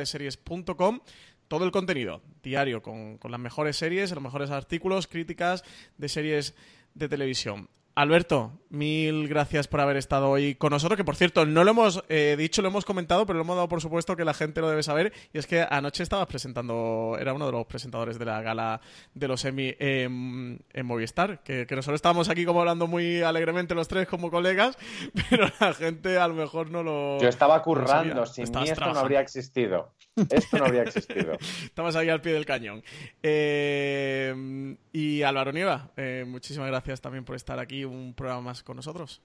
todo 1.49 1.65
el 1.65 1.71
contenido 1.71 2.23
diario 2.43 2.83
con, 2.83 3.19
con 3.19 3.31
las 3.31 3.41
mejores 3.41 3.77
series, 3.77 4.11
los 4.13 4.23
mejores 4.23 4.51
artículos, 4.51 5.07
críticas 5.07 5.65
de 5.99 6.09
series 6.09 6.55
de 6.95 7.09
televisión. 7.09 7.69
Alberto, 7.97 8.59
mil 8.71 9.29
gracias 9.29 9.69
por 9.69 9.81
haber 9.81 9.97
estado 9.97 10.29
hoy 10.29 10.57
con 10.57 10.71
nosotros, 10.71 10.97
que 10.97 11.05
por 11.05 11.15
cierto, 11.15 11.47
no 11.47 11.63
lo 11.63 11.71
hemos 11.71 12.03
eh, 12.09 12.35
dicho, 12.37 12.61
lo 12.61 12.67
hemos 12.67 12.85
comentado, 12.85 13.25
pero 13.25 13.37
lo 13.39 13.45
hemos 13.45 13.55
dado 13.55 13.69
por 13.69 13.81
supuesto 13.81 14.17
que 14.17 14.25
la 14.25 14.35
gente 14.35 14.61
lo 14.61 14.69
debe 14.69 14.83
saber, 14.83 15.13
y 15.33 15.39
es 15.39 15.47
que 15.47 15.65
anoche 15.69 16.03
estabas 16.03 16.27
presentando, 16.27 17.17
era 17.21 17.33
uno 17.33 17.47
de 17.47 17.53
los 17.53 17.67
presentadores 17.67 18.19
de 18.19 18.25
la 18.25 18.43
gala 18.43 18.81
de 19.15 19.29
los 19.29 19.45
Emmy 19.45 19.77
en, 19.79 20.59
Movistar, 20.83 21.45
que, 21.45 21.67
nosotros 21.71 21.99
estábamos 21.99 22.29
aquí 22.29 22.45
como 22.45 22.61
hablando 22.61 22.89
muy 22.89 23.23
alegremente 23.23 23.77
los 23.77 23.87
tres 23.87 24.09
como 24.09 24.29
colegas, 24.29 24.77
pero 25.31 25.47
la 25.61 25.73
gente 25.73 26.19
a 26.19 26.27
lo 26.27 26.35
mejor 26.35 26.71
no 26.71 26.83
lo... 26.83 27.21
Yo 27.21 27.29
estaba 27.29 27.63
currando, 27.63 28.27
sin 28.27 28.51
mí 28.51 28.69
esto 28.69 28.93
no 28.93 28.99
habría 28.99 29.21
existido. 29.21 29.93
Esto 30.31 30.59
no 30.59 30.67
habría 30.67 30.83
existido. 30.83 31.33
Estamos 31.65 31.97
ahí 31.97 32.09
al 32.09 32.21
pie 32.21 32.33
del 32.33 32.47
cañón. 32.47 32.85
Eh, 33.23 34.14
y 34.95 35.25
Álvaro 35.25 35.51
Nieva, 35.51 35.91
eh, 35.97 36.25
muchísimas 36.25 36.69
gracias 36.69 37.01
también 37.01 37.25
por 37.25 37.35
estar 37.35 37.59
aquí 37.59 37.85
un 37.85 38.15
programa 38.15 38.43
más 38.43 38.63
con 38.63 38.77
nosotros. 38.77 39.21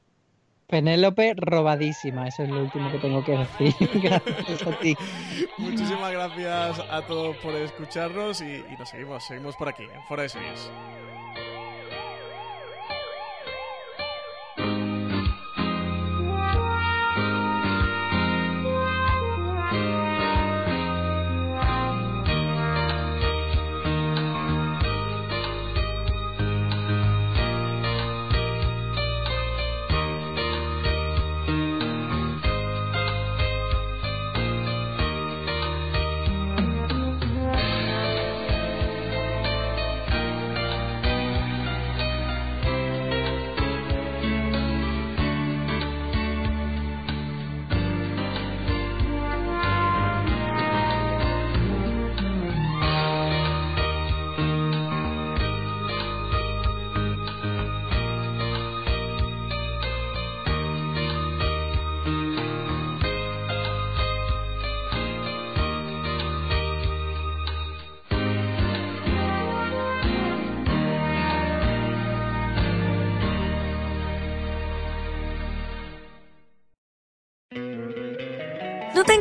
Penélope 0.66 1.36
robadísima, 1.38 2.28
eso 2.28 2.42
es 2.42 2.50
lo 2.50 2.64
último 2.64 2.92
que 2.92 2.98
tengo 2.98 3.24
que 3.24 3.38
decir. 3.38 3.74
gracias 4.02 4.66
a 4.66 4.80
ti. 4.80 4.96
Muchísimas 5.60 6.12
gracias 6.12 6.80
a 6.90 7.06
todos 7.06 7.38
por 7.38 7.54
escucharnos 7.54 8.42
y, 8.42 8.46
y 8.56 8.76
nos 8.80 8.90
seguimos, 8.90 9.24
seguimos 9.24 9.56
por 9.58 9.70
aquí, 9.70 9.84
en 9.84 10.04
Fuera 10.08 10.24
de 10.24 10.30
Series. 10.30 10.72